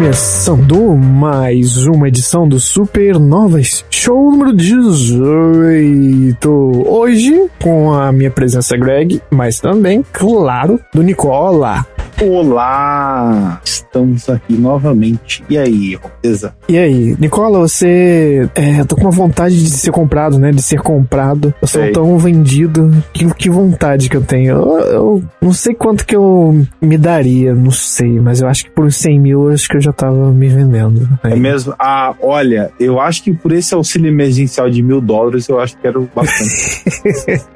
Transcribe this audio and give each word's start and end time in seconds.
Começando 0.00 0.96
mais 0.96 1.84
uma 1.86 2.08
edição 2.08 2.48
do 2.48 2.58
Supernovas 2.58 3.84
Show 3.90 4.30
número 4.30 4.56
18. 4.56 6.48
Hoje, 6.88 7.50
com 7.62 7.92
a 7.92 8.10
minha 8.10 8.30
presença 8.30 8.78
Greg, 8.78 9.20
mas 9.30 9.60
também, 9.60 10.02
claro, 10.10 10.80
do 10.94 11.02
Nicola. 11.02 11.84
Olá! 12.22 13.62
Estamos 13.64 14.28
aqui 14.28 14.52
novamente. 14.52 15.42
E 15.48 15.56
aí, 15.56 15.98
beleza? 16.22 16.54
E 16.68 16.76
aí, 16.76 17.16
Nicola, 17.18 17.60
você. 17.60 18.46
É, 18.54 18.84
tô 18.84 18.94
com 18.94 19.02
uma 19.02 19.10
vontade 19.10 19.58
de 19.58 19.70
ser 19.70 19.90
comprado, 19.90 20.38
né? 20.38 20.50
De 20.50 20.60
ser 20.60 20.82
comprado. 20.82 21.54
Eu 21.62 21.66
sou 21.66 21.80
sei. 21.80 21.92
tão 21.92 22.18
vendido. 22.18 22.90
Que, 23.14 23.24
que 23.34 23.48
vontade 23.48 24.10
que 24.10 24.18
eu 24.18 24.22
tenho. 24.22 24.54
Eu, 24.54 24.78
eu, 24.80 25.24
não 25.40 25.54
sei 25.54 25.74
quanto 25.74 26.04
que 26.04 26.14
eu 26.14 26.62
me 26.78 26.98
daria, 26.98 27.54
não 27.54 27.70
sei, 27.70 28.20
mas 28.20 28.42
eu 28.42 28.48
acho 28.48 28.64
que 28.64 28.70
por 28.70 28.84
uns 28.84 28.96
100 28.96 29.18
mil 29.18 29.48
acho 29.48 29.66
que 29.66 29.78
eu 29.78 29.80
já 29.80 29.92
tava 29.92 30.30
me 30.30 30.48
vendendo. 30.48 31.08
Aí. 31.22 31.32
É 31.32 31.36
mesmo? 31.36 31.74
Ah, 31.78 32.14
olha, 32.20 32.70
eu 32.78 33.00
acho 33.00 33.22
que 33.22 33.32
por 33.32 33.50
esse 33.50 33.74
auxílio 33.74 34.08
emergencial 34.08 34.68
de 34.68 34.82
mil 34.82 35.00
dólares 35.00 35.48
eu 35.48 35.58
acho 35.58 35.74
que 35.78 35.86
era 35.86 35.98
bastante. 36.14 36.84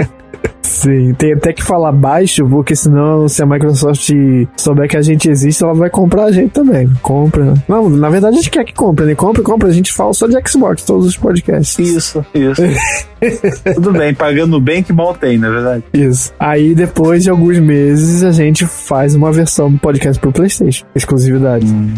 Sim, 0.85 1.15
tem 1.15 1.33
até 1.33 1.51
que 1.51 1.63
falar 1.63 1.93
baixo, 1.93 2.47
porque 2.47 2.77
senão, 2.77 3.27
se 3.27 3.43
a 3.43 3.47
Microsoft 3.47 4.11
souber 4.55 4.87
que 4.87 4.99
a 4.99 5.03
gente 5.03 5.31
existe, 5.31 5.65
ela 5.65 5.73
vai 5.73 5.89
comprar 5.89 6.25
a 6.25 6.31
gente 6.31 6.51
também. 6.51 6.93
Compra. 7.01 7.55
Não, 7.67 7.89
na 7.89 8.11
verdade 8.11 8.35
a 8.35 8.37
gente 8.37 8.51
quer 8.51 8.65
que 8.65 8.75
compre, 8.75 9.07
né? 9.07 9.15
Compra, 9.15 9.43
compra. 9.43 9.69
A 9.69 9.73
gente 9.73 9.91
fala 9.91 10.13
só 10.13 10.27
de 10.27 10.37
Xbox, 10.47 10.83
todos 10.83 11.07
os 11.07 11.17
podcasts. 11.17 11.79
Isso, 11.79 12.25
isso. 12.35 12.63
Tudo 13.75 13.93
bem, 13.93 14.13
pagando 14.13 14.61
bem 14.61 14.83
que 14.83 14.93
mal 14.93 15.15
tem, 15.15 15.39
na 15.39 15.49
verdade. 15.49 15.85
Isso. 15.95 16.35
Aí 16.39 16.75
depois 16.75 17.23
de 17.23 17.31
alguns 17.31 17.59
meses 17.59 18.23
a 18.23 18.31
gente 18.31 18.67
faz 18.67 19.15
uma 19.15 19.33
versão 19.33 19.73
do 19.73 19.79
podcast 19.79 20.21
pro 20.21 20.31
PlayStation. 20.31 20.85
Exclusividade. 20.95 21.65
Hum, 21.65 21.95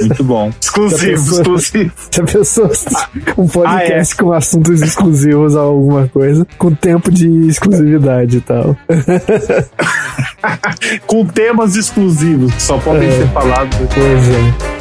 muito 0.00 0.24
bom. 0.24 0.52
exclusivo, 0.60 1.36
exclusivo. 1.36 1.92
Já 2.10 2.24
pensou 2.24 2.70
um 3.38 3.48
podcast 3.48 4.12
ah, 4.12 4.16
é. 4.18 4.22
com 4.22 4.32
assuntos 4.32 4.82
exclusivos 4.82 5.56
a 5.56 5.60
alguma 5.60 6.06
coisa, 6.08 6.46
com 6.58 6.74
tempo 6.74 7.10
de 7.10 7.48
exclusividade 7.48 8.09
e 8.36 8.40
tal. 8.40 8.76
com 11.06 11.26
temas 11.26 11.76
exclusivos 11.76 12.54
que 12.54 12.62
só 12.62 12.78
podem 12.78 13.08
é. 13.08 13.12
ser 13.12 13.28
falados. 13.28 13.78
Pois 13.78 14.28
é. 14.28 14.80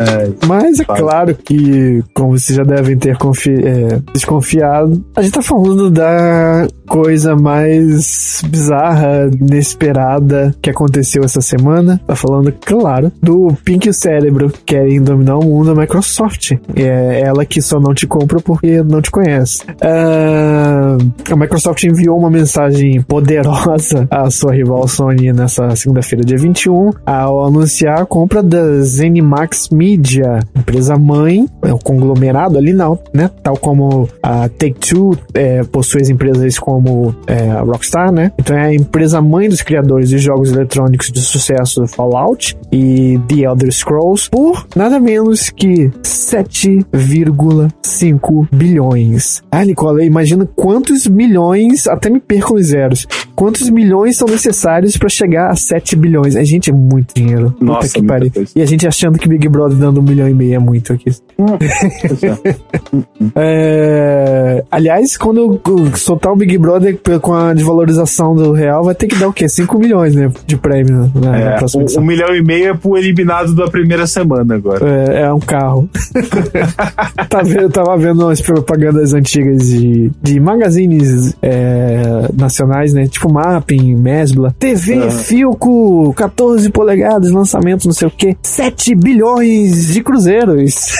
É, 0.00 0.30
Mas 0.46 0.80
é 0.80 0.84
claro 0.84 1.34
que, 1.34 2.02
como 2.14 2.38
vocês 2.38 2.56
já 2.56 2.64
devem 2.64 2.96
ter 2.96 3.16
é, 3.16 4.00
desconfiado, 4.12 5.04
a 5.14 5.22
gente 5.22 5.34
tá 5.34 5.42
falando 5.42 5.90
da 5.90 6.66
coisa 6.88 7.36
mais 7.36 8.42
bizarra, 8.48 9.30
inesperada 9.40 10.54
que 10.60 10.70
aconteceu 10.70 11.22
essa 11.24 11.40
semana. 11.40 12.00
Tá 12.06 12.16
falando, 12.16 12.52
claro, 12.52 13.12
do 13.22 13.56
Pink 13.64 13.86
e 13.86 13.90
o 13.90 13.94
Cérebro 13.94 14.52
querem 14.64 15.00
dominar 15.00 15.38
o 15.38 15.44
mundo 15.44 15.74
da 15.74 15.80
Microsoft. 15.80 16.52
É 16.74 17.20
ela 17.20 17.44
que 17.44 17.62
só 17.62 17.78
não 17.78 17.94
te 17.94 18.06
compra 18.06 18.40
porque 18.40 18.82
não 18.82 19.00
te 19.00 19.10
conhece. 19.10 19.62
Uh, 19.64 21.32
a 21.32 21.36
Microsoft 21.36 21.84
enviou 21.84 22.18
uma 22.18 22.30
mensagem 22.30 23.02
poderosa 23.02 24.06
à 24.10 24.30
sua 24.30 24.52
rival 24.52 24.88
Sony 24.88 25.32
nessa 25.32 25.74
segunda-feira, 25.76 26.24
dia 26.24 26.38
21, 26.38 26.90
ao 27.06 27.44
anunciar 27.46 28.00
a 28.00 28.06
compra 28.06 28.42
da 28.42 28.80
ZeniMax 28.82 29.68
Media 29.70 30.29
empresa 30.56 30.96
mãe, 30.96 31.46
é 31.62 31.72
o 31.72 31.78
conglomerado 31.78 32.56
ali 32.56 32.72
não, 32.72 32.98
né? 33.12 33.30
Tal 33.42 33.56
como 33.56 34.08
a 34.22 34.48
Take-Two 34.48 35.18
é, 35.34 35.64
possui 35.64 36.02
as 36.02 36.08
empresas 36.08 36.58
como 36.58 37.14
é, 37.26 37.50
a 37.50 37.60
Rockstar, 37.60 38.12
né? 38.12 38.32
Então 38.38 38.56
é 38.56 38.66
a 38.66 38.74
empresa 38.74 39.20
mãe 39.20 39.48
dos 39.48 39.62
criadores 39.62 40.08
de 40.08 40.18
jogos 40.18 40.52
eletrônicos 40.52 41.10
de 41.10 41.20
sucesso 41.20 41.86
Fallout 41.86 42.56
e 42.70 43.18
The 43.28 43.42
Elder 43.42 43.72
Scrolls 43.72 44.30
por 44.30 44.66
nada 44.76 45.00
menos 45.00 45.50
que 45.50 45.90
7,5 46.02 48.48
bilhões. 48.52 49.42
Ah, 49.50 49.64
Nicola, 49.64 50.04
imagina 50.04 50.46
quantos 50.54 51.06
milhões, 51.06 51.86
até 51.86 52.10
me 52.10 52.20
perco 52.20 52.54
nos 52.54 52.66
zeros, 52.66 53.06
quantos 53.34 53.70
milhões 53.70 54.16
são 54.16 54.28
necessários 54.28 54.96
para 54.96 55.08
chegar 55.08 55.50
a 55.50 55.56
7 55.56 55.96
bilhões. 55.96 56.36
A 56.36 56.44
gente 56.44 56.70
é 56.70 56.72
muito 56.72 57.14
dinheiro. 57.14 57.54
Nossa, 57.60 57.88
Puta 57.88 58.00
que 58.00 58.06
pariu. 58.06 58.30
E 58.54 58.62
a 58.62 58.66
gente 58.66 58.86
achando 58.86 59.18
que 59.18 59.28
Big 59.28 59.48
Brother 59.48 59.78
dando 59.78 60.00
um 60.00 60.02
milhão 60.02 60.19
e 60.28 60.34
meio 60.34 60.54
é 60.54 60.58
muito 60.58 60.92
aqui. 60.92 61.10
é, 63.36 64.64
aliás, 64.70 65.16
quando 65.16 65.60
soltar 65.96 66.32
o 66.32 66.36
Big 66.36 66.56
Brother 66.58 66.98
com 67.20 67.32
a 67.32 67.54
desvalorização 67.54 68.34
do 68.34 68.52
real, 68.52 68.84
vai 68.84 68.94
ter 68.94 69.06
que 69.06 69.16
dar 69.16 69.28
o 69.28 69.32
quê? 69.32 69.48
5 69.48 69.78
milhões, 69.78 70.14
né? 70.14 70.30
De 70.46 70.56
prêmio 70.56 71.10
na, 71.14 71.36
é, 71.36 71.56
próxima 71.58 71.84
um, 71.84 72.00
um 72.00 72.04
milhão 72.04 72.34
e 72.34 72.42
meio 72.42 72.70
é 72.70 72.74
pro 72.74 72.96
eliminado 72.96 73.54
da 73.54 73.68
primeira 73.68 74.06
semana 74.06 74.54
agora. 74.54 74.86
É, 74.86 75.22
é 75.22 75.32
um 75.32 75.40
carro. 75.40 75.88
tá 77.28 77.42
vendo, 77.42 77.70
tava 77.70 77.96
vendo 77.96 78.24
umas 78.24 78.40
propagandas 78.40 79.12
antigas 79.14 79.68
de, 79.68 80.10
de 80.22 80.40
magazines 80.40 81.34
é, 81.42 82.28
nacionais, 82.36 82.92
né? 82.92 83.06
Tipo 83.06 83.32
Mapping, 83.32 83.94
Mesbla. 83.96 84.54
TV, 84.58 84.94
uhum. 84.94 85.10
Filco, 85.10 86.14
14 86.14 86.70
polegadas, 86.70 87.30
lançamento, 87.30 87.84
não 87.86 87.92
sei 87.92 88.08
o 88.08 88.10
quê. 88.10 88.36
7 88.42 88.94
bilhões 88.94 89.92
de 89.92 90.02
cruzeiros. 90.10 90.90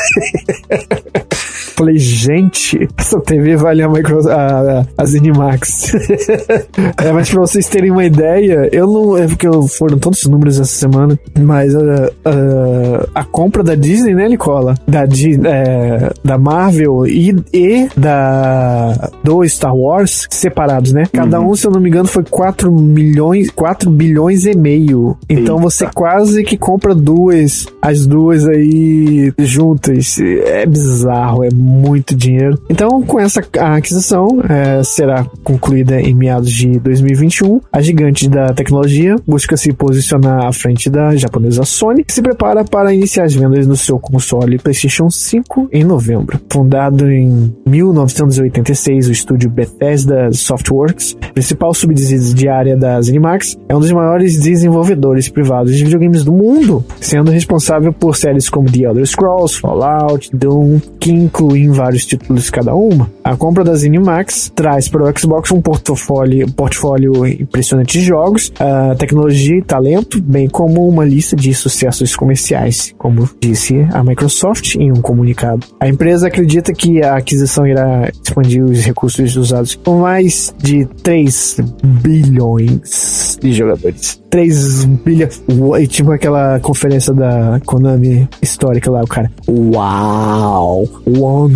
Falei, 1.80 1.96
gente, 1.96 2.88
essa 2.96 3.18
TV 3.20 3.56
vale 3.56 3.82
a, 3.82 3.88
Micro, 3.88 4.28
a, 4.28 4.84
a 4.98 5.04
Zenimax. 5.06 5.94
é, 7.02 7.12
mas 7.12 7.30
pra 7.30 7.41
vocês 7.41 7.66
terem 7.68 7.91
uma 7.91 8.04
ideia, 8.04 8.68
eu 8.70 8.86
não. 8.86 9.16
É 9.16 9.26
porque 9.26 9.46
foram 9.68 9.98
todos 9.98 10.22
os 10.22 10.26
números 10.26 10.60
essa 10.60 10.76
semana, 10.76 11.19
mas 11.38 11.74
uh, 11.74 11.78
uh, 11.80 13.08
a 13.14 13.24
compra 13.24 13.62
da 13.62 13.74
Disney, 13.74 14.14
né, 14.14 14.28
Nicola? 14.28 14.74
Da, 14.86 15.04
é, 15.04 16.12
da 16.22 16.36
Marvel 16.36 17.06
e, 17.06 17.34
e 17.52 17.88
da 17.96 19.10
do 19.24 19.46
Star 19.48 19.74
Wars 19.74 20.26
separados, 20.30 20.92
né? 20.92 21.04
Cada 21.12 21.40
uhum. 21.40 21.50
um, 21.50 21.56
se 21.56 21.66
eu 21.66 21.70
não 21.70 21.80
me 21.80 21.88
engano, 21.88 22.08
foi 22.08 22.24
4 22.24 22.70
milhões, 22.70 23.50
4 23.50 23.90
bilhões 23.90 24.44
e 24.44 24.54
meio. 24.54 25.16
Então 25.28 25.56
Eita. 25.56 25.62
você 25.62 25.86
quase 25.94 26.44
que 26.44 26.58
compra 26.58 26.94
duas, 26.94 27.66
as 27.80 28.06
duas 28.06 28.46
aí 28.46 28.60
aí 28.60 29.32
juntas. 29.38 30.19
É 30.19 30.66
bizarro, 30.66 31.44
é 31.44 31.48
muito 31.52 31.69
dinheiro. 32.14 32.60
Então, 32.69 33.03
com 33.03 33.19
essa 33.19 33.42
aquisição, 33.58 34.28
é, 34.48 34.82
será 34.82 35.25
concluída 35.42 36.00
em 36.00 36.14
meados 36.14 36.50
de 36.50 36.78
2021. 36.78 37.60
A 37.72 37.81
gigante 37.81 38.28
da 38.28 38.53
tecnologia 38.53 39.16
busca 39.26 39.56
se 39.56 39.72
posicionar 39.72 40.47
à 40.47 40.53
frente 40.53 40.88
da 40.88 41.14
japonesa 41.16 41.64
Sony, 41.64 42.04
que 42.04 42.12
se 42.12 42.22
prepara 42.22 42.64
para 42.64 42.94
iniciar 42.94 43.25
as 43.25 43.34
vendas 43.34 43.67
no 43.67 43.76
seu 43.76 43.99
console 43.99 44.58
PlayStation 44.58 45.11
5 45.11 45.69
em 45.72 45.84
novembro. 45.84 46.40
Fundado 46.50 47.11
em 47.11 47.55
1986, 47.67 49.08
o 49.08 49.12
estúdio 49.12 49.50
Bethesda 49.50 50.31
Softworks, 50.32 51.17
principal 51.32 51.75
subsidiária 51.75 52.76
da 52.76 53.00
ZeniMax, 53.00 53.56
é 53.69 53.76
um 53.76 53.81
dos 53.81 53.93
maiores 53.93 54.38
desenvolvedores 54.38 55.28
privados 55.28 55.76
de 55.76 55.84
videogames 55.84 56.25
do 56.25 56.32
mundo, 56.32 56.84
sendo 57.00 57.31
responsável 57.31 57.93
por 57.93 58.17
séries 58.17 58.49
como 58.49 58.70
The 58.70 58.81
Elder 58.84 59.06
Scrolls, 59.06 59.58
Fallout, 59.58 60.31
Doom, 60.32 60.81
que 60.99 61.11
incluem 61.11 61.59
vários 61.68 62.04
títulos 62.06 62.50
cada 62.50 62.74
uma. 62.74 63.10
A 63.22 63.36
compra 63.36 63.64
da 63.64 63.74
ZeniMax 63.74 64.52
traz 64.54 64.88
para 64.88 65.04
o 65.04 65.18
Xbox 65.18 65.50
um 65.52 65.60
portfólio, 65.60 66.50
portfólio 66.52 67.26
impressionante 67.26 67.98
de 67.98 68.04
jogos, 68.04 68.52
tecnologia 68.98 69.58
e 69.58 69.62
talento, 69.62 70.20
bem 70.22 70.48
como 70.48 70.88
uma 70.88 71.04
lista 71.04 71.36
de 71.36 71.52
sucessos 71.54 72.16
comerciais, 72.16 72.94
como 72.98 73.28
disse 73.40 73.86
a 73.92 74.02
Microsoft 74.02 74.76
em 74.76 74.90
um 74.90 75.00
comunicado. 75.00 75.66
A 75.78 75.88
empresa 75.88 76.28
acredita 76.28 76.72
que 76.72 77.02
a 77.02 77.16
aquisição 77.16 77.66
irá 77.66 78.08
expandir 78.08 78.64
os 78.64 78.80
recursos 78.84 79.36
usados 79.36 79.74
por 79.74 79.96
mais 79.96 80.54
de 80.58 80.84
3 81.02 81.56
bilhões 82.02 83.38
de 83.40 83.52
jogadores. 83.52 84.20
3 84.31 84.85
bilhões. 84.85 85.43
Tipo 85.88 86.12
aquela 86.12 86.61
conferência 86.61 87.12
da 87.12 87.61
Konami 87.67 88.29
histórica 88.41 88.91
lá, 88.91 89.03
o 89.03 89.06
cara. 89.06 89.31
Uau! 89.49 90.88
1 91.06 91.49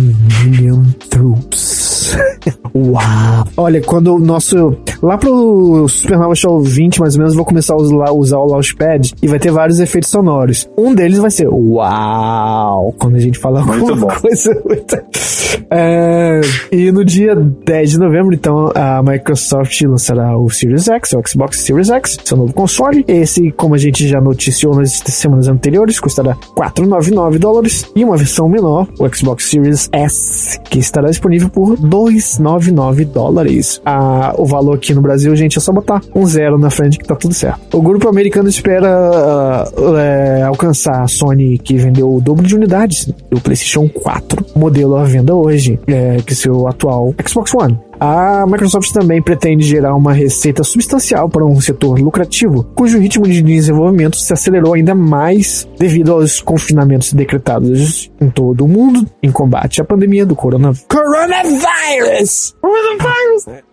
billion 0.43 0.83
troops. 1.09 1.84
Uau! 2.75 3.45
Olha, 3.57 3.81
quando 3.81 4.15
o 4.15 4.19
nosso. 4.19 4.75
Lá 5.01 5.17
pro 5.17 5.87
Supernova 5.87 6.35
Show 6.35 6.59
20, 6.61 6.99
mais 6.99 7.15
ou 7.15 7.19
menos, 7.19 7.35
vou 7.35 7.45
começar 7.45 7.73
a 7.73 7.77
usar, 7.77 8.11
usar 8.11 8.37
o 8.39 8.45
Launchpad 8.47 9.13
e 9.21 9.27
vai 9.27 9.39
ter 9.39 9.51
vários 9.51 9.79
efeitos 9.79 10.09
sonoros. 10.09 10.67
Um 10.77 10.93
deles 10.93 11.19
vai 11.19 11.31
ser 11.31 11.47
Uau! 11.47 12.93
Quando 12.99 13.15
a 13.15 13.19
gente 13.19 13.37
fala 13.39 13.63
Muito 13.63 13.91
alguma 13.91 14.13
bom. 14.13 14.19
coisa. 14.21 14.61
muito- 14.65 14.97
É, 15.71 16.41
e 16.71 16.91
no 16.91 17.03
dia 17.05 17.33
10 17.35 17.91
de 17.91 17.97
novembro, 17.99 18.33
então, 18.35 18.71
a 18.75 19.01
Microsoft 19.01 19.81
lançará 19.83 20.37
o 20.37 20.49
Series 20.49 20.87
X, 20.87 21.13
o 21.13 21.21
Xbox 21.27 21.59
Series 21.61 21.89
X, 21.89 22.17
seu 22.23 22.37
novo 22.37 22.53
console. 22.53 23.03
Esse, 23.07 23.51
como 23.51 23.73
a 23.75 23.77
gente 23.77 24.07
já 24.07 24.19
noticiou 24.19 24.75
nas 24.75 24.91
semanas 25.05 25.47
anteriores, 25.47 25.99
custará 25.99 26.35
499 26.55 27.39
dólares. 27.39 27.85
E 27.95 28.03
uma 28.03 28.17
versão 28.17 28.49
menor, 28.49 28.87
o 28.99 29.07
Xbox 29.15 29.45
Series 29.49 29.89
S, 29.91 30.59
que 30.69 30.79
estará 30.79 31.09
disponível 31.09 31.49
por 31.49 31.77
299 31.95 33.05
dólares. 33.05 33.81
Ah, 33.85 34.33
o 34.37 34.45
valor 34.45 34.75
aqui 34.75 34.93
no 34.93 35.01
Brasil, 35.01 35.33
gente, 35.35 35.57
é 35.57 35.61
só 35.61 35.71
botar 35.71 36.01
um 36.13 36.25
zero 36.25 36.57
na 36.57 36.69
frente 36.69 36.97
que 36.97 37.05
tá 37.05 37.15
tudo 37.15 37.33
certo. 37.33 37.77
O 37.77 37.81
grupo 37.81 38.09
americano 38.09 38.49
espera 38.49 38.89
ah, 38.89 39.71
é, 39.97 40.43
alcançar 40.43 41.01
a 41.01 41.07
Sony, 41.07 41.57
que 41.57 41.77
vendeu 41.77 42.13
o 42.13 42.19
dobro 42.19 42.45
de 42.45 42.53
unidades 42.53 43.05
do 43.29 43.39
PlayStation 43.39 43.87
4, 43.87 44.45
modelo 44.55 44.97
à 44.97 45.05
venda 45.05 45.33
hoje, 45.33 45.79
é, 45.87 46.17
que 46.17 46.35
seu 46.35 46.67
atual 46.67 47.13
Xbox 47.25 47.53
One. 47.53 47.79
A 47.99 48.45
Microsoft 48.45 48.91
também 48.91 49.21
pretende 49.21 49.65
gerar 49.65 49.95
uma 49.95 50.13
receita 50.13 50.63
substancial 50.63 51.29
para 51.29 51.45
um 51.45 51.59
setor 51.61 51.99
lucrativo, 51.99 52.63
cujo 52.75 52.99
ritmo 52.99 53.25
de 53.25 53.41
desenvolvimento 53.41 54.17
se 54.17 54.33
acelerou 54.33 54.73
ainda 54.73 54.93
mais 54.93 55.67
devido 55.77 56.13
aos 56.13 56.41
confinamentos 56.41 57.13
decretados 57.13 58.11
em 58.19 58.29
todo 58.29 58.65
o 58.65 58.67
mundo 58.67 59.05
em 59.21 59.31
combate 59.31 59.81
à 59.81 59.85
pandemia 59.85 60.25
do 60.25 60.35
corona... 60.35 60.71
coronavirus. 60.87 62.55
Coronavirus! 62.61 63.63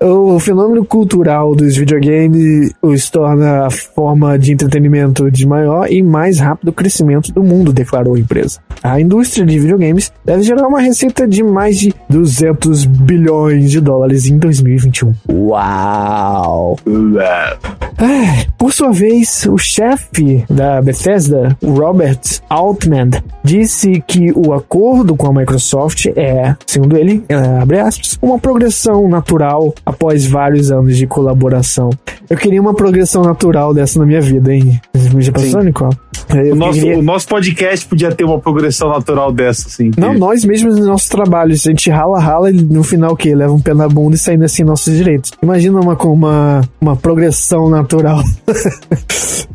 O 0.00 0.38
fenômeno 0.38 0.84
cultural 0.84 1.54
dos 1.54 1.76
videogames 1.76 2.72
os 2.82 3.08
torna 3.10 3.66
a 3.66 3.70
forma 3.70 4.38
de 4.38 4.52
entretenimento 4.52 5.30
de 5.30 5.46
maior 5.46 5.90
e 5.90 6.02
mais 6.02 6.38
rápido 6.38 6.72
crescimento 6.72 7.32
do 7.32 7.42
mundo, 7.42 7.72
declarou 7.72 8.14
a 8.14 8.18
empresa. 8.18 8.60
A 8.82 9.00
indústria 9.00 9.46
de 9.46 9.58
videogames 9.58 10.12
deve 10.24 10.42
gerar 10.42 10.68
uma 10.68 10.80
receita 10.80 11.26
de 11.26 11.42
mais 11.42 11.78
de 11.78 11.94
200 12.08 12.84
bilhões 12.84 13.70
de 13.70 13.80
dólares 13.80 14.26
em 14.26 14.38
2021. 14.38 15.14
Uau! 15.30 16.78
Ah, 17.98 18.44
por 18.58 18.72
sua 18.72 18.92
vez, 18.92 19.46
o 19.46 19.56
chefe 19.56 20.44
da 20.50 20.82
Bethesda, 20.82 21.56
Robert 21.64 22.20
Altman, 22.48 23.10
disse 23.42 24.02
que 24.06 24.32
o 24.32 24.52
acordo 24.52 25.16
com 25.16 25.28
a 25.28 25.32
Microsoft 25.32 26.06
é, 26.14 26.54
segundo 26.66 26.96
ele, 26.96 27.24
é, 27.28 27.34
abre 27.34 27.80
aspas, 27.80 28.18
uma 28.20 28.38
progressão 28.70 29.08
natural 29.08 29.72
após 29.84 30.26
vários 30.26 30.72
anos 30.72 30.96
de 30.96 31.06
colaboração. 31.06 31.90
Eu 32.28 32.36
queria 32.36 32.60
uma 32.60 32.74
progressão 32.74 33.22
natural 33.22 33.72
dessa 33.72 33.98
na 34.00 34.04
minha 34.06 34.20
vida, 34.20 34.52
hein? 34.52 34.80
Já 35.18 35.30
pensou, 35.32 35.60
Sim. 35.60 35.66
Nicole? 35.66 35.96
Eu 36.34 36.54
O 36.54 36.56
nosso, 36.56 36.80
queria- 36.80 36.98
o 36.98 37.02
nosso 37.02 37.28
podcast 37.28 37.86
podia 37.86 38.10
ter 38.12 38.24
uma 38.24 38.40
progressão 38.40 38.88
natural 38.88 39.30
dessa, 39.32 39.68
assim. 39.68 39.92
Não, 39.96 40.14
que- 40.14 40.18
nós 40.18 40.44
mesmos 40.44 40.76
no 40.76 40.84
nosso 40.86 41.08
trabalho. 41.08 41.52
A 41.52 41.56
gente 41.56 41.88
rala, 41.88 42.18
rala 42.18 42.50
e 42.50 42.54
no 42.54 42.82
final 42.82 43.12
o 43.12 43.16
quê? 43.16 43.32
Leva 43.32 43.52
um 43.52 43.60
pé 43.60 43.72
na 43.74 43.88
bunda 43.88 44.16
e 44.16 44.18
saindo 44.18 44.44
assim 44.44 44.64
nossos 44.64 44.92
direitos. 44.96 45.30
Imagina 45.40 45.78
uma, 45.80 45.94
com 45.94 46.12
uma, 46.12 46.62
uma 46.80 46.96
progressão 46.96 47.70
natural. 47.70 48.22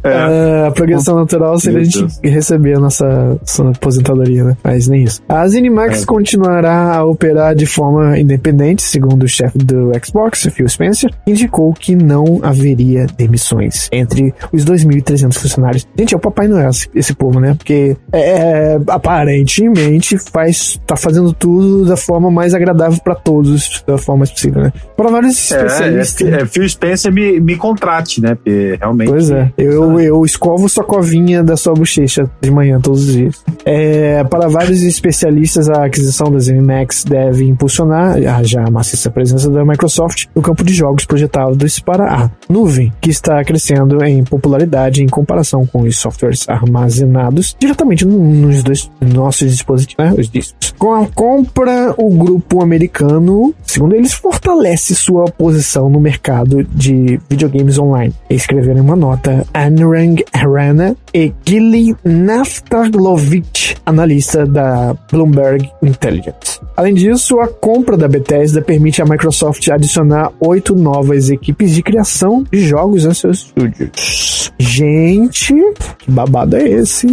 É. 0.03 0.11
Ah, 0.63 0.67
a 0.67 0.71
progressão 0.71 1.15
natural 1.15 1.59
seria 1.59 1.77
a 1.77 1.81
Meu 1.81 1.85
gente 1.85 1.99
Deus. 1.99 2.19
receber 2.23 2.75
a 2.75 2.79
nossa, 2.79 3.37
nossa 3.39 3.69
aposentadoria, 3.69 4.43
né? 4.43 4.57
Mas 4.63 4.87
nem 4.87 5.03
isso. 5.03 5.21
A 5.29 5.47
ZeniMax 5.47 6.01
É. 6.01 6.05
continuará 6.07 6.95
a 6.95 7.05
operar 7.05 7.53
de 7.53 7.67
forma 7.67 8.17
independente, 8.17 8.81
segundo 9.01 9.23
o 9.23 9.27
chefe 9.27 9.57
do 9.57 9.91
Xbox, 10.03 10.47
Phil 10.53 10.69
Spencer, 10.69 11.09
indicou 11.25 11.73
que 11.73 11.95
não 11.95 12.39
haveria 12.43 13.07
demissões 13.17 13.89
entre 13.91 14.33
os 14.53 14.63
2.300 14.63 15.33
funcionários. 15.33 15.87
Gente, 15.97 16.13
é 16.13 16.17
o 16.17 16.19
Papai 16.19 16.47
Noel 16.47 16.69
esse, 16.93 17.13
povo, 17.15 17.39
né? 17.39 17.55
Porque 17.55 17.97
é, 18.13 18.79
aparentemente 18.87 20.17
faz, 20.31 20.79
tá 20.85 20.95
fazendo 20.95 21.33
tudo 21.33 21.85
da 21.85 21.97
forma 21.97 22.29
mais 22.29 22.53
agradável 22.53 22.99
para 23.03 23.15
todos, 23.15 23.83
da 23.87 23.97
forma 23.97 24.19
mais 24.19 24.31
possível, 24.31 24.61
né? 24.61 24.73
Para 24.95 25.09
vários 25.09 25.51
É, 25.51 25.55
é, 25.55 25.65
especialistas. 25.65 26.27
é, 26.27 26.45
Phil 26.45 26.69
Spencer 26.69 27.11
me, 27.11 27.39
me 27.39 27.55
contrate, 27.55 28.21
né? 28.21 28.35
Porque 28.35 28.77
realmente. 28.79 29.09
Pois 29.09 29.31
é, 29.31 29.51
eu, 29.57 29.99
eu 29.99 30.23
escovo 30.23 30.69
sua 30.69 30.83
covinha 30.83 31.43
da 31.43 31.57
sua 31.57 31.73
bochecha 31.73 32.29
de 32.39 32.51
manhã 32.51 32.79
todos 32.79 33.07
os 33.07 33.13
dias. 33.13 33.43
É, 33.65 34.23
para 34.25 34.47
vários 34.47 34.83
especialistas, 34.83 35.69
a 35.69 35.85
aquisição 35.85 36.31
da 36.31 36.39
ZeniMax 36.39 37.03
deve 37.03 37.45
impulsionar 37.45 38.17
a 38.17 38.41
maciça 38.91 39.09
presença 39.09 39.49
da 39.49 39.63
Microsoft 39.63 40.25
no 40.35 40.41
campo 40.41 40.63
de 40.63 40.73
jogos 40.73 41.05
projetados 41.05 41.79
para 41.79 42.13
a 42.13 42.29
nuvem, 42.49 42.91
que 42.99 43.09
está 43.09 43.43
crescendo 43.43 44.03
em 44.03 44.23
popularidade 44.23 45.01
em 45.03 45.07
comparação 45.07 45.65
com 45.65 45.83
os 45.83 45.97
softwares 45.97 46.47
armazenados 46.49 47.55
diretamente 47.57 48.05
no- 48.05 48.17
nos 48.17 48.61
dois 48.63 48.91
nossos 48.99 49.49
dispositivos, 49.51 50.03
né, 50.05 50.13
os 50.17 50.29
discos. 50.29 50.73
Com 50.77 50.93
a 50.93 51.05
compra, 51.07 51.93
o 51.97 52.09
grupo 52.09 52.61
americano, 52.61 53.53
segundo 53.63 53.95
eles, 53.95 54.13
fortalece 54.13 54.93
sua 54.95 55.25
posição 55.25 55.89
no 55.89 55.99
mercado 55.99 56.63
de 56.63 57.19
videogames 57.29 57.77
online. 57.77 58.13
Escreveram 58.29 58.81
uma 58.81 58.95
nota 58.95 59.45
Anurang 59.53 60.23
Arana 60.33 60.95
e 61.13 61.31
Gili 61.45 61.95
Naftalovic, 62.03 63.75
analista 63.85 64.45
da 64.45 64.95
Bloomberg 65.11 65.69
Intelligence. 65.81 66.59
Além 66.75 66.93
disso, 66.95 67.39
a 67.39 67.47
compra 67.47 67.95
da 67.95 68.07
Bethesda 68.07 68.61
permite 68.61 68.80
à 69.01 69.05
Microsoft 69.05 69.67
adicionar 69.69 70.31
oito 70.39 70.75
novas 70.75 71.29
equipes 71.29 71.71
de 71.71 71.83
criação 71.83 72.43
de 72.51 72.59
jogos 72.67 73.05
a 73.05 73.13
seus 73.13 73.37
estúdios. 73.45 74.51
Gente, 74.57 75.53
que 75.99 76.11
babado 76.11 76.55
é 76.55 76.67
esse? 76.67 77.07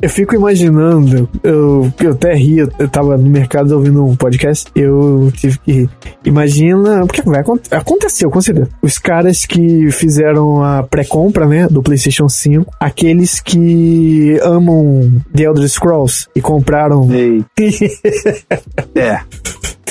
Eu 0.00 0.08
fico 0.08 0.34
imaginando, 0.34 1.28
eu, 1.42 1.92
eu 2.00 2.10
até 2.12 2.34
ri, 2.34 2.58
eu 2.58 2.88
tava 2.88 3.16
no 3.16 3.28
mercado 3.28 3.72
ouvindo 3.72 4.04
um 4.04 4.14
podcast, 4.16 4.70
eu 4.74 5.32
tive 5.36 5.58
que 5.58 5.72
rir. 5.72 5.90
Imagina, 6.24 7.04
porque 7.06 7.22
vai 7.22 7.40
aconte- 7.40 7.72
aconteceu, 7.74 8.30
com 8.30 8.40
certeza. 8.40 8.68
Os 8.82 8.98
caras 8.98 9.44
que 9.44 9.90
fizeram 9.90 10.62
a 10.62 10.82
pré-compra, 10.82 11.46
né, 11.46 11.66
do 11.68 11.82
PlayStation 11.82 12.28
5, 12.28 12.72
aqueles 12.80 13.40
que 13.40 14.38
amam 14.42 15.20
The 15.34 15.44
Elder 15.44 15.68
Scrolls 15.68 16.26
e 16.34 16.40
compraram. 16.40 17.08
Ei, 17.12 17.44
É. 18.94 19.20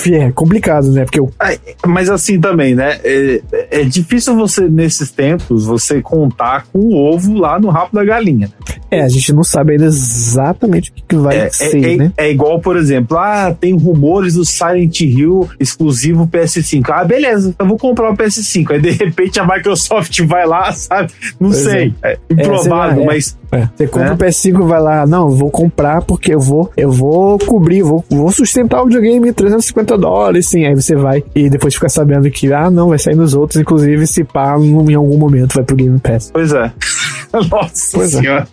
É 0.08 0.30
complicado, 0.30 0.92
né? 0.92 1.04
Porque 1.06 1.20
Ai, 1.38 1.58
Mas 1.86 2.10
assim 2.10 2.40
também, 2.40 2.74
né? 2.74 2.98
É, 3.04 3.40
é 3.70 3.84
difícil 3.84 4.34
você, 4.36 4.68
nesses 4.68 5.10
tempos, 5.10 5.64
você 5.66 6.00
contar 6.02 6.66
com 6.72 6.78
o 6.78 6.94
ovo 6.94 7.34
lá 7.34 7.58
no 7.58 7.68
rabo 7.70 7.90
da 7.92 8.04
galinha. 8.04 8.50
É, 8.90 9.02
a 9.02 9.08
gente 9.08 9.32
não 9.32 9.42
sabe 9.44 9.72
ainda 9.72 9.86
exatamente 9.86 10.90
o 10.90 10.94
que, 11.08 11.16
vai 11.16 11.36
É, 11.36 11.50
ser, 11.50 11.84
é- 11.84 11.96
né? 11.96 12.12
é 12.16 12.30
igual, 12.30 12.60
por 12.60 12.76
exemplo, 12.76 13.16
ah, 13.18 13.54
tem 13.58 13.76
rumores 13.76 14.34
do 14.34 14.44
Silent 14.44 15.00
Hill 15.00 15.48
exclusivo 15.58 16.26
PS5. 16.26 16.90
Ah, 16.90 17.04
beleza, 17.04 17.54
eu 17.58 17.66
vou 17.66 17.78
comprar 17.78 18.10
o 18.10 18.16
PS5. 18.16 18.72
Aí 18.72 18.80
de 18.80 18.90
repente 18.90 19.38
a 19.40 19.46
Microsoft 19.46 20.20
vai 20.22 20.46
lá, 20.46 20.72
sabe? 20.72 21.12
Não 21.40 21.50
Pois 21.50 21.62
sei. 21.62 21.94
É, 22.02 22.18
improvável, 22.30 22.62
sei 22.62 22.70
lá, 22.72 22.92
é. 23.02 23.04
mas 23.06 23.38
É. 23.52 23.68
Você 23.76 23.86
compra 23.86 24.08
É. 24.08 24.12
o 24.12 24.16
PS5 24.16 24.60
e 24.64 24.66
vai 24.66 24.80
lá, 24.80 25.06
não, 25.06 25.28
eu 25.28 25.36
vou 25.36 25.50
comprar 25.50 26.02
porque 26.02 26.34
eu 26.34 26.40
vou, 26.40 26.70
eu 26.76 26.90
vou 26.90 27.38
cobrir, 27.38 27.82
vou, 27.82 28.04
vou 28.10 28.30
sustentar 28.32 28.82
o 28.82 28.86
videogame 28.86 29.32
350 29.32 29.96
dólares, 29.96 30.48
sim. 30.48 30.64
Aí 30.66 30.74
você 30.74 30.95
vai 30.96 31.22
e 31.34 31.48
depois 31.50 31.74
fica 31.74 31.88
sabendo 31.88 32.30
que, 32.30 32.52
ah, 32.52 32.70
não, 32.70 32.88
vai 32.88 32.98
sair 32.98 33.14
nos 33.14 33.34
outros, 33.34 33.60
inclusive 33.60 34.06
se 34.06 34.24
pá, 34.24 34.56
em 34.58 34.94
algum 34.94 35.18
momento 35.18 35.54
vai 35.54 35.64
pro 35.64 35.76
Game 35.76 35.98
Pass. 35.98 36.30
pois 36.32 36.52
é. 36.52 36.72
Nossa 37.50 37.98
Pois 37.98 38.14
é. 38.14 38.20
senhora. 38.20 38.48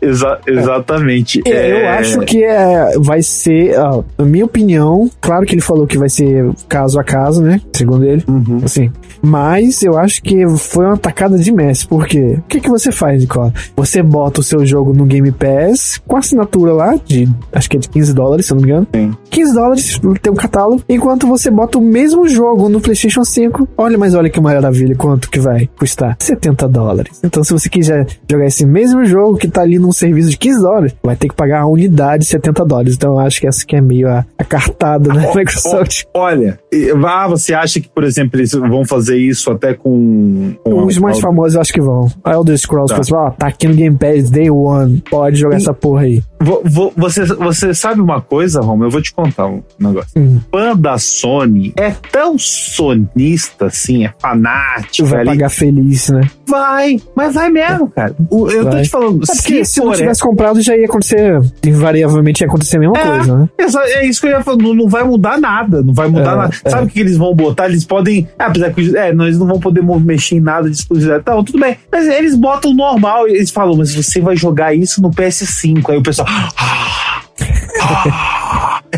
Exa- 0.00 0.38
exatamente. 0.46 1.42
Eu 1.44 1.52
É, 1.54 1.98
acho 1.98 2.20
que 2.20 2.42
é, 2.42 2.98
vai 2.98 3.20
ser, 3.22 3.78
ó, 3.78 4.02
na 4.16 4.24
minha 4.24 4.44
opinião, 4.44 5.10
claro 5.20 5.44
que 5.44 5.54
ele 5.54 5.60
falou 5.60 5.86
que 5.86 5.98
vai 5.98 6.08
ser 6.08 6.48
caso 6.68 6.98
a 6.98 7.04
caso, 7.04 7.42
né? 7.42 7.60
Segundo 7.74 8.04
ele. 8.04 8.24
Uhum. 8.28 8.60
Assim. 8.64 8.90
Mas 9.22 9.82
eu 9.82 9.98
acho 9.98 10.22
que 10.22 10.46
foi 10.56 10.86
uma 10.86 10.96
tacada 10.96 11.36
de 11.38 11.52
Messi, 11.52 11.86
porque 11.86 12.20
o 12.38 12.42
que, 12.48 12.60
que 12.60 12.68
você 12.70 12.90
faz, 12.92 13.20
Nicola? 13.20 13.52
Você 13.76 14.02
bota 14.02 14.26
bota 14.26 14.40
o 14.40 14.42
seu 14.42 14.64
jogo 14.66 14.92
no 14.94 15.04
Game 15.04 15.30
Pass 15.30 16.00
com 16.06 16.16
assinatura 16.16 16.72
lá, 16.72 16.96
de 17.04 17.28
acho 17.52 17.68
que 17.70 17.76
é 17.76 17.80
de 17.80 17.88
15 17.88 18.12
dólares, 18.14 18.46
se 18.46 18.52
eu 18.52 18.56
não 18.56 18.62
me 18.64 18.68
engano. 18.70 18.86
Sim. 18.94 19.14
15 19.30 19.54
dólares 19.54 20.00
tem 20.22 20.32
um 20.32 20.36
catálogo, 20.36 20.82
enquanto 20.88 21.26
você 21.28 21.48
bota 21.50 21.65
o 21.74 21.80
mesmo 21.80 22.28
jogo 22.28 22.68
no 22.68 22.80
PlayStation 22.80 23.24
5. 23.24 23.68
Olha, 23.76 23.98
mas 23.98 24.14
olha 24.14 24.30
que 24.30 24.40
maravilha, 24.40 24.94
quanto 24.94 25.30
que 25.30 25.40
vai 25.40 25.68
custar? 25.78 26.16
70 26.20 26.68
dólares. 26.68 27.20
Então, 27.24 27.42
se 27.42 27.52
você 27.52 27.68
quiser 27.68 28.06
jogar 28.30 28.46
esse 28.46 28.64
mesmo 28.64 29.04
jogo 29.04 29.36
que 29.36 29.48
tá 29.48 29.62
ali 29.62 29.78
num 29.78 29.92
serviço 29.92 30.30
de 30.30 30.38
15 30.38 30.60
dólares, 30.60 30.96
vai 31.02 31.16
ter 31.16 31.28
que 31.28 31.34
pagar 31.34 31.62
a 31.62 31.66
unidade 31.66 32.24
70 32.24 32.64
dólares. 32.64 32.94
Então, 32.94 33.12
eu 33.14 33.18
acho 33.18 33.40
que 33.40 33.46
essa 33.46 33.64
que 33.66 33.76
é 33.76 33.80
meio 33.80 34.08
a, 34.08 34.24
a 34.38 34.44
cartada 34.44 35.08
da 35.08 35.34
Microsoft. 35.34 36.04
Olha, 36.14 36.58
ah, 37.06 37.28
você 37.28 37.54
acha 37.54 37.80
que, 37.80 37.88
por 37.88 38.04
exemplo, 38.04 38.38
eles 38.38 38.52
vão 38.52 38.84
fazer 38.84 39.16
isso 39.16 39.50
até 39.50 39.74
com. 39.74 40.54
com 40.62 40.84
Os 40.84 40.98
mais 40.98 41.18
famosos 41.18 41.54
eu 41.54 41.60
acho 41.60 41.72
que 41.72 41.80
vão. 41.80 42.08
A 42.24 42.32
Elder 42.32 42.56
Scrolls, 42.58 42.92
Tá. 42.92 42.98
pessoal, 42.98 43.26
ó, 43.28 43.30
tá 43.30 43.46
aqui 43.48 43.66
no 43.66 43.74
Game 43.74 43.96
Pass 43.96 44.30
Day 44.30 44.50
One. 44.50 45.02
Pode 45.10 45.36
jogar 45.36 45.56
essa 45.56 45.74
porra 45.74 46.02
aí. 46.02 46.22
Vo- 46.40 46.62
vo- 46.64 46.92
Você, 46.96 47.24
você 47.24 47.74
sabe 47.74 48.00
uma 48.00 48.20
coisa, 48.20 48.60
Romo? 48.60 48.84
Eu 48.84 48.90
vou 48.90 49.00
te 49.02 49.12
contar 49.12 49.46
um 49.46 49.62
negócio. 49.78 50.10
Hum. 50.16 50.38
Fã 50.50 50.76
da 50.76 50.98
Sony 50.98 51.72
é 51.76 51.90
tão 52.12 52.36
sonista, 52.38 53.66
assim, 53.66 54.04
é 54.04 54.12
fanático. 54.18 55.08
Vai 55.08 55.20
ali. 55.20 55.30
pagar 55.30 55.48
feliz, 55.50 56.08
né? 56.10 56.22
Vai, 56.46 57.00
mas 57.14 57.34
vai 57.34 57.48
mesmo, 57.50 57.88
cara. 57.88 58.14
O- 58.30 58.48
Eu 58.50 58.64
tô 58.64 58.70
Vai. 58.70 58.82
te 58.82 58.88
falando, 58.90 59.22
É 59.28 59.34
porque 59.34 59.64
se 59.64 59.80
não 59.80 59.86
for 59.88 59.96
tivesse 59.96 60.20
comprado, 60.22 60.60
já 60.60 60.76
ia 60.76 60.84
acontecer. 60.86 61.40
Invariavelmente 61.64 62.42
ia 62.42 62.46
acontecer 62.46 62.76
a 62.76 62.80
mesma 62.80 62.96
É. 62.98 63.02
coisa, 63.02 63.36
né? 63.38 63.48
É 63.58 64.06
isso 64.06 64.20
que 64.20 64.26
eu 64.26 64.30
ia 64.30 64.42
falar, 64.42 64.58
não, 64.58 64.74
não 64.74 64.88
vai 64.88 65.04
mudar 65.04 65.38
nada, 65.40 65.82
não 65.82 65.92
vai 65.94 66.08
mudar 66.08 66.32
É, 66.32 66.36
nada. 66.36 66.54
é. 66.64 66.70
Sabe 66.70 66.86
o 66.86 66.90
que 66.90 67.00
eles 67.00 67.16
vão 67.16 67.34
botar? 67.34 67.66
Eles 67.66 67.84
podem. 67.84 68.28
É, 68.38 68.44
apesar 68.44 68.72
que 68.72 68.96
é, 68.96 69.12
não, 69.12 69.24
eles 69.26 69.38
não 69.38 69.46
vão 69.46 69.58
poder 69.58 69.82
mexer 69.82 70.36
em 70.36 70.40
nada 70.40 70.68
de 70.68 70.76
exclusividade. 70.76 71.24
Tá, 71.24 71.34
tudo 71.42 71.58
bem. 71.58 71.76
Mas 71.90 72.06
eles 72.06 72.34
botam 72.36 72.72
normal, 72.74 73.26
eles 73.28 73.50
falam, 73.50 73.76
mas 73.76 73.94
você 73.94 74.20
vai 74.20 74.36
jogar 74.36 74.74
isso 74.74 75.00
no 75.02 75.10
PS5. 75.10 75.90
Aí 75.90 75.98
o 75.98 76.02
pessoal. 76.02 76.25
"Ah, 76.26 76.48
ah." 76.58 77.22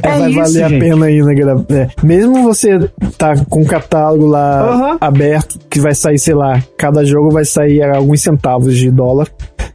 É, 0.03 0.19
vai 0.19 0.31
isso, 0.31 0.39
valer 0.41 0.65
a 0.65 0.69
gente. 0.69 0.81
pena 0.81 1.07
ainda, 1.07 1.35
gra- 1.35 1.65
é. 1.71 1.89
Mesmo 2.03 2.43
você 2.43 2.79
tá 3.19 3.35
com 3.49 3.63
o 3.63 3.67
catálogo 3.67 4.27
lá 4.27 4.61
Aham. 4.61 4.99
aberto, 5.01 5.59
que 5.69 5.81
vai 5.81 5.95
sair, 5.95 6.19
sei 6.19 6.35
lá, 6.35 6.63
cada 6.79 7.05
jogo 7.05 7.31
vai 7.31 7.45
sair 7.45 7.83
a 7.83 7.97
alguns 7.97 8.23
centavos 8.23 8.77
de 8.77 8.91
dólar. 8.91 9.29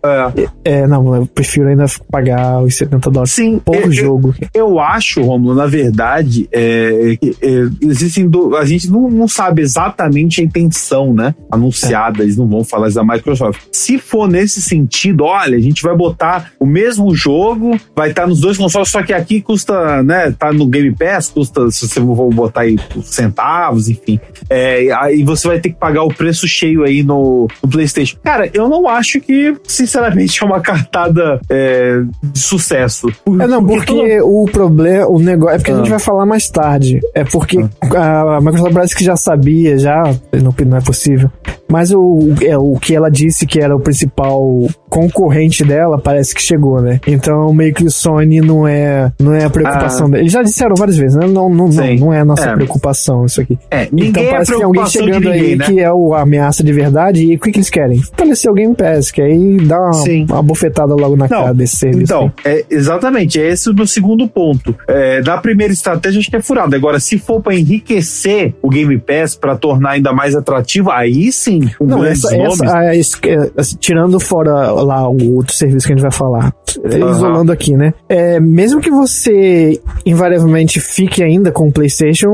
É. 0.05 0.50
É, 0.65 0.88
não, 0.88 1.15
eu 1.15 1.25
prefiro 1.25 1.67
ainda 1.69 1.86
pagar 2.12 2.62
os 2.62 2.75
70 2.75 3.10
dólares 3.10 3.31
Sim, 3.31 3.60
por 3.60 3.75
eu- 3.75 3.81
eu- 3.83 3.91
jogo. 3.91 4.36
Eu 4.53 4.79
acho, 4.79 5.22
Romulo, 5.22 5.55
na 5.55 5.65
verdade, 5.65 6.48
é, 6.51 7.17
é, 7.41 7.67
existem. 7.81 8.27
do- 8.27 8.55
a 8.57 8.65
gente 8.65 8.89
não, 8.91 9.10
não 9.10 9.27
sabe 9.27 9.62
exatamente 9.62 10.41
a 10.41 10.43
intenção, 10.43 11.13
né? 11.13 11.33
Anunciada, 11.51 12.24
eles 12.24 12.36
não 12.38 12.48
vão 12.48 12.63
falar 12.63 12.89
da 12.91 13.03
Microsoft. 13.03 13.62
Se 13.72 13.98
for 13.98 14.27
nesse 14.29 14.62
sentido, 14.62 15.24
olha, 15.24 15.57
a 15.57 15.62
gente 15.62 15.81
vai 15.81 15.95
botar 15.95 16.51
o 16.60 16.65
mesmo 16.65 17.13
jogo, 17.15 17.79
vai 17.95 18.10
estar 18.10 18.27
nos 18.27 18.41
dois 18.41 18.57
consoles, 18.57 18.89
só 18.89 19.01
que 19.03 19.13
aqui 19.13 19.41
custa, 19.41 20.03
né? 20.03 20.31
Tá 20.38 20.51
no 20.51 20.65
Game 20.67 20.93
Pass, 20.95 21.29
custa, 21.29 21.69
se 21.72 21.88
você 21.88 22.01
for 22.01 22.29
botar 22.33 22.62
aí 22.62 22.77
centavos, 23.03 23.88
enfim. 23.89 24.19
É, 24.50 24.91
aí 24.93 25.24
você 25.24 25.48
vai 25.48 25.60
ter 25.60 25.69
que 25.69 25.75
pagar 25.79 26.03
o 26.03 26.13
preço 26.13 26.48
cheio 26.48 26.83
aí 26.83 27.03
no, 27.03 27.48
no 27.63 27.69
PlayStation. 27.69 28.17
Cara, 28.24 28.50
eu 28.53 28.67
não 28.67 28.88
acho 28.88 29.19
que, 29.22 29.55
sinceramente, 29.65 29.92
é 30.41 30.45
uma 30.45 30.59
cartada 30.62 31.39
é, 31.50 32.01
de 32.21 32.39
sucesso. 32.39 33.07
É, 33.39 33.47
não, 33.47 33.63
porque 33.65 34.21
o 34.21 34.45
problema, 34.51 35.07
o 35.07 35.19
negócio. 35.19 35.55
É 35.55 35.57
porque 35.57 35.71
a 35.71 35.75
Ah. 35.75 35.77
gente 35.77 35.89
vai 35.89 36.00
falar 36.00 36.25
mais 36.25 36.50
tarde. 36.50 37.00
É 37.13 37.23
porque 37.23 37.57
a 37.95 38.39
Microsoft 38.41 38.73
parece 38.73 38.95
que 38.95 39.03
já 39.03 39.15
sabia, 39.15 39.77
já. 39.77 40.03
Não, 40.31 40.53
não 40.65 40.77
é 40.77 40.81
possível. 40.81 41.29
Mas 41.69 41.91
o, 41.91 42.19
é, 42.41 42.57
o 42.57 42.75
que 42.79 42.95
ela 42.95 43.09
disse 43.09 43.45
que 43.47 43.59
era 43.59 43.75
o 43.75 43.79
principal 43.79 44.67
concorrente 44.93 45.63
dela, 45.63 45.97
parece 45.97 46.33
que 46.35 46.41
chegou, 46.41 46.81
né? 46.81 47.00
Então 47.07 47.51
meio 47.53 47.73
que 47.73 47.83
o 47.83 47.91
Sony 47.91 48.39
não 48.41 48.67
é, 48.67 49.12
não 49.19 49.33
é 49.33 49.43
a 49.45 49.50
preocupação 49.50 50.05
Ah. 50.07 50.09
dela. 50.09 50.21
Eles 50.23 50.31
já 50.31 50.43
disseram 50.43 50.75
várias 50.75 50.97
vezes, 50.97 51.15
né? 51.15 51.25
Não, 51.27 51.50
não, 51.50 51.67
não, 51.67 51.95
não 51.97 52.13
é 52.13 52.19
a 52.19 52.25
nossa 52.25 52.50
É. 52.50 52.53
preocupação 52.53 53.25
isso 53.25 53.41
aqui. 53.41 53.57
É, 53.71 53.88
então 53.91 54.23
é 54.23 54.29
parece 54.29 54.51
que 54.51 54.57
tem 54.57 54.65
alguém 54.65 54.85
chegando 54.88 55.13
ninguém, 55.29 55.41
aí 55.41 55.55
né? 55.55 55.65
que 55.65 55.79
é 55.79 55.91
o, 55.91 56.13
a 56.13 56.21
ameaça 56.21 56.63
de 56.63 56.71
verdade. 56.71 57.23
E 57.25 57.35
o 57.35 57.39
que, 57.39 57.51
que 57.51 57.57
eles 57.57 57.69
querem? 57.69 58.01
Fortalecer 58.01 58.51
o 58.51 58.53
Game 58.53 58.75
Pass, 58.75 59.12
que 59.12 59.21
aí 59.21 59.57
dá 59.65 59.79
uma, 59.79 60.03
uma 60.35 60.43
bofetada 60.43 60.93
logo 60.93 61.15
na 61.15 61.27
Não, 61.27 61.41
cara 61.41 61.53
desse 61.53 61.77
serviço. 61.77 62.03
Então, 62.03 62.31
é, 62.45 62.63
exatamente, 62.69 63.39
é 63.41 63.50
esse 63.50 63.69
o 63.69 63.73
meu 63.73 63.88
segundo 63.88 64.27
ponto. 64.27 64.75
É, 64.88 65.21
da 65.21 65.38
primeira 65.38 65.73
estratégia, 65.73 66.19
acho 66.19 66.29
que 66.29 66.35
é 66.35 66.41
furado. 66.41 66.75
Agora, 66.75 67.00
se 67.00 67.17
for 67.17 67.41
para 67.41 67.55
enriquecer 67.55 68.53
o 68.62 68.69
Game 68.69 68.97
Pass, 69.00 69.35
para 69.35 69.55
tornar 69.55 69.91
ainda 69.91 70.13
mais 70.13 70.35
atrativo, 70.35 70.91
aí 70.91 71.31
sim, 71.31 71.62
Não, 71.81 72.03
essa, 72.03 72.35
essa, 72.35 72.77
a- 72.77 72.95
é, 72.95 73.00
assim, 73.57 73.77
tirando 73.79 74.19
fora 74.19 74.71
lá 74.83 75.07
o 75.09 75.35
outro 75.35 75.53
serviço 75.53 75.87
que 75.87 75.93
a 75.93 75.95
gente 75.95 76.01
vai 76.03 76.11
falar, 76.11 76.53
é, 76.83 76.97
Aham. 77.01 77.11
isolando 77.11 77.51
aqui, 77.51 77.75
né? 77.75 77.93
É, 78.09 78.39
mesmo 78.39 78.79
que 78.81 78.89
você 78.91 79.79
invariavelmente 80.05 80.79
fique 80.79 81.23
ainda 81.23 81.51
com 81.51 81.67
o 81.67 81.71
PlayStation, 81.71 82.29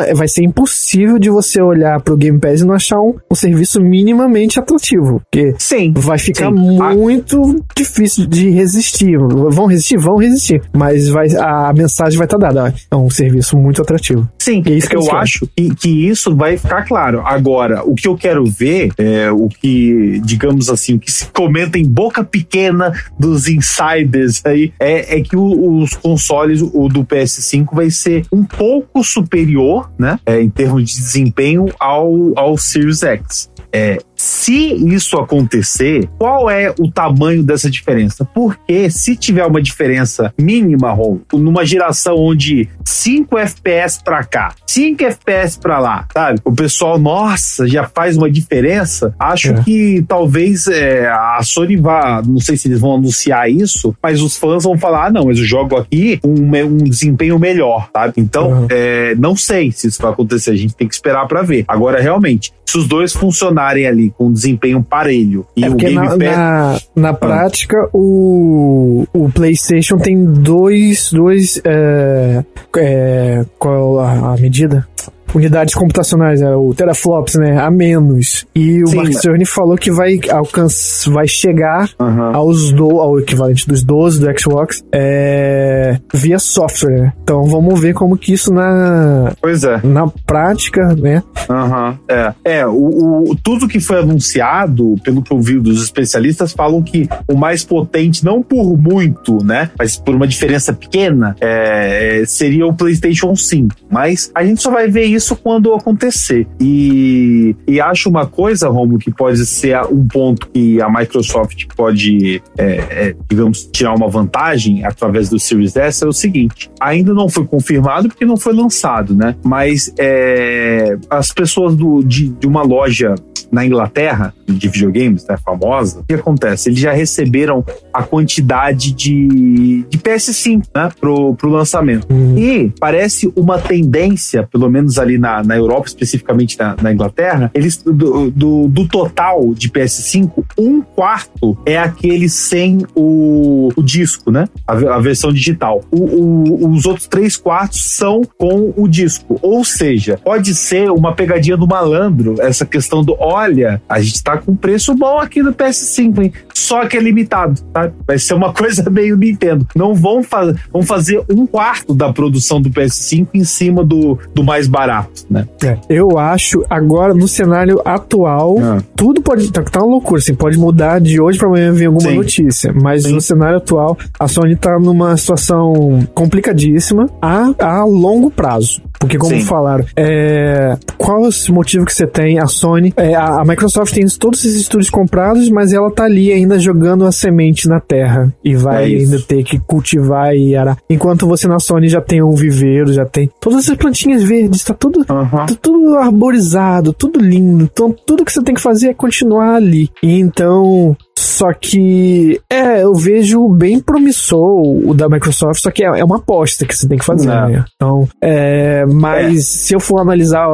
é- 0.00 0.14
vai 0.14 0.28
ser 0.28 0.44
impossível 0.44 1.18
de 1.18 1.30
você 1.30 1.60
olhar 1.62 2.00
pro 2.00 2.16
Game 2.16 2.38
Pass 2.38 2.60
e 2.60 2.64
não 2.66 2.74
achar 2.74 3.00
um, 3.00 3.14
um 3.30 3.34
serviço 3.34 3.80
minimamente 3.80 4.58
atrativo. 4.58 5.20
Porque 5.30 5.54
Sim. 5.58 5.92
vai 5.96 6.18
ficar 6.18 6.50
Sim. 6.52 6.78
Ah. 6.80 6.94
muito 6.94 7.62
difícil 7.76 8.26
de 8.26 8.50
resistir. 8.50 9.16
Vão 9.18 9.66
resistir? 9.66 9.98
Vão 9.98 10.16
resistir. 10.16 10.62
Mas 10.72 11.08
vai, 11.08 11.28
a 11.36 11.72
mensagem 11.72 12.18
vai 12.18 12.26
estar 12.26 12.38
dada. 12.38 12.74
ó, 12.90 12.96
É 12.96 12.96
um 12.98 13.10
serviço 13.10 13.56
muito 13.56 13.80
atrativo. 13.82 14.28
Sim, 14.38 14.62
É 14.66 14.70
isso 14.70 14.88
que 14.88 14.96
eu 14.96 15.10
acho 15.12 15.46
que, 15.56 15.74
que 15.74 16.08
isso 16.08 16.34
vai 16.34 16.56
ficar 16.56 16.86
claro. 16.86 17.22
Agora, 17.24 17.82
o 17.84 17.94
que 17.94 18.08
eu 18.08 18.16
quero 18.16 18.44
ver, 18.44 18.90
é, 18.98 19.30
o 19.30 19.48
que, 19.48 20.20
digamos 20.24 20.68
assim, 20.68 20.94
o 20.94 20.98
que 20.98 21.10
se 21.10 21.26
comenta 21.26 21.78
em 21.78 21.84
boca 21.92 22.24
pequena 22.24 22.92
dos 23.18 23.48
insiders 23.48 24.40
aí, 24.44 24.72
é, 24.80 25.18
é 25.18 25.20
que 25.20 25.36
o- 25.36 25.78
os 25.80 25.94
consoles, 25.94 26.62
o 26.62 26.88
do 26.88 27.04
PS5 27.04 27.74
vai 27.74 27.90
ser 27.90 28.24
um 28.32 28.44
pouco 28.44 29.04
superior, 29.04 29.90
né, 29.98 30.18
é, 30.24 30.40
em 30.40 30.48
termos 30.48 30.90
de 30.90 30.96
desempenho 30.96 31.66
ao, 31.78 32.32
ao 32.36 32.56
Series 32.56 33.02
X. 33.02 33.50
É, 33.74 33.98
se 34.22 34.72
isso 34.94 35.16
acontecer, 35.18 36.08
qual 36.16 36.48
é 36.48 36.72
o 36.78 36.88
tamanho 36.88 37.42
dessa 37.42 37.68
diferença? 37.68 38.24
Porque 38.24 38.88
se 38.88 39.16
tiver 39.16 39.44
uma 39.44 39.60
diferença 39.60 40.32
mínima, 40.40 40.92
Ron, 40.92 41.18
numa 41.32 41.66
geração 41.66 42.14
onde 42.16 42.68
5 42.84 43.36
FPS 43.36 44.00
pra 44.04 44.22
cá, 44.22 44.54
5 44.64 45.02
FPS 45.02 45.58
pra 45.58 45.80
lá, 45.80 46.06
sabe? 46.12 46.38
O 46.44 46.52
pessoal, 46.52 46.98
nossa, 47.00 47.66
já 47.66 47.84
faz 47.88 48.16
uma 48.16 48.30
diferença. 48.30 49.12
Acho 49.18 49.48
É. 49.54 49.62
que 49.64 50.04
talvez 50.06 50.68
é, 50.68 51.08
a 51.08 51.40
Sony 51.42 51.76
vá, 51.76 52.22
não 52.24 52.38
sei 52.38 52.56
se 52.56 52.68
eles 52.68 52.78
vão 52.78 52.94
anunciar 52.94 53.50
isso, 53.50 53.92
mas 54.00 54.22
os 54.22 54.36
fãs 54.36 54.62
vão 54.62 54.78
falar, 54.78 55.06
ah, 55.06 55.10
não, 55.10 55.24
mas 55.26 55.38
eu 55.38 55.44
jogo 55.44 55.76
aqui 55.76 56.20
um, 56.24 56.44
um 56.64 56.76
desempenho 56.78 57.38
melhor, 57.40 57.88
sabe? 57.92 58.14
Então, 58.18 58.52
Uhum. 58.52 58.66
é, 58.70 59.14
não 59.16 59.34
sei 59.34 59.72
se 59.72 59.88
isso 59.88 60.00
vai 60.00 60.12
acontecer, 60.12 60.50
a 60.50 60.56
gente 60.56 60.76
tem 60.76 60.86
que 60.86 60.94
esperar 60.94 61.26
pra 61.26 61.42
ver. 61.42 61.64
Agora, 61.66 62.00
realmente, 62.00 62.52
se 62.66 62.78
os 62.78 62.86
dois 62.86 63.12
funcionarem 63.12 63.86
ali 63.86 64.11
com 64.12 64.26
um 64.26 64.32
desempenho 64.32 64.82
parelho 64.82 65.46
e 65.56 65.64
É 65.64 65.70
o 65.70 65.74
Game 65.74 65.94
na, 65.94 66.08
Pass... 66.08 66.18
na, 66.18 66.78
na 66.94 67.12
prática 67.14 67.88
o, 67.92 69.06
o 69.12 69.30
PlayStation 69.30 69.98
tem 69.98 70.24
dois. 70.24 71.10
dois 71.12 71.60
é, 71.64 72.44
é, 72.76 73.44
qual 73.58 74.00
a, 74.00 74.34
a 74.34 74.36
medida? 74.36 74.86
Unidades 75.34 75.74
computacionais, 75.74 76.40
é, 76.42 76.54
o 76.54 76.74
teraflops, 76.74 77.34
né? 77.36 77.58
A 77.58 77.70
menos. 77.70 78.44
E 78.54 78.82
o 78.82 78.86
Sim. 78.88 78.96
Mark 78.96 79.12
Cerny 79.14 79.44
falou 79.46 79.76
que 79.76 79.90
vai 79.90 80.18
alcançar, 80.30 81.10
vai 81.12 81.26
chegar 81.26 81.88
Aham. 81.98 82.32
aos 82.34 82.72
do, 82.72 83.00
ao 83.00 83.18
equivalente 83.18 83.66
dos 83.66 83.82
12 83.82 84.20
do 84.20 84.38
Xbox 84.40 84.82
é, 84.92 85.98
via 86.12 86.38
software. 86.38 87.00
né? 87.02 87.12
Então 87.22 87.44
vamos 87.44 87.80
ver 87.80 87.94
como 87.94 88.16
que 88.16 88.32
isso 88.32 88.52
na, 88.52 89.32
Pois 89.40 89.64
é. 89.64 89.80
na 89.84 90.06
prática, 90.26 90.94
né? 90.94 91.22
Aham, 91.48 91.98
é. 92.08 92.32
É, 92.44 92.66
o, 92.66 93.30
o- 93.30 93.36
tudo 93.42 93.66
que 93.68 93.80
foi 93.80 94.00
anunciado, 94.00 94.94
pelo 95.02 95.22
que 95.22 95.32
eu 95.32 95.40
vi 95.40 95.58
dos 95.58 95.82
especialistas, 95.82 96.52
falam 96.52 96.82
que 96.82 97.08
o 97.28 97.36
mais 97.36 97.64
potente, 97.64 98.24
não 98.24 98.42
por 98.42 98.76
muito, 98.76 99.42
né? 99.44 99.70
Mas 99.78 99.96
por 99.96 100.14
uma 100.14 100.26
diferença 100.26 100.72
pequena, 100.72 101.36
é, 101.40 102.20
é, 102.20 102.24
seria 102.26 102.66
o 102.66 102.74
PlayStation 102.74 103.34
5. 103.34 103.74
Mas 103.90 104.30
a 104.34 104.44
gente 104.44 104.60
só 104.62 104.70
vai 104.70 104.88
ver 104.88 105.04
isso 105.04 105.21
quando 105.30 105.72
acontecer. 105.74 106.46
E, 106.60 107.54
e 107.66 107.80
acho 107.80 108.08
uma 108.08 108.26
coisa, 108.26 108.68
Romulo, 108.68 108.98
que 108.98 109.10
pode 109.10 109.44
ser 109.46 109.80
um 109.86 110.06
ponto 110.06 110.48
que 110.48 110.80
a 110.80 110.90
Microsoft 110.90 111.66
pode, 111.76 112.42
é, 112.58 112.64
é, 112.64 113.16
digamos, 113.28 113.64
tirar 113.72 113.94
uma 113.94 114.08
vantagem 114.08 114.84
através 114.84 115.28
do 115.28 115.38
Series 115.38 115.76
S 115.76 116.04
é 116.04 116.06
o 116.06 116.12
seguinte: 116.12 116.70
ainda 116.80 117.12
não 117.14 117.28
foi 117.28 117.44
confirmado 117.44 118.08
porque 118.08 118.24
não 118.24 118.36
foi 118.36 118.52
lançado, 118.52 119.14
né? 119.14 119.36
Mas 119.44 119.92
é, 119.98 120.96
as 121.10 121.32
pessoas 121.32 121.74
do, 121.74 122.02
de, 122.02 122.28
de 122.28 122.46
uma 122.46 122.62
loja 122.62 123.14
na 123.52 123.66
Inglaterra 123.66 124.34
de 124.46 124.68
videogames, 124.68 125.26
né, 125.26 125.36
famosa, 125.36 126.00
o 126.00 126.04
que 126.04 126.14
acontece? 126.14 126.70
Eles 126.70 126.80
já 126.80 126.92
receberam 126.92 127.62
a 127.92 128.02
quantidade 128.02 128.92
de, 128.92 129.84
de 129.88 129.98
PS5, 129.98 130.64
né, 130.74 130.88
pro, 130.98 131.34
pro 131.34 131.50
lançamento. 131.50 132.06
Hum. 132.10 132.38
E 132.38 132.72
parece 132.80 133.30
uma 133.36 133.58
tendência, 133.58 134.48
pelo 134.50 134.70
menos 134.70 134.98
ali 134.98 135.11
ali 135.12 135.18
na, 135.18 135.42
na 135.42 135.56
Europa, 135.56 135.86
especificamente 135.86 136.58
na, 136.58 136.76
na 136.80 136.92
Inglaterra, 136.92 137.50
eles 137.54 137.78
do, 137.82 138.30
do, 138.30 138.68
do, 138.68 138.88
total 138.88 139.54
de 139.54 139.68
PS5, 139.68 140.44
um 140.58 140.80
quarto 140.80 141.56
é 141.64 141.78
aquele 141.78 142.28
sem 142.28 142.78
o, 142.94 143.70
o 143.76 143.82
disco, 143.82 144.30
né? 144.30 144.48
A, 144.66 144.72
a 144.72 144.98
versão 145.00 145.32
digital. 145.32 145.82
O, 145.90 146.02
o, 146.02 146.70
os 146.70 146.86
outros 146.86 147.06
três 147.06 147.36
quartos 147.36 147.84
são 147.84 148.22
com 148.38 148.72
o 148.76 148.88
disco. 148.88 149.38
Ou 149.42 149.64
seja, 149.64 150.18
pode 150.22 150.54
ser 150.54 150.90
uma 150.90 151.14
pegadinha 151.14 151.56
do 151.56 151.66
malandro, 151.66 152.36
essa 152.40 152.64
questão 152.64 153.02
do 153.04 153.16
olha, 153.18 153.82
a 153.88 154.00
gente 154.00 154.22
tá 154.22 154.38
com 154.38 154.54
preço 154.54 154.94
bom 154.94 155.18
aqui 155.18 155.42
no 155.42 155.52
PS5, 155.52 156.22
hein? 156.22 156.32
Só 156.54 156.86
que 156.86 156.96
é 156.96 157.00
limitado, 157.00 157.60
tá? 157.72 157.90
Vai 158.06 158.18
ser 158.18 158.34
uma 158.34 158.52
coisa 158.54 158.88
meio 158.88 159.16
Nintendo. 159.16 159.66
Não 159.74 159.94
vão, 159.94 160.22
fa 160.22 160.54
vão 160.72 160.82
fazer 160.82 161.22
um 161.30 161.46
quarto 161.46 161.94
da 161.94 162.12
produção 162.12 162.60
do 162.60 162.70
PS5 162.70 163.28
em 163.34 163.44
cima 163.44 163.84
do, 163.84 164.18
do 164.34 164.42
mais 164.42 164.66
barato, 164.66 165.01
né? 165.30 165.46
É, 165.64 165.78
eu 165.88 166.18
acho, 166.18 166.64
agora, 166.68 167.14
no 167.14 167.28
cenário 167.28 167.80
atual, 167.84 168.56
ah. 168.60 168.78
tudo 168.96 169.22
pode. 169.22 169.50
Tá, 169.52 169.62
tá 169.62 169.80
uma 169.80 169.92
loucura, 169.92 170.18
assim, 170.18 170.34
pode 170.34 170.58
mudar 170.58 171.00
de 171.00 171.20
hoje 171.20 171.38
para 171.38 171.48
amanhã 171.48 171.72
vir 171.72 171.86
alguma 171.86 172.10
Sim. 172.10 172.16
notícia. 172.16 172.72
Mas 172.72 173.04
Sim. 173.04 173.14
no 173.14 173.20
cenário 173.20 173.58
atual, 173.58 173.96
a 174.18 174.28
Sony 174.28 174.56
tá 174.56 174.78
numa 174.78 175.16
situação 175.16 176.06
complicadíssima 176.14 177.08
a, 177.20 177.52
a 177.58 177.84
longo 177.84 178.30
prazo. 178.30 178.82
Porque, 179.02 179.18
como 179.18 179.34
Sim. 179.34 179.40
falaram, 179.40 179.84
é, 179.96 180.76
qual 180.96 181.24
é 181.24 181.28
o 181.28 181.52
motivo 181.52 181.84
que 181.84 181.92
você 181.92 182.06
tem? 182.06 182.38
A 182.38 182.46
Sony, 182.46 182.94
é, 182.96 183.16
a, 183.16 183.40
a, 183.40 183.44
Microsoft 183.44 183.92
tem 183.92 184.06
todos 184.06 184.44
esses 184.44 184.60
estúdios 184.60 184.90
comprados, 184.90 185.50
mas 185.50 185.72
ela 185.72 185.90
tá 185.90 186.04
ali 186.04 186.32
ainda 186.32 186.56
jogando 186.56 187.04
a 187.04 187.10
semente 187.10 187.68
na 187.68 187.80
terra 187.80 188.32
e 188.44 188.54
vai 188.54 188.92
é 188.92 188.96
ainda 188.98 189.18
ter 189.20 189.42
que 189.42 189.58
cultivar 189.58 190.36
e 190.36 190.54
arar. 190.54 190.78
Enquanto 190.88 191.26
você 191.26 191.48
na 191.48 191.58
Sony 191.58 191.88
já 191.88 192.00
tem 192.00 192.22
um 192.22 192.30
viveiro, 192.30 192.92
já 192.92 193.04
tem 193.04 193.28
todas 193.40 193.64
essas 193.64 193.76
plantinhas 193.76 194.22
verdes, 194.22 194.62
tá 194.62 194.72
tudo, 194.72 194.91
tá 195.04 195.46
tudo 195.60 195.96
arborizado, 195.96 196.92
tudo 196.92 197.20
lindo. 197.20 197.64
Então, 197.64 197.94
tudo 198.06 198.24
que 198.24 198.32
você 198.32 198.42
tem 198.42 198.54
que 198.54 198.60
fazer 198.60 198.90
é 198.90 198.94
continuar 198.94 199.54
ali. 199.54 199.90
E 200.02 200.18
então, 200.18 200.96
só 201.32 201.52
que, 201.52 202.40
é, 202.50 202.82
eu 202.82 202.94
vejo 202.94 203.48
bem 203.48 203.80
promissor 203.80 204.62
o 204.86 204.92
da 204.92 205.08
Microsoft, 205.08 205.62
só 205.62 205.70
que 205.70 205.82
é, 205.82 206.00
é 206.00 206.04
uma 206.04 206.16
aposta 206.16 206.66
que 206.66 206.76
você 206.76 206.86
tem 206.86 206.98
que 206.98 207.04
fazer, 207.04 207.28
né? 207.28 207.64
Então, 207.74 208.06
é, 208.20 208.84
mas 208.86 209.38
é. 209.38 209.40
se 209.40 209.74
eu 209.74 209.80
for 209.80 210.00
analisar 210.00 210.46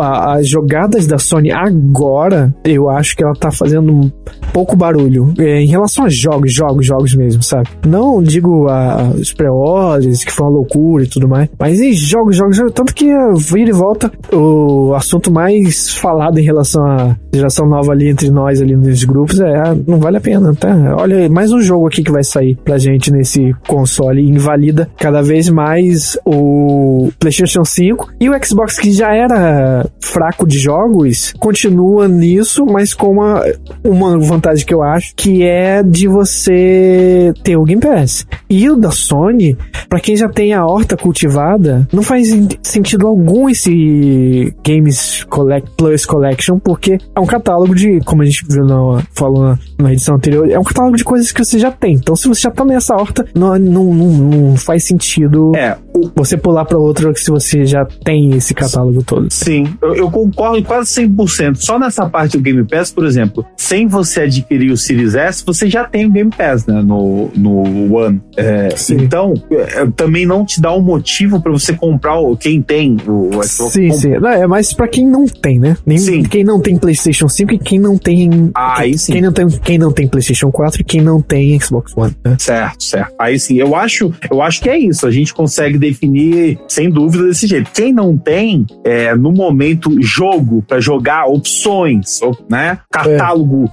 as 0.00 0.48
jogadas 0.48 1.06
da 1.06 1.18
Sony 1.18 1.52
agora, 1.52 2.54
eu 2.64 2.90
acho 2.90 3.16
que 3.16 3.22
ela 3.22 3.34
tá 3.34 3.50
fazendo 3.50 4.12
pouco 4.52 4.76
barulho. 4.76 5.32
É, 5.38 5.60
em 5.60 5.66
relação 5.66 6.04
a 6.04 6.08
jogos, 6.08 6.52
jogos, 6.52 6.84
jogos 6.84 7.14
mesmo, 7.14 7.42
sabe? 7.42 7.68
Não 7.86 8.22
digo 8.22 8.68
a, 8.68 9.10
os 9.10 9.32
pré-orders, 9.32 10.24
que 10.24 10.32
foi 10.32 10.46
uma 10.46 10.52
loucura 10.52 11.04
e 11.04 11.08
tudo 11.08 11.28
mais, 11.28 11.48
mas 11.58 11.80
em 11.80 11.92
jogos, 11.92 12.36
jogos, 12.36 12.56
jogos 12.56 12.72
tanto 12.72 12.94
que 12.94 13.06
vira 13.38 13.70
e 13.70 13.72
volta 13.72 14.10
o 14.32 14.94
assunto 14.94 15.32
mais 15.32 15.90
falado 15.90 16.38
em 16.38 16.44
relação 16.44 16.84
à 16.84 17.16
geração 17.32 17.66
nova 17.68 17.92
ali 17.92 18.08
entre 18.08 18.30
nós 18.30 18.60
ali 18.60 18.76
nos 18.76 19.04
grupos 19.04 19.40
é, 19.40 19.74
não 19.86 19.98
vale 19.98 20.16
a 20.16 20.20
pena, 20.24 20.54
tá? 20.54 20.74
Olha, 20.96 21.28
mais 21.28 21.52
um 21.52 21.60
jogo 21.60 21.86
aqui 21.86 22.02
que 22.02 22.10
vai 22.10 22.24
sair 22.24 22.56
pra 22.64 22.78
gente 22.78 23.12
nesse 23.12 23.54
console 23.68 24.22
invalida 24.22 24.88
cada 24.96 25.20
vez 25.20 25.50
mais 25.50 26.18
o 26.24 27.10
PlayStation 27.20 27.62
5 27.62 28.14
e 28.18 28.30
o 28.30 28.44
Xbox 28.44 28.78
que 28.78 28.90
já 28.90 29.14
era 29.14 29.86
fraco 30.00 30.46
de 30.46 30.58
jogos 30.58 31.34
continua 31.38 32.08
nisso, 32.08 32.64
mas 32.64 32.94
com 32.94 33.10
uma, 33.10 33.42
uma 33.84 34.18
vantagem 34.18 34.64
que 34.64 34.72
eu 34.72 34.82
acho 34.82 35.12
que 35.14 35.42
é 35.42 35.82
de 35.82 36.08
você 36.08 37.34
ter 37.42 37.58
o 37.58 37.64
Game 37.64 37.82
Pass. 37.82 38.26
E 38.48 38.70
o 38.70 38.76
da 38.76 38.90
Sony, 38.90 39.58
para 39.90 40.00
quem 40.00 40.16
já 40.16 40.28
tem 40.28 40.54
a 40.54 40.64
horta 40.64 40.96
cultivada, 40.96 41.86
não 41.92 42.02
faz 42.02 42.28
sentido 42.62 43.06
algum 43.06 43.50
esse 43.50 44.54
Games 44.66 45.24
Collect, 45.24 45.70
Plus 45.76 46.06
Collection, 46.06 46.58
porque 46.58 46.96
é 47.14 47.20
um 47.20 47.26
catálogo 47.26 47.74
de, 47.74 48.00
como 48.06 48.22
a 48.22 48.24
gente 48.24 48.42
viu 48.48 48.64
na, 48.64 49.02
falou 49.12 49.42
na, 49.42 49.58
na 49.78 49.92
edição 49.92 50.13
anterior, 50.14 50.50
é 50.50 50.58
um 50.58 50.64
catálogo 50.64 50.96
de 50.96 51.04
coisas 51.04 51.32
que 51.32 51.44
você 51.44 51.58
já 51.58 51.70
tem. 51.70 51.94
Então, 51.94 52.16
se 52.16 52.28
você 52.28 52.42
já 52.42 52.50
tá 52.50 52.64
nessa 52.64 52.94
horta, 52.94 53.26
não, 53.34 53.58
não, 53.58 53.94
não, 53.94 54.08
não 54.08 54.56
faz 54.56 54.84
sentido 54.84 55.52
é. 55.54 55.76
Você 56.14 56.36
pular 56.36 56.64
para 56.64 56.78
outra 56.78 57.14
se 57.14 57.30
você 57.30 57.64
já 57.64 57.84
tem 57.84 58.34
esse 58.34 58.54
catálogo 58.54 59.02
todo. 59.02 59.28
Sim, 59.30 59.66
eu, 59.82 59.94
eu 59.94 60.10
concordo 60.10 60.62
quase 60.64 61.02
100%. 61.02 61.56
Só 61.56 61.78
nessa 61.78 62.08
parte 62.08 62.36
do 62.36 62.42
Game 62.42 62.64
Pass, 62.64 62.90
por 62.90 63.04
exemplo, 63.04 63.44
sem 63.56 63.86
você 63.86 64.22
adquirir 64.22 64.70
o 64.70 64.76
Series 64.76 65.14
S, 65.14 65.44
você 65.44 65.68
já 65.68 65.84
tem 65.84 66.06
o 66.06 66.10
Game 66.10 66.30
Pass 66.30 66.66
né, 66.66 66.82
no, 66.82 67.30
no 67.34 67.94
One. 67.94 68.20
É, 68.36 68.68
então, 68.90 69.34
é, 69.50 69.86
também 69.96 70.26
não 70.26 70.44
te 70.44 70.60
dá 70.60 70.74
um 70.74 70.80
motivo 70.80 71.40
para 71.40 71.52
você 71.52 71.72
comprar 71.72 72.18
o, 72.18 72.36
quem 72.36 72.60
tem 72.60 72.96
o, 73.06 73.30
Xbox. 73.44 73.72
Sim, 73.72 73.90
sim. 73.92 74.18
Não, 74.18 74.28
é 74.28 74.46
mais 74.46 74.72
para 74.72 74.88
quem 74.88 75.06
não 75.06 75.26
tem, 75.26 75.58
né? 75.58 75.76
Nem, 75.86 75.98
sim. 75.98 76.22
Quem 76.22 76.44
não 76.44 76.60
tem 76.60 76.76
PlayStation 76.76 77.28
5 77.28 77.54
e 77.54 77.58
quem 77.58 77.78
não 77.78 77.96
tem. 77.96 78.50
Ah, 78.54 78.80
aí 78.80 78.98
sim. 78.98 79.12
Quem 79.12 79.22
não 79.22 79.32
tem, 79.32 79.48
quem 79.48 79.78
não 79.78 79.92
tem 79.92 80.08
PlayStation 80.08 80.50
4 80.50 80.80
e 80.80 80.84
quem 80.84 81.00
não 81.00 81.20
tem 81.20 81.58
Xbox 81.60 81.96
One. 81.96 82.14
Né? 82.24 82.36
Certo, 82.38 82.82
certo. 82.82 83.14
Aí 83.18 83.38
sim, 83.38 83.56
eu 83.56 83.74
acho, 83.74 84.12
eu 84.30 84.42
acho 84.42 84.60
que 84.60 84.68
é 84.68 84.78
isso. 84.78 85.06
A 85.06 85.10
gente 85.10 85.32
consegue 85.32 85.78
definir 85.88 86.58
sem 86.68 86.90
dúvida 86.90 87.24
desse 87.24 87.46
jeito. 87.46 87.70
Quem 87.72 87.92
não 87.92 88.16
tem, 88.16 88.66
é, 88.84 89.14
no 89.14 89.32
momento, 89.32 89.90
jogo 90.00 90.62
para 90.66 90.80
jogar, 90.80 91.26
opções, 91.26 92.20
né? 92.48 92.78
Catálogo 92.90 93.70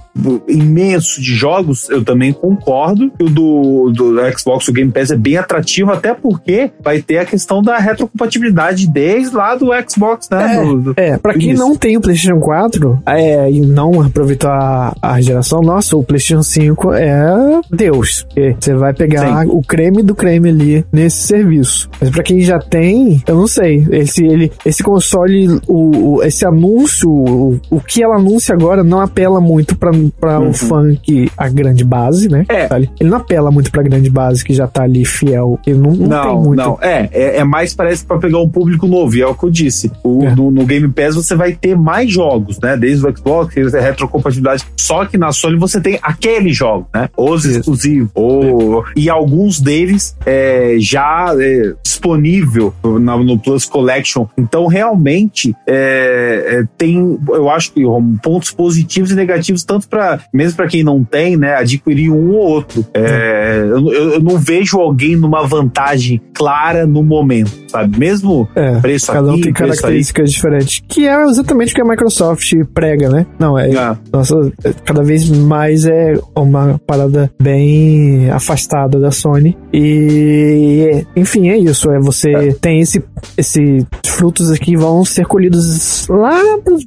é. 0.48 0.52
imenso 0.52 1.20
de 1.20 1.34
jogos, 1.34 1.88
eu 1.88 2.04
também 2.04 2.32
concordo 2.32 3.10
que 3.10 3.24
o 3.24 3.30
do, 3.30 3.90
do 3.90 4.38
Xbox, 4.38 4.68
o 4.68 4.72
Game 4.72 4.90
Pass 4.90 5.10
é 5.10 5.16
bem 5.16 5.36
atrativo, 5.36 5.92
até 5.92 6.14
porque 6.14 6.70
vai 6.82 7.00
ter 7.00 7.18
a 7.18 7.24
questão 7.24 7.62
da 7.62 7.78
retrocompatibilidade 7.78 8.88
desde 8.88 9.34
lá 9.34 9.54
do 9.54 9.70
Xbox, 9.88 10.28
né? 10.30 10.56
É, 10.56 10.64
do, 10.64 10.80
do, 10.80 10.94
é 10.96 11.18
pra 11.18 11.34
quem 11.34 11.54
não 11.54 11.74
tem 11.74 11.96
o 11.96 12.00
PlayStation 12.00 12.40
4 12.40 13.02
é, 13.06 13.50
e 13.50 13.60
não 13.60 14.02
aproveitou 14.02 14.50
a, 14.50 14.94
a 15.00 15.20
geração, 15.20 15.60
nossa, 15.60 15.96
o 15.96 16.02
PlayStation 16.02 16.42
5 16.42 16.92
é 16.92 17.60
Deus. 17.70 18.26
Você 18.60 18.74
vai 18.74 18.92
pegar 18.92 19.42
Sim. 19.42 19.50
o 19.50 19.62
creme 19.62 20.02
do 20.02 20.14
creme 20.14 20.48
ali 20.48 20.84
nesse 20.92 21.26
serviço. 21.26 21.88
Mas 22.02 22.10
pra 22.10 22.22
quem 22.22 22.40
já 22.40 22.58
tem, 22.58 23.22
eu 23.26 23.36
não 23.36 23.46
sei. 23.46 23.86
Esse, 23.90 24.24
ele, 24.24 24.50
esse 24.64 24.82
console, 24.82 25.60
o, 25.66 26.16
o 26.16 26.22
esse 26.22 26.44
anúncio, 26.44 27.08
o, 27.08 27.60
o 27.70 27.80
que 27.80 28.02
ela 28.02 28.16
anuncia 28.16 28.54
agora 28.54 28.82
não 28.82 29.00
apela 29.00 29.40
muito 29.40 29.76
pra, 29.76 29.90
pra 30.20 30.40
uhum. 30.40 30.50
o 30.50 30.52
fã 30.52 30.94
que 30.94 31.30
a 31.36 31.48
grande 31.48 31.84
base, 31.84 32.28
né? 32.28 32.44
É. 32.48 32.66
Tá 32.66 32.78
ele 32.78 32.90
não 33.00 33.18
apela 33.18 33.50
muito 33.50 33.70
pra 33.70 33.82
grande 33.82 34.10
base 34.10 34.44
que 34.44 34.52
já 34.52 34.66
tá 34.66 34.82
ali 34.82 35.04
fiel. 35.04 35.58
Ele 35.66 35.78
não, 35.78 35.92
não, 35.92 36.06
não 36.06 36.22
tem 36.22 36.36
muito. 36.36 36.56
Não, 36.56 36.78
é, 36.80 37.08
é, 37.12 37.36
é, 37.38 37.44
mais 37.44 37.74
parece 37.74 38.04
pra 38.04 38.18
pegar 38.18 38.38
um 38.38 38.48
público 38.48 38.86
novo, 38.86 39.14
e 39.16 39.22
é 39.22 39.26
o 39.26 39.34
que 39.34 39.44
eu 39.44 39.50
disse. 39.50 39.90
O, 40.02 40.24
é. 40.24 40.34
no, 40.34 40.50
no, 40.50 40.64
Game 40.64 40.88
Pass 40.88 41.14
você 41.14 41.34
vai 41.34 41.52
ter 41.52 41.76
mais 41.76 42.10
jogos, 42.10 42.58
né? 42.60 42.76
Desde 42.76 43.06
o 43.06 43.16
Xbox, 43.16 43.54
tem 43.54 43.64
retrocompatibilidade. 43.64 44.64
Só 44.76 45.04
que 45.04 45.16
na 45.16 45.32
Sony 45.32 45.56
você 45.58 45.80
tem 45.80 45.98
aquele 46.02 46.52
jogo, 46.52 46.88
né? 46.94 47.08
Os 47.16 47.44
exclusivos. 47.44 48.10
Ou, 48.14 48.84
e 48.96 49.08
alguns 49.08 49.60
deles 49.60 50.16
é, 50.24 50.76
já 50.78 51.34
é, 51.38 51.74
disponível 51.92 52.74
no, 52.82 52.98
no, 52.98 53.38
Plus 53.38 53.66
Collection. 53.66 54.26
Então, 54.36 54.66
realmente, 54.66 55.54
é, 55.66 56.60
é 56.60 56.64
tem, 56.76 57.18
eu 57.28 57.50
acho 57.50 57.72
que 57.72 57.82
pontos 58.22 58.50
positivos 58.50 59.10
e 59.10 59.14
negativos, 59.14 59.64
tanto 59.64 59.88
para 59.88 60.20
mesmo 60.32 60.56
para 60.56 60.66
quem 60.66 60.82
não 60.82 61.04
tem, 61.04 61.36
né? 61.36 61.54
Adquirir 61.54 62.10
um 62.10 62.32
ou 62.32 62.38
outro. 62.38 62.84
É, 62.94 63.62
eu, 63.68 63.92
eu, 63.92 64.20
não 64.20 64.38
vejo 64.38 64.78
alguém 64.78 65.16
numa 65.16 65.46
vantagem 65.46 66.20
clara 66.34 66.86
no 66.86 67.02
momento, 67.02 67.52
sabe? 67.68 67.98
Mesmo 67.98 68.48
é, 68.54 68.78
preço 68.80 69.12
cada 69.12 69.28
um 69.28 69.32
aqui, 69.32 69.42
tem 69.42 69.52
características 69.52 70.32
diferentes, 70.32 70.82
que 70.86 71.06
é 71.06 71.22
exatamente 71.24 71.72
o 71.72 71.74
que 71.74 71.82
a 71.82 71.84
Microsoft 71.84 72.52
prega, 72.72 73.08
né? 73.08 73.26
Não, 73.38 73.58
é, 73.58 73.70
é. 73.70 73.96
Nossa, 74.12 74.52
cada 74.84 75.02
vez 75.02 75.28
mais 75.28 75.84
é 75.84 76.14
uma 76.34 76.80
parada 76.86 77.30
bem 77.40 78.30
afastada 78.30 78.98
da 78.98 79.10
Sony. 79.10 79.56
E, 79.72 81.04
enfim, 81.16 81.48
é 81.48 81.56
isso. 81.56 81.81
É 81.90 81.98
você 81.98 82.32
é. 82.32 82.52
tem 82.52 82.80
esse, 82.80 83.02
esse 83.36 83.86
frutos 84.06 84.50
aqui 84.50 84.76
vão 84.76 85.04
ser 85.04 85.26
colhidos 85.26 86.06
lá, 86.08 86.38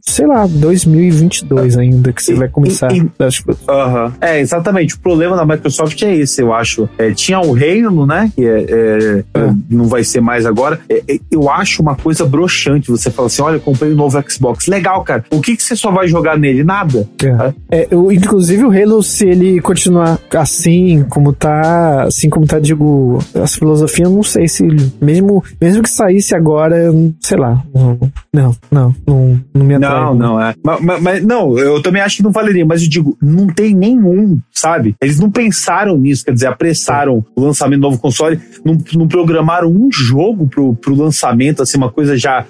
sei 0.07 0.27
lá, 0.27 0.47
2022 0.47 1.77
ainda, 1.77 2.13
que 2.13 2.23
você 2.23 2.33
e, 2.33 2.35
vai 2.35 2.47
começar. 2.47 2.91
E, 2.91 2.97
e, 2.97 3.01
uh 3.01 3.09
-huh. 3.67 4.13
É, 4.21 4.39
exatamente. 4.39 4.95
O 4.95 4.99
problema 4.99 5.35
da 5.35 5.45
Microsoft 5.45 6.01
é 6.03 6.15
esse, 6.15 6.41
eu 6.41 6.53
acho. 6.53 6.87
É, 6.97 7.11
tinha 7.11 7.39
o 7.39 7.51
Reino, 7.51 8.05
né? 8.05 8.31
Que 8.35 8.45
é, 8.45 8.65
é, 8.69 9.23
é. 9.33 9.53
não 9.69 9.85
vai 9.85 10.03
ser 10.03 10.21
mais 10.21 10.45
agora. 10.45 10.79
É, 10.89 11.03
é, 11.07 11.19
eu 11.31 11.49
acho 11.49 11.81
uma 11.81 11.95
coisa 11.95 12.25
broxante. 12.25 12.89
Você 12.89 13.09
fala 13.09 13.27
assim: 13.27 13.41
olha, 13.41 13.59
comprei 13.59 13.91
um 13.91 13.95
novo 13.95 14.23
Xbox. 14.29 14.67
Legal, 14.67 15.03
cara. 15.03 15.23
O 15.31 15.41
que, 15.41 15.55
que 15.55 15.63
você 15.63 15.75
só 15.75 15.91
vai 15.91 16.07
jogar 16.07 16.37
nele? 16.37 16.63
Nada. 16.63 17.07
É. 17.71 17.87
eu, 17.91 18.11
inclusive, 18.11 18.63
o 18.63 18.71
Halo, 18.71 19.01
se 19.01 19.27
ele 19.27 19.59
continuar 19.61 20.19
assim 20.35 21.03
como 21.09 21.33
tá, 21.33 22.03
assim 22.03 22.29
como 22.29 22.45
tá, 22.45 22.59
digo, 22.59 23.19
as 23.33 23.55
filosofias, 23.55 24.09
não 24.09 24.23
sei 24.23 24.47
se 24.47 24.65
mesmo, 25.01 25.43
mesmo 25.61 25.83
que 25.83 25.89
saísse 25.89 26.35
agora, 26.35 26.91
sei 27.19 27.37
lá, 27.37 27.63
não, 27.73 27.99
não, 28.33 28.55
não, 28.71 28.95
não, 29.07 29.41
não 29.53 29.65
me 29.65 29.75
atrai. 29.75 29.91
Não, 29.91 30.15
não, 30.15 30.41
é. 30.41 30.53
Mas, 30.63 31.01
mas, 31.01 31.25
não, 31.25 31.57
eu 31.57 31.81
também 31.81 32.01
acho 32.01 32.17
que 32.17 32.23
não 32.23 32.31
valeria, 32.31 32.65
mas 32.65 32.81
eu 32.83 32.89
digo, 32.89 33.17
não 33.21 33.47
tem 33.47 33.73
nenhum, 33.73 34.39
sabe? 34.51 34.95
Eles 35.01 35.19
não 35.19 35.29
pensaram 35.29 35.97
nisso, 35.97 36.25
quer 36.25 36.33
dizer, 36.33 36.47
apressaram 36.47 37.23
o 37.35 37.41
lançamento 37.41 37.81
do 37.81 37.89
novo 37.89 37.99
console, 37.99 38.39
não, 38.63 38.77
não 38.93 39.07
programaram 39.07 39.69
um 39.69 39.89
jogo 39.91 40.47
pro, 40.47 40.75
pro 40.75 40.95
lançamento, 40.95 41.61
assim, 41.61 41.77
uma 41.77 41.91
coisa 41.91 42.17
já, 42.17 42.45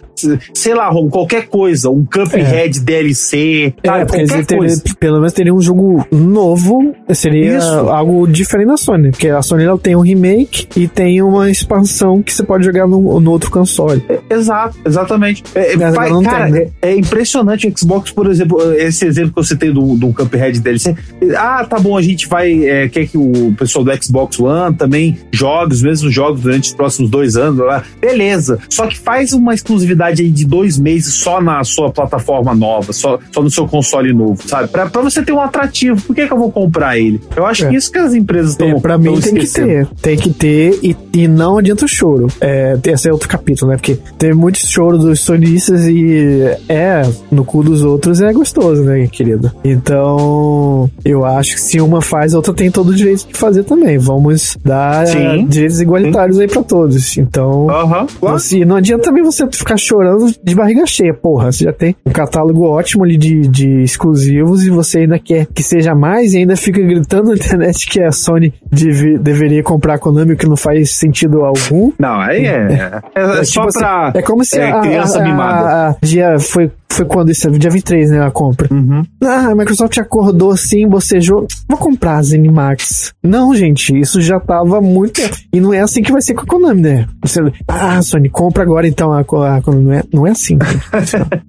sei 0.53 0.73
lá, 0.73 0.89
Rom, 0.89 1.09
qualquer 1.09 1.47
coisa, 1.47 1.89
um 1.89 2.05
Cuphead 2.05 2.79
é. 2.79 2.81
DLC, 2.81 3.73
é, 3.83 4.05
qualquer 4.05 4.45
coisa. 4.45 4.83
pelo 4.99 5.17
menos 5.17 5.33
teria 5.33 5.53
um 5.53 5.61
jogo 5.61 6.05
novo, 6.11 6.93
seria 7.13 7.57
Isso. 7.57 7.67
algo 7.89 8.27
diferente 8.27 8.67
da 8.67 8.77
Sony, 8.77 9.11
porque 9.11 9.29
a 9.29 9.41
Sony 9.41 9.63
ela 9.63 9.77
tem 9.77 9.95
um 9.95 10.01
remake 10.01 10.67
e 10.75 10.87
tem 10.87 11.21
uma 11.21 11.49
expansão 11.49 12.14
que 12.21 12.33
você 12.33 12.43
pode 12.43 12.65
jogar 12.65 12.87
no, 12.87 13.19
no 13.19 13.31
outro 13.31 13.49
console. 13.49 14.03
É, 14.09 14.21
exato, 14.33 14.77
exatamente. 14.85 15.43
É, 15.53 15.77
pai, 15.77 16.09
cara, 16.23 16.43
tem, 16.45 16.53
né? 16.53 16.67
é, 16.81 16.89
é, 16.89 16.97
impressionante 16.97 17.67
o 17.67 17.77
Xbox, 17.77 18.11
por 18.11 18.29
exemplo, 18.29 18.61
esse 18.73 19.05
exemplo 19.05 19.31
que 19.31 19.35
você 19.35 19.55
tem 19.55 19.71
do, 19.71 19.95
do 19.95 20.13
Cuphead 20.13 20.59
DLC. 20.59 20.95
Ah, 21.37 21.65
tá 21.65 21.79
bom, 21.79 21.97
a 21.97 22.01
gente 22.01 22.27
vai, 22.27 22.65
é, 22.65 22.87
quer 22.87 23.07
que 23.07 23.17
o 23.17 23.53
pessoal 23.57 23.83
do 23.83 24.03
Xbox 24.03 24.39
One 24.39 24.75
também 24.75 25.17
jogue 25.31 25.73
os 25.73 25.81
mesmos 25.81 26.13
jogos 26.13 26.41
durante 26.41 26.69
os 26.69 26.73
próximos 26.73 27.09
dois 27.09 27.35
anos, 27.35 27.59
lá. 27.59 27.83
beleza. 27.99 28.59
Só 28.69 28.87
que 28.87 28.97
faz 28.97 29.33
uma 29.33 29.53
exclusividade 29.53 30.21
aí 30.21 30.29
de 30.29 30.45
dois 30.45 30.77
meses 30.77 31.13
só 31.13 31.41
na 31.41 31.63
sua 31.63 31.91
plataforma 31.91 32.53
nova, 32.53 32.93
só, 32.93 33.19
só 33.31 33.41
no 33.41 33.49
seu 33.49 33.67
console 33.67 34.13
novo, 34.13 34.41
sabe? 34.47 34.67
Pra, 34.69 34.87
pra 34.87 35.01
você 35.01 35.21
ter 35.21 35.31
um 35.31 35.41
atrativo. 35.41 36.01
Por 36.01 36.15
que, 36.15 36.27
que 36.27 36.33
eu 36.33 36.37
vou 36.37 36.51
comprar 36.51 36.97
ele? 36.97 37.19
Eu 37.35 37.45
acho 37.45 37.65
é. 37.65 37.69
que 37.69 37.75
isso 37.75 37.91
que 37.91 37.97
as 37.97 38.13
empresas 38.13 38.51
estão. 38.51 38.69
É, 38.69 38.79
pra 38.79 38.97
mim 38.97 39.19
tem 39.19 39.35
que 39.35 39.47
ter. 39.47 39.87
Tem 40.01 40.17
que 40.17 40.29
ter 40.31 40.79
e, 40.83 40.95
e 41.13 41.27
não 41.27 41.57
adianta 41.57 41.85
o 41.85 41.87
choro. 42.05 42.27
É, 42.39 42.77
esse 42.85 43.09
é 43.09 43.11
outro 43.11 43.27
capítulo, 43.27 43.71
né? 43.71 43.77
Porque 43.77 43.97
teve 44.17 44.33
muito 44.33 44.59
choro 44.59 44.97
dos 44.97 45.19
sonistas 45.19 45.87
e 45.87 46.41
é, 46.69 47.01
no 47.31 47.43
cu 47.43 47.63
dos 47.63 47.83
outros 47.83 48.21
é 48.21 48.31
gostoso, 48.31 48.83
né, 48.83 49.07
querido? 49.07 49.51
Então, 49.63 50.89
eu 51.03 51.25
acho 51.25 51.55
que 51.55 51.61
se 51.61 51.81
uma 51.81 52.01
faz, 52.01 52.33
a 52.33 52.37
outra 52.37 52.53
tem 52.53 52.69
todo 52.69 52.89
o 52.89 52.95
direito 52.95 53.27
de 53.27 53.37
fazer 53.37 53.63
também. 53.63 53.97
Vamos 53.97 54.57
dar 54.63 55.07
Sim. 55.07 55.45
direitos 55.47 55.81
igualitários 55.81 56.37
Sim. 56.37 56.43
aí 56.43 56.47
pra 56.47 56.63
todos. 56.63 57.17
Então, 57.17 57.67
uhum. 57.67 58.07
você, 58.21 58.63
não 58.63 58.75
adianta 58.75 59.05
também 59.05 59.23
você 59.23 59.47
ficar 59.51 59.77
chorando 59.77 60.33
de 60.43 60.55
barriga 60.55 60.85
cheia. 60.85 61.13
Porra, 61.13 61.51
você 61.51 61.63
já 61.63 61.73
tem 61.73 61.95
um 62.05 62.11
catálogo 62.11 62.63
ótimo 62.65 63.03
ali 63.03 63.17
de, 63.17 63.47
de 63.47 63.81
exclusivos 63.81 64.63
e 64.63 64.69
você 64.69 64.99
ainda 64.99 65.17
quer 65.17 65.47
que 65.47 65.63
seja 65.63 65.95
mais 65.95 66.33
e 66.33 66.39
ainda 66.39 66.55
fica 66.55 66.81
gritando 66.81 67.29
na 67.29 67.35
internet 67.35 67.87
que 67.87 68.01
a 68.01 68.11
Sony 68.11 68.53
deve, 68.71 69.17
deveria 69.17 69.63
comprar 69.63 69.95
a 69.95 69.97
Konami, 69.97 70.35
que 70.35 70.47
não 70.47 70.57
faz 70.57 70.91
sentido 70.91 71.43
algum. 71.45 71.91
Não, 71.99 72.19
aí 72.19 72.45
é. 72.45 73.01
É, 73.15 73.21
é, 73.21 73.39
é 73.39 73.43
só 73.43 73.67
tipo 73.67 73.79
pra. 73.79 74.07
Assim, 74.07 74.17
é 74.17 74.21
como 74.21 74.43
se 74.43 74.59
é, 74.59 74.71
a, 74.71 74.79
criança 74.81 75.19
a, 75.19 75.23
mimada. 75.23 75.67
A, 75.67 75.89
a, 75.89 75.95
dia 76.01 76.39
foi 76.39 76.71
foi 76.95 77.05
quando 77.05 77.29
isso? 77.29 77.51
Dia 77.51 77.69
23, 77.69 78.11
né? 78.11 78.25
A 78.25 78.31
compra. 78.31 78.73
Uhum. 78.73 79.03
Ah, 79.21 79.49
a 79.49 79.55
Microsoft 79.55 79.97
acordou 79.97 80.51
assim, 80.51 80.87
bocejou. 80.87 81.45
Vou 81.67 81.77
comprar 81.77 82.17
a 82.17 82.21
Zenimax. 82.21 83.13
Não, 83.21 83.53
gente, 83.53 83.97
isso 83.99 84.21
já 84.21 84.39
tava 84.39 84.79
muito. 84.79 85.19
E 85.51 85.59
não 85.59 85.73
é 85.73 85.81
assim 85.81 86.01
que 86.01 86.11
vai 86.11 86.21
ser 86.21 86.33
com 86.33 86.43
a 86.43 86.45
Konami, 86.45 86.81
né? 86.81 87.07
Você, 87.21 87.41
ah, 87.67 88.01
Sony, 88.01 88.29
compra 88.29 88.63
agora 88.63 88.87
então 88.87 89.11
a, 89.11 89.19
a 89.19 89.61
Konami. 89.61 89.83
Não 89.83 89.93
é, 89.93 90.03
não 90.13 90.27
é 90.27 90.31
assim. 90.31 90.57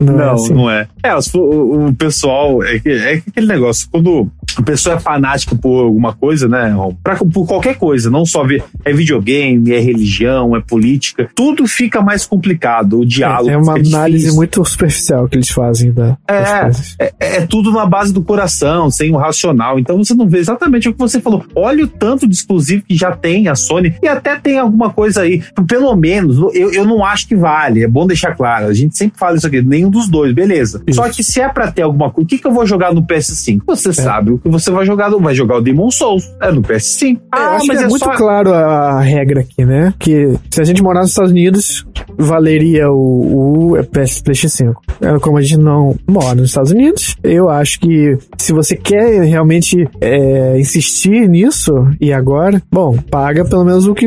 Não, 0.01 0.15
não, 0.15 0.21
é, 0.21 0.33
assim. 0.33 0.55
não 0.55 0.71
é. 0.71 0.89
É, 1.05 1.15
o, 1.15 1.87
o 1.87 1.95
pessoal. 1.95 2.63
É, 2.65 2.81
é 2.85 3.23
aquele 3.29 3.47
negócio. 3.47 3.89
Quando 3.91 4.29
a 4.57 4.63
pessoa 4.63 4.97
é 4.97 4.99
fanática 4.99 5.55
por 5.55 5.85
alguma 5.85 6.13
coisa, 6.13 6.49
né? 6.49 6.75
Pra, 7.03 7.17
por 7.17 7.47
qualquer 7.47 7.77
coisa, 7.77 8.11
não 8.11 8.25
só 8.25 8.45
ver, 8.45 8.65
é 8.85 8.93
videogame, 8.93 9.73
é 9.73 9.79
religião, 9.79 10.57
é 10.57 10.61
política, 10.61 11.29
tudo 11.35 11.67
fica 11.67 12.01
mais 12.01 12.25
complicado. 12.25 13.01
O 13.01 13.07
diálogo. 13.07 13.51
É, 13.51 13.55
é 13.55 13.57
uma 13.57 13.75
análise 13.75 14.35
muito 14.35 14.65
superficial 14.65 15.29
que 15.29 15.37
eles 15.37 15.51
fazem 15.51 15.93
da, 15.93 16.17
é, 16.29 16.71
é, 16.99 17.13
é, 17.19 17.47
tudo 17.47 17.71
na 17.73 17.87
base 17.87 18.13
do 18.13 18.23
coração, 18.23 18.91
sem 18.91 19.13
o 19.13 19.17
racional. 19.17 19.79
Então 19.79 19.99
você 19.99 20.15
não 20.15 20.29
vê 20.29 20.39
exatamente 20.39 20.89
o 20.89 20.93
que 20.93 20.99
você 20.99 21.21
falou. 21.21 21.45
Olha 21.55 21.85
o 21.85 21.89
tanto 21.89 22.27
de 22.27 22.35
exclusivo 22.35 22.83
que 22.83 22.97
já 22.97 23.13
tem 23.13 23.49
a 23.49 23.55
Sony 23.55 23.95
e 24.03 24.09
até 24.09 24.37
tem 24.37 24.59
alguma 24.59 24.91
coisa 24.91 25.23
aí. 25.23 25.43
Pelo 25.69 25.95
menos, 25.95 26.39
eu, 26.55 26.73
eu 26.73 26.85
não 26.85 27.05
acho 27.05 27.29
que 27.29 27.37
vale. 27.37 27.83
É 27.83 27.89
bom 27.89 28.07
deixar 28.07 28.35
claro. 28.35 28.67
A 28.67 28.75
gente 28.75 28.97
sempre 28.97 29.19
fala 29.19 29.37
isso 29.37 29.47
aqui, 29.47 29.61
nenhum 29.61 29.91
dos 29.91 30.09
dois, 30.09 30.33
beleza. 30.33 30.83
Isso. 30.87 30.97
Só 30.97 31.09
que 31.09 31.23
se 31.23 31.41
é 31.41 31.49
pra 31.49 31.71
ter 31.71 31.83
alguma 31.83 32.11
coisa, 32.11 32.25
o 32.25 32.29
que, 32.29 32.39
que 32.39 32.47
eu 32.47 32.53
vou 32.53 32.67
jogar 32.67 32.95
no 32.95 33.03
PS5? 33.03 33.63
Você 33.67 33.91
é. 33.91 33.93
sabe 33.93 34.31
que 34.47 34.53
você 34.53 34.71
vai 34.71 34.87
jogar, 34.87 35.11
vai 35.11 35.35
jogar 35.35 35.57
o 35.57 35.61
Demon 35.61 35.91
Souls. 35.91 36.25
É 36.41 36.53
no 36.53 36.63
PS5. 36.63 37.21
Ah, 37.33 37.59
mas 37.67 37.81
é, 37.81 37.85
é 37.85 37.89
muito 37.89 38.05
só... 38.05 38.15
claro 38.15 38.53
a 38.53 39.01
regra 39.01 39.41
aqui, 39.41 39.65
né? 39.65 39.93
Que 39.99 40.37
se 40.51 40.61
a 40.61 40.65
gente 40.65 40.83
morar 40.83 41.01
nos 41.01 41.11
Estados 41.11 41.33
Unidos, 41.33 41.87
valeria 42.17 42.91
o, 42.91 43.73
o 43.73 43.85
PS, 43.85 44.23
PlayStation 44.23 44.49
5. 44.49 44.83
É, 45.01 45.19
como 45.19 45.39
a 45.39 45.43
gente 45.43 45.59
não 45.59 45.97
mora 46.09 46.37
nos 46.37 46.51
Estados 46.51 46.71
Unidos, 46.71 47.17
eu 47.23 47.49
acho 47.49 47.81
que 47.81 48.17
se 48.39 48.53
você 48.53 48.77
quer 48.77 49.23
realmente 49.25 49.89
é, 50.01 50.59
insistir 50.59 51.29
nisso, 51.29 51.73
e 52.01 52.13
agora, 52.13 52.63
bom, 52.71 52.97
paga 53.11 53.45
pelo 53.45 53.65
menos 53.65 53.87
o 53.87 53.95
que, 53.95 54.07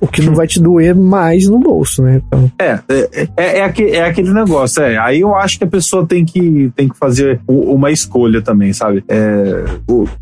o 0.00 0.06
que 0.06 0.22
não 0.22 0.34
vai 0.34 0.46
te 0.46 0.60
doer 0.60 0.94
mais 0.94 1.48
no 1.48 1.58
bolso, 1.58 2.02
né? 2.02 2.22
Então... 2.26 2.50
É, 2.58 2.78
é, 2.88 3.28
é, 3.36 3.58
é, 3.58 3.64
aquele, 3.64 3.90
é 3.92 4.04
aquele 4.04 4.32
negócio, 4.32 4.82
é. 4.82 4.96
Aí 4.98 5.20
eu 5.20 5.34
acho 5.34 5.58
que 5.58 5.64
a 5.64 5.68
pessoa 5.68 6.06
tem 6.06 6.24
que, 6.24 6.70
tem 6.74 6.88
que 6.88 6.96
fazer 6.96 7.40
uma 7.46 7.90
escolha 7.90 8.40
também, 8.40 8.72
sabe? 8.72 9.04
É, 9.08 9.64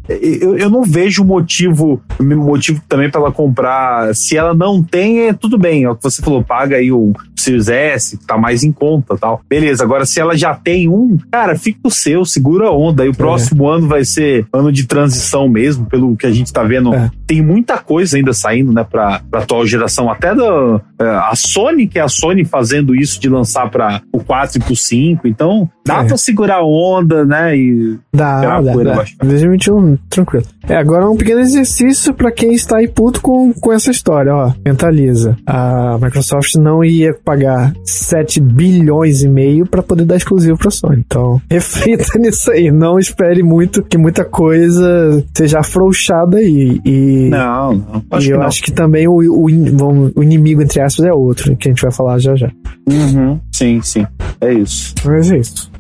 eu, 0.09 0.57
eu 0.57 0.71
não 0.71 0.83
vejo 0.83 1.25
motivo, 1.25 2.01
motivo 2.21 2.81
também 2.89 3.11
para 3.11 3.21
ela 3.21 3.33
comprar. 3.33 4.15
Se 4.15 4.37
ela 4.37 4.55
não 4.55 4.83
tem, 4.83 5.29
é 5.29 5.33
tudo 5.33 5.59
bem. 5.59 5.85
É 5.85 5.91
o 5.91 5.97
que 5.97 6.03
você 6.03 6.23
falou, 6.23 6.43
paga 6.43 6.77
aí 6.77 6.91
o 6.93 7.13
Series 7.37 7.69
S, 7.69 8.19
tá 8.27 8.37
mais 8.37 8.65
em 8.65 8.73
conta 8.73 9.17
tal. 9.17 9.41
Beleza, 9.49 9.85
agora 9.85 10.05
se 10.05 10.21
ela 10.21 10.37
já 10.37 10.55
tem 10.55 10.89
um, 10.89 11.17
cara, 11.31 11.57
fica 11.57 11.81
o 11.85 11.91
seu, 11.91 12.25
segura 12.25 12.69
a 12.69 12.73
onda. 12.73 13.03
Aí 13.03 13.09
o 13.09 13.13
é. 13.13 13.15
próximo 13.15 13.69
ano 13.69 13.87
vai 13.87 14.05
ser 14.05 14.47
ano 14.53 14.73
de 14.73 14.87
transição 14.87 15.49
mesmo, 15.49 15.87
pelo 15.87 16.17
que 16.17 16.27
a 16.27 16.31
gente 16.31 16.53
tá 16.53 16.63
vendo. 16.63 16.95
É. 16.95 17.11
Tem 17.27 17.43
muita 17.43 17.79
coisa 17.79 18.17
ainda 18.17 18.33
saindo, 18.33 18.73
né, 18.73 18.85
pra, 18.85 19.21
pra 19.31 19.41
atual 19.41 19.67
geração. 19.67 20.11
Até 20.11 20.35
da 20.35 20.81
é, 21.01 21.09
a 21.09 21.33
Sony, 21.35 21.87
que 21.87 21.99
é 21.99 22.03
a 22.03 22.09
Sony 22.09 22.45
fazendo 22.45 22.95
isso 22.95 23.21
de 23.21 23.29
lançar 23.29 23.71
para 23.71 24.03
o 24.13 24.19
4 24.23 24.59
e 24.59 24.61
pro 24.61 24.75
5. 24.75 25.29
Então, 25.29 25.71
dá 25.87 26.03
é. 26.03 26.07
pra 26.07 26.17
segurar 26.17 26.57
a 26.57 26.65
onda, 26.65 27.25
né? 27.25 27.57
E 27.57 27.99
dá, 28.13 28.61
dá, 28.61 28.61
dá. 28.61 29.05
2021, 29.49 29.99
tranquilo. 30.09 30.45
É, 30.69 30.77
agora 30.77 31.09
um 31.09 31.17
pequeno 31.17 31.41
exercício 31.41 32.13
para 32.13 32.31
quem 32.31 32.53
está 32.53 32.79
aí 32.79 32.89
puto 32.89 33.21
com, 33.21 33.53
com 33.53 33.73
essa 33.73 33.91
história, 33.91 34.35
ó. 34.35 34.53
Mentaliza. 34.65 35.37
A 35.47 35.99
Microsoft 36.01 36.55
não 36.57 36.85
ia 36.85 37.15
pagar 37.25 37.73
7 37.85 38.41
bilhões 38.41 39.23
e 39.23 39.29
meio 39.29 39.67
para 39.67 39.83
poder 39.83 40.05
dar 40.05 40.17
exclusivo 40.17 40.59
pra 40.59 40.71
Sony. 40.71 41.03
Então, 41.07 41.41
reflita 41.51 42.19
nisso 42.19 42.51
aí. 42.51 42.71
Não 42.71 42.99
espere 42.99 43.43
muito 43.43 43.83
que 43.83 43.97
muita 43.97 44.25
coisa 44.25 45.25
seja 45.35 45.61
afrouxada 45.61 46.39
aí. 46.39 46.81
E, 46.85 47.29
não, 47.31 47.73
não. 47.73 48.05
Acho 48.11 48.29
e 48.29 48.31
eu 48.31 48.39
não. 48.39 48.47
acho 48.47 48.63
que 48.63 48.71
também 48.71 49.09
o, 49.09 49.15
o, 49.15 49.47
o, 50.17 50.23
inimigo, 50.23 50.63
entre 50.63 50.81
aspas, 50.81 51.07
é 51.07 51.13
outro, 51.13 51.57
que 51.57 51.69
a 51.69 51.71
gente 51.71 51.83
vai 51.83 51.93
falar 51.93 52.19
já 52.19 52.35
já. 52.37 52.51
Uhum. 52.89 53.41
Sim, 53.53 53.81
sim. 53.83 54.07
É 54.41 54.53
isso. 54.53 54.95
Mas 55.05 55.31
é 55.31 55.39
isso. 55.39 55.71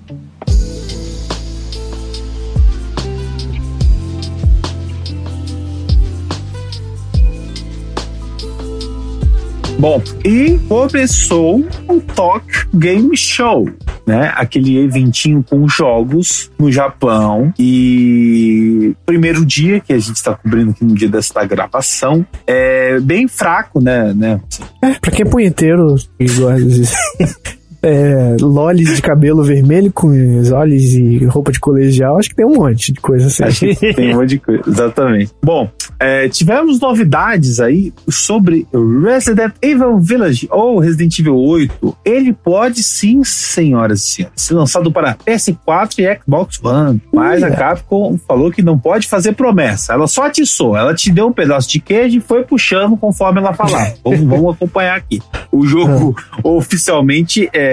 Bom, 9.78 10.02
e 10.24 10.58
começou 10.68 11.64
o 11.86 12.00
Talk 12.00 12.44
Game 12.74 13.16
Show, 13.16 13.70
né? 14.04 14.32
Aquele 14.34 14.76
eventinho 14.76 15.44
com 15.48 15.68
jogos 15.68 16.50
no 16.58 16.72
Japão. 16.72 17.54
E 17.56 18.92
primeiro 19.06 19.46
dia 19.46 19.78
que 19.78 19.92
a 19.92 19.98
gente 19.98 20.16
está 20.16 20.34
cobrindo 20.34 20.72
aqui 20.72 20.84
no 20.84 20.96
dia 20.96 21.08
desta 21.08 21.44
gravação 21.44 22.26
é 22.44 22.98
bem 22.98 23.28
fraco, 23.28 23.80
né? 23.80 24.12
né? 24.12 24.40
É, 24.82 24.94
pra 24.98 25.12
quem 25.12 25.24
é 25.24 25.30
punheteiro 25.30 25.94
igual 26.18 26.54
é, 27.82 28.36
lolis 28.40 28.96
de 28.96 29.02
cabelo 29.02 29.42
vermelho 29.42 29.92
com 29.92 30.08
olhos 30.52 30.94
e 30.94 31.24
roupa 31.26 31.52
de 31.52 31.60
colegial, 31.60 32.18
acho 32.18 32.30
que 32.30 32.36
tem 32.36 32.46
um 32.46 32.54
monte 32.54 32.92
de 32.92 33.00
coisa 33.00 33.26
assim. 33.26 33.44
Acho 33.44 33.60
que 33.60 33.94
tem 33.94 34.14
um 34.14 34.18
monte 34.18 34.30
de 34.30 34.38
coisa, 34.38 34.62
exatamente. 34.66 35.32
Bom, 35.42 35.70
é, 35.98 36.28
tivemos 36.28 36.80
novidades 36.80 37.60
aí 37.60 37.92
sobre 38.08 38.66
Resident 39.04 39.52
Evil 39.62 39.98
Village 39.98 40.48
ou 40.50 40.78
Resident 40.78 41.18
Evil 41.18 41.36
8. 41.36 41.96
Ele 42.04 42.32
pode 42.32 42.82
sim, 42.82 43.22
senhoras 43.24 44.00
e 44.00 44.08
senhores, 44.08 44.34
ser 44.36 44.54
lançado 44.54 44.90
para 44.90 45.14
PS4 45.14 45.98
e 45.98 46.18
Xbox 46.20 46.62
One. 46.62 47.00
Mas 47.12 47.42
a 47.42 47.50
Capcom 47.50 48.18
falou 48.26 48.50
que 48.50 48.62
não 48.62 48.78
pode 48.78 49.06
fazer 49.06 49.32
promessa. 49.32 49.92
Ela 49.92 50.06
só 50.06 50.26
atiçou, 50.26 50.76
ela 50.76 50.94
te 50.94 51.10
deu 51.10 51.28
um 51.28 51.32
pedaço 51.32 51.68
de 51.68 51.78
queijo 51.78 52.18
e 52.18 52.20
foi 52.20 52.42
puxando 52.44 52.96
conforme 52.96 53.40
ela 53.40 53.52
falava. 53.52 53.94
vamos, 54.02 54.20
vamos 54.20 54.54
acompanhar 54.54 54.96
aqui. 54.96 55.22
O 55.50 55.66
jogo 55.66 56.16
ah. 56.18 56.40
oficialmente 56.42 57.48
é 57.52 57.67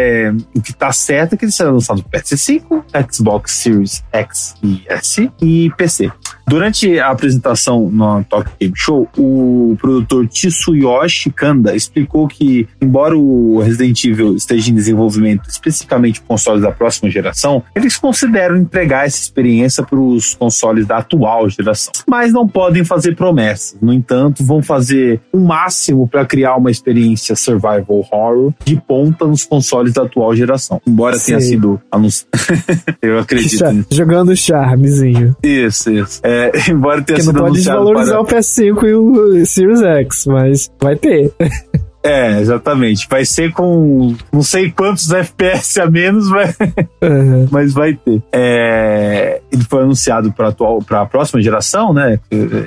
o 0.54 0.62
que 0.62 0.74
tá 0.74 0.92
certo 0.92 1.34
é 1.34 1.38
que 1.38 1.46
ele 1.46 1.52
será 1.52 1.72
lançado 1.72 1.98
no 1.98 2.04
PS5, 2.04 2.84
Xbox 3.12 3.52
Series 3.52 4.04
X 4.12 4.56
e 4.64 4.84
S 4.88 5.32
e 5.42 5.72
PC. 5.78 6.12
Durante 6.48 7.00
a 7.00 7.10
apresentação 7.10 7.90
no 7.90 8.24
Tokyo 8.24 8.54
Game 8.60 8.74
Show, 8.76 9.10
o 9.18 9.76
produtor 9.82 10.28
Tsuyoshi 10.28 11.32
Kanda 11.32 11.76
explicou 11.76 12.28
que, 12.28 12.68
embora 12.80 13.18
o 13.18 13.60
Resident 13.60 14.04
Evil 14.04 14.36
esteja 14.36 14.70
em 14.70 14.76
desenvolvimento 14.76 15.50
especificamente 15.50 16.20
para 16.20 16.28
consoles 16.28 16.62
da 16.62 16.72
próxima 16.72 17.10
geração, 17.10 17.64
eles 17.74 17.98
consideram 17.98 18.58
entregar 18.58 19.08
essa 19.08 19.20
experiência 19.20 19.84
para 19.84 20.00
os 20.00 20.36
consoles 20.36 20.86
da 20.86 20.98
atual 20.98 21.50
geração. 21.50 21.92
Mas 22.08 22.32
não 22.32 22.48
podem 22.48 22.84
fazer 22.84 23.16
promessas. 23.16 23.78
No 23.82 23.92
entanto, 23.92 24.44
vão 24.44 24.62
fazer 24.62 25.22
o 25.34 25.40
máximo 25.40 26.08
para 26.08 26.26
criar 26.26 26.58
uma 26.58 26.70
experiência 26.70 27.36
survival 27.36 27.86
horror 27.88 28.54
de 28.64 28.76
ponta 28.76 29.26
nos 29.26 29.46
consoles 29.46 29.85
da 29.94 30.04
atual 30.04 30.36
geração. 30.36 30.82
Embora 30.88 31.20
tenha 31.20 31.40
sido 31.40 31.80
anunciado. 31.92 32.30
Eu 33.02 33.20
acredito. 33.20 33.86
Jogando 33.92 34.36
charmezinho. 34.36 35.36
Isso, 35.44 35.92
isso. 35.92 36.22
É, 36.24 36.52
embora 36.70 37.02
tenha 37.02 37.18
que 37.18 37.24
sido 37.24 37.34
não 37.34 37.42
pode 37.42 37.56
desvalorizar 37.56 38.24
para... 38.24 38.38
o 38.38 38.40
PS5 38.40 38.84
e 38.84 38.94
o 38.94 39.46
Series 39.46 39.82
X, 39.82 40.26
mas 40.28 40.72
vai 40.82 40.96
ter. 40.96 41.32
É, 42.06 42.40
exatamente. 42.40 43.08
Vai 43.10 43.26
ser 43.26 43.52
com 43.52 44.16
não 44.32 44.44
sei 44.44 44.70
quantos 44.70 45.12
FPS 45.12 45.80
a 45.82 45.90
menos, 45.90 46.30
mas, 46.30 46.56
uhum. 47.02 47.48
mas 47.50 47.74
vai 47.74 47.96
ter. 47.96 48.22
É, 48.32 49.42
ele 49.52 49.64
foi 49.64 49.82
anunciado 49.82 50.32
para 50.32 51.02
a 51.02 51.06
próxima 51.08 51.42
geração, 51.42 51.92
né? 51.94 52.20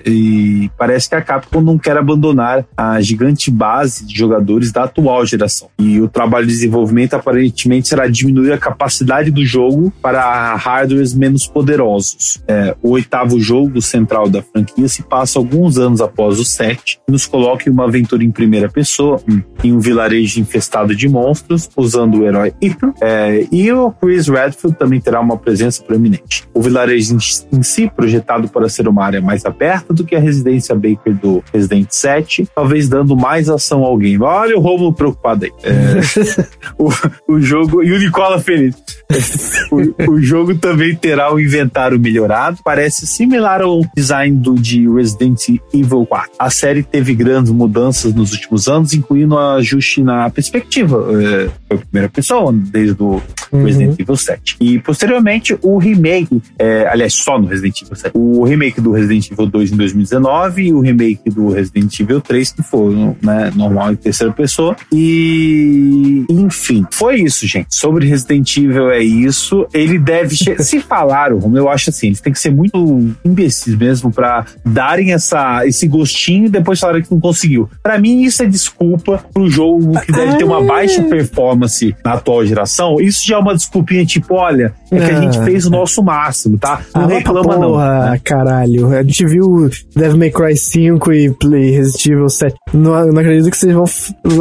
E 0.05 0.68
parece 0.77 1.09
que 1.09 1.14
a 1.14 1.22
Capcom 1.22 1.61
não 1.61 1.79
quer 1.79 1.96
abandonar 1.96 2.66
a 2.77 3.01
gigante 3.01 3.48
base 3.48 4.05
de 4.05 4.16
jogadores 4.16 4.72
da 4.72 4.85
atual 4.85 5.24
geração. 5.24 5.68
E 5.79 6.01
o 6.01 6.09
trabalho 6.09 6.46
de 6.46 6.53
desenvolvimento 6.53 7.14
aparentemente 7.14 7.87
será 7.87 8.09
diminuir 8.09 8.53
a 8.53 8.59
capacidade 8.59 9.31
do 9.31 9.44
jogo 9.44 9.92
para 10.03 10.57
hardwares 10.57 11.14
menos 11.14 11.46
poderosos. 11.46 12.42
É, 12.48 12.74
o 12.83 12.90
oitavo 12.90 13.38
jogo 13.38 13.81
central 13.81 14.29
da 14.29 14.42
franquia 14.42 14.88
se 14.88 15.03
passa 15.05 15.38
alguns 15.38 15.79
anos 15.79 16.01
após 16.01 16.40
o 16.40 16.44
7 16.44 16.98
e 17.07 17.12
nos 17.12 17.24
coloca 17.24 17.68
em 17.68 17.72
uma 17.72 17.85
aventura 17.85 18.24
em 18.24 18.33
primeira 18.33 18.68
pessoa 18.68 19.20
em 19.62 19.73
um 19.73 19.81
vilarejo 19.81 20.41
infestado 20.41 20.95
de 20.95 21.09
monstros, 21.09 21.69
usando 21.77 22.19
o 22.19 22.27
herói 22.27 22.53
Ethan. 22.61 22.93
É, 23.01 23.47
e 23.51 23.71
o 23.73 23.91
Chris 23.91 24.29
Redfield 24.29 24.77
também 24.79 25.01
terá 25.01 25.21
uma 25.21 25.37
presença 25.37 25.83
proeminente. 25.83 26.49
O 26.55 26.62
vilarejo 26.62 27.14
em, 27.14 27.59
em 27.59 27.62
si, 27.62 27.91
projetado 27.95 28.49
para 28.49 28.69
ser 28.69 28.88
uma 28.88 29.05
área 29.05 29.21
mais 29.21 29.45
aberta 29.45 29.93
do 29.93 30.05
que 30.05 30.14
a 30.14 30.21
residência 30.21 30.75
Baker 30.75 31.14
do 31.14 31.43
Resident 31.53 31.88
7, 31.91 32.49
talvez 32.55 32.88
dando 32.88 33.17
mais 33.17 33.49
ação 33.49 33.85
ao 33.85 33.97
game. 33.97 34.23
Olha 34.23 34.57
o 34.57 34.61
Romulo 34.61 34.93
preocupado 34.93 35.45
aí. 35.45 35.53
É, 35.62 36.47
o, 36.79 36.91
o 37.35 37.41
jogo. 37.41 37.83
E 37.83 37.93
o 37.93 37.99
Nicola 37.99 38.41
feliz. 38.41 38.75
o, 39.73 40.12
o, 40.12 40.21
jogo 40.21 40.55
também 40.55 40.95
terá 40.95 41.33
um 41.33 41.38
inventário 41.38 41.99
melhorado, 41.99 42.59
parece 42.62 43.07
similar 43.07 43.62
ao 43.62 43.81
design 43.97 44.37
do 44.37 44.55
de 44.55 44.87
Resident 44.88 45.49
Evil 45.73 46.05
4. 46.05 46.33
A 46.38 46.51
série 46.51 46.83
teve 46.83 47.14
grandes 47.14 47.51
mudanças 47.51 48.12
nos 48.12 48.33
últimos 48.33 48.69
anos, 48.69 48.93
incluindo 48.93 49.17
no 49.26 49.38
ajuste 49.38 50.02
na 50.02 50.31
perspectiva. 50.31 51.07
É, 51.12 51.50
foi 51.68 51.76
a 51.76 51.81
primeira 51.81 52.09
pessoa, 52.09 52.52
desde 52.52 53.00
o 53.02 53.20
uhum. 53.52 53.64
Resident 53.64 53.98
Evil 53.98 54.16
7. 54.16 54.57
E 54.61 54.78
posteriormente 54.78 55.57
o 55.62 55.78
remake, 55.78 56.42
é, 56.59 56.87
aliás, 56.88 57.14
só 57.14 57.38
no 57.38 57.46
Resident 57.46 57.83
Evil 57.83 57.96
7, 57.96 58.12
o 58.14 58.44
remake 58.44 58.81
do 58.81 58.92
Resident 58.92 59.31
Evil 59.31 59.46
2 59.46 59.72
em 59.72 59.76
2019 59.76 60.62
e 60.62 60.72
o 60.72 60.81
remake 60.81 61.31
do 61.31 61.50
Resident 61.50 61.98
Evil 62.00 62.20
3, 62.20 62.52
que 62.52 62.62
foram 62.62 63.16
né, 63.22 63.50
normal 63.54 63.92
em 63.92 63.96
terceira 63.96 64.33
pessoa. 64.33 64.76
E 64.92 66.24
enfim, 66.28 66.87
foi 66.92 67.20
isso, 67.20 67.46
gente. 67.46 67.74
Sobre 67.74 68.07
Resident 68.07 68.57
Evil 68.57 68.90
é 68.90 69.02
isso. 69.02 69.66
Ele 69.72 69.98
deve. 69.98 70.37
se 70.62 70.81
falaram, 70.81 71.40
eu 71.57 71.68
acho 71.68 71.90
assim, 71.90 72.09
eles 72.09 72.20
têm 72.20 72.33
que 72.33 72.38
ser 72.38 72.50
muito 72.50 72.78
imbecis 73.24 73.74
mesmo 73.74 74.12
para 74.12 74.46
darem 74.64 75.12
essa, 75.12 75.66
esse 75.66 75.87
gostinho 75.87 76.46
e 76.46 76.48
depois 76.48 76.81
falaram 76.81 77.02
que 77.02 77.11
não 77.11 77.20
conseguiu. 77.20 77.68
Para 77.83 77.98
mim, 77.98 78.22
isso 78.22 78.42
é 78.42 78.46
desculpa 78.46 79.08
pro 79.16 79.49
jogo 79.49 79.99
que 80.01 80.12
deve 80.12 80.37
ter 80.37 80.44
uma 80.44 80.62
baixa 80.62 81.03
performance 81.03 81.94
na 82.05 82.14
atual 82.14 82.44
geração, 82.44 83.01
isso 83.01 83.27
já 83.27 83.37
é 83.37 83.38
uma 83.38 83.55
desculpinha 83.55 84.05
tipo, 84.05 84.35
olha, 84.35 84.75
é 84.90 84.99
que 84.99 85.11
a 85.11 85.21
gente 85.21 85.38
fez 85.44 85.66
o 85.66 85.71
nosso 85.71 86.03
máximo, 86.03 86.59
tá? 86.59 86.81
Não 86.94 87.05
ah, 87.05 87.07
reclama 87.07 87.42
porra, 87.42 87.59
não. 87.59 88.11
Né? 88.11 88.21
caralho. 88.25 88.88
A 88.94 89.03
gente 89.03 89.27
viu 89.27 89.71
Devil 89.94 90.18
May 90.18 90.31
Cry 90.31 90.57
5 90.57 91.12
e 91.12 91.31
Play 91.31 91.71
Resident 91.71 92.07
Evil 92.07 92.29
7. 92.29 92.55
Não, 92.73 93.07
não 93.07 93.21
acredito 93.21 93.51
que 93.51 93.57
vocês 93.57 93.75
vão... 93.75 93.85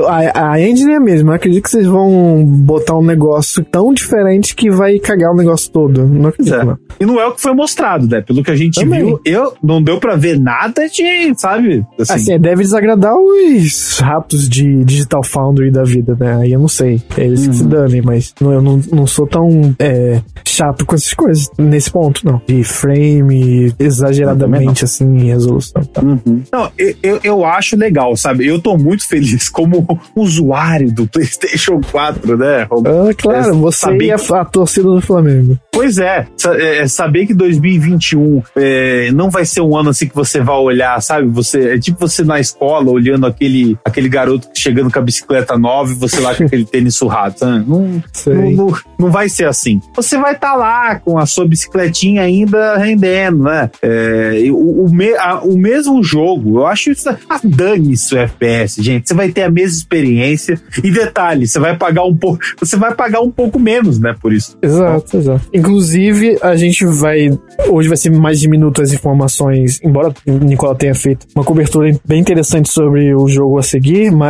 A, 0.08 0.52
a 0.52 0.62
engine 0.62 0.94
é 0.94 0.98
a 0.98 1.00
mesma. 1.00 1.28
Não 1.28 1.36
acredito 1.36 1.64
que 1.64 1.70
vocês 1.70 1.86
vão 1.86 2.46
botar 2.46 2.98
um 2.98 3.04
negócio 3.04 3.64
tão 3.66 3.94
diferente 3.94 4.56
que 4.56 4.70
vai 4.70 5.00
cagar 5.00 5.32
o 5.32 5.36
negócio 5.36 5.72
todo. 5.72 6.06
Não 6.06 6.30
acredito, 6.30 6.56
é. 6.56 6.64
não. 6.64 6.78
E 7.00 7.06
não 7.06 7.20
é 7.20 7.28
o 7.28 7.34
que 7.34 7.42
foi 7.42 7.54
mostrado, 7.54 8.08
né? 8.08 8.22
Pelo 8.22 8.44
que 8.44 8.52
a 8.52 8.56
gente 8.56 8.80
Também. 8.80 9.06
viu, 9.06 9.20
eu 9.26 9.54
não 9.62 9.82
deu 9.82 10.00
pra 10.00 10.16
ver 10.16 10.40
nada 10.40 10.88
de, 10.90 11.34
sabe? 11.38 11.86
Assim, 12.00 12.14
assim 12.14 12.40
deve 12.40 12.64
desagradar 12.64 13.16
os 13.16 14.00
ratos 14.00 14.47
de 14.50 14.84
Digital 14.84 15.24
Foundry 15.24 15.72
da 15.72 15.84
vida, 15.84 16.16
né? 16.20 16.38
Aí 16.42 16.54
eu 16.54 16.60
não 16.60 16.68
sei. 16.68 17.02
Eles 17.18 17.42
uhum. 17.42 17.50
que 17.50 17.56
se 17.56 17.64
uhum. 17.64 17.70
danem, 17.70 18.02
mas 18.02 18.34
não, 18.40 18.54
eu 18.54 18.62
não, 18.62 18.82
não 18.92 19.08
sou 19.08 19.28
tão 19.28 19.76
é, 19.80 20.22
chato 20.46 20.86
com 20.86 20.96
essas 20.96 21.14
coisas 21.14 21.50
nesse 21.58 21.92
ponto, 21.92 22.26
não. 22.26 22.42
De 22.48 22.64
frame, 22.64 23.74
exageradamente 23.80 24.84
assim, 24.84 25.06
em 25.06 25.28
resolução. 25.28 25.84
Tá? 25.84 26.02
Uhum. 26.02 26.44
Não, 26.52 26.72
eu, 27.02 27.20
eu 27.24 27.46
acho 27.46 27.76
legal, 27.76 28.16
sabe? 28.16 28.46
Eu 28.46 28.60
tô 28.60 28.78
muito 28.78 29.08
feliz 29.08 29.50
como 29.50 29.86
usuário 30.16 30.92
do 30.92 31.08
PlayStation 31.08 31.82
4, 31.92 32.38
né? 32.38 32.64
Ah, 32.64 33.14
claro, 33.18 33.50
é, 33.50 33.52
você 33.52 33.80
saber... 33.80 34.06
e 34.06 34.12
a, 34.12 34.16
a, 34.16 34.46
torcida 34.46 34.88
do 34.88 35.02
Flamengo. 35.02 35.58
Pois 35.72 35.98
é, 35.98 36.28
é 36.46 36.88
saber 36.88 37.26
que 37.26 37.34
2021 37.34 38.44
é, 38.56 39.12
não 39.12 39.30
vai 39.30 39.46
ser 39.46 39.62
um 39.62 39.76
ano 39.76 39.90
assim 39.90 40.08
que 40.08 40.16
você 40.16 40.40
vai 40.42 40.58
olhar, 40.58 41.02
sabe? 41.02 41.28
Você, 41.30 41.76
é 41.76 41.80
tipo 41.80 42.00
você 42.00 42.24
na 42.24 42.40
escola 42.40 42.92
olhando 42.92 43.26
aquele, 43.26 43.78
aquele 43.84 44.10
garoto 44.10 44.37
chegando 44.54 44.92
com 44.92 45.00
a 45.00 45.02
bicicleta 45.02 45.58
nova 45.58 45.92
e 45.92 45.96
você 45.96 46.20
lá 46.20 46.36
com 46.36 46.44
aquele 46.44 46.66
tênis 46.68 46.96
surrado. 46.96 47.36
Né? 47.42 47.64
Não, 47.68 48.02
não, 48.26 48.52
não, 48.52 48.78
não, 49.00 49.12
vai 49.12 49.30
ser 49.30 49.48
assim. 49.48 49.82
Você 49.96 50.18
vai 50.18 50.34
estar 50.34 50.52
tá 50.52 50.56
lá 50.56 50.96
com 51.00 51.18
a 51.18 51.26
sua 51.26 51.48
bicicletinha 51.48 52.22
ainda 52.22 52.78
rendendo, 52.78 53.44
né? 53.44 53.70
É, 53.82 54.44
o, 54.50 54.86
o, 54.86 54.90
me, 54.94 55.16
a, 55.16 55.40
o 55.40 55.58
mesmo 55.58 56.04
jogo, 56.04 56.60
eu 56.60 56.66
acho 56.66 56.92
isso. 56.92 57.10
Ah, 57.30 57.40
dane-se 57.44 58.16
o 58.16 58.18
FPS, 58.18 58.82
gente. 58.82 59.08
Você 59.08 59.14
vai 59.14 59.30
ter 59.30 59.44
a 59.44 59.52
mesma 59.52 59.78
experiência. 59.78 60.60
E 60.84 60.92
detalhe, 60.92 61.48
você 61.48 61.60
vai 61.60 61.78
pagar 61.78 62.04
um 62.04 62.16
pouco. 62.16 62.40
Você 62.60 62.78
vai 62.78 62.94
pagar 62.94 63.22
um 63.22 63.32
pouco 63.32 63.60
menos, 63.60 64.00
né? 64.00 64.16
Por 64.20 64.34
isso. 64.34 64.58
Exato, 64.62 65.18
exato. 65.18 65.48
Inclusive, 65.54 66.38
a 66.42 66.56
gente 66.56 66.86
vai. 66.86 67.30
Hoje 67.70 67.88
vai 67.88 67.98
ser 67.98 68.12
mais 68.12 68.40
de 68.40 68.48
minuto 68.48 68.82
as 68.82 68.92
informações, 68.92 69.80
embora 69.84 70.14
o 70.26 70.32
Nicola 70.32 70.76
tenha 70.76 70.96
feito 70.96 71.28
uma 71.36 71.44
cobertura 71.44 71.92
bem 72.06 72.20
interessante 72.20 72.70
sobre 72.70 73.14
o 73.14 73.28
jogo 73.28 73.58
a 73.58 73.64
seguir, 73.64 74.12
mas 74.12 74.27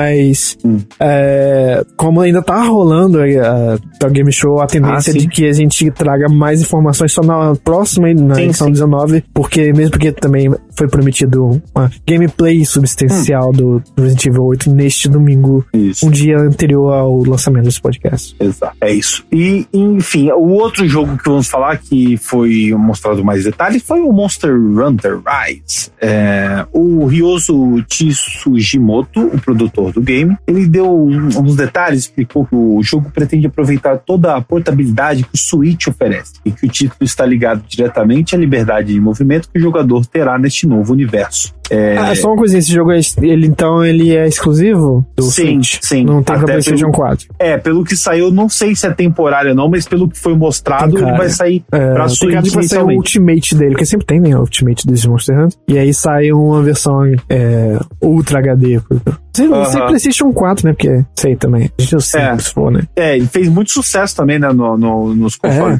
hum. 0.63 0.79
é, 0.99 1.83
como 1.95 2.21
ainda 2.21 2.41
tá 2.41 2.61
rolando 2.63 3.19
a, 3.19 4.05
a 4.05 4.09
Game 4.09 4.31
Show, 4.31 4.61
a 4.61 4.67
tendência 4.67 5.13
ah, 5.13 5.17
é 5.17 5.19
de 5.19 5.27
que 5.27 5.47
a 5.47 5.53
gente 5.53 5.89
traga 5.91 6.27
mais 6.29 6.61
informações 6.61 7.11
só 7.11 7.21
na 7.21 7.55
próxima, 7.55 8.13
na 8.13 8.35
sim, 8.35 8.43
edição 8.43 8.67
sim. 8.67 8.73
19, 8.73 9.23
porque 9.33 9.73
mesmo 9.73 9.91
porque 9.91 10.11
também 10.11 10.51
foi 10.77 10.87
prometido 10.87 11.61
uma 11.73 11.91
gameplay 12.05 12.63
substancial 12.63 13.49
hum. 13.49 13.53
do 13.53 13.83
Resident 13.97 14.25
Evil 14.27 14.43
8 14.43 14.69
neste 14.69 15.09
domingo, 15.09 15.65
isso. 15.73 16.05
um 16.05 16.11
dia 16.11 16.37
anterior 16.37 16.93
ao 16.93 17.23
lançamento 17.23 17.65
desse 17.65 17.81
podcast. 17.81 18.35
Exato, 18.39 18.77
é 18.79 18.93
isso. 18.93 19.25
E, 19.31 19.65
enfim, 19.73 20.29
o 20.31 20.49
outro 20.49 20.87
jogo 20.87 21.17
que 21.17 21.27
vamos 21.27 21.47
falar 21.47 21.77
que 21.77 22.15
foi 22.17 22.73
mostrado 22.77 23.23
mais 23.23 23.43
detalhes 23.43 23.81
foi 23.81 24.01
o 24.01 24.11
Monster 24.11 24.53
Hunter 24.53 25.17
Rise. 25.17 25.91
É, 25.99 26.65
o 26.71 27.05
Ryoso 27.05 27.83
Tsujimoto, 27.87 29.19
o 29.19 29.41
produtor 29.41 29.91
do 29.91 30.01
game, 30.01 30.37
ele 30.45 30.67
deu 30.67 30.91
uns 31.05 31.55
detalhes, 31.55 32.01
explicou 32.01 32.45
que 32.45 32.55
o 32.55 32.81
jogo 32.83 33.09
pretende 33.09 33.47
aproveitar 33.47 33.97
toda 33.97 34.35
a 34.35 34.41
portabilidade 34.41 35.23
que 35.23 35.33
o 35.33 35.37
Switch 35.37 35.87
oferece 35.87 36.33
e 36.45 36.51
que 36.51 36.65
o 36.65 36.69
título 36.69 37.03
está 37.03 37.25
ligado 37.25 37.63
diretamente 37.67 38.35
à 38.35 38.37
liberdade 38.37 38.93
de 38.93 38.99
movimento 38.99 39.49
que 39.49 39.57
o 39.57 39.61
jogador 39.61 40.05
terá 40.05 40.37
neste 40.37 40.66
novo 40.67 40.93
universo. 40.93 41.56
É... 41.69 41.97
Ah, 41.97 42.15
só 42.15 42.29
uma 42.29 42.37
coisinha, 42.37 42.59
esse 42.59 42.71
jogo 42.71 42.91
é, 42.91 42.99
ele 43.21 43.47
então 43.47 43.83
ele 43.83 44.15
é 44.15 44.27
exclusivo 44.27 45.05
do 45.15 45.23
sim, 45.23 45.61
Switch? 45.61 45.79
Sim, 45.81 46.05
Não 46.05 46.23
tem 46.23 46.35
pra 46.37 46.45
PlayStation 46.45 46.91
4. 46.91 47.27
É, 47.39 47.57
pelo 47.57 47.83
que 47.83 47.95
saiu, 47.95 48.31
não 48.31 48.49
sei 48.49 48.75
se 48.75 48.85
é 48.85 48.91
temporário 48.91 49.51
ou 49.51 49.55
não, 49.55 49.69
mas 49.69 49.87
pelo 49.87 50.09
que 50.09 50.17
foi 50.17 50.35
mostrado, 50.35 50.95
tem 50.95 51.07
ele 51.07 51.17
vai 51.17 51.29
sair 51.29 51.63
é, 51.71 51.93
pra 51.93 52.07
Switch. 52.07 52.53
Vai 52.53 52.63
sair 52.63 52.83
o 52.83 52.89
Ultimate 52.89 53.55
dele, 53.55 53.71
porque 53.71 53.85
sempre 53.85 54.05
tem, 54.05 54.19
né, 54.19 54.35
o 54.35 54.41
Ultimate 54.41 54.85
desse 54.87 55.07
Monster 55.07 55.39
Hunter. 55.39 55.57
E 55.67 55.77
aí 55.77 55.93
sai 55.93 56.31
uma 56.31 56.61
versão 56.61 57.03
é, 57.29 57.79
Ultra 58.01 58.39
HD. 58.39 58.79
Sei, 59.37 59.47
uhum. 59.47 59.65
sei 59.65 59.81
PlayStation 59.81 60.33
4, 60.33 60.67
né? 60.67 60.73
Porque 60.73 61.05
sei 61.15 61.35
também. 61.35 61.69
A 61.77 61.81
gente 61.81 61.93
não 61.93 61.99
sabe 61.99 62.25
é. 62.25 62.39
se 62.39 62.51
for, 62.51 62.71
né? 62.71 62.81
É, 62.95 63.15
ele 63.15 63.27
fez 63.27 63.47
muito 63.47 63.71
sucesso 63.71 64.15
também, 64.15 64.39
né? 64.39 64.51
No, 64.51 64.75
no 64.75 65.13
nos 65.13 65.35
consoles. 65.35 65.79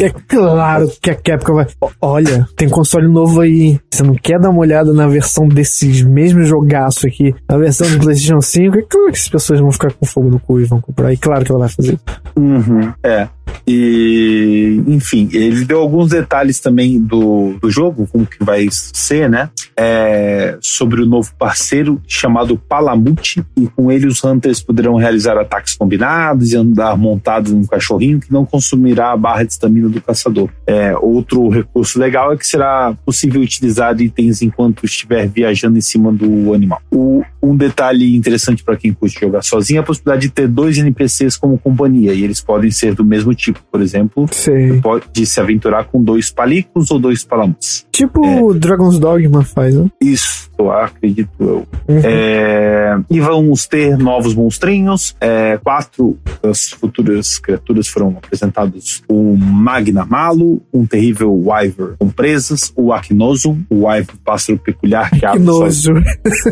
É. 0.00 0.06
É 0.06 0.10
claro 0.10 0.90
que 1.00 1.10
a 1.10 1.14
Capcom 1.14 1.54
vai. 1.54 1.66
Olha, 2.00 2.48
tem 2.56 2.68
console 2.68 3.06
novo 3.06 3.40
aí. 3.40 3.78
Você 3.92 4.02
não 4.02 4.14
quer 4.14 4.40
dar 4.40 4.50
uma 4.50 4.58
olhada 4.58 4.92
na 4.92 5.06
versão 5.06 5.25
versão 5.26 5.48
desse 5.48 6.04
mesmo 6.04 6.42
jogaço 6.44 7.06
aqui, 7.06 7.34
a 7.48 7.56
versão 7.56 7.90
do 7.90 7.98
PlayStation 7.98 8.40
5, 8.40 8.78
é 8.78 8.82
claro 8.82 9.12
que 9.12 9.18
as 9.18 9.28
pessoas 9.28 9.60
vão 9.60 9.72
ficar 9.72 9.92
com 9.92 10.06
fogo 10.06 10.30
no 10.30 10.38
cu 10.38 10.60
e 10.60 10.64
vão 10.64 10.80
comprar. 10.80 11.12
E 11.12 11.16
claro 11.16 11.44
que 11.44 11.50
ela 11.50 11.60
vai 11.60 11.68
fazer. 11.68 11.98
Uhum, 12.36 12.92
é. 13.02 13.28
E, 13.66 14.82
enfim, 14.86 15.28
ele 15.32 15.64
deu 15.64 15.80
alguns 15.80 16.10
detalhes 16.10 16.60
também 16.60 17.00
do, 17.00 17.56
do 17.60 17.70
jogo, 17.70 18.08
como 18.10 18.26
que 18.26 18.42
vai 18.42 18.66
ser, 18.70 19.28
né? 19.28 19.50
É, 19.76 20.56
sobre 20.60 21.02
o 21.02 21.06
novo 21.06 21.32
parceiro 21.38 22.00
chamado 22.06 22.56
Palamute, 22.56 23.44
e 23.56 23.66
com 23.68 23.90
ele 23.90 24.06
os 24.06 24.22
Hunters 24.24 24.62
poderão 24.62 24.96
realizar 24.96 25.38
ataques 25.38 25.74
combinados 25.74 26.52
e 26.52 26.56
andar 26.56 26.96
montados 26.96 27.52
num 27.52 27.64
cachorrinho 27.64 28.20
que 28.20 28.32
não 28.32 28.44
consumirá 28.44 29.12
a 29.12 29.16
barra 29.16 29.44
de 29.44 29.52
estamina 29.52 29.88
do 29.88 30.00
caçador. 30.00 30.48
É, 30.66 30.96
outro 30.96 31.48
recurso 31.48 31.98
legal 31.98 32.32
é 32.32 32.36
que 32.36 32.46
será 32.46 32.94
possível 33.04 33.40
utilizar 33.40 34.00
itens 34.00 34.42
enquanto 34.42 34.84
estiver 34.84 35.28
viajando 35.28 35.78
em 35.78 35.80
cima 35.80 36.12
do 36.12 36.54
animal. 36.54 36.80
O, 36.90 37.22
um 37.42 37.56
detalhe 37.56 38.16
interessante 38.16 38.64
para 38.64 38.76
quem 38.76 38.92
curte 38.92 39.20
jogar 39.20 39.42
sozinho 39.42 39.78
é 39.78 39.80
a 39.80 39.84
possibilidade 39.84 40.26
de 40.26 40.32
ter 40.32 40.48
dois 40.48 40.78
NPCs 40.78 41.36
como 41.36 41.58
companhia, 41.58 42.12
e 42.12 42.24
eles 42.24 42.40
podem 42.40 42.70
ser 42.70 42.94
do 42.94 43.04
mesmo 43.04 43.34
tipo. 43.34 43.45
Por 43.52 43.80
exemplo, 43.80 44.26
Sei. 44.30 44.80
pode 44.80 45.26
se 45.26 45.40
aventurar 45.40 45.84
com 45.84 46.02
dois 46.02 46.30
palicos 46.30 46.90
ou 46.90 46.98
dois 46.98 47.24
palamutes. 47.24 47.86
Tipo 47.92 48.20
o 48.44 48.54
Dragon's 48.54 48.98
Dogma 48.98 49.42
faz, 49.44 49.74
né? 49.74 49.90
Isso, 50.00 50.50
acredito 50.70 51.30
eu. 51.40 51.66
Uhum. 51.88 52.00
É, 52.04 52.98
e 53.10 53.20
vamos 53.20 53.66
ter 53.66 53.96
novos 53.96 54.34
monstrinhos. 54.34 55.16
É, 55.20 55.58
quatro 55.58 56.18
das 56.42 56.70
futuras 56.70 57.38
criaturas 57.38 57.88
foram 57.88 58.08
apresentadas: 58.08 59.02
o 59.08 59.36
Magna 59.36 60.04
Malo, 60.04 60.62
um 60.72 60.86
terrível 60.86 61.32
Wyver 61.32 61.96
com 61.98 62.08
presas, 62.08 62.72
o 62.76 62.92
Aknosum, 62.92 63.62
o 63.70 63.86
Wyver 63.86 64.16
pássaro 64.24 64.58
peculiar 64.58 65.10
que 65.10 65.20
Que 65.20 65.26
abre 65.26 65.42
nojo. 65.42 65.94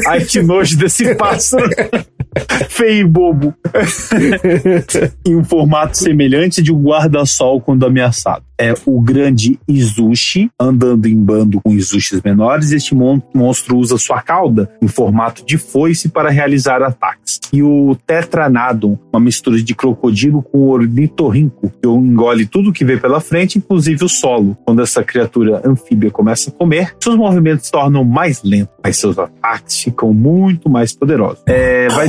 Ai, 0.07 0.25
que 0.25 0.43
nojo 0.43 0.77
desse 0.77 1.15
pássaro. 1.15 1.69
Feio 2.69 3.01
e 3.01 3.05
bobo. 3.05 3.55
em 5.27 5.37
um 5.37 5.45
formato 5.45 5.97
semelhante 5.97 6.63
de 6.63 6.73
um 6.73 6.83
guarda-sol 6.83 7.61
quando 7.61 7.87
ameaçado. 7.87 8.45
É 8.57 8.73
o 8.87 9.01
grande 9.01 9.59
Izushi, 9.67 10.49
andando 10.61 11.07
em 11.07 11.17
bando 11.17 11.61
com 11.61 11.73
Izushis 11.73 12.23
menores. 12.23 12.71
Este 12.71 12.95
mon- 12.95 13.21
monstro 13.35 13.77
usa 13.77 13.99
sua 13.99 14.23
cauda 14.23 14.71
em 14.81 14.87
formato 14.87 15.45
de 15.45 15.59
foice 15.59 16.09
para 16.09 16.31
realizar 16.31 16.81
ataques. 16.81 17.41
E 17.53 17.63
o 17.65 17.97
Tetranadon, 18.07 18.97
uma 19.13 19.19
mistura 19.19 19.61
de 19.61 19.75
crocodilo 19.75 20.41
com 20.41 20.69
ornitorrinco, 20.69 21.69
que 21.83 21.89
engole 21.89 22.47
tudo 22.47 22.73
que 22.73 22.85
vê 22.85 22.97
pela 22.97 23.21
frente, 23.21 23.59
inclusive 23.59 24.05
o 24.05 24.09
solo. 24.09 24.57
Quando 24.65 24.83
essa 24.83 25.03
criatura 25.03 25.61
anfíbia 25.65 26.11
começa 26.13 26.51
a 26.51 26.53
comer, 26.53 26.95
seus 27.01 27.17
movimentos 27.17 27.67
se 27.67 27.73
tornam 27.73 28.05
mais 28.05 28.41
lentos, 28.45 28.75
mas 28.83 28.97
seus 28.97 29.19
ataques 29.19 29.83
ficam 29.83 30.13
muito 30.15 30.71
mais 30.71 30.93
poderosos. 30.93 31.43
É, 31.47 31.89
vai. 31.89 32.09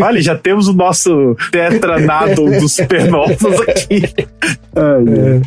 Olha, 0.00 0.20
já 0.20 0.36
temos 0.36 0.68
o 0.68 0.72
nosso 0.72 1.36
Tetranadon 1.50 2.50
dos 2.58 2.74
supernovos 2.74 3.60
aqui. 3.68 4.02
Ai, 4.76 5.04
ai. 5.08 5.42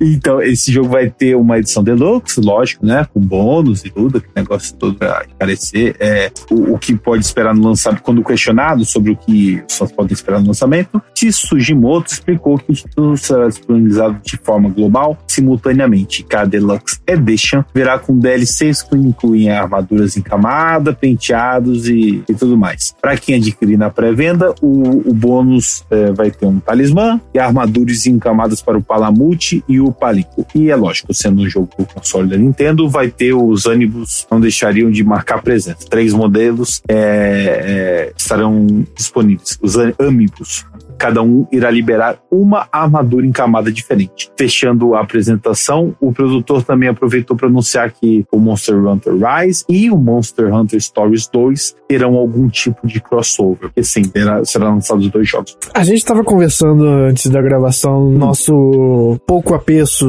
Então, 0.00 0.42
esse 0.42 0.72
jogo 0.72 0.88
vai 0.88 1.08
ter 1.08 1.36
uma 1.36 1.58
edição 1.58 1.82
deluxe, 1.82 2.40
lógico, 2.40 2.84
né? 2.84 3.06
Com 3.12 3.20
bônus 3.20 3.84
e 3.84 3.90
tudo, 3.90 4.18
aquele 4.18 4.32
negócio 4.36 4.74
todo 4.76 4.94
pra 4.96 5.24
encarecer. 5.32 5.94
É, 6.00 6.30
o, 6.50 6.74
o 6.74 6.78
que 6.78 6.94
pode 6.94 7.24
esperar 7.24 7.54
no 7.54 7.62
lançamento, 7.62 8.02
quando 8.02 8.24
questionado 8.24 8.84
sobre 8.84 9.12
o 9.12 9.16
que 9.16 9.62
fãs 9.70 9.92
podem 9.92 10.12
esperar 10.12 10.40
no 10.40 10.48
lançamento, 10.48 11.00
Tsujimoto 11.14 12.12
explicou 12.12 12.58
que 12.58 12.72
o 12.72 12.74
título 12.74 13.16
será 13.16 13.48
disponibilizado 13.48 14.20
de 14.24 14.36
forma 14.36 14.68
global, 14.68 15.16
simultaneamente. 15.26 16.24
Cada 16.24 16.46
Deluxe 16.46 16.98
Edition 17.06 17.64
virá 17.74 17.98
com 17.98 18.18
DLCs 18.18 18.82
que 18.82 18.96
incluem 18.96 19.50
armaduras 19.50 20.16
em 20.16 20.22
camada, 20.22 20.92
penteados 20.92 21.88
e, 21.88 22.22
e 22.28 22.34
tudo 22.34 22.56
mais. 22.56 22.94
Para 23.00 23.16
quem 23.16 23.36
adquirir 23.36 23.73
na 23.76 23.90
pré-venda, 23.90 24.54
o, 24.60 25.10
o 25.10 25.14
bônus 25.14 25.84
é, 25.90 26.12
vai 26.12 26.30
ter 26.30 26.46
um 26.46 26.58
talismã 26.58 27.20
e 27.32 27.38
armaduras 27.38 28.06
em 28.06 28.18
camadas 28.18 28.62
para 28.62 28.78
o 28.78 28.82
Palamute 28.82 29.64
e 29.68 29.80
o 29.80 29.92
Palico. 29.92 30.46
E 30.54 30.70
é 30.70 30.76
lógico, 30.76 31.12
sendo 31.14 31.42
um 31.42 31.48
jogo 31.48 31.70
do 31.78 31.86
console 31.86 32.28
da 32.28 32.36
Nintendo, 32.36 32.88
vai 32.88 33.08
ter 33.08 33.34
os 33.34 33.66
ânimos 33.66 34.26
não 34.30 34.40
deixariam 34.40 34.90
de 34.90 35.02
marcar 35.04 35.42
presença. 35.42 35.86
Três 35.88 36.12
modelos 36.12 36.82
é, 36.88 36.94
é, 36.96 38.12
estarão 38.16 38.84
disponíveis. 38.96 39.58
Os 39.60 39.76
âmbibus. 39.98 40.64
Cada 40.98 41.22
um 41.22 41.46
irá 41.50 41.70
liberar 41.70 42.18
uma 42.30 42.66
armadura 42.72 43.26
em 43.26 43.32
camada 43.32 43.70
diferente. 43.70 44.30
Fechando 44.38 44.94
a 44.94 45.00
apresentação, 45.00 45.94
o 46.00 46.12
produtor 46.12 46.62
também 46.62 46.88
aproveitou 46.88 47.36
para 47.36 47.48
anunciar 47.48 47.90
que 47.92 48.24
o 48.32 48.38
Monster 48.38 48.76
Hunter 48.76 49.14
Rise 49.14 49.64
e 49.68 49.90
o 49.90 49.96
Monster 49.96 50.52
Hunter 50.54 50.80
Stories 50.80 51.26
2 51.28 51.76
terão 51.88 52.14
algum 52.14 52.48
tipo 52.48 52.86
de 52.86 53.00
crossover. 53.00 53.68
Porque 53.68 53.82
sim, 53.82 54.02
terá, 54.02 54.44
serão 54.44 54.74
lançados 54.74 55.06
os 55.06 55.12
dois 55.12 55.28
jogos. 55.28 55.56
A 55.74 55.84
gente 55.84 55.98
estava 55.98 56.22
conversando 56.24 56.84
antes 56.86 57.30
da 57.30 57.40
gravação, 57.42 58.10
nosso 58.10 59.18
pouco 59.26 59.54
apreço, 59.54 60.06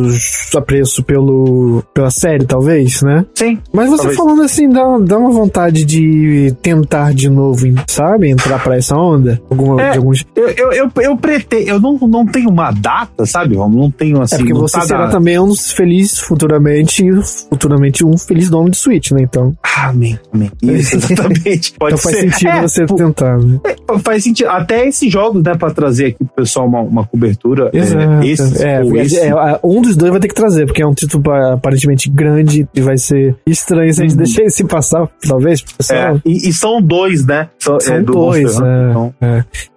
apreço 0.56 1.04
pelo, 1.04 1.84
pela 1.94 2.10
série, 2.10 2.46
talvez, 2.46 3.02
né? 3.02 3.26
Sim. 3.34 3.60
Mas 3.74 3.90
você 3.90 3.98
Talvez. 4.04 4.18
falando 4.18 4.42
assim, 4.44 4.70
dá, 4.70 4.98
dá 5.00 5.18
uma 5.18 5.32
vontade 5.32 5.84
de 5.86 6.54
tentar 6.62 7.14
de 7.14 7.30
novo, 7.30 7.66
sabe? 7.88 8.30
Entrar 8.30 8.62
pra 8.62 8.76
essa 8.78 8.96
onda? 8.96 9.42
Alguma, 9.50 9.82
É. 9.82 9.96
alguns... 9.98 10.26
Eu, 10.36 10.50
eu, 10.50 10.72
eu, 10.76 10.92
eu 11.02 11.18
pretendo, 11.18 11.70
eu 11.70 11.80
não, 11.80 11.98
não 12.08 12.26
tenho 12.26 12.50
uma 12.50 12.72
data, 12.72 13.26
sabe, 13.26 13.56
Romulo? 13.56 13.84
Não 13.84 13.92
tenho 13.92 14.22
assim. 14.22 14.36
É 14.36 14.38
porque 14.40 14.54
você 14.54 14.78
tá 14.80 14.86
será 14.86 15.08
também 15.10 15.40
um 15.40 15.54
feliz 15.56 16.20
futuramente, 16.20 17.04
futuramente 17.50 18.06
um 18.06 18.18
feliz 18.18 18.50
nome 18.50 18.70
de 18.72 18.78
Switch, 18.78 19.12
né? 19.12 19.22
Então, 19.22 19.56
Ah, 19.64 19.90
Amém, 19.90 20.20
amém. 20.34 20.52
Isso, 20.62 20.96
exatamente. 20.98 21.74
Pode 21.78 21.96
então 21.96 21.98
faz 22.04 22.16
ser. 22.18 22.22
sentido 22.32 22.50
É, 22.50 22.62
você 22.62 22.86
tentar, 22.86 23.38
né? 23.38 23.60
Faz 24.04 24.24
sentido. 24.24 24.50
Até 24.50 24.88
esses 24.88 25.12
jogos, 25.12 25.44
né, 25.44 25.56
pra 25.56 25.72
trazer 25.72 26.08
aqui 26.08 26.18
pro 26.26 26.36
pessoal 26.44 26.68
uma, 26.68 26.82
uma 26.82 27.06
cobertura. 27.06 27.70
Exato. 27.74 28.02
É, 28.24 28.28
esses, 28.28 28.62
É, 28.62 28.82
porque 28.82 28.98
esse. 29.00 29.20
é, 29.20 29.28
é, 29.30 29.60
um 29.64 29.82
dos 29.82 29.96
dois 29.96 30.12
vai 30.12 30.20
ter 30.20 30.28
que 30.28 30.34
trazer, 30.36 30.66
porque 30.66 30.82
é 30.82 30.88
um 30.88 30.94
título 30.94 31.24
pa- 31.24 31.54
aparentemente 31.54 32.10
grande 32.10 32.68
e 32.74 32.82
vai 32.82 32.98
ser 32.98 33.36
estranho 33.46 33.94
se 33.94 34.02
a 34.02 34.08
gente 34.08 34.18
deixar 34.18 34.44
esse 34.44 34.64
passar, 34.64 35.08
talvez, 35.28 35.62
pessoal. 35.62 36.00
É, 36.16 36.22
e, 36.26 36.50
e 36.50 36.54
são 36.54 36.82
dois, 36.82 37.26
né? 37.26 37.50
São, 37.60 37.80
São 37.80 37.96
é, 37.96 38.02
do 38.02 38.14
dois, 38.14 38.44
Monster 38.44 38.64
Hunter, 38.66 38.88
é. 38.88 38.90
então. 38.90 39.14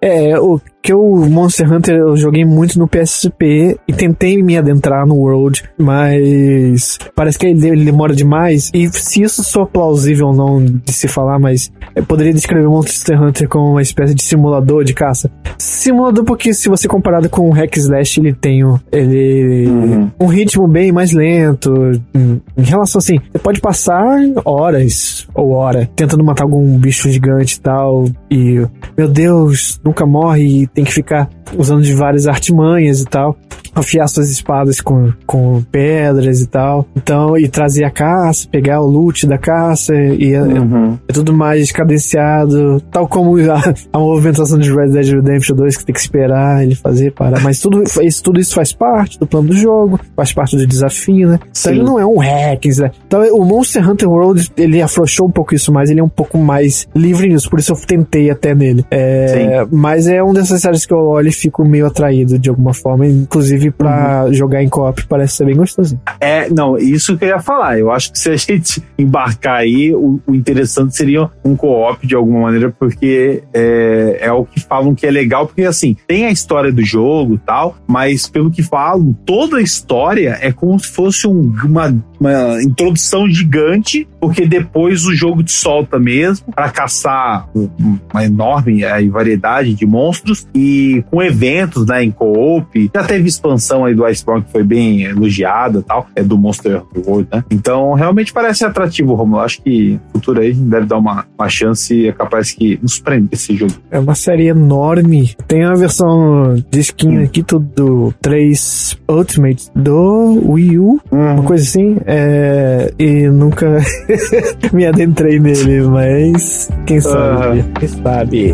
É, 0.01 0.39
o 0.39 0.59
que 0.81 0.93
o 0.93 1.15
Monster 1.29 1.71
Hunter 1.71 1.95
eu 1.95 2.15
joguei 2.15 2.45
muito 2.45 2.79
no 2.79 2.87
PSP 2.87 3.77
e 3.87 3.93
tentei 3.93 4.41
me 4.41 4.57
adentrar 4.57 5.05
no 5.05 5.15
World, 5.15 5.63
mas 5.77 6.97
parece 7.15 7.37
que 7.37 7.47
ele, 7.47 7.67
ele 7.67 7.85
demora 7.85 8.15
demais. 8.15 8.71
E 8.73 8.87
se 8.89 9.21
isso 9.21 9.43
sou 9.43 9.65
plausível 9.65 10.27
ou 10.27 10.33
não 10.35 10.63
de 10.63 10.93
se 10.93 11.07
falar, 11.07 11.37
mas 11.37 11.71
eu 11.95 12.03
poderia 12.03 12.33
descrever 12.33 12.65
o 12.67 12.71
Monster 12.71 13.21
Hunter 13.21 13.47
como 13.49 13.71
uma 13.71 13.81
espécie 13.81 14.15
de 14.15 14.23
simulador 14.23 14.83
de 14.83 14.93
caça. 14.93 15.29
Simulador 15.57 16.23
porque 16.23 16.53
se 16.53 16.69
você 16.69 16.87
comparado 16.87 17.29
com 17.29 17.49
o 17.49 17.51
Hack 17.51 17.75
Slash, 17.77 18.19
ele 18.21 18.33
tem 18.33 18.63
o- 18.63 18.79
ele 18.91 19.67
Uhum. 19.67 20.11
um 20.21 20.25
ritmo 20.27 20.67
bem 20.67 20.91
mais 20.91 21.11
lento. 21.11 21.73
Em, 22.15 22.41
relação 22.63 22.99
assim, 22.99 23.19
você 23.31 23.39
pode 23.39 23.59
passar 23.59 24.17
horas 24.45 25.27
ou 25.35 25.51
hora 25.51 25.89
tentando 25.95 26.23
matar 26.23 26.43
algum 26.43 26.77
bicho 26.77 27.09
gigante 27.09 27.55
e 27.57 27.59
tal. 27.59 28.05
E, 28.31 28.65
meu 28.97 29.07
Deus, 29.09 29.79
nunca 29.83 30.05
morre 30.05 30.68
tem 30.73 30.83
que 30.83 30.93
ficar 30.93 31.29
usando 31.57 31.81
de 31.83 31.93
várias 31.93 32.27
artimanhas 32.27 33.01
e 33.01 33.05
tal. 33.05 33.35
Afiar 33.75 34.07
suas 34.09 34.29
espadas 34.31 34.81
com, 34.81 35.13
com 35.27 35.61
pedras 35.71 36.41
e 36.41 36.47
tal. 36.47 36.87
Então, 36.95 37.37
e 37.37 37.47
trazer 37.47 37.83
a 37.83 37.91
caça, 37.91 38.47
pegar 38.51 38.81
o 38.81 38.87
loot 38.87 39.27
da 39.27 39.37
caça 39.37 39.93
e 39.95 40.33
é- 40.33 40.41
Uhum. 40.41 40.97
é 41.07 41.13
tudo 41.13 41.31
mais 41.33 41.71
cadenciado, 41.71 42.81
tal 42.91 43.07
como 43.07 43.37
a, 43.51 43.73
a 43.93 43.99
movimentação 43.99 44.57
de 44.57 44.73
Red 44.73 44.89
Dead 44.89 45.07
Redemption 45.13 45.55
2 45.55 45.77
que 45.77 45.85
tem 45.85 45.93
que 45.93 45.99
esperar 45.99 46.63
ele 46.63 46.75
fazer 46.75 47.11
parar. 47.11 47.41
Mas 47.41 47.59
tudo 47.59 47.83
isso, 48.01 48.23
tudo 48.23 48.39
isso 48.39 48.55
faz 48.55 48.73
parte 48.73 49.19
do 49.19 49.27
plano 49.27 49.49
do 49.49 49.55
jogo, 49.55 49.99
faz 50.15 50.33
parte 50.33 50.55
do 50.57 50.65
desafio, 50.65 51.29
né? 51.29 51.39
Então 51.59 51.71
ele 51.71 51.83
não 51.83 51.99
é 51.99 52.05
um 52.05 52.17
hack, 52.17 52.65
né? 52.79 52.91
Então 53.07 53.21
o 53.35 53.45
Monster 53.45 53.87
Hunter 53.87 54.09
World, 54.09 54.51
ele 54.57 54.81
afrouxou 54.81 55.27
um 55.27 55.31
pouco 55.31 55.53
isso 55.53 55.71
mais, 55.71 55.89
ele 55.89 55.99
é 55.99 56.03
um 56.03 56.09
pouco 56.09 56.37
mais 56.37 56.87
livre 56.95 57.27
nisso, 57.29 57.49
por 57.49 57.59
isso 57.59 57.71
eu 57.71 57.77
tentei 57.77 58.29
até 58.31 58.53
nele. 58.55 58.83
É, 58.91 59.65
mas 59.71 60.07
é 60.07 60.23
um 60.23 60.33
dessas 60.33 60.58
séries 60.59 60.85
que 60.85 60.93
eu 60.93 60.99
olho 60.99 61.27
e 61.29 61.31
fico 61.31 61.63
meio 61.65 61.85
atraído 61.87 62.37
de 62.37 62.49
alguma 62.49 62.73
forma, 62.73 63.05
inclusive 63.07 63.71
pra 63.71 64.25
Uhum. 64.25 64.33
jogar 64.33 64.63
em 64.63 64.69
co-op 64.69 65.05
parece 65.07 65.37
ser 65.37 65.45
bem 65.45 65.55
gostosinho. 65.55 65.99
É, 66.19 66.49
não, 66.49 66.77
isso 66.77 67.17
que 67.17 67.25
eu 67.25 67.29
ia 67.29 67.39
falar. 67.39 67.79
Eu 67.79 67.91
acho 67.91 68.11
que 68.11 68.19
se 68.19 68.29
a 68.29 68.35
gente 68.37 68.83
embarcar 68.97 69.57
aí, 69.57 69.93
o, 69.93 70.19
o 70.27 70.35
interessante 70.35 70.95
seria 70.95 71.29
um 71.43 71.55
co-op 71.55 72.05
de 72.05 72.15
alguma 72.15 72.41
maneira, 72.41 72.73
porque 72.77 73.43
é, 73.53 74.17
é 74.21 74.31
o 74.31 74.45
que 74.45 74.59
falam 74.59 74.93
que 74.95 75.05
é 75.05 75.11
legal, 75.11 75.47
porque 75.47 75.63
assim, 75.63 75.95
tem 76.07 76.25
a 76.25 76.31
história 76.31 76.71
do 76.71 76.83
jogo 76.83 77.35
e 77.35 77.37
tal, 77.39 77.75
mas 77.87 78.27
pelo 78.27 78.51
que 78.51 78.61
falam, 78.63 79.13
toda 79.25 79.57
a 79.57 79.61
história 79.61 80.37
é 80.41 80.51
como 80.51 80.79
se 80.79 80.87
fosse 80.87 81.27
um- 81.27 81.53
uma, 81.63 81.95
uma 82.19 82.61
introdução 82.63 83.27
gigante, 83.29 84.07
porque 84.19 84.45
depois 84.45 85.05
o 85.05 85.13
jogo 85.15 85.43
te 85.43 85.51
solta 85.51 85.99
mesmo 85.99 86.47
para 86.53 86.69
caçar 86.69 87.47
um- 87.55 87.69
uma 88.11 88.25
enorme 88.25 88.83
aí, 88.85 89.09
variedade 89.09 89.73
de 89.73 89.85
monstros 89.85 90.47
e 90.53 91.03
com 91.09 91.21
eventos 91.21 91.85
né, 91.85 92.03
em 92.03 92.11
co-op. 92.11 92.91
Já 92.93 93.03
teve 93.03 93.27
expansão 93.27 93.85
aí 93.85 93.93
do 93.93 94.05
Iceborne 94.05 94.43
que 94.43 94.51
foi 94.51 94.63
bem 94.63 95.03
elogiada 95.03 95.81
tal, 95.81 96.07
é 96.15 96.23
do 96.23 96.37
Monster 96.37 96.81
World, 96.95 97.27
né? 97.31 97.43
Então, 97.49 97.93
realmente 97.93 98.33
parece 98.33 98.65
atrativo, 98.65 99.13
Romulo. 99.13 99.41
Acho 99.41 99.61
que 99.61 99.99
no 100.13 100.19
futuro 100.19 100.41
aí 100.41 100.49
a 100.49 100.53
gente 100.53 100.65
deve 100.65 100.85
dar 100.85 100.97
uma, 100.97 101.25
uma 101.37 101.49
chance 101.49 101.93
e 101.93 102.07
é 102.07 102.11
capaz 102.11 102.51
que 102.51 102.79
nos 102.81 102.99
prende 102.99 103.29
esse 103.31 103.55
jogo. 103.55 103.73
É 103.91 103.99
uma 103.99 104.15
série 104.15 104.47
enorme. 104.47 105.35
Tem 105.47 105.63
a 105.63 105.73
versão 105.73 106.55
de 106.69 106.79
skin 106.79 107.23
aqui, 107.23 107.43
tudo 107.43 107.69
do 107.75 108.13
3 108.21 108.97
Ultimate 109.09 109.69
do 109.75 110.51
Wii 110.51 110.79
U, 110.79 110.99
uma 111.11 111.43
coisa 111.43 111.63
assim. 111.63 111.97
É, 112.05 112.93
e 112.97 113.27
nunca 113.29 113.77
me 114.73 114.85
adentrei 114.85 115.39
nele, 115.39 115.81
mas 115.83 116.69
quem 116.85 116.99
sabe? 116.99 117.63
Quem 117.79 117.87
sabe? 117.87 118.53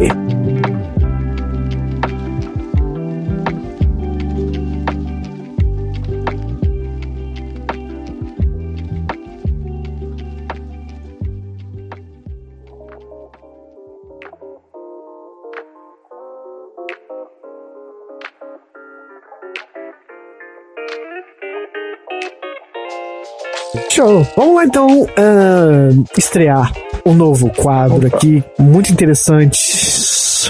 Show. 24.06 24.28
Vamos 24.36 24.56
lá 24.56 24.66
então 24.66 25.02
uh, 25.02 26.04
estrear 26.16 26.72
um 27.04 27.16
novo 27.16 27.50
quadro 27.50 28.06
Opa. 28.06 28.16
aqui, 28.18 28.44
muito 28.60 28.92
interessante. 28.92 29.58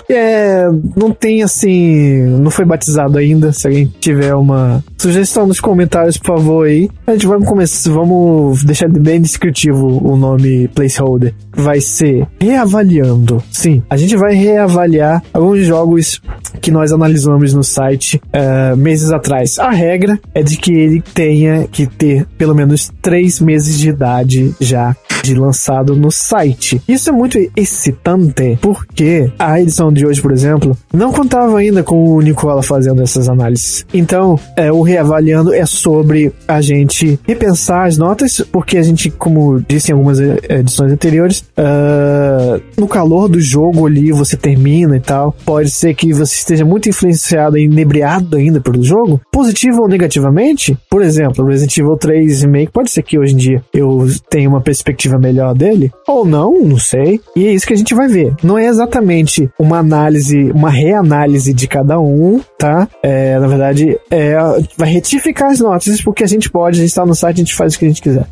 É, 0.09 0.67
não 0.95 1.11
tem 1.11 1.43
assim, 1.43 2.21
não 2.39 2.51
foi 2.51 2.65
batizado 2.65 3.17
ainda. 3.17 3.51
Se 3.51 3.67
alguém 3.67 3.91
tiver 3.99 4.33
uma 4.35 4.83
sugestão 4.97 5.47
nos 5.47 5.59
comentários, 5.59 6.17
por 6.17 6.37
favor 6.37 6.67
aí. 6.67 6.89
A 7.05 7.13
gente 7.13 7.27
vai 7.27 7.39
começar, 7.41 7.91
vamos 7.91 8.63
deixar 8.63 8.89
bem 8.89 9.21
descritivo 9.21 10.01
o 10.03 10.15
nome 10.15 10.67
placeholder. 10.69 11.33
Vai 11.55 11.79
ser 11.81 12.27
reavaliando. 12.39 13.41
Sim, 13.51 13.83
a 13.89 13.97
gente 13.97 14.15
vai 14.15 14.33
reavaliar 14.33 15.23
alguns 15.33 15.65
jogos 15.65 16.21
que 16.61 16.71
nós 16.71 16.91
analisamos 16.91 17.53
no 17.53 17.63
site 17.63 18.21
uh, 18.33 18.75
meses 18.75 19.11
atrás. 19.11 19.59
A 19.59 19.69
regra 19.69 20.19
é 20.33 20.41
de 20.41 20.57
que 20.57 20.73
ele 20.73 21.01
tenha 21.13 21.67
que 21.67 21.85
ter 21.85 22.25
pelo 22.37 22.55
menos 22.55 22.91
três 23.01 23.39
meses 23.39 23.79
de 23.79 23.89
idade 23.89 24.55
já 24.59 24.95
de 25.23 25.33
lançado 25.33 25.95
no 25.95 26.11
site. 26.11 26.81
Isso 26.87 27.09
é 27.09 27.11
muito 27.11 27.39
excitante 27.55 28.57
porque 28.61 29.31
a 29.39 29.59
edição 29.59 29.84
de 29.91 30.05
hoje, 30.05 30.21
por 30.21 30.31
exemplo, 30.31 30.77
não 30.93 31.11
contava 31.11 31.57
ainda 31.57 31.83
com 31.83 32.15
o 32.15 32.21
Nicola 32.21 32.61
fazendo 32.61 33.01
essas 33.01 33.29
análises. 33.29 33.85
Então, 33.93 34.39
é, 34.55 34.71
o 34.71 34.81
reavaliando 34.81 35.53
é 35.53 35.65
sobre 35.65 36.31
a 36.47 36.61
gente 36.61 37.19
repensar 37.23 37.85
as 37.85 37.97
notas, 37.97 38.41
porque 38.51 38.77
a 38.77 38.83
gente, 38.83 39.09
como 39.09 39.59
disse 39.61 39.91
em 39.91 39.93
algumas 39.93 40.19
é, 40.19 40.37
edições 40.49 40.91
anteriores, 40.91 41.43
uh, 41.57 42.61
no 42.77 42.87
calor 42.87 43.27
do 43.27 43.39
jogo 43.39 43.85
ali 43.85 44.11
você 44.11 44.35
termina 44.35 44.97
e 44.97 44.99
tal. 44.99 45.35
Pode 45.45 45.69
ser 45.69 45.93
que 45.93 46.13
você 46.13 46.35
esteja 46.35 46.65
muito 46.65 46.89
influenciado 46.89 47.57
e 47.57 47.65
inebriado 47.65 48.37
ainda 48.37 48.59
pelo 48.59 48.83
jogo, 48.83 49.21
positivo 49.31 49.81
ou 49.81 49.87
negativamente. 49.87 50.77
Por 50.89 51.01
exemplo, 51.01 51.45
Resident 51.45 51.77
Evil 51.77 51.97
3 51.97 52.41
Remake 52.41 52.71
pode 52.71 52.91
ser 52.91 53.03
que 53.03 53.17
hoje 53.17 53.33
em 53.33 53.37
dia 53.37 53.63
eu 53.73 54.07
tenha 54.29 54.49
uma 54.49 54.61
perspectiva 54.61 55.17
melhor 55.17 55.53
dele, 55.53 55.91
ou 56.07 56.25
não, 56.25 56.59
não 56.61 56.77
sei. 56.77 57.19
E 57.35 57.47
é 57.47 57.53
isso 57.53 57.67
que 57.67 57.73
a 57.73 57.77
gente 57.77 57.93
vai 57.93 58.07
ver. 58.07 58.33
Não 58.43 58.57
é 58.57 58.65
exatamente 58.65 59.49
uma 59.59 59.74
análise, 59.79 60.51
uma 60.51 60.69
reanálise 60.69 61.53
de 61.53 61.67
cada 61.67 61.99
um, 61.99 62.41
tá? 62.57 62.87
É, 63.01 63.37
na 63.39 63.47
verdade, 63.47 63.97
é, 64.09 64.35
vai 64.77 64.89
retificar 64.89 65.51
as 65.51 65.59
notas, 65.59 66.01
porque 66.01 66.23
a 66.23 66.27
gente 66.27 66.49
pode, 66.49 66.79
a 66.79 66.81
gente 66.81 66.95
tá 66.95 67.05
no 67.05 67.15
site, 67.15 67.35
a 67.35 67.43
gente 67.43 67.55
faz 67.55 67.75
o 67.75 67.79
que 67.79 67.85
a 67.85 67.87
gente 67.87 68.01
quiser. 68.01 68.27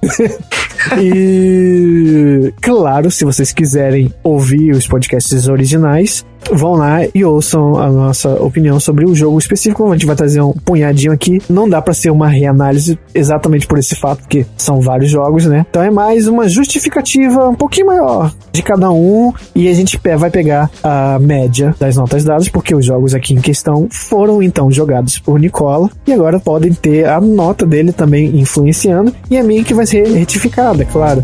e, 1.01 2.53
claro, 2.61 3.09
se 3.11 3.23
vocês 3.23 3.51
quiserem 3.51 4.13
ouvir 4.23 4.71
os 4.71 4.87
podcasts 4.87 5.47
originais, 5.47 6.25
vão 6.51 6.73
lá 6.73 6.99
e 7.13 7.23
ouçam 7.23 7.77
a 7.77 7.89
nossa 7.89 8.29
opinião 8.41 8.79
sobre 8.79 9.05
o 9.05 9.15
jogo 9.15 9.37
específico. 9.37 9.87
A 9.89 9.93
gente 9.93 10.05
vai 10.05 10.15
trazer 10.15 10.41
um 10.41 10.53
punhadinho 10.53 11.11
aqui. 11.11 11.41
Não 11.49 11.67
dá 11.67 11.81
para 11.81 11.93
ser 11.93 12.09
uma 12.09 12.27
reanálise 12.27 12.97
exatamente 13.13 13.67
por 13.67 13.77
esse 13.77 13.95
fato, 13.95 14.27
que 14.27 14.45
são 14.57 14.81
vários 14.81 15.09
jogos, 15.09 15.45
né? 15.45 15.65
Então 15.69 15.81
é 15.81 15.91
mais 15.91 16.27
uma 16.27 16.47
justificativa 16.47 17.49
um 17.49 17.55
pouquinho 17.55 17.87
maior 17.87 18.33
de 18.51 18.61
cada 18.61 18.91
um 18.91 19.33
e 19.55 19.67
a 19.67 19.73
gente 19.73 19.99
vai 20.17 20.29
pegar 20.29 20.69
a 20.83 21.17
média 21.19 21.75
das 21.79 21.95
notas 21.95 22.23
dadas, 22.23 22.49
porque 22.49 22.75
os 22.75 22.85
jogos 22.85 23.15
aqui 23.15 23.33
em 23.33 23.41
questão 23.41 23.87
foram 23.89 24.41
então 24.41 24.71
jogados 24.71 25.17
por 25.19 25.39
Nicola 25.39 25.89
e 26.05 26.13
agora 26.13 26.39
podem 26.39 26.71
ter 26.73 27.05
a 27.05 27.19
nota 27.19 27.65
dele 27.65 27.91
também 27.91 28.39
influenciando 28.39 29.13
e 29.29 29.37
a 29.37 29.43
minha 29.43 29.63
que 29.63 29.73
vai 29.73 29.85
ser 29.85 30.07
retificada, 30.07 30.83
é 30.83 30.85
claro 30.85 31.21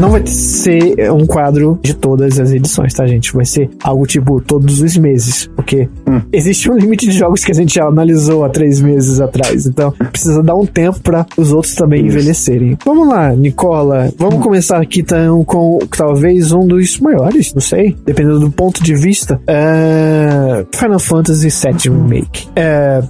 não 0.00 0.10
vai 0.10 0.26
ser 0.26 1.12
um 1.12 1.26
quadro 1.26 1.78
de 1.82 1.92
todas 1.92 2.40
as 2.40 2.52
edições, 2.52 2.94
tá, 2.94 3.06
gente? 3.06 3.34
Vai 3.34 3.44
ser 3.44 3.68
algo 3.84 4.06
tipo 4.06 4.40
todos 4.40 4.80
os 4.80 4.96
meses, 4.96 5.50
porque 5.54 5.90
hum. 6.08 6.22
existe 6.32 6.70
um 6.70 6.74
limite 6.74 7.06
de 7.06 7.12
jogos 7.12 7.44
que 7.44 7.52
a 7.52 7.54
gente 7.54 7.74
já 7.74 7.84
analisou 7.84 8.42
há 8.42 8.48
três 8.48 8.80
meses 8.80 9.20
atrás, 9.20 9.66
então 9.66 9.92
precisa 10.10 10.42
dar 10.42 10.54
um 10.54 10.64
tempo 10.64 11.00
para 11.00 11.26
os 11.36 11.52
outros 11.52 11.74
também 11.74 12.06
Isso. 12.06 12.16
envelhecerem. 12.16 12.78
Vamos 12.82 13.08
lá, 13.08 13.34
Nicola, 13.34 14.10
vamos 14.16 14.36
hum. 14.36 14.40
começar 14.40 14.80
aqui 14.80 15.00
então 15.00 15.44
com 15.44 15.78
talvez 15.94 16.50
um 16.50 16.66
dos 16.66 16.98
maiores, 16.98 17.52
não 17.52 17.60
sei, 17.60 17.94
dependendo 18.06 18.40
do 18.40 18.50
ponto 18.50 18.82
de 18.82 18.94
vista, 18.94 19.38
é... 19.46 20.64
Final 20.74 20.98
Fantasy 20.98 21.48
VII 21.48 21.94
Remake. 21.94 22.48
É... 22.56 23.02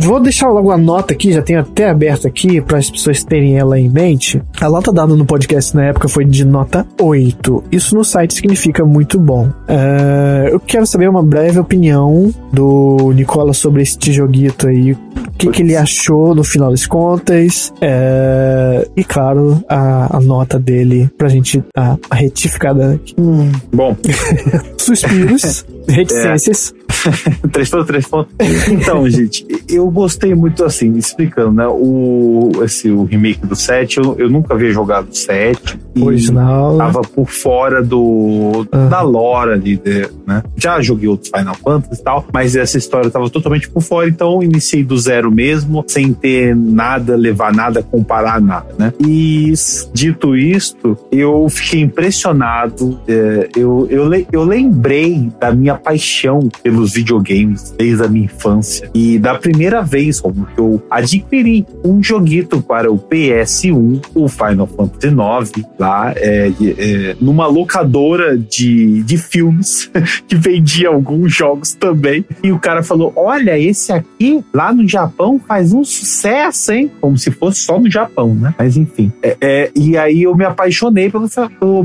Vou 0.00 0.18
deixar 0.18 0.48
logo 0.48 0.72
a 0.72 0.76
nota 0.76 1.12
aqui, 1.12 1.32
já 1.32 1.42
tenho 1.42 1.60
até 1.60 1.88
aberto 1.88 2.26
aqui 2.26 2.60
para 2.60 2.78
as 2.78 2.90
pessoas 2.90 3.22
terem 3.22 3.56
ela 3.56 3.78
em 3.78 3.88
mente. 3.88 4.42
A 4.60 4.68
nota 4.68 4.92
dada 4.92 5.14
no 5.14 5.24
podcast 5.24 5.76
na 5.76 5.84
época 5.84 6.07
foi 6.08 6.24
de 6.24 6.44
nota 6.44 6.86
8. 7.00 7.64
Isso 7.70 7.94
no 7.94 8.04
site 8.04 8.34
significa 8.34 8.84
muito 8.84 9.18
bom. 9.18 9.48
Uh, 9.48 10.48
eu 10.50 10.60
quero 10.60 10.86
saber 10.86 11.08
uma 11.08 11.22
breve 11.22 11.58
opinião 11.58 12.32
do 12.52 13.12
Nicola 13.14 13.52
sobre 13.52 13.82
este 13.82 14.12
joguito 14.12 14.68
aí. 14.68 14.92
O 14.92 14.98
que, 15.38 15.50
que 15.50 15.62
ele 15.62 15.76
achou 15.76 16.34
no 16.34 16.42
final 16.42 16.70
das 16.70 16.86
contas. 16.86 17.72
Uh, 17.76 18.90
e 18.96 19.04
claro, 19.04 19.62
a, 19.68 20.16
a, 20.16 20.20
nota 20.20 20.58
dele 20.58 21.08
pra 21.16 21.28
gente 21.28 21.62
a, 21.76 21.96
a 22.10 22.14
retificada. 22.14 23.00
Hum. 23.16 23.52
Bom. 23.72 23.96
Suspiros, 24.76 25.64
reticências. 25.88 26.74
É. 26.84 26.87
três 27.52 27.70
pontos, 27.70 27.86
três 27.86 28.06
pontos. 28.06 28.34
Então, 28.68 29.08
gente, 29.08 29.46
eu 29.68 29.90
gostei 29.90 30.34
muito 30.34 30.64
assim, 30.64 30.96
explicando, 30.96 31.52
né? 31.52 31.66
O, 31.66 32.50
esse, 32.62 32.90
o 32.90 33.04
remake 33.04 33.46
do 33.46 33.56
7, 33.56 33.98
eu, 33.98 34.16
eu 34.18 34.30
nunca 34.30 34.54
havia 34.54 34.70
jogado 34.70 35.08
o 35.10 35.14
7. 35.14 35.78
Original. 36.00 36.76
Tava 36.76 37.02
por 37.02 37.28
fora 37.28 37.82
do, 37.82 38.66
uhum. 38.72 38.88
da 38.88 39.00
lore 39.00 39.52
ali, 39.52 39.80
né? 40.26 40.42
Já 40.56 40.80
joguei 40.80 41.08
outros 41.08 41.30
Final 41.34 41.54
Fantasy 41.56 42.00
e 42.00 42.04
tal, 42.04 42.24
mas 42.32 42.54
essa 42.56 42.78
história 42.78 43.10
tava 43.10 43.28
totalmente 43.30 43.68
por 43.68 43.82
fora, 43.82 44.08
então 44.08 44.42
iniciei 44.42 44.84
do 44.84 44.96
zero 44.96 45.30
mesmo, 45.30 45.84
sem 45.86 46.12
ter 46.12 46.54
nada, 46.54 47.16
levar 47.16 47.52
nada, 47.52 47.82
comparar 47.82 48.40
nada, 48.40 48.74
né? 48.78 48.92
E 49.00 49.52
dito 49.92 50.36
isto, 50.36 50.96
eu 51.10 51.48
fiquei 51.48 51.80
impressionado, 51.80 53.00
é, 53.08 53.48
eu, 53.56 53.86
eu, 53.90 54.08
eu 54.30 54.44
lembrei 54.44 55.30
da 55.40 55.52
minha 55.52 55.74
paixão 55.74 56.48
pelos 56.62 56.87
videogames 56.92 57.74
desde 57.76 58.04
a 58.04 58.08
minha 58.08 58.24
infância. 58.26 58.90
E 58.94 59.18
da 59.18 59.34
primeira 59.34 59.82
vez 59.82 60.20
como 60.20 60.46
que 60.46 60.58
eu 60.58 60.82
adquiri 60.90 61.66
um 61.84 62.02
joguito 62.02 62.60
para 62.60 62.90
o 62.90 62.98
PS1, 62.98 64.00
o 64.14 64.28
Final 64.28 64.66
Fantasy 64.66 65.08
IX, 65.08 65.66
lá 65.78 66.12
é, 66.16 66.50
é, 66.78 67.16
numa 67.20 67.46
locadora 67.46 68.36
de, 68.36 69.02
de 69.02 69.18
filmes 69.18 69.90
que 70.26 70.34
vendia 70.34 70.88
alguns 70.88 71.34
jogos 71.34 71.74
também. 71.74 72.24
E 72.42 72.52
o 72.52 72.58
cara 72.58 72.82
falou: 72.82 73.12
Olha, 73.16 73.58
esse 73.58 73.92
aqui 73.92 74.44
lá 74.52 74.72
no 74.72 74.86
Japão 74.86 75.40
faz 75.46 75.72
um 75.72 75.84
sucesso, 75.84 76.72
hein? 76.72 76.90
Como 77.00 77.16
se 77.16 77.30
fosse 77.30 77.60
só 77.60 77.78
no 77.78 77.90
Japão, 77.90 78.34
né? 78.34 78.54
Mas 78.58 78.76
enfim. 78.76 79.12
É, 79.22 79.36
é 79.40 79.70
e 79.74 79.96
aí 79.96 80.22
eu 80.22 80.34
me 80.36 80.44
apaixonei 80.44 81.10
pela, 81.10 81.28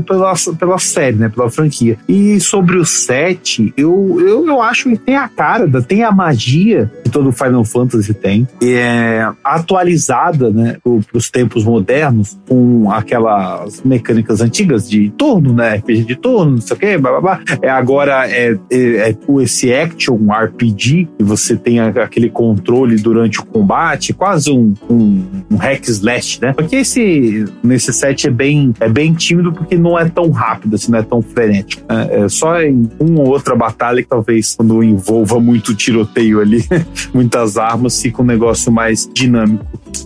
pela, 0.06 0.34
pela 0.58 0.78
série, 0.78 1.16
né? 1.16 1.28
Pela 1.28 1.50
franquia. 1.50 1.98
E 2.08 2.40
sobre 2.40 2.76
o 2.76 2.84
7, 2.84 3.72
eu, 3.76 4.18
eu, 4.20 4.46
eu 4.46 4.62
acho 4.62 4.88
que 4.96 5.04
tem 5.04 5.16
a 5.16 5.28
cara, 5.28 5.68
tem 5.82 6.02
a 6.02 6.12
magia 6.12 6.90
que 7.02 7.10
todo 7.10 7.32
Final 7.32 7.64
Fantasy 7.64 8.14
tem. 8.14 8.46
É 8.62 9.28
atualizada, 9.42 10.50
né? 10.50 10.76
Para 10.82 11.18
os 11.18 11.30
tempos 11.30 11.64
modernos, 11.64 12.38
com 12.48 12.90
aquelas 12.90 13.82
mecânicas 13.82 14.40
antigas 14.40 14.88
de 14.88 15.10
turno, 15.10 15.52
né? 15.52 15.76
RPG 15.76 16.04
de 16.04 16.16
turno, 16.16 16.52
não 16.52 16.60
sei 16.60 16.76
o 16.76 16.80
quê, 16.80 16.98
blá, 16.98 17.10
blá, 17.12 17.20
blá. 17.20 17.40
É, 17.62 17.68
agora 17.68 18.28
é, 18.28 18.56
é, 18.70 19.10
é 19.10 19.16
esse 19.42 19.72
action 19.72 20.18
RPG, 20.30 21.08
e 21.18 21.22
você 21.22 21.56
tem 21.56 21.80
aquele 21.80 22.30
controle 22.30 22.96
durante 22.96 23.40
o 23.40 23.44
combate, 23.44 24.12
quase 24.12 24.50
um, 24.50 24.74
um, 24.88 25.24
um 25.50 25.56
hack 25.56 25.88
slash, 25.88 26.40
né? 26.40 26.52
Porque 26.52 26.76
esse, 26.76 27.44
nesse 27.62 27.92
set 27.92 28.26
é 28.26 28.30
bem, 28.30 28.72
é 28.80 28.88
bem 28.88 29.12
tímido 29.12 29.52
porque 29.52 29.76
não 29.76 29.98
é 29.98 30.08
tão 30.08 30.30
rápido, 30.30 30.74
assim, 30.74 30.90
não 30.90 30.98
é 30.98 31.02
tão 31.02 31.22
frenético. 31.22 31.82
Né? 31.88 32.08
É 32.10 32.28
só 32.28 32.60
em 32.62 32.88
uma 32.98 33.20
ou 33.20 33.28
outra 33.28 33.54
batalha 33.56 34.02
que 34.02 34.08
talvez 34.08 34.54
quando 34.54 34.82
envolva 34.84 35.40
muito 35.40 35.74
tiroteio 35.74 36.40
ali, 36.40 36.64
muitas 37.12 37.56
armas, 37.56 38.00
fica 38.00 38.22
um 38.22 38.26
negócio 38.26 38.70
mais 38.70 39.08
dinâmico. 39.12 39.64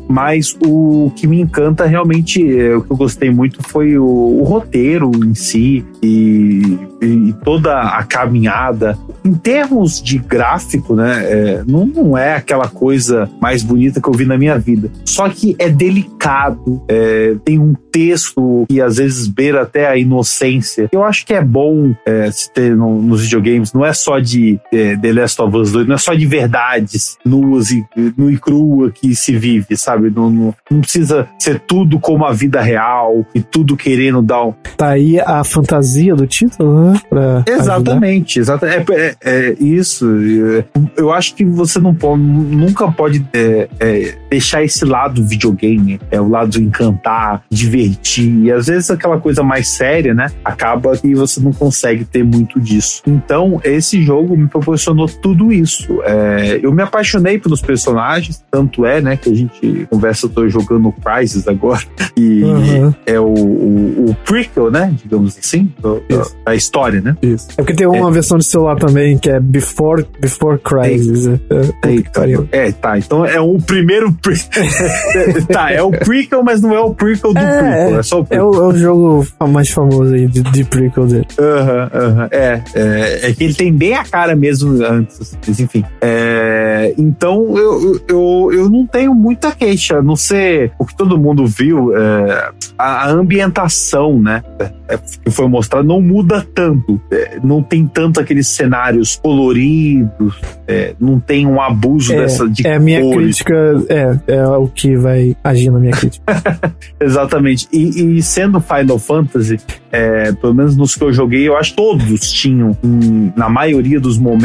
Mas 0.09 0.57
o 0.65 1.13
que 1.15 1.27
me 1.27 1.41
encanta 1.41 1.87
realmente, 1.87 2.43
é, 2.59 2.77
o 2.77 2.83
que 2.83 2.91
eu 2.91 2.97
gostei 2.97 3.31
muito 3.31 3.63
foi 3.69 3.99
o, 3.99 4.05
o 4.05 4.43
roteiro 4.43 5.11
em 5.25 5.35
si 5.35 5.85
e, 6.03 6.79
e, 7.03 7.35
toda 7.45 7.81
a 7.81 8.03
caminhada. 8.05 8.99
Em 9.25 9.35
termos 9.35 10.03
de 10.03 10.19
gráfico, 10.19 10.95
né, 10.95 11.25
é, 11.25 11.65
não, 11.67 11.87
não 11.87 12.19
é 12.19 12.35
aquela 12.35 12.69
coisa 12.69 13.29
mais 13.41 13.63
bonita 13.63 14.01
que 14.01 14.09
eu 14.09 14.13
vi 14.13 14.25
na 14.25 14.39
minha 14.39 14.59
vida. 14.59 14.91
Só 15.05 15.29
que 15.29 15.55
é 15.59 15.69
delicado, 15.69 16.83
é, 16.89 17.37
tem 17.45 17.59
um 17.59 17.75
texto 17.91 18.65
que 18.69 18.81
às 18.81 18.97
vezes 18.97 19.27
beira 19.27 19.63
até 19.63 19.89
a 19.89 19.97
inocência. 19.97 20.89
Eu 20.93 21.05
acho 21.05 21.27
que 21.27 21.35
é 21.35 21.43
bom 21.43 21.95
é, 22.07 22.31
se 22.31 22.51
ter 22.53 22.77
no, 22.77 23.01
nos 23.01 23.23
videogames, 23.23 23.73
não 23.73 23.85
é 23.85 23.93
só 23.93 24.19
de 24.19 24.59
é, 24.73 24.97
The 24.97 25.13
Last 25.13 25.41
of 25.41 25.57
Us 25.57 25.73
2, 25.73 25.87
não 25.87 25.95
é 25.95 25.99
só 25.99 26.15
de 26.15 26.27
verdades 26.27 27.17
nuas 27.25 27.71
e, 27.71 27.85
nu 28.17 28.31
e 28.31 28.39
crua 28.39 28.91
que 28.91 29.15
se 29.15 29.37
vive, 29.37 29.77
sabe? 29.77 30.11
Não, 30.11 30.31
não, 30.31 30.55
não, 30.71 30.81
precisa 30.81 31.29
ser 31.39 31.61
tudo 31.61 31.99
como 31.99 32.25
a 32.25 32.33
vida 32.33 32.61
real 32.61 33.25
e 33.35 33.41
tudo 33.41 33.77
querendo 33.77 34.23
dar 34.23 34.45
um. 34.45 34.55
Tá 34.77 34.91
aí 34.91 35.21
a 35.21 35.43
fantasia 35.45 36.15
do 36.15 36.27
título, 36.27 36.93
né? 36.93 37.01
Pra 37.09 37.45
exatamente, 37.47 38.39
exatamente. 38.39 38.93
É, 38.93 39.17
é, 39.23 39.49
é, 39.51 39.57
isso. 39.61 40.07
Eu 40.97 41.13
acho 41.13 41.35
que 41.35 41.45
você 41.45 41.79
não 41.79 41.95
pode, 41.95 42.23
nunca 42.23 42.91
pode 42.91 43.27
é, 43.33 43.69
é, 43.81 44.19
deixar 44.31 44.63
esse 44.63 44.85
lado 44.85 45.25
videogame, 45.25 46.01
é 46.11 46.21
o 46.21 46.29
lado 46.29 46.59
encantar, 46.59 47.43
divertir. 47.51 48.45
E 48.45 48.53
às 48.53 48.67
vezes 48.67 48.91
aquela 48.91 49.19
coisa 49.19 49.43
mais 49.43 49.69
séria, 49.69 50.15
né? 50.15 50.31
Acaba 50.45 50.97
que 50.97 51.15
você 51.15 51.41
não 51.41 51.53
consegue 51.53 52.05
ter 52.05 52.25
muito 52.25 52.61
disso. 52.61 53.03
Então, 53.07 53.61
esse 53.65 54.03
jogo 54.03 54.37
me 54.37 54.49
proporcionou 54.59 55.09
tudo 55.09 55.53
isso. 55.53 56.01
É, 56.03 56.61
eu 56.63 56.73
me 56.73 56.83
apaixonei 56.83 57.39
pelos 57.39 57.61
personagens, 57.61 58.45
tanto 58.51 58.85
é, 58.85 59.01
né, 59.01 59.17
que 59.17 59.31
a 59.31 59.35
gente 59.35 59.87
conversa, 59.91 60.27
eu 60.27 60.31
tô 60.31 60.49
jogando 60.49 60.93
Crysis 60.93 61.47
agora, 61.47 61.83
e 62.17 62.43
uhum. 62.43 62.95
é 63.07 63.21
o, 63.21 63.27
o, 63.27 64.11
o, 64.11 64.17
prequel, 64.25 64.71
né, 64.71 64.93
digamos 65.03 65.39
assim, 65.39 65.73
do, 65.79 66.03
da 66.45 66.55
história, 66.55 67.01
né? 67.01 67.17
Isso. 67.23 67.49
É 67.53 67.63
porque 67.63 67.75
tem 67.75 67.87
uma 67.87 68.09
é. 68.09 68.13
versão 68.13 68.39
de 68.39 68.45
celular 68.45 68.77
também 68.77 69.17
que 69.19 69.31
é 69.31 69.39
Before, 69.41 70.05
Before 70.21 70.59
Crysis. 70.59 71.27
É, 71.27 71.37
é, 72.53 72.67
é, 72.67 72.73
tá, 72.73 72.99
então 72.99 73.25
é 73.25 73.41
o 73.41 73.59
primeiro 73.59 74.13
pre... 74.13 74.35
tá, 75.53 75.71
é 75.71 75.83
o 75.83 75.91
prequel, 75.91 76.43
mas 76.43 76.61
não 76.61 76.75
é 76.75 76.81
o 76.81 76.95
prequel 76.95 77.33
do 77.33 77.39
é, 77.39 77.59
prequel, 77.59 77.99
é 77.99 78.03
só 78.03 78.21
o 78.21 78.25
prequel. 78.25 78.55
É 78.55 78.59
o, 78.59 78.63
é 78.63 78.67
o 78.67 78.77
jogo 78.77 79.27
mais 79.49 79.71
famoso 79.71 80.15
aí 80.15 80.27
de, 80.27 80.43
de 80.43 80.65
prequel 80.65 81.07
dele. 81.07 81.27
Aham, 81.39 81.91
aham, 81.95 82.29
é, 82.31 82.63
é, 82.75 83.29
é 83.29 83.33
que 83.33 83.45
ele 83.45 83.55
tem 83.55 83.73
bem 83.73 83.95
a 83.95 84.05
cara 84.05 84.35
mesmo 84.35 84.48
antes, 84.81 85.37
mas 85.47 85.61
enfim. 85.61 85.85
É, 86.01 86.95
então 86.97 87.57
eu, 87.57 88.01
eu, 88.09 88.51
eu 88.53 88.71
não 88.71 88.87
tenho 88.87 89.15
muita 89.15 89.53
queixa, 89.53 89.99
a 89.99 90.03
não 90.03 90.17
ser 90.17 90.73
o 90.79 90.85
que 90.85 90.97
todo 90.97 91.19
mundo 91.19 91.47
viu, 91.47 91.97
é, 91.97 92.51
a, 92.79 93.11
ambientação, 93.11 94.21
né? 94.21 94.43
É, 94.89 94.99
que 95.25 95.31
foi 95.31 95.49
mostrado 95.49 95.87
não 95.87 96.01
muda 96.01 96.47
tanto, 96.55 97.01
é, 97.11 97.39
não 97.43 97.63
tem 97.63 97.87
tanto 97.87 98.21
aqueles 98.21 98.47
cenários 98.49 99.17
coloridos, 99.17 100.35
é, 100.67 100.95
não 100.99 101.21
tem 101.21 101.47
um 101.47 101.61
abuso 101.61 102.13
é, 102.13 102.21
dessa 102.21 102.49
de 102.49 102.67
É 102.67 102.77
a 102.77 102.81
minha 102.81 103.01
cores. 103.01 103.43
crítica, 103.43 103.85
é, 103.89 104.35
é 104.35 104.47
o 104.47 104.67
que 104.69 104.97
vai 104.97 105.37
agir 105.43 105.71
na 105.71 105.79
minha 105.79 105.93
crítica. 105.93 106.25
Exatamente. 107.01 107.69
E, 107.73 108.19
e, 108.19 108.23
sendo 108.23 108.61
Final 108.61 108.99
Fantasy, 108.99 109.59
é, 109.91 110.33
pelo 110.33 110.55
menos 110.55 110.77
nos 110.77 110.95
que 110.95 111.05
eu 111.05 111.13
joguei, 111.13 111.49
eu 111.49 111.57
acho 111.57 111.71
que 111.71 111.77
todos 111.77 112.33
tinham, 112.33 112.77
em, 112.83 113.33
na 113.37 113.49
maioria 113.49 114.01
dos 114.01 114.19
momentos, 114.19 114.38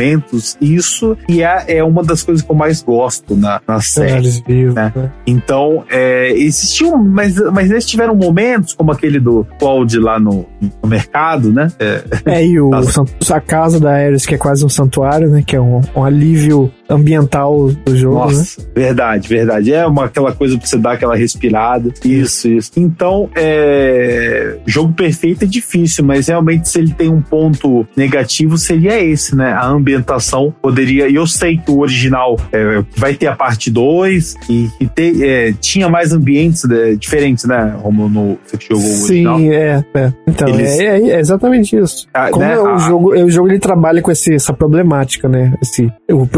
isso, 0.61 1.17
e 1.27 1.41
é, 1.41 1.77
é 1.77 1.83
uma 1.83 2.03
das 2.03 2.23
coisas 2.23 2.43
que 2.43 2.51
eu 2.51 2.55
mais 2.55 2.81
gosto 2.81 3.35
na, 3.35 3.61
na 3.67 3.81
série. 3.81 4.29
Vivos, 4.45 4.75
né? 4.75 4.91
né? 4.95 5.11
Então, 5.25 5.83
é, 5.89 6.31
existiam, 6.31 6.97
mas, 6.97 7.35
mas 7.51 7.69
eles 7.69 7.85
tiveram 7.85 8.15
momentos, 8.15 8.73
como 8.73 8.91
aquele 8.91 9.19
do 9.19 9.45
Cloud 9.59 9.97
lá 9.99 10.19
no, 10.19 10.45
no 10.81 10.89
mercado, 10.89 11.51
né? 11.51 11.71
É, 11.79 12.03
é 12.25 12.45
e 12.45 12.59
o, 12.59 12.71
a 13.33 13.41
casa 13.41 13.79
da 13.79 13.91
Ares, 13.91 14.25
que 14.25 14.35
é 14.35 14.37
quase 14.37 14.65
um 14.65 14.69
santuário, 14.69 15.29
né? 15.29 15.43
Que 15.45 15.55
é 15.55 15.61
um, 15.61 15.81
um 15.95 16.03
alívio 16.03 16.71
ambiental 16.89 17.71
do 17.85 17.95
jogo. 17.95 18.19
Né? 18.19 18.25
Nossa, 18.25 18.61
né? 18.61 18.67
verdade, 18.75 19.29
verdade. 19.29 19.73
É 19.73 19.85
uma, 19.85 20.05
aquela 20.05 20.33
coisa 20.33 20.57
pra 20.57 20.67
você 20.67 20.77
dar 20.77 20.93
aquela 20.93 21.15
respirada. 21.15 21.91
Isso, 22.03 22.47
isso. 22.47 22.71
Então, 22.77 23.29
é, 23.35 24.57
jogo 24.65 24.93
perfeito 24.93 25.43
é 25.43 25.47
difícil, 25.47 26.03
mas 26.03 26.27
realmente 26.27 26.69
se 26.69 26.79
ele 26.79 26.93
tem 26.93 27.09
um 27.09 27.21
ponto 27.21 27.87
negativo 27.95 28.57
seria 28.57 29.01
esse, 29.03 29.35
né? 29.35 29.51
A 29.51 29.67
ambientação 29.67 30.53
poderia. 30.61 31.07
E 31.07 31.15
eu 31.15 31.27
sei 31.27 31.57
que 31.57 31.71
o 31.71 31.79
original 31.79 32.37
é, 32.51 32.83
vai 32.95 33.13
ter 33.13 33.27
a 33.27 33.35
parte 33.35 33.69
2 33.69 34.35
e, 34.49 34.69
e 34.79 34.87
ter, 34.87 35.23
é, 35.23 35.53
tinha 35.59 35.89
mais 35.89 36.11
ambientes 36.11 36.63
né, 36.65 36.95
diferentes, 36.95 37.45
né? 37.45 37.75
Como 37.81 38.09
no 38.09 38.37
você 38.45 38.57
que 38.57 38.67
jogou 38.69 38.85
o 38.85 39.03
original. 39.03 39.37
Sim, 39.37 39.51
é, 39.51 39.85
é. 39.93 40.13
Então, 40.27 40.47
Eles... 40.47 40.79
é, 40.79 40.99
é, 40.99 41.19
exatamente 41.19 41.75
isso. 41.75 42.07
Ah, 42.13 42.29
Como 42.29 42.45
né? 42.45 42.59
o, 42.59 42.77
jogo, 42.77 43.09
o 43.13 43.29
jogo 43.29 43.49
ele 43.49 43.59
trabalha 43.59 44.01
com 44.01 44.11
esse, 44.11 44.33
essa 44.33 44.53
problemática, 44.53 45.27
né? 45.27 45.53
Esse, 45.61 45.91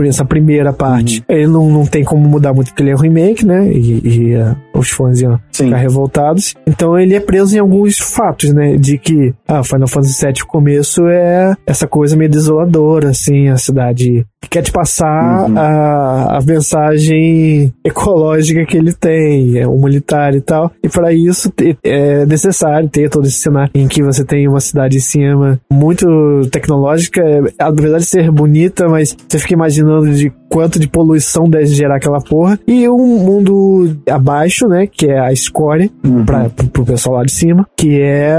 essa 0.08 0.26
primeira 0.26 0.45
parte. 0.74 1.24
Uhum. 1.30 1.36
Ele 1.36 1.48
não, 1.48 1.70
não 1.70 1.86
tem 1.86 2.04
como 2.04 2.28
mudar 2.28 2.54
muito 2.54 2.68
porque 2.68 2.84
ele 2.84 2.92
é 2.92 2.96
um 2.96 3.00
remake, 3.00 3.46
né? 3.46 3.72
E, 3.72 4.02
e 4.04 4.36
uh, 4.36 4.56
os 4.76 4.90
fãs 4.90 5.22
iam 5.22 5.40
Sim. 5.52 5.66
ficar 5.66 5.78
revoltados. 5.78 6.54
Então 6.68 6.98
ele 6.98 7.16
é 7.16 7.20
preso 7.20 7.56
em 7.56 7.60
alguns 7.60 7.98
fatos, 7.98 8.54
né? 8.54 8.78
De 8.78 8.98
que 8.98 9.34
ah, 9.48 9.64
Final 9.64 9.88
Fantasy 9.88 10.26
VII, 10.26 10.42
o 10.44 10.48
começo 10.48 11.08
é 11.08 11.56
essa 11.66 11.88
coisa 11.88 12.16
meio 12.16 12.30
desoladora, 12.30 13.10
assim, 13.10 13.50
a 13.50 13.58
cidade 13.58 14.26
quer 14.50 14.62
te 14.62 14.72
passar 14.72 15.50
uhum. 15.50 15.58
a, 15.58 16.38
a 16.38 16.42
mensagem 16.42 17.74
ecológica 17.84 18.66
que 18.66 18.78
ele 18.78 18.94
tem, 18.94 19.58
é 19.58 19.68
humanitária 19.68 20.38
e 20.38 20.42
tal. 20.42 20.72
E 20.84 20.90
para 20.90 21.12
isso 21.14 21.52
é 21.84 22.26
necessário 22.26 22.88
ter 22.90 23.10
todo 23.10 23.28
esse 23.28 23.40
cenário 23.40 23.72
em 23.74 23.88
que 23.88 24.04
você 24.04 24.24
tem 24.24 24.48
uma 24.48 24.60
cidade 24.60 24.98
em 24.98 25.02
cima 25.02 25.60
muito 25.72 26.06
tecnológica, 26.52 27.22
apesar 27.60 27.98
de 27.98 28.06
ser 28.06 28.32
bonita, 28.32 28.88
mas 28.88 29.16
você 29.28 29.40
fica 29.40 29.54
imaginando 29.54 30.14
de 30.14 30.32
quanto 30.50 30.80
de 30.80 30.88
poluição 30.88 31.50
deve 31.50 31.68
gerar 31.68 31.98
aquela 31.98 32.22
porra. 32.22 32.60
E 32.68 32.88
um 32.90 33.18
mundo 33.20 33.98
abaixo, 34.10 34.68
né? 34.68 34.88
Que 34.88 35.08
é 35.08 35.20
a 35.20 35.32
escória, 35.32 35.90
uhum. 36.04 36.26
pra, 36.26 36.50
pro 36.50 36.86
pessoal 36.86 37.18
lá 37.18 37.24
de 37.24 37.32
cima, 37.32 37.68
que 37.76 38.02
é, 38.02 38.38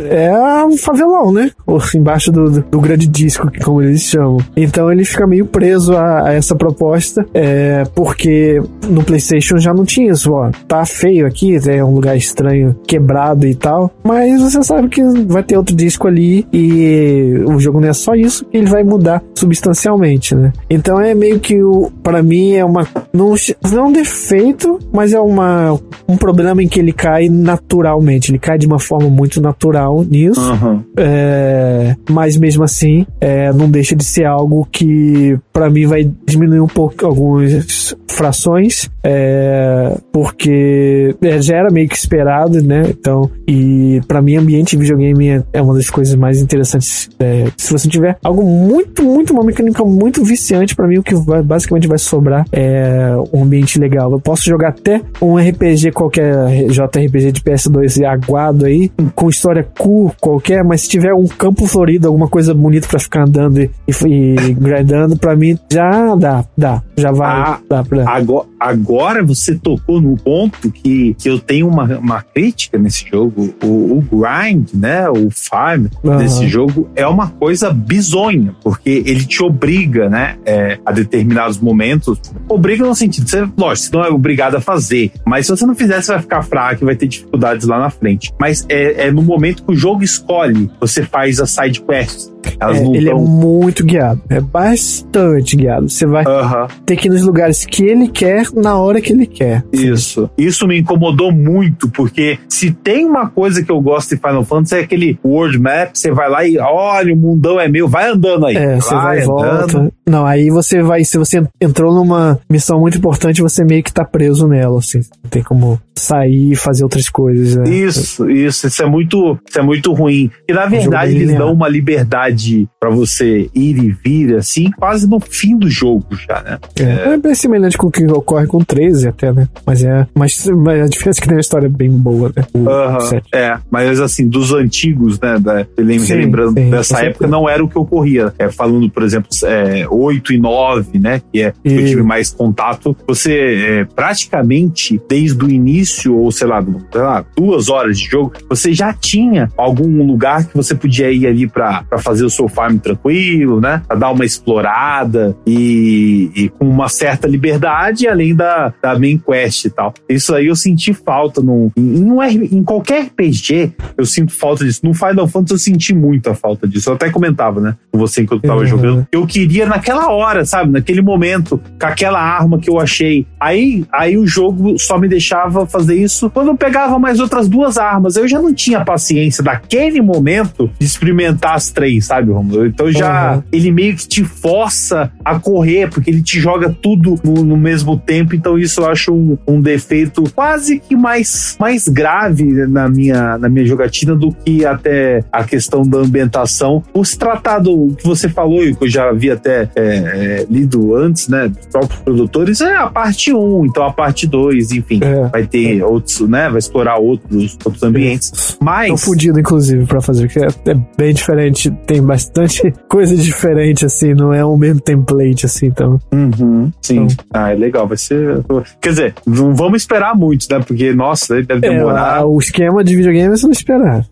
é 0.00 0.64
um 0.64 0.76
favelão, 0.76 1.32
né? 1.32 1.50
Ou 1.66 1.80
embaixo 1.94 2.30
do, 2.30 2.50
do, 2.50 2.62
do 2.62 2.80
grande 2.80 3.06
disco, 3.06 3.50
como 3.64 3.82
eles 3.82 4.02
chamam. 4.02 4.38
Então 4.56 4.90
ele 4.90 5.04
fica 5.04 5.26
meio 5.26 5.46
preso 5.46 5.96
a, 5.96 6.28
a 6.28 6.32
essa 6.32 6.54
proposta, 6.54 7.26
é, 7.34 7.84
porque 7.94 8.60
no 8.88 9.02
PlayStation 9.02 9.58
já 9.58 9.72
não 9.72 9.84
tinha 9.84 10.12
isso, 10.12 10.32
ó. 10.32 10.50
Tá 10.68 10.84
feio 10.84 11.26
aqui, 11.26 11.56
é 11.68 11.84
um 11.84 11.94
lugar 11.94 12.16
estranho, 12.16 12.76
quebrado 12.86 13.46
e 13.46 13.54
tal, 13.54 13.90
mas 14.04 14.40
você 14.40 14.62
sabe 14.62 14.88
que 14.88 15.02
vai 15.26 15.42
ter 15.42 15.56
outro 15.56 15.74
disco 15.74 16.06
ali 16.06 16.46
e 16.52 17.42
o 17.46 17.58
jogo 17.58 17.80
não 17.80 17.88
é 17.88 17.92
só 17.92 18.14
isso, 18.14 18.46
ele 18.52 18.66
vai 18.66 18.82
mudar 18.82 19.22
substancialmente, 19.34 20.34
né? 20.34 20.52
Então 20.68 21.00
é 21.00 21.14
meio 21.14 21.40
que 21.40 21.55
o 21.62 21.90
para 22.02 22.22
mim 22.22 22.52
é 22.52 22.64
uma 22.64 22.86
não, 23.12 23.34
não 23.70 23.78
é 23.78 23.82
um 23.82 23.92
defeito, 23.92 24.78
mas 24.92 25.12
é 25.12 25.20
uma 25.20 25.78
um 26.08 26.16
problema 26.16 26.62
em 26.62 26.68
que 26.68 26.78
ele 26.78 26.92
cai 26.92 27.28
naturalmente, 27.28 28.30
ele 28.30 28.38
cai 28.38 28.58
de 28.58 28.66
uma 28.66 28.78
forma 28.78 29.08
muito 29.08 29.40
natural 29.40 30.04
nisso, 30.04 30.52
uhum. 30.52 30.82
é, 30.96 31.96
mas 32.10 32.36
mesmo 32.36 32.62
assim 32.62 33.06
é, 33.20 33.52
não 33.52 33.68
deixa 33.68 33.94
de 33.94 34.04
ser 34.04 34.24
algo 34.24 34.66
que 34.70 35.38
para 35.52 35.70
mim 35.70 35.86
vai 35.86 36.10
diminuir 36.26 36.60
um 36.60 36.68
pouco 36.68 37.06
algumas 37.06 37.94
frações, 38.16 38.90
é, 39.04 39.94
porque 40.10 41.14
é, 41.20 41.40
já 41.40 41.56
era 41.56 41.70
meio 41.70 41.86
que 41.86 41.96
esperado, 41.96 42.62
né? 42.62 42.84
Então, 42.88 43.30
e 43.46 44.00
para 44.08 44.22
mim, 44.22 44.36
ambiente 44.36 44.70
de 44.70 44.82
videogame 44.82 45.28
é, 45.28 45.42
é, 45.52 45.62
uma 45.62 45.74
das 45.74 45.90
coisas 45.90 46.14
mais 46.14 46.40
interessantes. 46.40 47.10
É, 47.20 47.44
se 47.56 47.70
você 47.70 47.88
tiver 47.88 48.16
algo 48.24 48.42
muito, 48.42 49.04
muito, 49.04 49.32
uma 49.34 49.44
mecânica 49.44 49.84
muito 49.84 50.24
viciante, 50.24 50.74
para 50.74 50.88
mim, 50.88 50.98
o 50.98 51.02
que 51.02 51.14
vai, 51.14 51.35
basicamente 51.42 51.88
vai 51.88 51.98
sobrar 51.98 52.44
é 52.52 53.14
um 53.32 53.44
ambiente 53.44 53.78
legal. 53.78 54.10
Eu 54.12 54.20
posso 54.20 54.44
jogar 54.44 54.68
até 54.68 55.00
um 55.20 55.36
RPG 55.36 55.92
qualquer, 55.92 56.66
JRPG 56.68 57.32
de 57.32 57.40
PS2 57.40 58.04
aguado 58.04 58.66
aí, 58.66 58.90
com 59.14 59.28
história 59.28 59.66
cool 59.78 60.14
qualquer, 60.20 60.64
mas 60.64 60.82
se 60.82 60.88
tiver 60.88 61.14
um 61.14 61.26
campo 61.26 61.66
florido, 61.66 62.06
alguma 62.06 62.28
coisa 62.28 62.54
bonita 62.54 62.88
para 62.88 62.98
ficar 62.98 63.24
andando 63.24 63.60
e, 63.60 63.70
e 63.86 64.54
grindando, 64.54 65.16
para 65.16 65.36
mim 65.36 65.58
já 65.70 66.14
dá, 66.14 66.44
dá, 66.56 66.82
já 66.96 67.12
vai. 67.12 67.26
Ah, 67.28 67.60
dá 67.68 67.84
pra... 67.84 68.08
agora, 68.08 68.46
agora 68.58 69.22
você 69.24 69.54
tocou 69.54 70.00
no 70.00 70.16
ponto 70.16 70.70
que, 70.70 71.14
que 71.14 71.28
eu 71.28 71.38
tenho 71.38 71.68
uma, 71.68 71.98
uma 71.98 72.22
crítica 72.22 72.78
nesse 72.78 73.06
jogo. 73.08 73.54
O, 73.62 73.98
o 73.98 74.02
grind, 74.02 74.70
né? 74.74 75.08
O 75.08 75.30
farm 75.30 75.86
uhum. 76.02 76.16
desse 76.16 76.48
jogo 76.48 76.88
é 76.94 77.06
uma 77.06 77.28
coisa 77.28 77.72
bizonha, 77.72 78.54
porque 78.62 79.02
ele 79.06 79.24
te 79.24 79.42
obriga, 79.42 80.08
né? 80.08 80.36
É, 80.44 80.78
a 80.84 80.92
determinados 81.26 81.58
momentos. 81.58 82.20
Obriga 82.48 82.84
no 82.84 82.94
sentido, 82.94 83.28
você, 83.28 83.40
lógico, 83.58 83.88
você 83.88 83.96
não 83.96 84.04
é 84.04 84.08
obrigado 84.08 84.54
a 84.56 84.60
fazer, 84.60 85.10
mas 85.24 85.46
se 85.46 85.50
você 85.56 85.66
não 85.66 85.74
fizer, 85.74 86.00
você 86.00 86.12
vai 86.12 86.20
ficar 86.20 86.42
fraco 86.42 86.84
e 86.84 86.86
vai 86.86 86.94
ter 86.96 87.08
dificuldades 87.08 87.66
lá 87.66 87.78
na 87.78 87.90
frente. 87.90 88.32
Mas 88.40 88.64
é, 88.68 89.06
é 89.08 89.10
no 89.10 89.22
momento 89.22 89.64
que 89.64 89.72
o 89.72 89.76
jogo 89.76 90.02
escolhe, 90.02 90.70
você 90.80 91.02
faz 91.02 91.40
as 91.40 91.50
side 91.50 91.82
quests. 91.82 92.32
Elas 92.60 92.78
É, 92.78 92.84
ele 92.84 93.10
é 93.10 93.14
muito 93.14 93.84
guiado. 93.84 94.22
É 94.28 94.40
bastante 94.40 95.56
guiado. 95.56 95.88
Você 95.88 96.06
vai 96.06 96.24
Aham. 96.24 96.68
ter 96.84 96.96
que 96.96 97.08
ir 97.08 97.10
nos 97.10 97.22
lugares 97.22 97.66
que 97.66 97.84
ele 97.84 98.06
quer, 98.08 98.46
na 98.54 98.76
hora 98.78 99.00
que 99.00 99.12
ele 99.12 99.26
quer. 99.26 99.64
Isso. 99.72 100.30
Isso 100.38 100.66
me 100.66 100.78
incomodou 100.78 101.32
muito, 101.32 101.88
porque 101.90 102.38
se 102.48 102.70
tem 102.70 103.04
uma 103.04 103.28
coisa 103.28 103.64
que 103.64 103.70
eu 103.70 103.80
gosto 103.80 104.14
de 104.14 104.20
Final 104.20 104.44
Fantasy 104.44 104.76
é 104.76 104.80
aquele 104.80 105.18
world 105.24 105.58
map, 105.58 105.90
você 105.94 106.12
vai 106.12 106.30
lá 106.30 106.46
e 106.46 106.56
olha, 106.58 107.12
o 107.12 107.16
mundão 107.16 107.58
é 107.58 107.68
meu, 107.68 107.88
vai 107.88 108.08
andando 108.10 108.46
aí. 108.46 108.56
É, 108.56 108.76
você 108.76 108.94
vai 108.94 109.18
e 109.18 109.22
andando. 109.22 109.72
volta. 109.72 109.92
Não, 110.06 110.24
aí 110.24 110.48
você 110.48 110.80
vai, 110.82 111.02
se 111.16 111.18
você 111.18 111.46
entrou 111.60 111.94
numa 111.94 112.38
missão 112.48 112.80
muito 112.80 112.98
importante, 112.98 113.40
você 113.40 113.64
meio 113.64 113.82
que 113.82 113.92
tá 113.92 114.04
preso 114.04 114.46
nela, 114.46 114.78
assim. 114.78 115.00
Não 115.22 115.30
tem 115.30 115.42
como 115.42 115.80
sair 115.96 116.52
e 116.52 116.56
fazer 116.56 116.84
outras 116.84 117.08
coisas, 117.08 117.56
né? 117.56 117.68
Isso, 117.68 118.30
isso, 118.30 118.66
isso 118.66 118.82
é 118.82 118.86
muito, 118.86 119.38
isso 119.48 119.58
é 119.58 119.62
muito 119.62 119.92
ruim. 119.92 120.30
E 120.48 120.52
na 120.52 120.66
jogo 120.66 120.76
verdade 120.76 121.14
eles 121.14 121.36
dão 121.36 121.52
uma 121.52 121.68
liberdade 121.68 122.68
pra 122.78 122.90
você 122.90 123.50
ir 123.54 123.78
e 123.78 123.90
vir 123.90 124.36
assim, 124.36 124.70
quase 124.72 125.08
no 125.08 125.20
fim 125.20 125.56
do 125.56 125.68
jogo 125.68 126.06
já, 126.28 126.42
né? 126.42 126.58
É, 126.78 127.14
é 127.14 127.16
bem 127.16 127.34
semelhante 127.34 127.76
com 127.76 127.88
o 127.88 127.90
que 127.90 128.04
ocorre 128.06 128.46
com 128.46 128.58
o 128.58 128.64
13 128.64 129.08
até, 129.08 129.32
né? 129.32 129.48
Mas 129.64 129.82
é. 129.82 130.06
Mas, 130.14 130.46
mas 130.46 130.82
a 130.82 130.86
diferença 130.86 131.20
é 131.20 131.22
que 131.22 131.28
tem 131.28 131.36
uma 131.36 131.40
história 131.40 131.68
bem 131.68 131.90
boa, 131.90 132.32
né? 132.34 132.44
O 132.54 132.68
Aham, 132.68 133.00
7. 133.00 133.28
É, 133.32 133.58
mas 133.70 134.00
assim, 134.00 134.28
dos 134.28 134.52
antigos, 134.52 135.18
né? 135.20 135.38
Da, 135.38 135.66
lembrando 135.78 136.54
dessa 136.54 137.04
época, 137.04 137.26
não 137.26 137.48
era 137.48 137.64
o 137.64 137.68
que 137.68 137.78
ocorria. 137.78 138.32
É, 138.38 138.50
falando, 138.50 138.88
por 138.90 139.02
exemplo, 139.02 139.28
é, 139.44 139.86
8 139.88 140.32
e 140.32 140.38
9, 140.38 140.98
né? 140.98 141.22
Que 141.32 141.42
é 141.42 141.52
que 141.52 141.74
eu 141.74 141.86
tive 141.86 142.02
mais 142.02 142.30
contato. 142.30 142.96
Você 143.06 143.34
é, 143.36 143.84
praticamente, 143.84 145.00
desde 145.08 145.44
o 145.44 145.50
início, 145.50 145.85
ou 146.08 146.30
sei 146.30 146.46
lá, 146.46 146.64
sei 146.92 147.00
lá, 147.00 147.24
duas 147.36 147.68
horas 147.68 147.98
de 147.98 148.06
jogo, 148.08 148.32
você 148.48 148.72
já 148.72 148.92
tinha 148.92 149.48
algum 149.56 150.04
lugar 150.06 150.44
que 150.46 150.56
você 150.56 150.74
podia 150.74 151.10
ir 151.10 151.26
ali 151.26 151.46
pra, 151.48 151.82
pra 151.84 151.98
fazer 151.98 152.24
o 152.24 152.30
seu 152.30 152.48
farm 152.48 152.76
tranquilo, 152.78 153.60
né? 153.60 153.82
Pra 153.86 153.96
dar 153.96 154.10
uma 154.10 154.24
explorada 154.24 155.36
e, 155.46 156.30
e 156.34 156.48
com 156.48 156.68
uma 156.68 156.88
certa 156.88 157.26
liberdade, 157.28 158.08
além 158.08 158.34
da, 158.34 158.72
da 158.82 158.98
main 158.98 159.18
quest 159.18 159.64
e 159.66 159.70
tal. 159.70 159.92
Isso 160.08 160.34
aí 160.34 160.46
eu 160.46 160.56
senti 160.56 160.92
falta 160.92 161.40
no, 161.40 161.70
em, 161.76 162.10
R- 162.20 162.48
em 162.52 162.62
qualquer 162.62 163.04
RPG, 163.06 163.72
eu 163.96 164.04
sinto 164.04 164.32
falta 164.32 164.64
disso. 164.64 164.80
No 164.82 164.94
Final 164.94 165.26
Fantasy 165.28 165.52
eu 165.54 165.58
senti 165.58 165.94
muita 165.94 166.34
falta 166.34 166.66
disso. 166.66 166.90
Eu 166.90 166.94
até 166.94 167.10
comentava, 167.10 167.60
né? 167.60 167.76
Com 167.92 167.98
você 167.98 168.22
enquanto 168.22 168.44
eu 168.44 168.48
tava 168.50 168.60
Uhum. 168.60 168.66
jogando. 168.66 169.06
Eu 169.12 169.26
queria 169.26 169.66
naquela 169.66 170.10
hora, 170.10 170.44
sabe? 170.44 170.72
Naquele 170.72 171.02
momento, 171.02 171.60
com 171.80 171.86
aquela 171.86 172.20
arma 172.20 172.58
que 172.58 172.70
eu 172.70 172.78
achei. 172.80 173.26
Aí, 173.40 173.84
aí 173.92 174.16
o 174.18 174.26
jogo 174.26 174.78
só 174.78 174.98
me 174.98 175.08
deixava 175.08 175.66
fazer 175.76 175.94
isso 175.96 176.30
quando 176.30 176.48
eu 176.48 176.56
pegava 176.56 176.98
mais 176.98 177.20
outras 177.20 177.48
duas 177.48 177.76
armas. 177.76 178.16
Eu 178.16 178.26
já 178.26 178.40
não 178.40 178.52
tinha 178.52 178.84
paciência 178.84 179.42
daquele 179.42 180.00
momento 180.00 180.70
de 180.78 180.86
experimentar 180.86 181.54
as 181.54 181.70
três, 181.70 182.06
sabe, 182.06 182.32
Romulo? 182.32 182.66
Então 182.66 182.90
já 182.90 183.16
Uhum. 183.36 183.42
ele 183.52 183.72
meio 183.72 183.96
que 183.96 184.06
te 184.06 184.24
força 184.24 185.10
a 185.24 185.38
correr, 185.38 185.88
porque 185.88 186.10
ele 186.10 186.22
te 186.22 186.38
joga 186.40 186.74
tudo 186.82 187.16
no, 187.24 187.44
no 187.44 187.56
mesmo 187.56 187.96
tempo. 187.98 188.34
Então 188.34 188.58
isso 188.58 188.80
eu 188.80 188.86
acho 188.90 189.12
um, 189.12 189.38
um 189.46 189.60
defeito 189.60 190.24
quase 190.34 190.78
que 190.78 190.94
mais, 190.96 191.56
mais 191.58 191.88
grave 191.88 192.44
na 192.66 192.88
minha, 192.88 193.38
na 193.38 193.48
minha 193.48 193.64
jogatina 193.66 194.14
do 194.14 194.32
que 194.32 194.64
até 194.64 195.24
a 195.32 195.44
questão 195.44 195.82
da 195.82 195.98
ambientação. 195.98 196.82
Por 196.92 197.06
se 197.06 197.18
tratar 197.18 197.58
do 197.58 197.94
que 197.96 198.06
você 198.06 198.28
falou 198.28 198.64
e 198.64 198.74
que 198.74 198.84
eu 198.84 198.88
já 198.88 199.08
havia 199.08 199.34
até 199.34 199.68
é, 199.74 199.86
é, 199.86 200.46
lido 200.48 200.94
antes, 200.94 201.28
né, 201.28 201.48
dos 201.48 201.66
próprios 201.66 202.00
produtores, 202.00 202.60
é 202.60 202.74
a 202.76 202.86
parte 202.88 203.32
1, 203.32 203.66
então 203.66 203.84
a 203.84 203.92
parte 203.92 204.26
2, 204.26 204.72
enfim. 204.72 205.00
É. 205.02 205.28
Vai 205.28 205.46
ter 205.46 205.65
outros, 205.82 206.20
né? 206.28 206.48
Vai 206.48 206.58
explorar 206.58 206.96
outros, 206.96 207.56
outros 207.64 207.82
ambientes. 207.82 208.56
Mas. 208.60 208.88
Tô 208.88 208.96
fudido, 208.96 209.40
inclusive, 209.40 209.86
pra 209.86 210.00
fazer, 210.00 210.26
porque 210.26 210.40
é, 210.40 210.70
é 210.70 210.76
bem 210.96 211.14
diferente. 211.14 211.70
Tem 211.86 212.02
bastante 212.02 212.72
coisa 212.88 213.16
diferente, 213.16 213.84
assim, 213.84 214.14
não 214.14 214.32
é 214.32 214.44
o 214.44 214.56
mesmo 214.56 214.80
template, 214.80 215.46
assim, 215.46 215.66
então. 215.66 215.98
Uhum, 216.12 216.70
sim. 216.80 217.00
Então. 217.00 217.24
Ah, 217.32 217.52
é 217.52 217.54
legal, 217.54 217.86
vai 217.86 217.96
ser. 217.96 218.44
Quer 218.80 218.90
dizer, 218.90 219.14
não 219.26 219.54
vamos 219.54 219.82
esperar 219.82 220.14
muito, 220.14 220.46
né? 220.50 220.60
Porque, 220.66 220.92
nossa, 220.92 221.42
deve 221.42 221.60
demorar. 221.60 222.20
É, 222.20 222.24
o 222.24 222.38
esquema 222.38 222.82
de 222.82 222.96
videogame 222.96 223.32
é 223.32 223.36
você 223.36 223.46
não 223.46 223.52
esperar. 223.52 224.04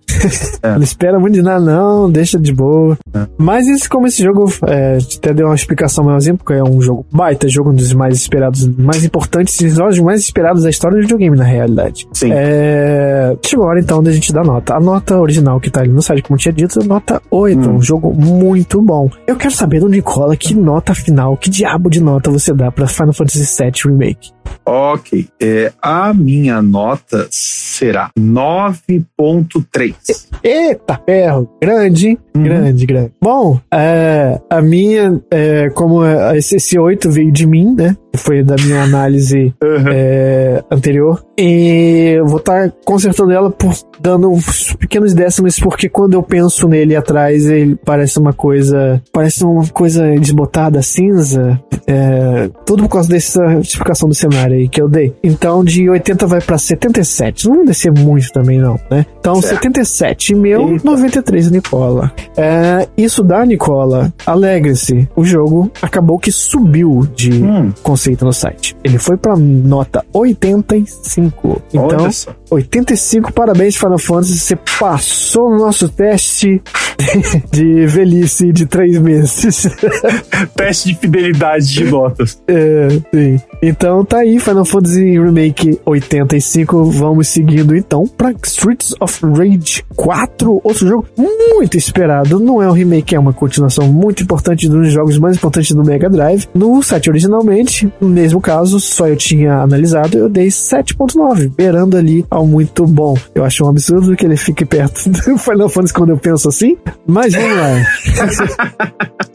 É. 0.62 0.74
Não 0.74 0.82
espera 0.82 1.18
muito 1.18 1.34
de 1.34 1.42
nada, 1.42 1.64
não, 1.64 2.10
deixa 2.10 2.38
de 2.38 2.52
boa. 2.52 2.96
Mas 3.36 3.66
esse, 3.68 3.88
como 3.88 4.06
esse 4.06 4.22
jogo, 4.22 4.50
é, 4.66 4.98
até 5.16 5.34
deu 5.34 5.46
uma 5.46 5.54
explicação 5.54 6.04
maiorzinha, 6.04 6.36
porque 6.36 6.52
é 6.52 6.62
um 6.62 6.80
jogo 6.80 7.04
baita, 7.12 7.48
jogo 7.48 7.70
um 7.70 7.74
dos 7.74 7.92
mais 7.92 8.16
esperados, 8.16 8.66
mais 8.76 9.04
importantes, 9.04 9.56
dos 9.60 9.74
jogos 9.74 9.98
mais 9.98 10.20
esperados 10.20 10.62
da 10.62 10.70
história 10.70 10.96
do 10.96 11.02
videogame, 11.02 11.36
na 11.44 11.50
realidade. 11.50 12.08
Sim. 12.12 12.30
É, 12.32 13.36
chegou 13.44 13.66
a 13.66 13.68
hora 13.68 13.80
então 13.80 14.02
da 14.02 14.10
gente 14.10 14.32
dar 14.32 14.44
nota. 14.44 14.74
A 14.74 14.80
nota 14.80 15.20
original 15.20 15.60
que 15.60 15.70
tá 15.70 15.80
ali 15.80 15.90
no 15.90 16.02
site, 16.02 16.22
como 16.22 16.38
tinha 16.38 16.52
dito, 16.52 16.80
nota 16.86 17.20
8. 17.30 17.58
Hum. 17.58 17.74
Um 17.76 17.82
jogo 17.82 18.12
muito 18.12 18.80
bom. 18.80 19.10
Eu 19.26 19.36
quero 19.36 19.52
saber 19.52 19.80
do 19.80 19.88
Nicola 19.88 20.36
que 20.36 20.54
nota 20.54 20.94
final, 20.94 21.36
que 21.36 21.50
diabo 21.50 21.90
de 21.90 22.02
nota 22.02 22.30
você 22.30 22.52
dá 22.52 22.70
pra 22.70 22.86
Final 22.86 23.12
Fantasy 23.12 23.62
VII 23.62 23.72
Remake. 23.84 24.33
Ok. 24.66 25.28
É, 25.40 25.72
a 25.80 26.12
minha 26.14 26.62
nota 26.62 27.26
será 27.30 28.10
9.3. 28.18 29.94
Eita, 30.42 31.00
ferro. 31.04 31.50
Grande, 31.60 32.08
hein? 32.08 32.18
Uhum. 32.36 32.42
Grande, 32.42 32.86
grande. 32.86 33.12
Bom, 33.20 33.60
é, 33.72 34.40
a 34.50 34.60
minha, 34.60 35.20
é, 35.30 35.70
como 35.70 36.04
é, 36.04 36.36
esse, 36.38 36.56
esse 36.56 36.78
8 36.78 37.10
veio 37.10 37.30
de 37.30 37.46
mim, 37.46 37.74
né? 37.74 37.96
Foi 38.16 38.42
da 38.42 38.54
minha 38.56 38.82
análise 38.82 39.52
Uhum. 39.62 39.88
é, 39.92 40.62
anterior. 40.70 41.24
E 41.38 42.14
eu 42.16 42.26
vou 42.26 42.38
estar 42.38 42.70
consertando 42.84 43.32
ela 43.32 43.50
por 43.50 43.74
dando 44.00 44.30
uns 44.30 44.72
pequenos 44.74 45.14
décimos, 45.14 45.58
porque 45.58 45.88
quando 45.88 46.14
eu 46.14 46.22
penso 46.22 46.68
nele 46.68 46.94
atrás, 46.94 47.46
ele 47.46 47.76
parece 47.76 48.18
uma 48.18 48.32
coisa. 48.32 49.02
Parece 49.12 49.44
uma 49.44 49.66
coisa 49.68 50.04
desbotada, 50.18 50.80
cinza. 50.82 51.60
É, 51.86 52.48
tudo 52.64 52.84
por 52.84 52.90
causa 52.90 53.08
dessa 53.08 53.42
explicação 53.58 54.08
do 54.08 54.14
cenário 54.14 54.33
aí 54.38 54.68
que 54.68 54.80
eu 54.80 54.88
dei. 54.88 55.14
Então, 55.22 55.64
de 55.64 55.88
80 55.88 56.26
vai 56.26 56.40
pra 56.40 56.58
77. 56.58 57.48
Não 57.48 57.56
vai 57.56 57.66
descer 57.66 57.92
muito 57.92 58.30
também, 58.32 58.58
não, 58.58 58.78
né? 58.90 59.06
Então, 59.18 59.36
Certo. 59.36 59.54
77 59.56 60.34
meu, 60.34 60.70
Eita. 60.72 60.84
93 60.84 61.50
Nicola. 61.50 62.12
É, 62.36 62.88
isso 62.96 63.22
dá, 63.22 63.44
Nicola, 63.44 64.12
alegre-se. 64.26 65.08
O 65.16 65.24
jogo 65.24 65.70
acabou 65.82 66.18
que 66.18 66.30
subiu 66.32 67.06
de 67.14 67.32
Hum, 67.42 67.72
conceito 67.82 68.24
no 68.24 68.32
site. 68.32 68.76
Ele 68.84 68.98
foi 68.98 69.16
pra 69.16 69.34
nota 69.36 70.04
85. 70.12 71.62
Então, 71.72 71.86
olha 72.02 72.10
só. 72.12 72.34
85, 72.50 73.32
parabéns, 73.32 73.76
Final 73.76 73.98
Fantasy. 73.98 74.38
Você 74.38 74.56
passou 74.78 75.50
no 75.50 75.58
nosso 75.58 75.88
teste 75.88 76.62
de 77.50 77.86
velhice 77.86 78.52
de 78.52 78.66
três 78.66 78.98
meses. 78.98 79.68
Teste 80.56 80.88
de 80.92 80.98
fidelidade 80.98 81.66
de 81.66 81.84
notas. 81.84 82.40
É, 82.46 82.88
sim. 83.12 83.40
Então 83.62 84.04
tá 84.04 84.23
aí, 84.24 84.40
Final 84.40 84.64
Fantasy 84.64 85.18
Remake 85.18 85.78
85. 85.84 86.84
Vamos 86.84 87.28
seguindo 87.28 87.76
então 87.76 88.06
pra 88.06 88.32
Streets 88.42 88.94
of 88.98 89.20
Rage 89.24 89.84
4, 89.94 90.60
outro 90.64 90.88
jogo 90.88 91.06
muito 91.16 91.76
esperado. 91.76 92.40
Não 92.40 92.62
é 92.62 92.68
um 92.68 92.72
remake, 92.72 93.14
é 93.14 93.18
uma 93.18 93.32
continuação 93.32 93.86
muito 93.92 94.22
importante 94.22 94.68
de 94.68 94.74
um 94.74 94.80
dos 94.82 94.92
jogos 94.92 95.18
mais 95.18 95.36
importantes 95.36 95.72
do 95.72 95.84
Mega 95.84 96.08
Drive. 96.08 96.48
No 96.54 96.82
site 96.82 97.10
originalmente, 97.10 97.92
no 98.00 98.08
mesmo 98.08 98.40
caso, 98.40 98.80
só 98.80 99.06
eu 99.06 99.16
tinha 99.16 99.58
analisado, 99.58 100.16
eu 100.16 100.28
dei 100.28 100.48
7.9, 100.48 101.52
beirando 101.54 101.96
ali 101.96 102.24
ao 102.30 102.46
muito 102.46 102.86
bom. 102.86 103.16
Eu 103.34 103.44
acho 103.44 103.64
um 103.64 103.68
absurdo 103.68 104.16
que 104.16 104.24
ele 104.24 104.36
fique 104.36 104.64
perto 104.64 105.08
do 105.10 105.38
Final 105.38 105.68
Fantasy 105.68 105.94
quando 105.94 106.10
eu 106.10 106.18
penso 106.18 106.48
assim, 106.48 106.76
mas 107.06 107.34
vamos 107.34 107.56
lá. 107.56 107.74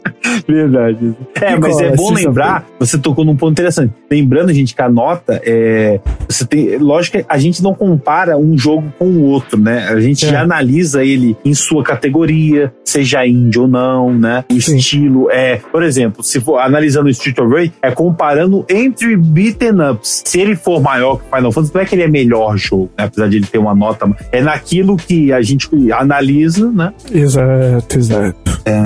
Verdade. 0.46 1.16
É, 1.40 1.52
E 1.52 1.58
mas 1.58 1.80
é 1.80 1.86
é 1.86 1.96
bom 1.96 2.12
lembrar, 2.12 2.66
você 2.78 2.98
tocou 2.98 3.24
num 3.24 3.36
ponto 3.36 3.52
interessante. 3.52 3.92
Lembrando, 4.10 4.52
gente, 4.52 4.74
que 4.74 4.79
a 4.80 4.88
nota 4.88 5.40
é. 5.44 6.00
Você 6.28 6.46
tem. 6.46 6.76
Lógico 6.78 7.18
que 7.18 7.24
a 7.28 7.38
gente 7.38 7.62
não 7.62 7.74
compara 7.74 8.36
um 8.38 8.56
jogo 8.56 8.92
com 8.98 9.06
o 9.06 9.22
outro, 9.24 9.58
né? 9.58 9.86
A 9.88 9.98
gente 10.00 10.24
É. 10.24 10.28
já 10.28 10.42
analisa 10.42 11.04
ele 11.04 11.36
em 11.44 11.54
sua 11.54 11.82
categoria, 11.82 12.72
seja 12.84 13.26
indie 13.26 13.58
ou 13.58 13.68
não, 13.68 14.12
né? 14.12 14.44
O 14.50 14.60
Sim. 14.60 14.76
estilo 14.76 15.30
é. 15.30 15.56
Por 15.70 15.82
exemplo, 15.82 16.22
se 16.22 16.40
for 16.40 16.58
analisando 16.58 17.06
o 17.06 17.10
Street 17.10 17.38
of 17.38 17.52
Rage, 17.54 17.72
é 17.82 17.90
comparando 17.90 18.64
entre 18.68 19.16
beaten 19.16 19.80
ups. 19.92 20.22
Se 20.24 20.40
ele 20.40 20.54
for 20.56 20.80
maior 20.80 21.16
que 21.16 21.24
o 21.30 21.36
Final 21.36 21.52
Fantasy, 21.52 21.74
não 21.74 21.80
é 21.80 21.84
que 21.84 21.94
ele 21.94 22.02
é 22.02 22.08
melhor 22.08 22.56
jogo, 22.56 22.90
né? 22.96 23.04
Apesar 23.04 23.28
de 23.28 23.36
ele 23.36 23.46
ter 23.46 23.58
uma 23.58 23.74
nota. 23.74 24.08
É 24.32 24.40
naquilo 24.40 24.96
que 24.96 25.32
a 25.32 25.42
gente 25.42 25.68
analisa, 25.92 26.70
né? 26.70 26.92
Exato, 27.12 27.98
exato. 27.98 28.60
É, 28.64 28.82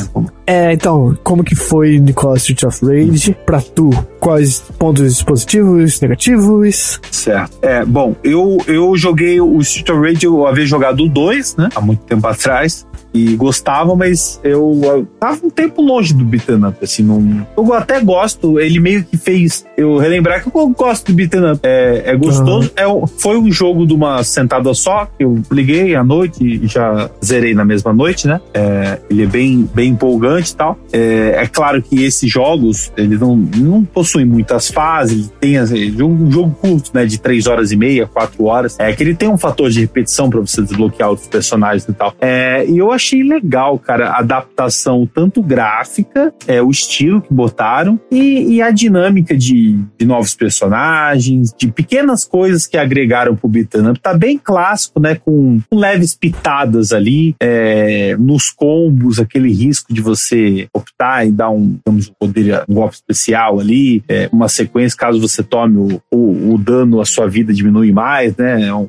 É, 0.46 0.72
então, 0.72 1.16
como 1.22 1.42
que 1.42 1.54
foi 1.54 1.98
Nicolas 1.98 2.42
Street 2.42 2.64
of 2.64 2.84
Rage 2.84 3.34
pra 3.46 3.60
tu? 3.60 3.90
Quais 4.20 4.60
pontos 4.78 5.22
positivos, 5.22 6.00
negativos? 6.00 7.00
Certo. 7.10 7.56
É, 7.62 7.84
bom, 7.84 8.14
eu, 8.22 8.58
eu 8.66 8.94
joguei 8.96 9.40
o 9.40 9.58
Street 9.60 9.88
of 9.88 10.00
Rage, 10.00 10.26
eu 10.26 10.46
havia 10.46 10.66
jogado 10.66 11.04
o 11.04 11.08
2, 11.08 11.56
né? 11.56 11.68
Há 11.74 11.80
muito 11.80 12.02
tempo 12.04 12.26
atrás. 12.26 12.86
E 13.14 13.36
gostava, 13.36 13.94
mas 13.94 14.40
eu, 14.42 14.80
eu 14.82 15.06
tava 15.20 15.46
um 15.46 15.50
tempo 15.50 15.80
longe 15.80 16.12
do 16.12 16.24
beat'em 16.24 16.64
up, 16.66 16.76
assim, 16.82 17.04
não, 17.04 17.46
eu 17.56 17.72
até 17.72 18.00
gosto, 18.00 18.58
ele 18.58 18.80
meio 18.80 19.04
que 19.04 19.16
fez 19.16 19.64
eu 19.76 19.96
relembrar 19.96 20.42
que 20.42 20.54
eu 20.54 20.68
gosto 20.68 21.06
de 21.06 21.12
beat'em 21.12 21.52
up, 21.52 21.60
é, 21.62 22.02
é 22.06 22.16
gostoso, 22.16 22.72
uhum. 22.76 23.04
é, 23.04 23.06
foi 23.16 23.38
um 23.38 23.52
jogo 23.52 23.86
de 23.86 23.94
uma 23.94 24.22
sentada 24.24 24.74
só, 24.74 25.06
que 25.06 25.24
eu 25.24 25.40
liguei 25.50 25.94
à 25.94 26.02
noite 26.02 26.44
e 26.44 26.66
já 26.66 27.08
zerei 27.24 27.54
na 27.54 27.64
mesma 27.64 27.92
noite, 27.92 28.26
né, 28.26 28.40
é, 28.52 28.98
ele 29.08 29.22
é 29.22 29.26
bem, 29.26 29.68
bem 29.72 29.90
empolgante 29.90 30.52
e 30.52 30.56
tal, 30.56 30.76
é, 30.92 31.36
é 31.36 31.46
claro 31.46 31.80
que 31.80 32.02
esses 32.02 32.28
jogos, 32.28 32.92
eles 32.96 33.20
não, 33.20 33.36
não 33.36 33.84
possuem 33.84 34.24
muitas 34.24 34.68
fases, 34.70 35.32
tem 35.40 35.56
assim, 35.56 36.02
um 36.02 36.30
jogo 36.30 36.50
curto, 36.60 36.90
né, 36.92 37.06
de 37.06 37.18
três 37.18 37.46
horas 37.46 37.70
e 37.70 37.76
meia, 37.76 38.08
quatro 38.08 38.44
horas, 38.44 38.76
é 38.80 38.92
que 38.92 39.04
ele 39.04 39.14
tem 39.14 39.28
um 39.28 39.38
fator 39.38 39.70
de 39.70 39.80
repetição 39.80 40.28
para 40.28 40.40
você 40.40 40.60
desbloquear 40.62 41.10
outros 41.10 41.28
personagens 41.28 41.86
e 41.88 41.92
tal, 41.92 42.12
é, 42.20 42.66
e 42.66 42.78
eu 42.78 42.90
achei 43.04 43.22
legal, 43.22 43.78
cara, 43.78 44.10
a 44.10 44.20
adaptação 44.20 45.06
tanto 45.06 45.42
gráfica, 45.42 46.32
é, 46.46 46.62
o 46.62 46.70
estilo 46.70 47.20
que 47.20 47.32
botaram 47.32 48.00
e, 48.10 48.54
e 48.54 48.62
a 48.62 48.70
dinâmica 48.70 49.36
de, 49.36 49.78
de, 49.98 50.06
novos 50.06 50.34
personagens, 50.34 51.52
de 51.56 51.68
pequenas 51.70 52.24
coisas 52.24 52.66
que 52.66 52.78
agregaram 52.78 53.36
pro 53.36 53.48
beat'em 53.48 53.90
up. 53.90 54.00
Tá 54.00 54.14
bem 54.14 54.38
clássico, 54.38 54.98
né? 54.98 55.16
Com, 55.16 55.60
com 55.68 55.76
leves 55.76 56.14
pitadas 56.14 56.92
ali, 56.92 57.34
é, 57.40 58.16
nos 58.16 58.50
combos, 58.50 59.20
aquele 59.20 59.52
risco 59.52 59.92
de 59.92 60.00
você 60.00 60.66
optar 60.74 61.26
e 61.26 61.32
dar 61.32 61.50
um, 61.50 61.76
digamos, 61.84 62.08
um 62.08 62.12
poder, 62.18 62.64
um 62.68 62.74
golpe 62.74 62.94
especial 62.94 63.60
ali, 63.60 64.02
é, 64.08 64.30
uma 64.32 64.48
sequência, 64.48 64.96
caso 64.96 65.20
você 65.20 65.42
tome 65.42 65.76
o, 65.76 66.00
o, 66.10 66.54
o, 66.54 66.58
dano, 66.58 67.00
a 67.00 67.04
sua 67.04 67.28
vida 67.28 67.52
diminui 67.52 67.92
mais, 67.92 68.34
né? 68.36 68.68
É 68.68 68.74
um, 68.74 68.88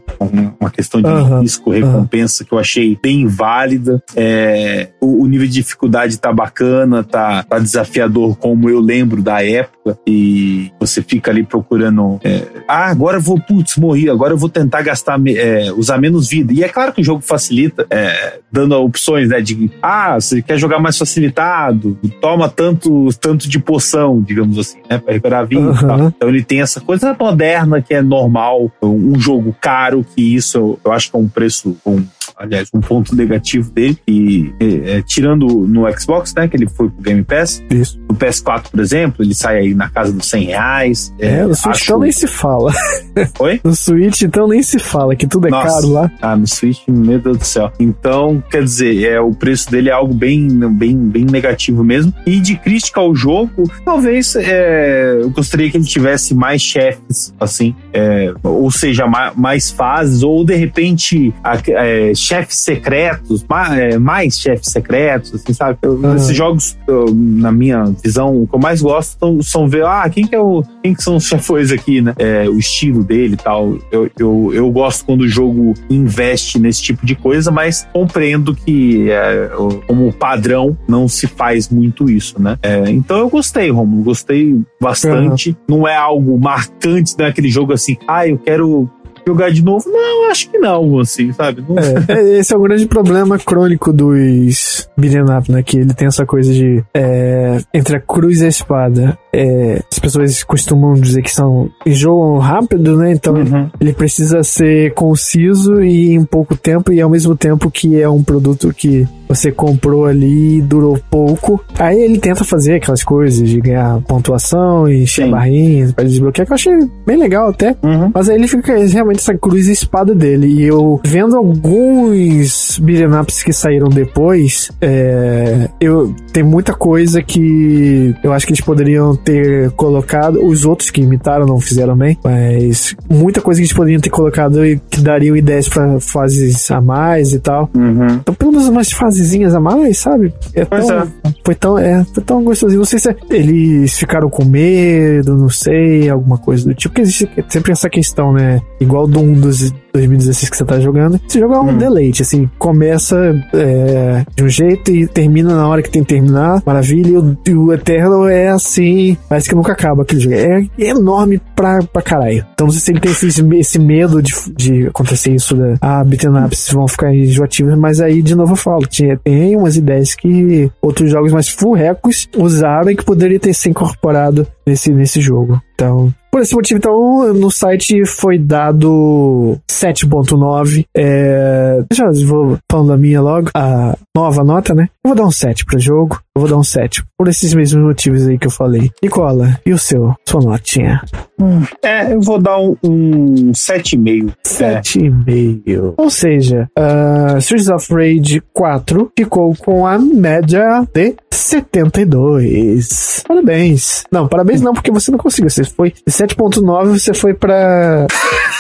uma 0.59 0.70
questão 0.70 1.01
de 1.01 1.09
uhum, 1.09 1.41
risco-recompensa 1.41 2.43
uhum. 2.43 2.47
que 2.47 2.53
eu 2.53 2.59
achei 2.59 2.97
bem 3.01 3.28
válida. 3.28 4.01
É, 4.16 4.89
o, 5.01 5.24
o, 5.24 5.28
nível 5.28 5.47
de 5.47 5.53
dificuldade 5.53 6.18
tá 6.18 6.32
bacana, 6.32 7.03
tá, 7.03 7.43
tá 7.43 7.60
desafiador, 7.60 8.38
como 8.38 8.70
eu 8.70 8.80
lembro 8.80 9.22
da 9.22 9.43
época, 9.43 9.97
e 10.06 10.72
você 10.80 11.01
fica 11.01 11.32
ali 11.32 11.43
procurando. 11.43 12.20
É, 12.24 12.43
ah, 12.68 12.89
agora 12.89 13.18
eu 13.18 13.22
vou, 13.22 13.39
putz, 13.39 13.78
morri, 13.78 14.10
agora 14.10 14.34
eu 14.34 14.38
vou 14.38 14.49
tentar 14.49 14.82
gastar, 14.82 15.20
é, 15.28 15.72
usar 15.74 15.97
menos 15.97 16.30
vida. 16.30 16.53
E 16.53 16.64
é 16.64 16.70
claro 16.70 16.93
que 16.93 17.01
o 17.01 17.03
jogo 17.03 17.22
facilita, 17.22 17.86
é, 17.89 18.39
dando 18.51 18.76
opções, 18.76 19.30
né? 19.30 19.41
De 19.41 19.70
ah, 19.82 20.16
você 20.16 20.41
quer 20.41 20.58
jogar 20.58 20.80
mais 20.80 20.97
facilitado, 20.97 21.97
toma 22.22 22.47
tanto, 22.47 23.10
tanto 23.20 23.49
de 23.49 23.60
poção, 23.60 24.22
digamos 24.22 24.58
assim, 24.58 24.78
né? 24.89 24.97
Pra 24.97 25.14
recuperar 25.14 25.47
vida 25.47 25.62
uhum. 25.62 25.76
e 25.76 25.80
tal. 25.80 26.08
Então 26.08 26.30
ele 26.30 26.43
tem 26.43 26.62
essa 26.62 26.80
coisa 26.80 27.16
moderna 27.20 27.82
que 27.82 27.93
é 27.93 28.01
normal, 28.01 28.72
um 28.82 29.20
jogo 29.20 29.56
caro, 29.60 30.06
que 30.16 30.36
isso 30.36 30.80
eu 30.84 30.91
acho 30.91 31.10
que 31.10 31.18
é 31.18 31.20
um 31.20 31.28
preço, 31.28 31.78
um 31.86 32.03
aliás, 32.36 32.70
um 32.74 32.82
ponto 32.82 33.16
negativo 33.16 33.72
dele, 33.72 33.95
e 34.08 34.54
é, 34.60 34.98
é, 34.98 35.02
tirando 35.02 35.48
no 35.48 35.91
Xbox, 35.98 36.34
né, 36.36 36.48
que 36.48 36.56
ele 36.56 36.68
foi 36.68 36.89
pro 36.89 37.02
Game 37.02 37.24
Pass. 37.24 37.64
Isso. 37.70 38.00
No 38.10 38.16
PS4, 38.16 38.70
por 38.72 38.80
exemplo, 38.80 39.24
ele 39.24 39.34
sai 39.34 39.60
aí 39.60 39.74
na 39.74 39.89
casa 39.89 40.12
dos 40.12 40.28
100 40.30 40.46
reais. 40.46 41.14
É, 41.20 41.28
é 41.28 41.46
no 41.46 41.56
Switch 41.56 41.76
acho... 41.76 41.84
então 41.86 42.00
nem 42.00 42.12
se 42.12 42.28
fala. 42.28 42.74
Oi? 43.39 43.62
No 43.64 43.76
Switch 43.76 44.22
então 44.22 44.48
nem 44.48 44.62
se 44.62 44.80
fala, 44.80 45.16
que 45.16 45.28
tudo 45.28 45.48
é 45.48 45.52
Nossa. 45.52 45.68
caro 45.68 45.89
lá. 45.89 46.12
Ah, 46.22 46.36
no 46.36 46.48
Switch, 46.48 46.80
meu 46.88 47.20
Deus 47.20 47.38
do 47.38 47.46
céu. 47.46 47.72
Então, 47.80 48.43
quer 48.50 48.64
dizer, 48.64 49.04
é, 49.04 49.20
o 49.20 49.32
preço 49.34 49.70
dele 49.72 49.89
é 49.89 49.93
algo 49.93 50.14
bem, 50.14 50.48
bem, 50.72 50.96
bem 50.96 51.26
negativo 51.26 51.84
mesmo. 51.84 52.14
E 52.26 52.39
de 52.39 52.56
crítica 52.56 53.00
ao 53.00 53.16
jogo, 53.16 53.70
talvez 53.84 54.36
é, 54.36 55.20
eu 55.22 55.30
gostaria 55.30 55.70
que 55.70 55.78
ele 55.78 55.86
tivesse 55.86 56.34
mais 56.34 56.62
chefes, 56.62 57.34
assim, 57.39 57.76
é, 57.93 58.34
ou 58.43 58.72
seja, 58.72 59.06
mais, 59.06 59.36
mais 59.36 59.72
fases, 59.72 60.24
ou 60.24 60.43
de 60.43 60.56
repente 60.56 61.34
a, 61.43 61.58
é, 61.68 62.14
chefes 62.14 62.58
secretos, 62.58 63.46
mais, 63.48 63.80
é, 63.86 63.97
mais 63.97 64.39
chefes 64.39 64.71
secretos, 64.71 65.33
assim, 65.33 65.53
sabe? 65.53 65.77
uhum. 65.86 66.15
Esses 66.15 66.36
jogos, 66.36 66.77
eu, 66.88 67.05
na 67.13 67.51
minha 67.51 67.86
visão, 68.03 68.43
o 68.43 68.47
que 68.47 68.55
eu 68.55 68.59
mais 68.59 68.81
gosto 68.81 69.17
são, 69.19 69.41
são 69.41 69.67
ver, 69.67 69.86
ah, 69.86 70.09
quem 70.09 70.25
que 70.25 70.36
é 70.36 70.39
o. 70.39 70.63
Quem 70.83 70.93
que 70.93 71.03
são 71.03 71.15
os 71.15 71.25
chefões 71.27 71.71
aqui, 71.71 72.01
né? 72.01 72.13
É, 72.17 72.47
o 72.49 72.57
estilo 72.57 73.03
dele 73.03 73.33
e 73.33 73.38
tal. 73.38 73.77
Eu, 73.91 74.09
eu, 74.17 74.51
eu 74.53 74.71
gosto 74.71 75.05
quando 75.05 75.21
o 75.21 75.27
jogo 75.27 75.73
investe 75.89 76.59
nesse 76.59 76.81
tipo 76.81 77.05
de 77.05 77.15
coisa, 77.15 77.51
mas 77.51 77.88
compreendo 77.93 78.55
que, 78.55 79.09
é, 79.09 79.51
como 79.88 80.11
padrão, 80.13 80.77
não 80.88 81.07
se 81.07 81.27
faz 81.27 81.69
muito 81.69 82.09
isso, 82.09 82.41
né? 82.41 82.57
É, 82.61 82.89
então 82.89 83.17
eu 83.17 83.29
gostei, 83.29 83.69
Romulo, 83.69 84.03
gostei 84.03 84.59
bastante. 84.79 85.49
Uhum. 85.49 85.77
Não 85.77 85.88
é 85.88 85.95
algo 85.95 86.38
marcante 86.39 87.15
daquele 87.15 87.49
jogo 87.49 87.73
assim, 87.73 87.97
ah, 88.07 88.27
eu 88.27 88.38
quero 88.38 88.89
jogar 89.26 89.51
de 89.51 89.63
novo? 89.63 89.89
Não, 89.89 90.30
acho 90.30 90.49
que 90.49 90.57
não, 90.57 90.99
assim, 90.99 91.32
sabe? 91.34 91.63
Não... 91.67 91.76
É, 92.07 92.39
esse 92.39 92.53
é 92.53 92.57
o 92.57 92.61
grande 92.61 92.86
problema 92.86 93.38
crônico 93.38 93.91
dos 93.91 94.88
beat'em 94.97 95.23
up, 95.23 95.51
né? 95.51 95.63
Que 95.63 95.78
ele 95.78 95.93
tem 95.93 96.07
essa 96.07 96.26
coisa 96.26 96.53
de 96.53 96.84
é, 96.93 97.59
entre 97.73 97.97
a 97.97 97.99
cruz 97.99 98.41
e 98.41 98.45
a 98.45 98.49
espada. 98.49 99.17
É, 99.34 99.82
as 99.91 99.99
pessoas 99.99 100.43
costumam 100.43 100.93
dizer 100.93 101.21
que 101.21 101.32
são 101.32 101.69
enjoam 101.86 102.38
rápido, 102.38 102.97
né? 102.97 103.11
Então 103.11 103.36
uhum. 103.36 103.69
ele 103.80 103.93
precisa 103.93 104.43
ser 104.43 104.93
conciso 104.93 105.82
e 105.82 106.13
em 106.13 106.23
pouco 106.23 106.55
tempo 106.55 106.91
e 106.91 107.01
ao 107.01 107.09
mesmo 107.09 107.36
tempo 107.36 107.71
que 107.71 107.99
é 107.99 108.09
um 108.09 108.23
produto 108.23 108.73
que 108.73 109.07
você 109.28 109.51
comprou 109.51 110.05
ali 110.05 110.57
e 110.57 110.61
durou 110.61 110.99
pouco. 111.09 111.63
Aí 111.78 111.99
ele 111.99 112.17
tenta 112.17 112.43
fazer 112.43 112.76
aquelas 112.76 113.03
coisas 113.03 113.47
de 113.47 113.59
ganhar 113.59 114.01
pontuação 114.01 114.89
e 114.89 115.03
encher 115.03 115.30
barrinhas 115.30 115.91
para 115.91 116.05
desbloquear, 116.05 116.45
que 116.45 116.51
eu 116.51 116.55
achei 116.55 116.73
bem 117.05 117.17
legal 117.17 117.49
até. 117.49 117.76
Uhum. 117.84 118.11
Mas 118.13 118.30
aí 118.30 118.36
ele 118.36 118.47
fica 118.47 118.76
realmente 118.78 119.19
essa 119.19 119.36
cruz 119.36 119.67
e 119.67 119.71
espada 119.71 120.13
dele. 120.13 120.47
E 120.47 120.63
eu, 120.63 120.99
vendo 121.05 121.36
alguns 121.36 122.80
beat'em 122.80 123.19
ups 123.19 123.43
que 123.43 123.53
saíram 123.53 123.89
depois, 123.89 124.71
é, 124.82 125.69
eu 125.80 126.13
tem 126.32 126.43
muita 126.43 126.73
coisa 126.73 127.21
que 127.23 128.13
eu 128.23 128.34
acho 128.34 128.45
que 128.45 128.51
eles 128.51 128.61
poderiam 128.61 129.15
ter 129.15 129.71
colocado. 129.71 130.45
Os 130.45 130.65
outros 130.65 130.89
que 130.89 131.01
imitaram 131.01 131.45
não 131.45 131.59
fizeram 131.59 131.95
bem, 131.95 132.17
mas 132.23 132.95
muita 133.09 133.41
coisa 133.41 133.59
que 133.59 133.65
eles 133.65 133.73
poderiam 133.73 134.01
ter 134.01 134.09
colocado 134.09 134.65
e 134.65 134.78
que 134.89 134.99
dariam 134.99 135.36
ideias 135.36 135.69
para 135.69 135.99
fases 135.99 136.69
a 136.71 136.82
mais 136.82 137.34
e 137.34 137.39
tal. 137.39 137.69
Uhum. 137.73 138.07
Então, 138.07 138.36
pelo 138.36 138.51
menos 138.51 138.67
umas 138.67 138.91
fasezinhas 139.16 139.55
a 139.55 139.59
mais, 139.59 139.97
sabe? 139.97 140.34
É 140.53 140.66
tão, 140.66 140.91
é. 140.91 141.07
Foi 141.43 141.55
tão, 141.55 141.78
é, 141.78 142.05
foi 142.13 142.24
tão 142.24 142.43
gostosinho. 142.43 142.80
Não 142.80 142.86
sei 142.86 142.99
se 142.99 143.16
eles 143.30 143.97
ficaram 143.97 144.30
com 144.30 144.43
medo, 144.43 145.36
não 145.36 145.49
sei, 145.49 146.09
alguma 146.09 146.38
coisa 146.38 146.66
do 146.66 146.74
tipo. 146.76 146.93
Porque 146.93 147.01
existe 147.01 147.30
sempre 147.47 147.72
essa 147.72 147.89
questão, 147.89 148.34
né? 148.34 148.61
Igual 148.80 149.07
do 149.07 149.20
um 149.20 149.34
dos 149.34 149.74
2016 149.96 150.50
que 150.50 150.58
você 150.58 150.66
tá 150.66 150.80
jogando. 150.80 151.20
Esse 151.28 151.39
jogo 151.39 151.54
é 151.54 151.60
um 151.60 151.70
hum. 151.70 151.78
deleite, 151.78 152.22
assim, 152.22 152.50
começa 152.58 153.16
é, 153.54 154.26
de 154.36 154.43
um 154.43 154.50
jeito 154.50 154.91
e 154.91 155.08
termina 155.08 155.56
na 155.56 155.68
hora 155.68 155.82
que 155.82 155.89
tem 155.89 156.04
que 156.04 156.10
terminar, 156.10 156.62
maravilha, 156.66 157.10
e 157.10 157.18
o, 157.18 157.38
e 157.48 157.54
o 157.54 157.74
Eternal 157.74 158.28
é 158.28 158.50
assim, 158.50 159.18
parece 159.28 159.50
que 159.50 159.56
nunca 159.56 159.72
acaba 159.72 160.04
aquele 160.04 160.22
jogo. 160.22 160.36
É, 160.36 160.68
é 160.80 160.89
enorme 160.89 161.41
pra, 161.56 161.80
pra 161.82 162.02
caralho. 162.02 162.46
Então 162.54 162.70
você 162.70 162.80
sempre 162.80 163.02
tem 163.02 163.12
esse, 163.12 163.56
esse 163.56 163.80
medo 163.80 164.22
de, 164.22 164.34
de 164.56 164.88
acontecer 164.88 165.34
isso, 165.34 165.56
da, 165.56 165.76
ah, 165.82 166.04
beat'em 166.04 166.32
ups 166.46 166.70
vão 166.72 166.88
ficar 166.88 167.14
enjoativos, 167.14 167.78
mas 167.78 168.02
aí, 168.02 168.22
de 168.22 168.36
novo 168.36 168.54
eu 168.54 168.58
falo, 168.58 168.86
tinha, 168.86 169.18
tem 169.18 169.56
umas 169.56 169.78
ideias 169.78 170.14
que 170.14 170.70
outros 170.82 171.10
jogos 171.10 171.32
mais 171.32 171.48
furrecos 171.48 172.28
usaram 172.36 172.91
e 172.91 172.96
que 172.96 173.06
poderia 173.06 173.39
ter 173.39 173.54
se 173.54 173.70
incorporado 173.70 174.48
nesse, 174.66 174.91
nesse 174.91 175.22
jogo. 175.22 175.62
Então, 175.74 176.14
por 176.36 176.41
esse 176.41 176.53
motivo, 176.53 176.77
então, 176.77 177.33
no 177.33 177.49
site 177.49 178.05
foi 178.05 178.38
dado 178.38 179.57
7.9. 179.71 180.86
É... 180.93 181.81
Já 181.93 182.11
vou 182.27 182.57
falando 182.69 182.89
da 182.89 182.97
minha 182.97 183.21
logo. 183.21 183.51
A 183.55 183.97
nova 184.13 184.43
nota, 184.43 184.73
né? 184.73 184.89
Eu 185.06 185.10
vou 185.10 185.16
dar 185.16 185.26
um 185.26 185.32
7 185.32 185.66
pro 185.66 185.78
jogo. 185.78 186.20
Eu 186.36 186.41
vou 186.41 186.49
dar 186.49 186.58
um 186.58 186.64
7. 186.64 187.03
Por 187.16 187.28
esses 187.28 187.53
mesmos 187.53 187.84
motivos 187.84 188.28
aí 188.28 188.39
que 188.39 188.47
eu 188.47 188.51
falei. 188.51 188.89
Nicola, 189.03 189.60
e 189.64 189.72
o 189.72 189.78
seu? 189.78 190.16
Sua 190.28 190.41
notinha? 190.41 190.99
Hum, 191.39 191.62
é, 191.84 192.12
eu 192.12 192.20
vou 192.20 192.41
dar 192.41 192.58
um, 192.58 192.76
um 192.84 193.51
7,5. 193.51 194.34
7,5. 194.43 195.62
É. 195.68 196.01
Ou 196.01 196.10
seja, 196.10 196.68
uh, 196.76 197.38
Streets 197.38 197.70
of 197.70 197.93
Rage 197.93 198.41
4 198.51 199.12
ficou 199.16 199.56
com 199.56 199.86
a 199.86 199.99
média 199.99 200.84
de 200.91 201.16
72. 201.30 203.24
Parabéns. 203.28 204.06
Não, 204.12 204.28
parabéns 204.28 204.62
não, 204.62 204.74
porque 204.74 204.89
você 204.89 205.12
não 205.12 205.20
conseguiu. 205.20 205.51
Você 205.51 205.64
foi 205.66 205.91
de 205.91 206.12
7.9, 206.12 206.99
você 206.99 207.14
foi 207.14 207.36
pra 207.36 208.08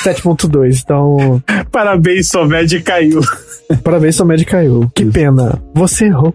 7.2. 0.03 0.81
Então. 0.83 1.41
Parabéns, 1.71 2.29
sua 2.29 2.45
média 2.47 2.79
caiu. 2.81 3.21
Parabéns, 3.83 4.15
sua 4.15 4.25
média 4.25 4.45
caiu. 4.45 4.91
Que 4.93 5.05
pena. 5.05 5.59
Você 5.73 6.05
errou. 6.05 6.34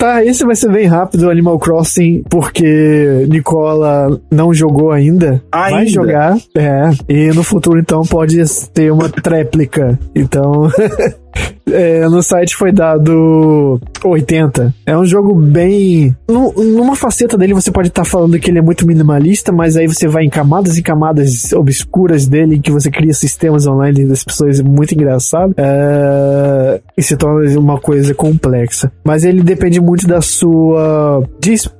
tá, 0.00 0.24
esse 0.24 0.44
vai 0.46 0.56
ser 0.56 0.72
bem 0.72 0.86
rápido, 0.86 1.30
Animal 1.30 1.58
Crossing, 1.58 2.24
porque 2.30 3.26
Nicola 3.28 4.18
não 4.30 4.52
jogou 4.52 4.90
ainda. 4.90 5.42
ainda. 5.52 5.76
Vai 5.76 5.86
jogar. 5.86 6.38
É. 6.56 6.90
E 7.06 7.28
no 7.28 7.44
futuro, 7.44 7.78
então, 7.78 8.02
pode 8.02 8.42
ter 8.72 8.90
uma 8.90 9.10
tréplica. 9.10 9.98
Então. 10.14 10.70
é, 11.70 12.08
no 12.08 12.22
site 12.22 12.56
foi 12.56 12.72
dado 12.72 13.80
80. 14.04 14.74
É 14.86 14.96
um 14.96 15.04
jogo 15.04 15.34
bem. 15.34 16.14
Numa 16.28 16.96
faceta 16.96 17.36
dele 17.36 17.54
você 17.54 17.70
pode 17.70 17.88
estar 17.88 18.02
tá 18.02 18.08
falando 18.08 18.38
que 18.38 18.50
ele 18.50 18.58
é 18.58 18.62
muito 18.62 18.86
minimalista, 18.86 19.52
mas 19.52 19.76
aí 19.76 19.86
você 19.86 20.08
vai 20.08 20.24
em 20.24 20.30
camadas 20.30 20.76
e 20.78 20.82
camadas 20.82 21.52
obscuras 21.52 22.26
dele 22.26 22.58
que 22.58 22.70
você 22.70 22.90
cria 22.90 23.12
sistemas 23.12 23.66
online 23.66 24.06
das 24.06 24.24
pessoas 24.24 24.60
muito 24.60 24.94
engraçado. 24.94 25.54
É, 25.56 26.80
e 26.96 27.02
se 27.02 27.16
torna 27.16 27.58
uma 27.58 27.78
coisa 27.78 28.14
complexa. 28.14 28.90
Mas 29.04 29.24
ele 29.24 29.42
depende 29.42 29.80
muito 29.80 29.89
da 29.96 30.20
sua 30.20 31.22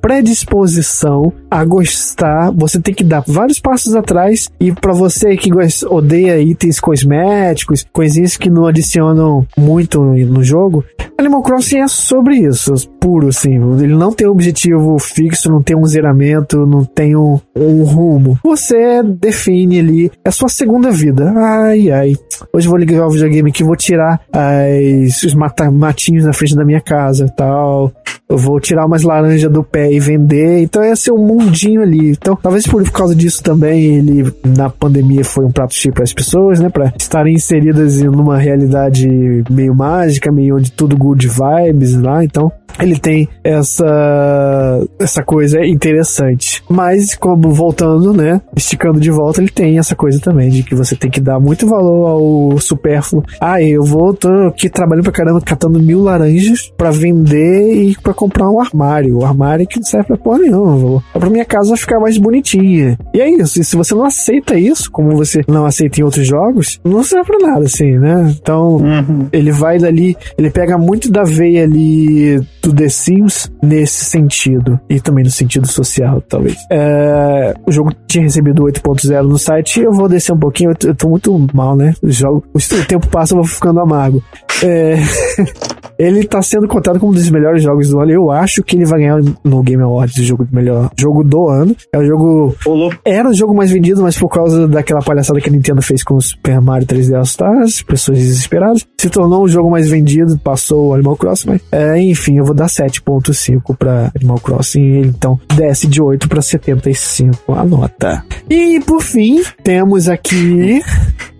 predisposição 0.01 1.31
a 1.49 1.63
gostar. 1.63 2.51
Você 2.51 2.79
tem 2.79 2.93
que 2.93 3.03
dar 3.03 3.23
vários 3.27 3.59
passos 3.59 3.95
atrás 3.95 4.49
e 4.59 4.71
para 4.71 4.93
você 4.93 5.35
que 5.35 5.51
odeia 5.89 6.39
itens 6.39 6.79
cosméticos, 6.79 7.85
coisinhas 7.91 8.37
que 8.37 8.49
não 8.49 8.65
adicionam 8.65 9.45
muito 9.57 10.01
no 10.01 10.43
jogo, 10.43 10.83
Animal 11.21 11.43
Crossing 11.43 11.81
é 11.81 11.87
sobre 11.87 12.37
isso, 12.37 12.73
puro 13.01 13.29
assim. 13.29 13.55
Ele 13.81 13.95
não 13.95 14.13
tem 14.13 14.27
um 14.27 14.31
objetivo 14.31 14.97
fixo, 14.99 15.49
não 15.49 15.61
tem 15.61 15.75
um 15.75 15.85
zeramento, 15.85 16.65
não 16.67 16.85
tem 16.85 17.15
um, 17.15 17.39
um 17.55 17.83
rumo. 17.83 18.37
Você 18.43 19.01
define 19.03 19.79
ali, 19.79 20.11
a 20.23 20.31
sua 20.31 20.47
segunda 20.47 20.91
vida. 20.91 21.33
Ai, 21.35 21.89
ai. 21.89 22.13
Hoje 22.53 22.67
vou 22.67 22.77
ligar 22.77 23.07
o 23.07 23.09
videogame 23.09 23.49
aqui, 23.49 23.63
vou 23.63 23.75
tirar 23.75 24.21
as, 24.31 25.23
os 25.23 25.33
matinhos 25.33 26.25
na 26.25 26.33
frente 26.33 26.55
da 26.55 26.63
minha 26.63 26.81
casa 26.81 27.27
tal 27.35 27.91
eu 28.31 28.37
vou 28.37 28.59
tirar 28.61 28.85
umas 28.85 29.03
laranjas 29.03 29.51
do 29.51 29.61
pé 29.61 29.91
e 29.91 29.99
vender. 29.99 30.61
Então 30.61 30.81
é 30.81 30.95
ser 30.95 31.11
um 31.11 31.17
mundinho 31.17 31.81
ali. 31.81 32.11
Então, 32.11 32.35
talvez 32.35 32.65
por 32.65 32.89
causa 32.89 33.13
disso 33.13 33.43
também, 33.43 33.97
ele 33.97 34.33
na 34.45 34.69
pandemia 34.69 35.23
foi 35.25 35.43
um 35.43 35.51
prato 35.51 35.73
cheio 35.73 35.93
para 35.93 36.03
as 36.03 36.13
pessoas, 36.13 36.59
né? 36.59 36.69
Para 36.69 36.93
estarem 36.97 37.33
inseridas 37.33 38.01
em 38.01 38.07
uma 38.07 38.37
realidade 38.37 39.43
meio 39.49 39.75
mágica, 39.75 40.31
meio 40.31 40.55
onde 40.55 40.71
tudo 40.71 40.97
good 40.97 41.27
vibes 41.27 41.95
lá. 41.95 42.23
Então, 42.23 42.49
ele 42.79 42.90
tem 42.99 43.27
essa 43.43 44.87
essa 44.99 45.23
coisa 45.23 45.65
interessante. 45.65 46.63
Mas 46.69 47.15
como 47.15 47.51
voltando, 47.51 48.13
né, 48.13 48.41
esticando 48.55 48.99
de 48.99 49.11
volta, 49.11 49.41
ele 49.41 49.49
tem 49.49 49.77
essa 49.77 49.95
coisa 49.95 50.19
também 50.19 50.49
de 50.49 50.63
que 50.63 50.75
você 50.75 50.95
tem 50.95 51.09
que 51.09 51.19
dar 51.19 51.39
muito 51.39 51.67
valor 51.67 52.07
ao 52.07 52.59
supérfluo. 52.59 53.23
Ah, 53.39 53.61
eu 53.61 53.83
vou 53.83 54.13
tô 54.13 54.29
aqui 54.47 54.69
trabalhando 54.69 55.03
pra 55.03 55.13
caramba 55.13 55.41
catando 55.41 55.79
mil 55.79 56.01
laranjas 56.01 56.71
para 56.77 56.91
vender 56.91 57.73
e 57.73 57.95
para 57.95 58.13
comprar 58.13 58.49
um 58.49 58.59
armário. 58.59 59.19
O 59.19 59.25
armário 59.25 59.67
que 59.67 59.77
não 59.77 59.85
serve 59.85 60.07
pra 60.07 60.17
porra 60.17 60.39
nenhuma. 60.39 60.75
Vou 60.75 61.03
pra 61.13 61.29
minha 61.29 61.45
casa 61.45 61.75
ficar 61.75 61.99
mais 61.99 62.17
bonitinha. 62.17 62.97
E 63.13 63.21
é 63.21 63.29
isso. 63.29 63.59
E 63.59 63.63
se 63.63 63.75
você 63.75 63.93
não 63.93 64.05
aceita 64.05 64.57
isso, 64.57 64.91
como 64.91 65.15
você 65.15 65.41
não 65.47 65.65
aceita 65.65 65.99
em 65.99 66.03
outros 66.03 66.25
jogos, 66.25 66.79
não 66.83 67.03
serve 67.03 67.25
pra 67.25 67.47
nada, 67.47 67.65
assim, 67.65 67.97
né? 67.97 68.33
Então, 68.41 68.77
uhum. 68.77 69.27
ele 69.31 69.51
vai 69.51 69.77
dali, 69.77 70.15
ele 70.37 70.49
pega 70.49 70.77
muito 70.77 71.11
da 71.11 71.23
veia 71.23 71.63
ali 71.63 72.41
do 72.61 72.73
The 72.73 72.89
Sims 72.89 73.51
nesse 73.61 74.05
sentido. 74.05 74.79
E 74.89 74.99
também 74.99 75.23
no 75.23 75.31
sentido 75.31 75.67
social, 75.67 76.21
talvez. 76.21 76.57
É, 76.71 77.53
o 77.65 77.71
jogo 77.71 77.91
tinha 78.07 78.23
recebido 78.23 78.63
8.0 78.63 79.23
no 79.23 79.37
site. 79.37 79.81
Eu 79.81 79.91
vou 79.91 80.07
descer 80.07 80.33
um 80.33 80.39
pouquinho. 80.39 80.71
Eu 80.71 80.75
tô, 80.75 80.87
eu 80.87 80.95
tô 80.95 81.09
muito 81.09 81.47
mal, 81.53 81.75
né? 81.75 81.93
O, 82.01 82.09
jogo, 82.09 82.43
o 82.53 82.85
tempo 82.85 83.07
passa, 83.07 83.33
eu 83.33 83.37
vou 83.37 83.45
ficando 83.45 83.79
amargo. 83.79 84.23
É. 84.63 84.95
ele 86.01 86.23
tá 86.25 86.41
sendo 86.41 86.67
contado 86.67 86.99
como 86.99 87.11
um 87.11 87.15
dos 87.15 87.29
melhores 87.29 87.61
jogos 87.61 87.89
do 87.89 87.99
ano. 87.99 88.11
Eu 88.11 88.31
acho 88.31 88.63
que 88.63 88.75
ele 88.75 88.85
vai 88.85 88.99
ganhar 88.99 89.19
no 89.43 89.61
Game 89.61 89.81
Awards 89.83 90.17
o 90.17 90.23
jogo 90.23 90.47
melhor 90.51 90.89
jogo 90.97 91.23
do 91.23 91.47
ano. 91.47 91.75
É 91.93 91.99
o 91.99 92.05
jogo. 92.05 92.55
Olô. 92.65 92.91
Era 93.05 93.29
o 93.29 93.33
jogo 93.33 93.55
mais 93.55 93.71
vendido, 93.71 94.01
mas 94.01 94.17
por 94.17 94.29
causa 94.29 94.67
daquela 94.67 95.01
palhaçada 95.01 95.39
que 95.39 95.49
a 95.49 95.51
Nintendo 95.51 95.81
fez 95.81 96.03
com 96.03 96.15
o 96.15 96.21
Super 96.21 96.59
Mario 96.59 96.87
3D 96.87 97.15
All 97.15 97.23
Stars, 97.23 97.83
pessoas 97.83 98.17
desesperadas, 98.17 98.87
se 98.97 99.09
tornou 99.09 99.43
o 99.43 99.47
jogo 99.47 99.69
mais 99.69 99.89
vendido, 99.89 100.37
passou 100.39 100.89
o 100.89 100.93
Animal 100.93 101.15
Crossing. 101.17 101.49
Mas, 101.49 101.61
é, 101.71 101.99
enfim, 102.01 102.37
eu 102.37 102.45
vou 102.45 102.50
dar 102.53 102.67
7.5 102.67 103.75
para 103.77 104.11
Animal 104.15 104.39
Crossing. 104.39 105.01
Então 105.01 105.39
desce 105.55 105.87
de 105.87 106.01
8 106.01 106.27
para 106.27 106.41
75 106.41 107.53
a 107.53 107.63
nota. 107.63 108.23
E 108.49 108.79
por 108.81 109.01
fim, 109.01 109.43
temos 109.63 110.07
aqui 110.09 110.81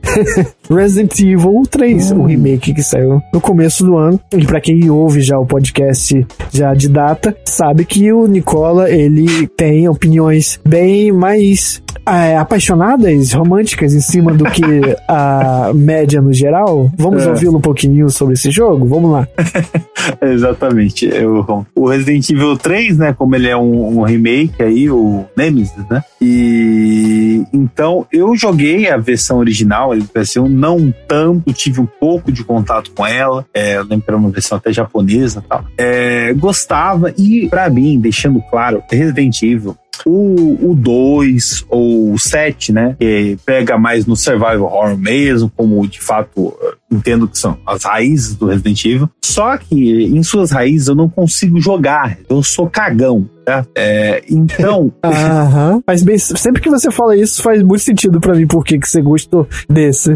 Resident 0.70 1.20
Evil 1.20 1.64
3, 1.70 2.12
o 2.12 2.16
um 2.16 2.26
remake 2.26 2.74
que 2.74 2.84
saiu 2.84 3.22
no 3.34 3.42
começo 3.42 3.86
do 3.86 3.98
ano. 3.98 4.20
E 4.36 4.46
para 4.46 4.62
quem 4.62 4.90
ouve 4.90 5.22
já 5.22 5.38
o 5.38 5.46
podcast 5.46 6.26
já 6.52 6.74
de 6.74 6.88
data, 6.88 7.36
sabe 7.46 7.86
que 7.86 8.12
o 8.12 8.26
Nicola, 8.28 8.90
ele 8.90 9.48
tem 9.48 9.88
opiniões 9.88 10.60
bem 10.66 11.12
mais 11.12 11.82
é, 12.08 12.38
apaixonadas, 12.38 13.34
românticas 13.34 13.94
em 13.94 14.02
cima 14.02 14.34
do 14.34 14.46
que 14.46 14.64
a 15.08 15.72
média 15.74 16.22
no 16.22 16.34
geral. 16.34 16.90
Vamos 16.98 17.24
é. 17.24 17.30
ouvi-lo 17.30 17.58
um 17.58 17.62
pouquinho 17.62 18.10
sobre 18.10 18.34
esse 18.34 18.50
jogo? 18.52 18.86
Vamos 18.86 19.12
lá. 19.12 19.28
Exatamente. 20.22 21.06
Eu, 21.06 21.66
o 21.76 21.88
Resident 21.88 22.30
Evil 22.30 22.58
3, 22.58 22.98
né, 22.98 23.14
como 23.18 23.36
ele 23.36 23.48
é 23.48 23.58
um, 23.58 24.00
um 24.00 24.02
remake 24.04 24.62
aí, 24.62 24.90
o 24.90 25.26
Nemesis, 25.36 25.74
né? 25.90 26.04
E 26.20 27.44
então 27.54 28.06
eu 28.12 28.36
joguei 28.36 28.90
a 28.90 28.98
versão 28.98 29.38
original, 29.38 29.91
ele 29.94 30.06
pareceu 30.06 30.48
não 30.48 30.94
tanto, 31.08 31.54
tive 31.54 31.80
um 31.80 31.86
pouco 31.86 32.32
de 32.32 32.44
contato 32.44 32.92
com 32.92 33.06
ela. 33.06 33.46
É, 33.54 33.82
lembro 33.82 34.18
uma 34.18 34.30
versão 34.30 34.58
até 34.58 34.72
japonesa 34.72 35.42
e 35.46 35.48
tal. 35.48 35.66
É, 35.78 36.34
gostava 36.34 37.14
e, 37.18 37.48
para 37.50 37.70
mim, 37.70 38.00
deixando 38.00 38.42
claro, 38.50 38.84
Resident 38.90 39.42
Evil 39.42 39.76
o 40.06 40.74
2 40.76 41.66
ou 41.70 42.14
o 42.14 42.20
7, 42.20 42.72
né? 42.72 42.96
Que 43.00 43.38
pega 43.46 43.78
mais 43.78 44.06
no 44.06 44.16
survival 44.16 44.64
horror 44.64 44.98
mesmo, 44.98 45.52
como 45.56 45.88
de 45.88 46.02
fato 46.02 46.58
entendo 46.92 47.28
que 47.28 47.38
são 47.38 47.58
as 47.66 47.84
raízes 47.84 48.36
do 48.36 48.48
Resident 48.48 48.84
Evil. 48.86 49.10
Só 49.24 49.58
que 49.58 50.04
em 50.06 50.22
suas 50.24 50.52
raízes 50.52 50.90
eu 50.90 50.96
não 50.96 51.08
consigo 51.08 51.60
jogar. 51.60 52.18
Eu 52.30 52.44
sou 52.44 52.70
cagão. 52.70 53.30
Né? 53.48 53.66
É, 53.76 54.24
então. 54.30 54.92
Aham. 55.04 55.82
Mas 55.88 56.04
bem, 56.04 56.18
sempre 56.18 56.62
que 56.62 56.70
você 56.70 56.92
fala 56.92 57.16
isso, 57.16 57.42
faz 57.42 57.64
muito 57.64 57.82
sentido 57.82 58.20
para 58.20 58.36
mim 58.36 58.46
por 58.46 58.64
que 58.64 58.78
você 58.78 59.02
gostou 59.02 59.48
desse. 59.70 60.16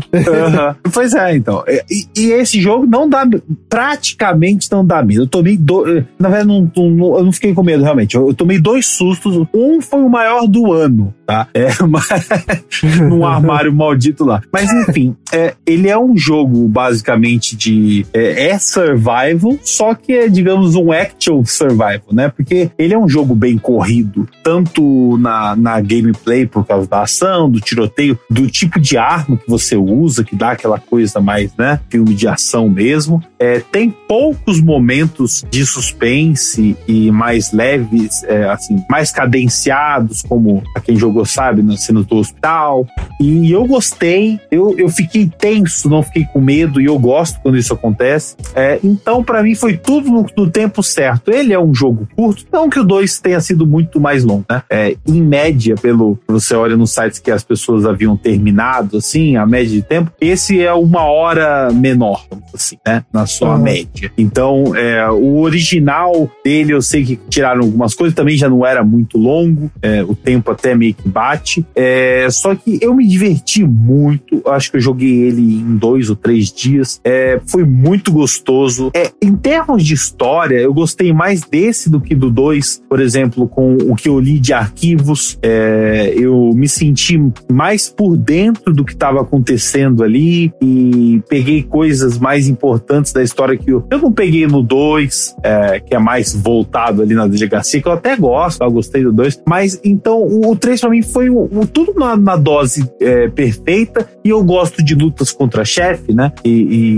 Pois 0.94 1.14
é, 1.14 1.36
então. 1.36 1.64
E, 1.68 2.08
e, 2.16 2.32
esse 2.32 2.62
jogo 2.62 2.86
não 2.86 3.10
dá. 3.10 3.28
Praticamente 3.70 4.70
não 4.72 4.86
dá 4.86 5.02
medo. 5.02 5.24
Eu 5.24 5.28
tomei. 5.28 5.58
Do, 5.58 5.86
na 6.20 6.30
verdade, 6.30 6.48
não, 6.48 6.72
não, 6.76 7.18
eu 7.18 7.24
não 7.24 7.32
fiquei 7.32 7.54
com 7.54 7.64
medo, 7.64 7.84
realmente. 7.84 8.16
Eu, 8.16 8.28
eu, 8.28 8.34
tomei 8.34 8.60
dois 8.60 8.86
sustos. 8.86 9.36
Um 9.54 9.65
foi 9.82 10.02
o 10.02 10.10
maior 10.10 10.48
do 10.48 10.72
ano, 10.72 11.14
tá? 11.26 11.48
É, 11.54 11.70
num 13.02 13.26
armário 13.26 13.74
maldito 13.74 14.24
lá. 14.24 14.42
Mas 14.52 14.72
enfim, 14.72 15.16
é, 15.32 15.56
ele 15.66 15.90
é 15.90 15.98
um 15.98 16.16
jogo 16.18 16.68
basicamente 16.68 17.56
de. 17.56 18.06
É, 18.14 18.50
é 18.50 18.60
survival, 18.60 19.58
só 19.64 19.94
que 19.94 20.14
é, 20.14 20.28
digamos, 20.28 20.76
um 20.76 20.92
actual 20.92 21.46
survival, 21.46 22.08
né? 22.12 22.30
Porque 22.30 22.70
ele 22.78 22.94
é 22.94 22.98
um 22.98 23.10
jogo 23.10 23.36
bem 23.36 23.58
corrido, 23.58 24.28
tanto 24.44 25.18
na, 25.18 25.56
na 25.56 25.82
gameplay, 25.82 26.46
por 26.46 26.66
causa 26.66 26.88
da 26.88 27.02
ação, 27.02 27.50
do 27.50 27.60
tiroteio, 27.60 28.18
do 28.30 28.48
tipo 28.50 28.80
de 28.80 28.98
arma 28.98 29.38
que 29.38 29.50
você 29.50 29.76
usa, 29.76 30.24
que 30.24 30.36
dá 30.36 30.52
aquela 30.52 30.80
coisa 30.80 31.20
mais, 31.20 31.56
né? 31.58 31.80
Filme 31.90 32.14
de 32.14 32.28
ação 32.28 32.70
mesmo. 32.70 33.24
É, 33.40 33.60
tem 33.60 33.90
poucos 34.08 34.62
momentos 34.62 35.44
de 35.50 35.66
suspense 35.66 36.76
e 36.88 37.12
mais 37.12 37.52
leves, 37.52 38.24
é, 38.24 38.50
assim, 38.50 38.84
mais 38.90 39.12
cadenciados, 39.12 40.22
como 40.22 40.64
a 40.76 40.80
quem 40.80 40.98
sabe, 41.24 41.62
nas 41.62 41.84
cenas 41.84 42.06
do 42.06 42.16
hospital. 42.16 42.86
E 43.22 43.52
eu 43.52 43.66
gostei, 43.66 44.40
eu, 44.52 44.76
eu 44.78 44.90
fiquei 44.90 45.30
tenso, 45.30 45.88
não 45.88 46.04
fiquei 46.04 46.26
com 46.26 46.42
medo, 46.42 46.82
e 46.82 46.86
eu 46.86 46.98
gosto 46.98 47.40
quando 47.42 47.58
isso 47.58 47.74
acontece. 47.74 48.36
É, 48.56 48.80
então, 48.84 49.24
para 49.24 49.44
mim, 49.44 49.56
foi 49.56 49.78
tudo 49.78 50.10
no, 50.10 50.26
no 50.36 50.50
tempo 50.50 50.84
certo. 50.84 51.32
Ele 51.32 51.54
é 51.54 51.60
um 51.60 51.74
jogo 51.74 52.08
curto, 52.16 52.46
não 52.52 52.70
que 52.70 52.80
o 52.80 52.84
2 52.84 53.06
2 53.06 53.20
tenha 53.20 53.40
sido 53.40 53.68
muito 53.68 54.00
mais 54.00 54.24
longo, 54.24 54.46
né? 54.50 54.64
É, 54.70 54.96
em 55.08 55.22
média, 55.22 55.76
pelo 55.76 56.18
você 56.28 56.56
olha 56.56 56.76
nos 56.76 56.92
sites 56.92 57.20
que 57.20 57.30
as 57.30 57.44
pessoas 57.44 57.86
haviam 57.86 58.18
terminado, 58.18 58.98
assim, 58.98 59.36
a 59.36 59.46
média 59.46 59.72
de 59.72 59.82
tempo, 59.82 60.12
esse 60.20 60.62
é 60.62 60.74
uma 60.74 61.04
hora 61.04 61.72
menor, 61.72 62.26
assim, 62.54 62.78
né? 62.86 63.04
Na 63.14 63.26
sua 63.26 63.56
uhum. 63.56 63.62
média. 63.62 64.12
Então, 64.18 64.76
é, 64.76 65.10
o 65.10 65.40
original 65.40 66.30
dele, 66.44 66.74
eu 66.74 66.82
sei 66.82 67.04
que 67.04 67.20
tiraram 67.30 67.62
algumas 67.62 67.94
coisas, 67.94 68.16
também 68.16 68.38
já 68.38 68.50
não 68.50 68.66
era 68.66 68.84
muito 68.84 69.18
longo, 69.18 69.72
é, 69.82 70.04
o 70.04 70.16
tempo 70.16 70.52
até 70.52 70.74
meio 70.76 70.94
que 70.94 71.05
bate. 71.08 71.66
É, 71.76 72.28
só 72.30 72.56
que 72.56 72.80
eu 72.82 72.94
me 72.96 73.08
diverti 73.08 73.64
muito, 73.64 74.42
acho 74.48 74.72
que 74.72 74.78
eu 74.78 74.82
joguei 74.82 75.24
ele 75.24 75.42
em 75.42 75.78
dois 75.78 76.10
ou 76.10 76.16
três 76.16 76.52
dias. 76.52 77.00
É, 77.04 77.40
foi 77.46 77.64
muito 77.64 78.12
gostoso. 78.12 78.92
É, 78.94 79.12
em 79.22 79.36
termos 79.36 79.84
de 79.84 79.94
história, 79.94 80.58
eu 80.58 80.74
gostei 80.74 81.14
mais 81.14 81.42
desse 81.42 81.90
do 81.90 82.00
que 82.00 82.16
do 82.16 82.30
dois 82.30 82.82
por 82.90 83.00
exemplo, 83.00 83.48
com 83.48 83.76
o 83.76 83.96
que 83.96 84.08
eu 84.08 84.20
li 84.20 84.40
de 84.40 84.54
arquivos, 84.54 85.38
é, 85.42 86.14
eu 86.16 86.52
me 86.56 86.68
senti 86.68 87.22
mais 87.52 87.90
por 87.90 88.16
dentro 88.16 88.74
do 88.74 88.86
que 88.86 88.94
estava 88.94 89.22
acontecendo 89.22 90.04
ali 90.04 90.54
e 90.62 91.22
peguei 91.28 91.64
coisas 91.64 92.18
mais 92.18 92.48
importantes 92.48 93.12
da 93.12 93.22
história 93.22 93.58
que 93.58 93.70
eu, 93.70 93.86
eu 93.92 94.00
não 94.00 94.12
peguei 94.12 94.48
no 94.48 94.64
2, 94.64 95.36
é, 95.44 95.80
que 95.80 95.96
é 95.96 96.00
mais 96.00 96.34
voltado 96.34 97.02
ali 97.02 97.14
na 97.14 97.28
delegacia, 97.28 97.82
que 97.82 97.88
eu 97.88 97.92
até 97.92 98.16
gosto, 98.16 98.64
eu 98.64 98.72
gostei 98.72 99.04
do 99.04 99.12
2. 99.12 99.42
Mas 99.48 99.80
então 99.84 100.24
o 100.24 100.56
3 100.56 100.80
para 100.80 100.90
mim 100.90 100.95
foi 101.02 101.30
o, 101.30 101.50
o 101.52 101.68
tudo 101.68 101.94
na, 101.94 102.16
na 102.16 102.36
dose 102.36 102.90
é, 103.00 103.28
perfeita. 103.28 104.08
E 104.24 104.30
eu 104.30 104.44
gosto 104.44 104.84
de 104.84 104.96
lutas 104.96 105.32
contra 105.32 105.64
chefe, 105.64 106.14
né? 106.14 106.32
E, 106.44 106.50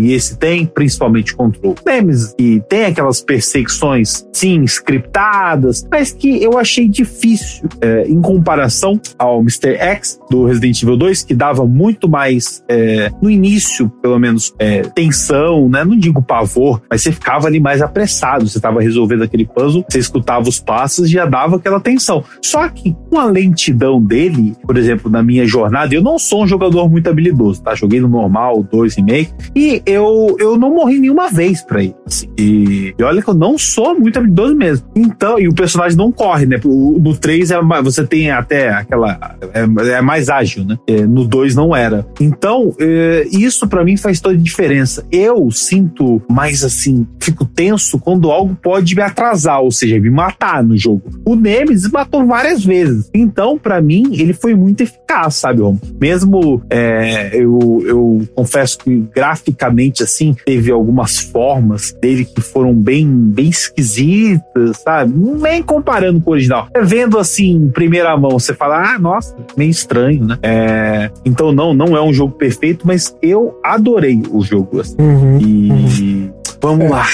e, 0.08 0.14
esse 0.14 0.38
tem, 0.38 0.66
principalmente 0.66 1.36
contra 1.36 1.60
o 1.68 1.76
Nemesis. 1.86 2.34
E 2.40 2.62
tem 2.70 2.86
aquelas 2.86 3.22
perseguições, 3.22 4.26
sim, 4.32 4.64
scriptadas, 4.64 5.86
mas 5.92 6.12
que 6.12 6.42
eu 6.42 6.58
achei 6.58 6.88
difícil 6.88 7.68
é, 7.82 8.08
em 8.08 8.22
comparação 8.22 9.00
ao 9.18 9.40
Mr. 9.42 9.76
X 9.76 10.20
do 10.30 10.46
Resident 10.46 10.82
Evil 10.82 10.98
2, 10.98 11.24
que 11.24 11.34
dava 11.34 11.66
muito 11.66 12.08
mais, 12.08 12.64
é, 12.70 13.12
no 13.22 13.30
início, 13.30 13.90
pelo 14.02 14.20
menos, 14.20 14.54
é, 14.60 14.82
tensão, 14.82 15.70
né? 15.70 15.84
Não 15.84 15.98
digo 15.98 16.22
pavor, 16.22 16.82
mas 16.90 17.02
você 17.02 17.12
ficava 17.12 17.48
ali 17.48 17.60
mais 17.60 17.82
apressado. 17.82 18.48
Você 18.48 18.58
estava 18.58 18.82
resolvendo 18.82 19.24
aquele 19.24 19.46
puzzle, 19.46 19.86
você 19.90 20.00
escutava 20.00 20.48
os 20.48 20.60
passos 20.60 21.08
e 21.08 21.12
já 21.12 21.26
dava 21.26 21.58
aquela 21.58 21.80
tensão. 21.80 22.24
Só 22.42 22.68
que 22.70 22.96
com 23.10 23.20
a 23.20 23.26
lentidão 23.26 23.87
dele, 24.00 24.54
por 24.64 24.78
exemplo, 24.78 25.10
na 25.10 25.24
minha 25.24 25.46
jornada, 25.46 25.94
eu 25.96 26.02
não 26.02 26.20
sou 26.20 26.44
um 26.44 26.48
jogador 26.48 26.90
muito 26.90 27.10
habilidoso, 27.10 27.62
tá? 27.62 27.74
Joguei 27.74 28.00
no 28.00 28.08
normal, 28.08 28.64
dois 28.64 28.98
e 28.98 29.02
meio, 29.02 29.28
e 29.56 29.82
eu, 29.86 30.36
eu 30.40 30.58
não 30.58 30.74
morri 30.74 31.00
nenhuma 31.00 31.30
vez 31.30 31.62
pra 31.62 31.82
ele. 31.82 31.96
Assim. 32.06 32.28
E, 32.38 32.94
e, 32.98 33.04
olha 33.04 33.22
que 33.22 33.30
eu 33.30 33.34
não 33.34 33.58
sou 33.58 33.98
muito 33.98 34.18
habilidoso 34.20 34.56
mesmo. 34.56 34.88
Então, 34.96 35.40
e 35.40 35.48
o 35.48 35.54
personagem 35.54 35.98
não 35.98 36.12
corre, 36.12 36.46
né? 36.46 36.60
No 36.64 37.16
3 37.16 37.52
é, 37.52 37.58
você 37.84 38.06
tem 38.06 38.32
até 38.32 38.70
aquela. 38.70 39.36
É, 39.54 39.92
é 39.92 40.02
mais 40.02 40.30
ágil, 40.30 40.66
né? 40.66 40.78
É, 40.88 41.06
no 41.06 41.26
2 41.26 41.56
não 41.56 41.76
era. 41.76 42.06
Então, 42.20 42.74
é, 42.80 43.28
isso 43.32 43.68
para 43.68 43.84
mim 43.84 43.98
faz 43.98 44.20
toda 44.20 44.36
a 44.36 44.38
diferença. 44.38 45.06
Eu 45.12 45.50
sinto 45.52 46.22
mais 46.30 46.64
assim, 46.64 47.08
fico 47.20 47.46
tenso 47.46 48.00
quando 48.00 48.32
algo 48.32 48.56
pode 48.62 48.96
me 48.96 49.02
atrasar, 49.02 49.62
ou 49.62 49.72
seja, 49.72 50.00
me 50.00 50.10
matar 50.10 50.64
no 50.64 50.78
jogo. 50.78 51.04
O 51.26 51.36
Nemesis 51.36 51.92
matou 51.92 52.26
várias 52.26 52.64
vezes. 52.64 53.10
Então, 53.14 53.58
para 53.58 53.77
mim, 53.82 54.10
ele 54.14 54.34
foi 54.34 54.56
muito 54.56 54.82
eficaz, 54.82 55.36
sabe, 55.36 55.62
Romo? 55.62 55.80
Mesmo 56.00 56.62
é, 56.70 57.30
eu, 57.34 57.84
eu 57.86 58.28
confesso 58.36 58.80
que 58.80 59.08
graficamente, 59.14 60.04
assim, 60.04 60.36
teve 60.46 60.72
algumas 60.72 61.20
formas 61.20 61.96
dele 62.02 62.26
que 62.26 62.42
foram 62.42 62.74
bem, 62.74 63.08
bem 63.08 63.50
esquisitas, 63.50 64.78
sabe? 64.84 65.14
Nem 65.16 65.62
comparando 65.64 66.22
com 66.22 66.30
o 66.30 66.34
original. 66.34 66.68
É 66.74 66.82
vendo 66.82 67.18
assim, 67.18 67.52
em 67.52 67.70
primeira 67.70 68.16
mão, 68.18 68.32
você 68.32 68.54
fala, 68.54 68.94
ah, 68.94 69.00
nossa, 69.00 69.36
meio 69.56 69.72
estranho, 69.72 70.26
né? 70.26 70.38
É, 70.42 71.12
então, 71.26 71.52
não, 71.52 71.74
não 71.74 71.96
é 71.96 72.02
um 72.02 72.14
jogo 72.14 72.34
perfeito, 72.34 72.86
mas 72.86 73.16
eu 73.22 73.60
adorei 73.64 74.22
o 74.32 74.42
jogo. 74.42 74.82
Assim. 74.82 74.96
Uhum, 75.00 75.40
e 75.40 75.72
uhum. 75.72 76.34
vamos 76.62 76.86
é. 76.86 76.90
lá. 76.90 77.06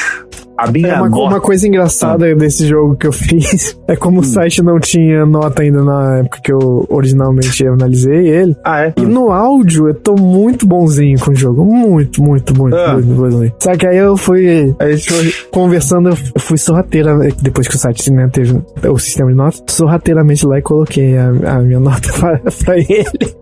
A 0.58 0.72
minha 0.72 0.88
é 0.88 0.96
uma, 0.98 1.10
nota... 1.10 1.24
uma 1.24 1.42
coisa 1.42 1.68
engraçada 1.68 2.32
ah. 2.32 2.36
desse 2.36 2.68
jogo 2.68 2.96
que 2.96 3.08
eu 3.08 3.12
fiz 3.14 3.78
é 3.88 3.96
como 3.96 4.18
hum. 4.18 4.22
o 4.22 4.24
site 4.24 4.62
não 4.62 4.80
tinha 4.80 5.26
nota 5.26 5.64
ainda 5.64 5.84
na 5.84 6.20
época 6.20 6.40
que 6.44 6.52
eu 6.52 6.86
originalmente 6.90 7.66
analisei 7.66 8.28
ele. 8.28 8.56
Ah, 8.64 8.86
é? 8.86 8.94
E 8.98 9.02
no 9.02 9.32
áudio 9.32 9.88
eu 9.88 9.94
tô 9.94 10.16
muito 10.16 10.68
bonzinho 10.68 11.20
com 11.20 11.32
o 11.32 11.36
jogo. 11.36 11.66
Muito, 11.66 12.22
muito, 12.22 12.58
muito, 12.58 12.76
ah. 12.76 12.94
muito 12.94 13.14
bonzinho. 13.14 13.54
Só 13.60 13.76
que 13.76 13.88
aí 13.88 13.98
eu 13.98 14.16
fui. 14.16 14.76
A 14.80 14.92
gente 14.92 15.12
foi 15.12 15.34
conversando, 15.52 16.10
eu 16.10 16.16
fui 16.40 16.58
sorrateira, 16.58 17.18
depois 17.42 17.68
que 17.68 17.76
o 17.76 17.80
site 17.80 18.12
né, 18.12 18.30
teve 18.32 18.62
o 18.88 18.98
sistema 18.98 19.30
de 19.30 19.36
notas, 19.36 19.64
sorrateiramente 19.68 20.46
lá 20.46 20.60
e 20.60 20.62
coloquei 20.62 21.18
a, 21.18 21.30
a 21.30 21.60
minha 21.60 21.80
nota 21.82 22.12
pra, 22.14 22.40
pra 22.64 22.78
ele. 22.78 23.36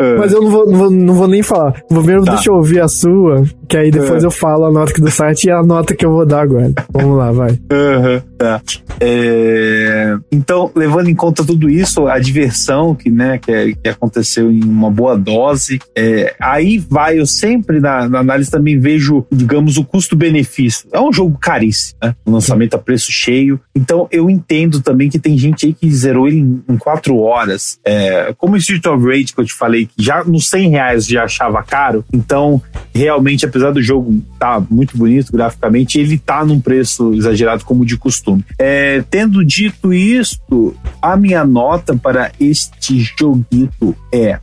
Uh. 0.00 0.18
Mas 0.18 0.32
eu 0.32 0.42
não 0.42 0.50
vou, 0.50 0.66
não 0.66 0.78
vou, 0.78 0.90
não 0.90 1.14
vou 1.14 1.28
nem 1.28 1.42
falar. 1.42 1.72
Primeiro 1.88 2.24
tá. 2.24 2.34
deixa 2.34 2.50
eu 2.50 2.54
ouvir 2.54 2.80
a 2.80 2.88
sua, 2.88 3.44
que 3.68 3.76
aí 3.76 3.90
depois 3.90 4.22
uh. 4.22 4.26
eu 4.26 4.30
falo 4.30 4.66
a 4.66 4.72
nota 4.72 4.92
do 5.00 5.10
site 5.10 5.44
e 5.44 5.50
a 5.50 5.62
nota 5.62 5.94
que 5.94 6.04
eu 6.04 6.10
vou 6.10 6.26
dar 6.26 6.42
agora. 6.42 6.72
Vamos 6.92 7.16
lá, 7.16 7.32
vai. 7.32 7.50
Uhum, 7.50 8.20
tá. 8.36 8.60
É... 9.00 10.16
Então, 10.30 10.70
levando 10.74 11.08
em 11.08 11.14
conta 11.14 11.44
tudo 11.44 11.68
isso, 11.68 12.06
a 12.06 12.18
diversão 12.18 12.94
que, 12.94 13.10
né, 13.10 13.38
que, 13.38 13.50
é, 13.52 13.72
que 13.72 13.88
aconteceu 13.88 14.50
em 14.50 14.64
uma 14.64 14.90
boa 14.90 15.16
dose, 15.16 15.80
é... 15.96 16.34
aí 16.40 16.78
vai, 16.78 17.18
eu 17.18 17.26
sempre 17.26 17.80
na, 17.80 18.08
na, 18.08 18.20
análise 18.20 18.50
também 18.50 18.78
vejo, 18.78 19.26
digamos, 19.30 19.76
o 19.76 19.84
custo-benefício. 19.84 20.88
É 20.92 21.00
um 21.00 21.12
jogo 21.12 21.38
caríssimo, 21.38 21.98
né? 22.02 22.14
Um 22.26 22.32
lançamento 22.32 22.74
a 22.74 22.78
preço 22.78 23.10
cheio. 23.10 23.60
Então, 23.74 24.08
eu 24.10 24.28
entendo 24.28 24.80
também 24.80 25.08
que 25.08 25.18
tem 25.18 25.38
gente 25.38 25.66
aí 25.66 25.72
que 25.72 25.90
zerou 25.90 26.28
ele 26.28 26.38
em, 26.38 26.62
em 26.68 26.76
quatro 26.76 27.16
horas. 27.18 27.78
É... 27.84 28.34
Como 28.36 28.54
o 28.54 28.58
Street 28.58 28.84
of 28.86 29.04
Rage 29.04 29.32
que 29.32 29.40
eu 29.40 29.44
te 29.44 29.54
falei, 29.54 29.85
que 29.86 30.02
já 30.02 30.24
nos 30.24 30.48
100 30.48 30.70
reais 30.70 31.06
já 31.06 31.24
achava 31.24 31.62
caro. 31.62 32.04
Então, 32.12 32.60
realmente, 32.94 33.44
apesar 33.46 33.72
do 33.72 33.82
jogo 33.82 34.22
estar 34.32 34.60
tá 34.60 34.66
muito 34.70 34.96
bonito 34.96 35.32
graficamente, 35.32 35.98
ele 35.98 36.18
tá 36.18 36.44
num 36.44 36.60
preço 36.60 37.14
exagerado 37.14 37.64
como 37.64 37.84
de 37.84 37.96
costume. 37.96 38.44
É, 38.58 39.02
tendo 39.10 39.44
dito 39.44 39.92
isto, 39.92 40.74
a 41.00 41.16
minha 41.16 41.44
nota 41.44 41.96
para 41.96 42.32
este 42.40 43.00
joguito 43.18 43.94
é 44.12 44.38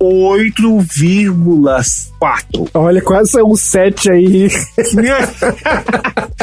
8,4. 0.00 2.70
Olha, 2.74 3.02
quase 3.02 3.38
é 3.38 3.44
um 3.44 3.56
7 3.56 4.10
aí. 4.10 4.48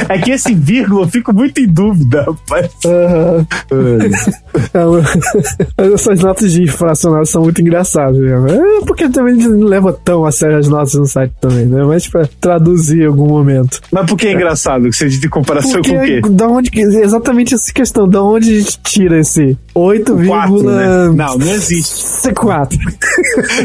é 0.09 0.17
que 0.17 0.31
esse 0.31 0.53
vírgula 0.53 1.03
eu 1.03 1.09
fico 1.09 1.33
muito 1.33 1.61
em 1.61 1.67
dúvida, 1.67 2.23
rapaz. 2.23 2.69
Uhum. 3.71 3.99
Essas 5.93 6.19
notas 6.19 6.51
de 6.51 6.67
fracionário 6.67 7.25
são 7.25 7.43
muito 7.43 7.61
engraçadas, 7.61 8.19
né? 8.19 8.57
É 8.81 8.85
porque 8.85 9.07
também 9.09 9.35
não 9.35 9.67
leva 9.67 9.93
tão 9.93 10.25
a 10.25 10.31
sério 10.31 10.57
as 10.57 10.67
notas 10.67 10.95
no 10.95 11.05
site 11.05 11.33
também, 11.39 11.65
né? 11.65 11.83
Mas 11.83 12.07
pra 12.07 12.27
traduzir 12.39 13.03
em 13.03 13.07
algum 13.07 13.27
momento. 13.27 13.79
Mas 13.91 14.05
por 14.05 14.17
que 14.17 14.27
é 14.27 14.33
engraçado? 14.33 14.89
Que 14.89 14.95
você 14.95 15.07
diz 15.07 15.19
de 15.19 15.29
comparação 15.29 15.81
porque, 15.81 15.91
com 15.91 15.97
o 15.97 16.03
quê? 16.03 16.21
Da 16.31 16.47
onde, 16.47 16.71
exatamente 16.75 17.53
essa 17.53 17.71
questão. 17.71 18.07
Da 18.07 18.23
onde 18.23 18.51
a 18.51 18.59
gente 18.59 18.79
tira 18.81 19.19
esse 19.19 19.57
8, 19.73 20.00
4, 20.03 20.63
né? 20.63 21.07
Não, 21.15 21.37
não 21.37 21.51
existe. 21.51 21.93
C4. 22.21 22.77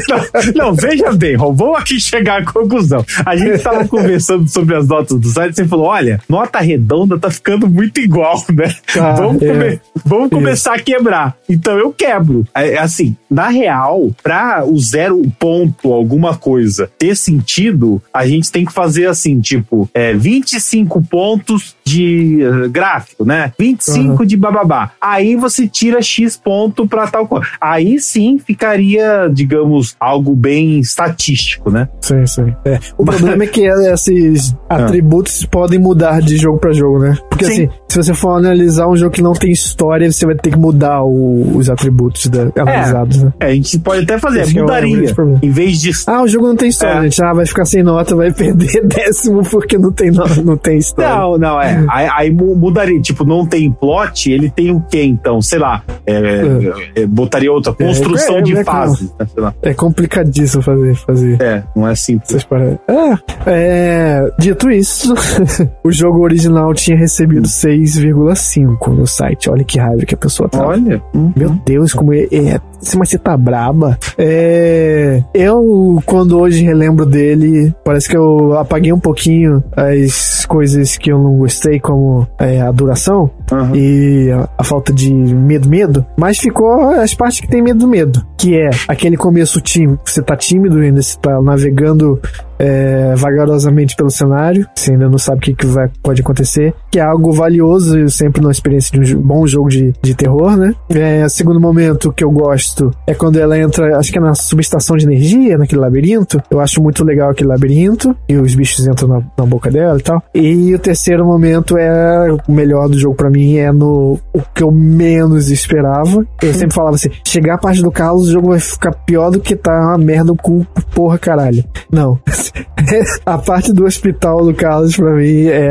não, 0.55 0.67
não, 0.67 0.75
veja 0.75 1.13
bem, 1.13 1.37
vamos 1.37 1.79
aqui 1.79 2.01
chegar 2.01 2.43
à 2.43 2.45
conclusão. 2.45 3.05
A 3.25 3.37
gente 3.37 3.53
estava 3.53 3.87
conversando 3.89 4.49
sobre 4.49 4.75
as 4.75 4.87
notas 4.87 5.19
do 5.19 5.29
site 5.29 5.53
e 5.53 5.57
você 5.57 5.65
falou: 5.67 5.87
olha, 5.87 6.21
nota 6.29 6.59
redonda 6.61 7.19
tá 7.19 7.31
ficando 7.31 7.69
muito 7.69 8.01
igual, 8.01 8.43
né? 8.53 8.75
Ah, 8.99 9.13
vamos, 9.13 9.43
é. 9.43 9.47
come 9.47 9.81
vamos 10.05 10.31
começar 10.31 10.75
a 10.75 10.79
quebrar. 10.79 11.37
Então 11.49 11.79
eu 11.79 11.93
quebro. 11.93 12.47
É, 12.55 12.79
assim, 12.79 13.17
na 13.31 13.49
real, 13.49 14.11
para 14.23 14.65
o 14.65 14.79
zero 14.79 15.23
ponto 15.39 15.93
alguma 15.93 16.37
coisa 16.37 16.91
ter 16.99 17.17
sentido, 17.17 18.03
a 18.13 18.27
gente 18.27 18.51
tem 18.51 18.65
que 18.65 18.73
fazer 18.73 19.07
assim, 19.07 19.41
tipo, 19.41 19.89
é, 19.93 20.15
25 20.15 21.03
pontos 21.03 21.77
de 21.85 22.39
uh, 22.43 22.69
gráfico, 22.69 23.25
né? 23.25 23.53
25 23.59 24.11
uhum. 24.11 24.27
de 24.27 24.37
bababá. 24.37 24.93
Aí 25.01 25.37
você 25.37 25.69
tira 25.69 26.03
X 26.03 26.26
ponto 26.35 26.87
para 26.89 27.07
tal 27.07 27.27
coisa. 27.27 27.47
Aí 27.61 28.01
sim 28.01 28.39
ficaria, 28.39 29.29
digamos, 29.31 29.95
algo 30.01 30.35
bem 30.35 30.81
estatístico, 30.81 31.71
né? 31.71 31.89
Sim, 32.01 32.27
sim. 32.27 32.55
É. 32.65 32.79
O 32.97 33.05
problema 33.05 33.45
é 33.45 33.47
que 33.47 33.67
esses 33.67 34.57
ah. 34.71 34.77
atributos 34.77 35.45
ah. 35.45 35.49
podem 35.51 35.79
mudar 35.79 36.23
de 36.23 36.39
jogo 36.39 36.59
para 36.59 36.73
jogo, 36.73 37.01
né? 37.01 37.19
Porque 37.29 37.45
sim. 37.45 37.53
assim, 37.53 37.69
se 37.89 37.97
você 37.97 38.15
for 38.15 38.37
analisar 38.37 38.89
um 38.89 38.97
jogo 38.97 39.13
que 39.13 39.23
não 39.23 39.33
tem 39.33 39.51
história, 39.51 40.11
você 40.11 40.25
vai 40.25 40.35
ter 40.35 40.51
que 40.51 40.59
mudar 40.59 41.03
o, 41.03 41.57
os 41.57 41.69
atributos 41.69 42.27
da, 42.29 42.51
analisados, 42.57 43.19
é. 43.19 43.25
né? 43.25 43.33
É, 43.41 43.47
a 43.47 43.55
gente 43.55 43.79
pode 43.79 44.03
até 44.05 44.19
fazer, 44.19 44.43
Esse 44.43 44.55
mudaria. 44.59 45.11
É 45.11 45.47
em 45.47 45.51
vez 45.51 45.81
de. 45.81 45.91
Ah, 46.07 46.23
o 46.23 46.29
jogo 46.29 46.47
não 46.47 46.57
tem 46.57 46.69
história, 46.69 46.99
é. 46.99 47.03
gente. 47.03 47.23
Ah, 47.23 47.33
vai 47.33 47.47
ficar 47.47 47.65
sem 47.65 47.83
nota, 47.83 48.15
vai 48.15 48.33
perder 48.33 48.85
décimo 48.87 49.43
porque 49.43 49.77
não 49.77 49.93
tem, 49.93 50.11
nota, 50.11 50.43
não 50.43 50.57
tem 50.57 50.79
história. 50.79 51.11
Não, 51.17 51.39
não, 51.39 51.61
é. 51.61 51.85
Aí, 51.89 52.09
aí, 52.13 52.31
mudaria. 52.31 53.01
Tipo, 53.01 53.25
não 53.25 53.47
tem 53.47 53.71
plot, 53.71 54.31
ele 54.31 54.51
tem 54.51 54.71
o 54.71 54.81
quê, 54.81 55.03
então? 55.03 55.41
Sei 55.41 55.59
lá. 55.59 55.83
É, 56.05 56.16
é. 56.19 57.03
é 57.03 57.07
botaria 57.07 57.53
outra. 57.53 57.75
É, 57.79 57.85
construção 57.85 58.43
de 58.43 58.65
fases. 58.65 59.13
Né, 59.37 59.53
é 59.63 59.75
complicadíssimo 59.75 60.63
fazer. 60.63 60.95
fazer. 60.97 61.43
É, 61.43 61.63
não 61.75 61.89
é 61.89 61.95
simples. 61.95 62.47
Ah, 62.89 63.19
é, 63.47 64.33
dito 64.39 64.71
isso, 64.71 65.15
o 65.85 65.93
jogo 65.93 66.23
original 66.23 66.73
tinha 66.75 66.97
recebido 66.97 67.47
6,5 67.47 68.89
no 68.89 69.07
site. 69.07 69.51
Olha 69.51 69.65
que 69.65 69.79
raiva 69.79 70.05
que 70.05 70.15
a 70.15 70.19
pessoa 70.19 70.49
tá. 70.49 70.67
Olha. 70.67 71.03
Uhum. 71.15 71.33
Meu 71.37 71.51
Deus, 71.65 71.93
como 71.93 72.13
é. 72.13 72.27
é 72.33 72.61
mas 72.97 73.09
você 73.09 73.19
tá 73.19 73.37
braba. 73.37 73.99
É, 74.19 75.23
eu, 75.35 76.01
quando 76.05 76.39
hoje 76.39 76.63
relembro 76.63 77.07
dele, 77.07 77.75
parece 77.85 78.09
que 78.09 78.17
eu 78.17 78.57
apaguei 78.59 78.93
um 78.93 79.01
pouquinho 79.01 79.63
as 79.75 80.45
coisas 80.47 80.97
que 80.97 81.11
eu 81.11 81.19
não 81.19 81.37
gostei, 81.39 81.81
como 81.81 82.27
é, 82.39 82.61
a 82.61 82.71
duração 82.71 83.31
uhum. 83.51 83.75
e 83.75 84.31
a, 84.31 84.49
a, 84.59 84.65
falta 84.65 84.93
de 84.93 85.13
medo, 85.13 85.69
medo. 85.69 86.06
Mas 86.17 86.39
ficou 86.39 86.91
as 86.91 87.15
partes 87.15 87.41
que 87.41 87.49
tem 87.49 87.63
medo, 87.63 87.87
medo. 87.87 88.27
Que 88.39 88.57
é 88.57 88.71
aquele 88.89 89.17
começo 89.17 89.61
tímido. 89.61 90.01
Você 90.05 90.23
tá 90.23 90.37
tímido 90.37 90.79
ainda, 90.79 91.03
você 91.03 91.19
tá 91.19 91.41
navegando 91.43 92.21
é, 92.59 93.15
vagarosamente 93.17 93.97
pelo 93.97 94.11
cenário, 94.11 94.67
você 94.75 94.93
ainda 94.93 95.09
não 95.09 95.19
sabe 95.19 95.39
o 95.39 95.41
que, 95.41 95.55
que 95.55 95.67
vai, 95.67 95.91
pode 96.03 96.21
acontecer, 96.21 96.75
que 96.91 96.99
é 96.99 97.03
algo 97.03 97.33
valioso 97.33 98.09
sempre 98.09 98.41
numa 98.41 98.53
experiência 98.53 98.99
de 98.99 99.17
um 99.17 99.21
bom 99.21 99.47
jogo 99.47 99.69
de, 99.69 99.93
de 100.03 100.15
terror, 100.15 100.57
né? 100.57 100.75
É, 100.91 101.29
segundo 101.29 101.61
momento 101.61 102.13
que 102.13 102.25
eu 102.25 102.31
gosto 102.31 102.91
é 103.07 103.15
quando 103.15 103.39
ela 103.39 103.59
entra, 103.59 103.99
acho 103.99 104.13
que 104.13 104.19
é 104.19 104.21
na 104.21 104.35
subestação 104.35 104.97
de 104.97 105.05
energia, 105.05 105.59
naquele 105.59 105.81
labirinto. 105.81 106.41
Eu 106.51 106.61
acho 106.61 106.83
muito 106.83 107.05
legal 107.05 107.31
aquele 107.31 107.51
labirinto 107.51 108.17
e 108.29 108.37
os 108.37 108.55
bichos 108.55 108.87
entram 108.87 109.09
na, 109.09 109.23
na 109.39 109.47
boca 109.47 109.71
dela 109.71 109.99
e 109.99 110.03
tal. 110.03 110.23
E 110.35 110.75
o 110.75 110.79
terceiro 110.79 111.25
momento 111.25 111.77
é 111.77 112.33
o 112.47 112.53
melhor 112.53 112.89
do 112.89 112.99
jogo 112.99 113.15
para 113.15 113.31
mim, 113.31 113.57
é 113.57 113.73
no 113.73 114.19
o 114.33 114.43
que 114.55 114.63
eu 114.63 114.71
menos 114.71 115.51
esperava. 115.51 116.27
Eu 116.43 116.55
sempre 116.55 116.75
falava 116.75 116.97
assim: 116.97 117.11
chegar 117.25 117.55
a 117.55 117.59
parte 117.59 117.83
do 117.83 117.91
Carlos, 117.91 118.29
o 118.29 118.33
jogo 118.33 118.49
vai 118.49 118.61
ficar 118.61 118.93
pior 118.93 119.31
do 119.31 119.41
que 119.41 119.57
tá 119.57 119.73
uma 119.73 119.99
merda 119.99 120.25
no 120.25 120.37
cu, 120.37 120.67
porra 120.95 121.19
caralho. 121.19 121.65
Não. 121.91 122.19
a 123.25 123.39
parte 123.39 123.73
do 123.73 123.85
hospital 123.85 124.45
do 124.45 124.55
Carlos, 124.55 124.97
pra 124.97 125.13
mim, 125.13 125.47
é 125.47 125.71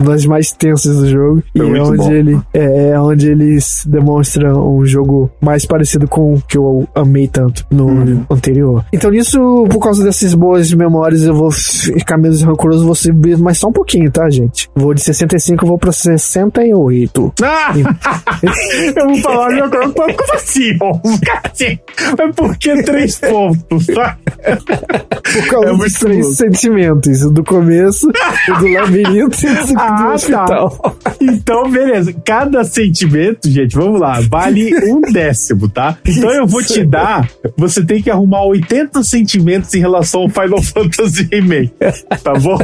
uma 0.00 0.10
das 0.10 0.26
mais 0.26 0.52
tensas 0.52 0.98
do 0.98 1.08
jogo. 1.08 1.42
e 1.54 1.60
é 1.60 1.82
onde, 1.82 1.96
bom. 1.96 2.10
ele, 2.12 2.40
é, 2.52 2.90
é 2.90 3.00
onde 3.00 3.30
eles 3.30 3.84
demonstram 3.86 4.76
um 4.76 4.84
jogo 4.84 5.30
mais 5.40 5.64
parecido 5.64 6.06
com 6.08 6.34
o 6.34 6.42
que 6.42 6.56
eu 6.56 6.88
amei 6.94 7.28
tanto 7.28 7.64
no 7.70 7.86
uhum. 7.86 8.26
anterior. 8.30 8.84
Então, 8.92 9.10
nisso, 9.10 9.38
por 9.70 9.80
causa 9.80 10.04
dessas 10.04 10.34
boas 10.34 10.72
memórias, 10.72 11.22
eu 11.22 11.34
vou 11.34 11.50
ficar 11.50 12.18
menos 12.18 12.42
rancoroso, 12.42 12.84
vou 12.84 12.94
subir 12.94 13.36
mais 13.38 13.58
só 13.58 13.68
um 13.68 13.72
pouquinho, 13.72 14.10
tá, 14.10 14.28
gente? 14.30 14.68
Vou 14.74 14.94
de 14.94 15.00
65, 15.00 15.64
eu 15.64 15.68
vou 15.68 15.78
pra 15.78 15.92
68. 15.92 17.32
Ah! 17.42 17.72
eu 18.96 19.06
vou 19.06 19.16
falar 19.18 19.50
meu 19.50 19.70
corpo, 19.70 20.16
como 20.16 20.34
assim? 20.34 20.76
assim? 21.44 21.78
É 22.18 22.32
porque 22.34 22.82
três 22.82 23.18
pontos, 23.18 23.86
tá? 23.86 24.16
Por 25.32 25.46
causa 25.48 25.68
é 25.68 25.72
dos 25.98 26.36
três 26.36 26.36
sentimentos: 26.36 27.22
o 27.22 27.30
do 27.30 27.44
começo, 27.44 28.08
o 28.08 28.58
do 28.58 28.68
labirinto 28.68 29.36
e 29.44 29.48
o 29.48 29.66
do 29.66 29.78
ah, 29.78 29.96
tá. 29.96 30.14
hospital. 30.14 30.70
Tá. 30.70 31.14
Então, 31.20 31.70
beleza. 31.70 32.14
Cada 32.24 32.64
sentimento, 32.64 33.48
gente, 33.48 33.74
vamos 33.74 34.00
lá, 34.00 34.20
vale 34.20 34.74
um 34.90 35.00
décimo, 35.12 35.68
tá? 35.68 35.96
Então 36.06 36.30
eu 36.30 36.46
vou 36.46 36.62
te 36.62 36.84
dar. 36.84 37.28
Você 37.56 37.84
tem 37.84 38.02
que 38.02 38.10
arrumar 38.10 38.44
80 38.44 39.02
sentimentos 39.02 39.72
em 39.74 39.80
relação 39.80 40.22
ao 40.22 40.28
Final 40.28 40.62
Fantasy 40.62 41.28
Remake. 41.30 41.72
Tá 42.22 42.34
bom? 42.34 42.58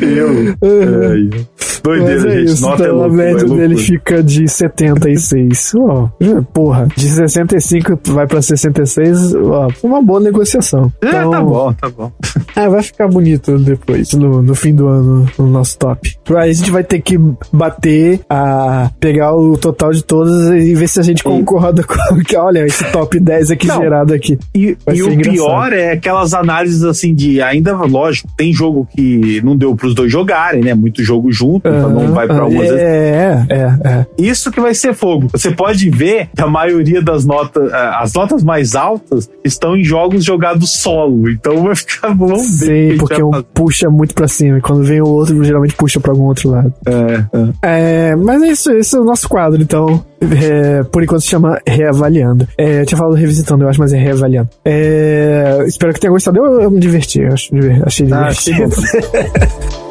Eu. 0.00 0.56
É, 0.62 1.60
doideira, 1.82 2.28
é 2.28 2.38
gente. 2.38 2.52
Isso, 2.52 2.62
Nota 2.62 2.82
então, 2.82 2.86
é 2.86 2.92
louco, 2.92 3.14
a 3.14 3.16
média 3.16 3.44
é 3.44 3.48
dele 3.48 3.76
fica 3.76 4.22
de 4.22 4.48
76. 4.48 5.74
oh, 5.74 6.08
porra, 6.52 6.88
de 6.96 7.08
65 7.08 7.98
vai 8.12 8.26
pra 8.26 8.42
66, 8.42 9.34
ó, 9.34 9.68
uma 9.82 10.02
boa 10.02 10.20
negociação. 10.20 10.92
É, 11.00 11.10
tá 11.10 11.18
então, 11.18 11.30
tá 11.30 11.42
bom, 11.42 11.72
tá 11.72 11.88
bom. 11.90 12.12
É, 12.56 12.68
vai 12.68 12.82
ficar 12.82 13.08
bonito 13.08 13.58
depois, 13.58 14.12
no, 14.14 14.42
no 14.42 14.54
fim 14.54 14.74
do 14.74 14.86
ano, 14.86 15.26
no 15.38 15.46
nosso 15.46 15.78
top. 15.78 16.16
Aí 16.36 16.50
a 16.50 16.52
gente 16.52 16.70
vai 16.70 16.84
ter 16.84 17.00
que 17.00 17.18
bater, 17.52 18.20
a 18.28 18.90
pegar 19.00 19.34
o 19.34 19.56
total 19.56 19.92
de 19.92 20.02
todas 20.04 20.48
e 20.48 20.74
ver 20.74 20.88
se 20.88 21.00
a 21.00 21.02
gente 21.02 21.22
concorda 21.22 21.82
com 21.84 21.96
que, 22.24 22.36
olha, 22.36 22.64
esse 22.64 22.84
top 22.92 23.18
10 23.18 23.50
aqui 23.50 23.66
Não, 23.66 23.78
gerado 23.78 24.14
aqui. 24.14 24.38
E, 24.54 24.76
e 24.92 25.02
o 25.02 25.12
engraçado. 25.12 25.32
pior 25.32 25.72
é 25.72 25.92
aquelas 25.92 26.34
análises 26.34 26.84
assim 26.84 27.14
de, 27.14 27.40
ainda, 27.40 27.72
lógico, 27.76 28.28
tem 28.36 28.52
jogo 28.52 28.86
que 28.94 29.40
não 29.50 29.56
deu 29.56 29.74
pros 29.74 29.94
dois 29.94 30.10
jogarem, 30.10 30.62
né? 30.62 30.74
Muito 30.74 31.02
jogo 31.02 31.30
junto, 31.30 31.68
então 31.68 31.90
não 31.90 32.12
vai 32.12 32.26
pra 32.26 32.40
algumas 32.40 32.70
é, 32.70 33.46
é, 33.48 33.54
é, 33.54 33.88
é. 33.88 34.06
Isso 34.18 34.50
que 34.50 34.60
vai 34.60 34.74
ser 34.74 34.94
fogo. 34.94 35.28
Você 35.32 35.50
pode 35.50 35.88
ver 35.90 36.28
que 36.34 36.42
a 36.42 36.46
maioria 36.46 37.02
das 37.02 37.24
notas, 37.24 37.70
eh, 37.70 37.90
as 37.94 38.12
notas 38.12 38.42
mais 38.42 38.74
altas 38.74 39.28
estão 39.44 39.76
em 39.76 39.84
jogos 39.84 40.24
jogados 40.24 40.70
solo, 40.70 41.28
então 41.28 41.62
vai 41.62 41.74
ficar 41.74 42.14
bom. 42.14 42.36
Sim, 42.36 42.96
porque 42.98 43.22
um 43.22 43.30
puxa 43.54 43.88
muito 43.90 44.14
pra 44.14 44.28
cima, 44.28 44.58
e 44.58 44.60
quando 44.60 44.82
vem 44.84 45.00
o 45.00 45.08
outro, 45.08 45.42
geralmente 45.42 45.74
puxa 45.74 46.00
pra 46.00 46.12
algum 46.12 46.24
outro 46.24 46.50
lado. 46.50 46.72
É, 46.86 47.24
é. 47.62 48.10
é 48.10 48.16
mas 48.16 48.42
é 48.42 48.48
isso, 48.48 48.70
esse 48.72 48.96
é 48.96 49.00
o 49.00 49.04
nosso 49.04 49.28
quadro, 49.28 49.60
então. 49.60 50.04
É, 50.20 50.82
por 50.84 51.02
enquanto 51.02 51.22
se 51.22 51.28
chama 51.28 51.60
Reavaliando. 51.66 52.46
É, 52.58 52.82
eu 52.82 52.86
tinha 52.86 52.98
falado 52.98 53.14
revisitando, 53.14 53.64
eu 53.64 53.68
acho, 53.68 53.80
mas 53.80 53.92
é 53.92 53.98
Reavaliando. 53.98 54.50
É, 54.64 55.64
espero 55.66 55.92
que 55.92 56.00
tenha 56.00 56.10
gostado. 56.10 56.38
Eu, 56.38 56.62
eu 56.62 56.70
me 56.70 56.80
diverti, 56.80 57.20
eu 57.20 57.32
acho, 57.32 57.50
achei 57.86 58.06
divertido. 58.06 58.74
Ah, 58.74 59.90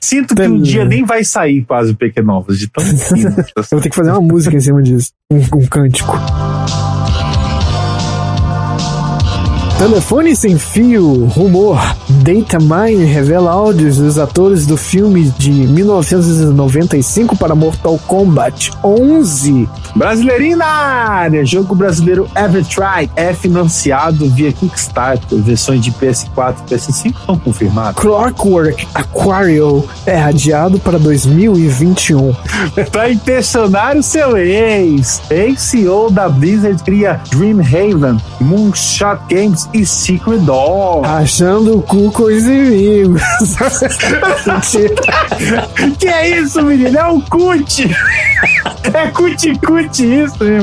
Sinto 0.00 0.34
que 0.34 0.42
um 0.42 0.60
dia 0.60 0.84
nem 0.84 1.04
vai 1.04 1.24
sair 1.24 1.64
quase 1.64 1.92
o 1.92 1.96
Pequenovas, 1.96 2.58
de 2.58 2.68
tão. 2.68 2.84
Eu 2.84 3.64
vou 3.70 3.80
ter 3.80 3.90
que 3.90 3.96
fazer 3.96 4.10
uma 4.10 4.20
música 4.20 4.56
em 4.56 4.60
cima 4.60 4.82
disso. 4.82 5.10
Um, 5.30 5.38
um 5.38 5.66
cântico. 5.66 6.16
Telefone 9.78 10.34
sem 10.34 10.58
fio, 10.58 11.26
rumor. 11.26 11.78
Datamine 12.08 13.04
revela 13.04 13.50
áudios 13.50 13.98
dos 13.98 14.18
atores 14.18 14.66
do 14.66 14.76
filme 14.76 15.24
de 15.38 15.50
1995 15.50 17.36
para 17.36 17.54
Mortal 17.54 17.98
Kombat 18.06 18.72
11. 18.82 19.68
Brasileirinho 19.94 20.58
na 20.58 20.66
área! 20.66 21.44
Jogo 21.44 21.74
brasileiro 21.74 22.28
Evertry 22.36 23.10
é 23.16 23.32
financiado 23.32 24.28
via 24.28 24.52
Kickstarter. 24.52 25.38
Versões 25.38 25.82
de 25.82 25.90
PS4 25.92 26.56
e 26.60 26.74
PS5 26.74 27.14
estão 27.20 27.38
confirmadas. 27.38 27.96
Clockwork 27.96 28.86
Aquario 28.94 29.84
é 30.04 30.20
adiado 30.20 30.78
para 30.78 30.98
2021. 30.98 32.34
para 32.92 33.10
impressionar 33.10 33.96
o 33.96 34.02
seu 34.02 34.36
ex, 34.36 35.22
ex-CEO 35.30 36.10
da 36.10 36.28
Blizzard 36.28 36.82
cria 36.82 37.20
Dreamhaven, 37.30 38.20
Moonshot 38.40 39.18
Games 39.28 39.68
e 39.72 39.84
Secret 39.84 40.38
Door. 40.40 41.04
Achando 41.06 41.78
o 41.78 41.82
cu 41.96 42.12
com 42.12 42.24
os 42.24 42.44
inimigos. 42.44 43.22
que 45.98 46.08
é 46.08 46.40
isso, 46.40 46.62
menino? 46.62 46.98
É 46.98 47.06
o 47.06 47.22
cut. 47.22 47.90
É 48.92 49.06
cut-cut 49.08 50.04
isso, 50.04 50.36
meu. 50.44 50.62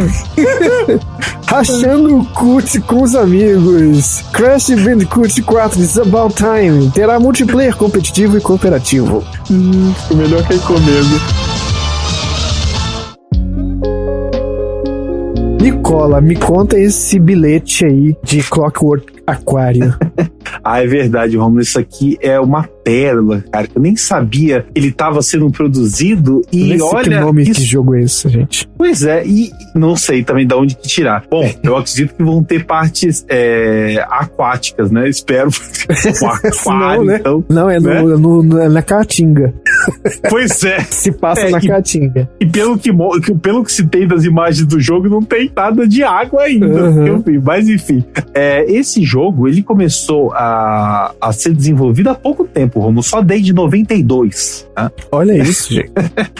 Rachando 1.48 2.20
o 2.20 2.26
cut 2.26 2.80
com 2.82 3.02
os 3.02 3.16
amigos. 3.16 4.24
Crash 4.32 4.70
Bandicoot 4.70 5.42
4 5.42 5.82
It's 5.82 5.98
About 5.98 6.36
Time 6.36 6.92
terá 6.92 7.20
multiplayer 7.20 7.76
competitivo 7.76 8.38
e 8.38 8.42
cooperativo. 8.42 9.24
Hum, 9.50 9.92
melhor 10.12 10.48
que 10.48 10.54
encomenda. 10.54 11.18
Nicola, 15.60 16.22
me 16.22 16.36
conta 16.36 16.78
esse 16.78 17.18
bilhete 17.18 17.86
aí 17.86 18.16
de 18.24 18.44
Clockwork 18.44 19.12
Aquário. 19.26 19.96
ah, 20.64 20.84
é 20.84 20.88
verdade, 20.88 21.38
Romulo. 21.38 21.62
Isso 21.62 21.80
aqui 21.80 22.18
é 22.22 22.40
uma 22.40 22.70
pérola, 22.84 23.44
cara. 23.52 23.68
Eu 23.74 23.82
nem 23.82 23.96
sabia 23.96 24.62
que 24.62 24.80
ele 24.80 24.90
estava 24.90 25.22
sendo 25.22 25.50
produzido. 25.50 26.42
E 26.52 26.80
olha. 26.82 27.04
Que 27.04 27.20
nome 27.20 27.44
isso... 27.44 27.54
que 27.54 27.64
jogo 27.64 27.96
é 27.96 28.04
esse, 28.04 28.30
gente? 28.30 28.68
Pois 28.78 29.04
é, 29.04 29.26
e 29.26 29.52
não 29.74 29.96
sei 29.96 30.24
também 30.24 30.46
de 30.46 30.54
onde 30.54 30.76
que 30.76 30.88
tirar. 30.88 31.24
Bom, 31.30 31.50
eu 31.64 31.78
acredito 31.78 32.16
que 32.16 32.24
vão 32.24 32.44
ter 32.44 32.66
partes 32.66 33.26
é, 33.30 34.06
aquáticas, 34.10 34.92
né? 34.92 35.08
Espero. 35.08 35.50
Aquário, 36.44 36.98
não, 37.00 37.06
né? 37.06 37.18
então. 37.20 37.46
Não, 37.50 37.70
é, 37.70 37.80
né? 37.80 38.02
no, 38.02 38.18
no, 38.18 38.44
no, 38.44 38.60
é 38.60 38.70
na 38.70 38.82
Caatinga. 38.82 39.54
Pois 40.30 40.64
é. 40.64 40.82
Se 40.82 41.12
passa 41.12 41.42
é, 41.42 41.50
na 41.50 41.62
Caatinga. 41.62 42.30
E 42.40 42.46
pelo 42.46 42.78
que, 42.78 42.92
pelo 43.42 43.64
que 43.64 43.72
se 43.72 43.88
tem 43.88 44.08
das 44.08 44.24
imagens 44.24 44.66
do 44.66 44.80
jogo, 44.80 45.08
não 45.08 45.22
tem 45.22 45.52
nada 45.56 45.88
de 45.88 46.04
água 46.04 46.44
ainda. 46.44 46.90
Uhum. 46.90 47.24
Mas 47.44 47.70
enfim, 47.70 48.04
é, 48.34 48.70
esse 48.72 49.04
jogo 49.04 49.48
ele 49.48 49.62
começou 49.62 50.34
a, 50.34 51.14
a 51.22 51.32
ser 51.32 51.54
desenvolvido 51.54 52.10
há 52.10 52.16
pouco 52.16 52.44
tempo, 52.46 52.73
Romulo, 52.80 53.04
só 53.04 53.22
desde 53.22 53.54
92. 53.54 54.68
Né? 54.76 54.92
Olha 55.12 55.38
isso, 55.38 55.74
gente. 55.74 55.92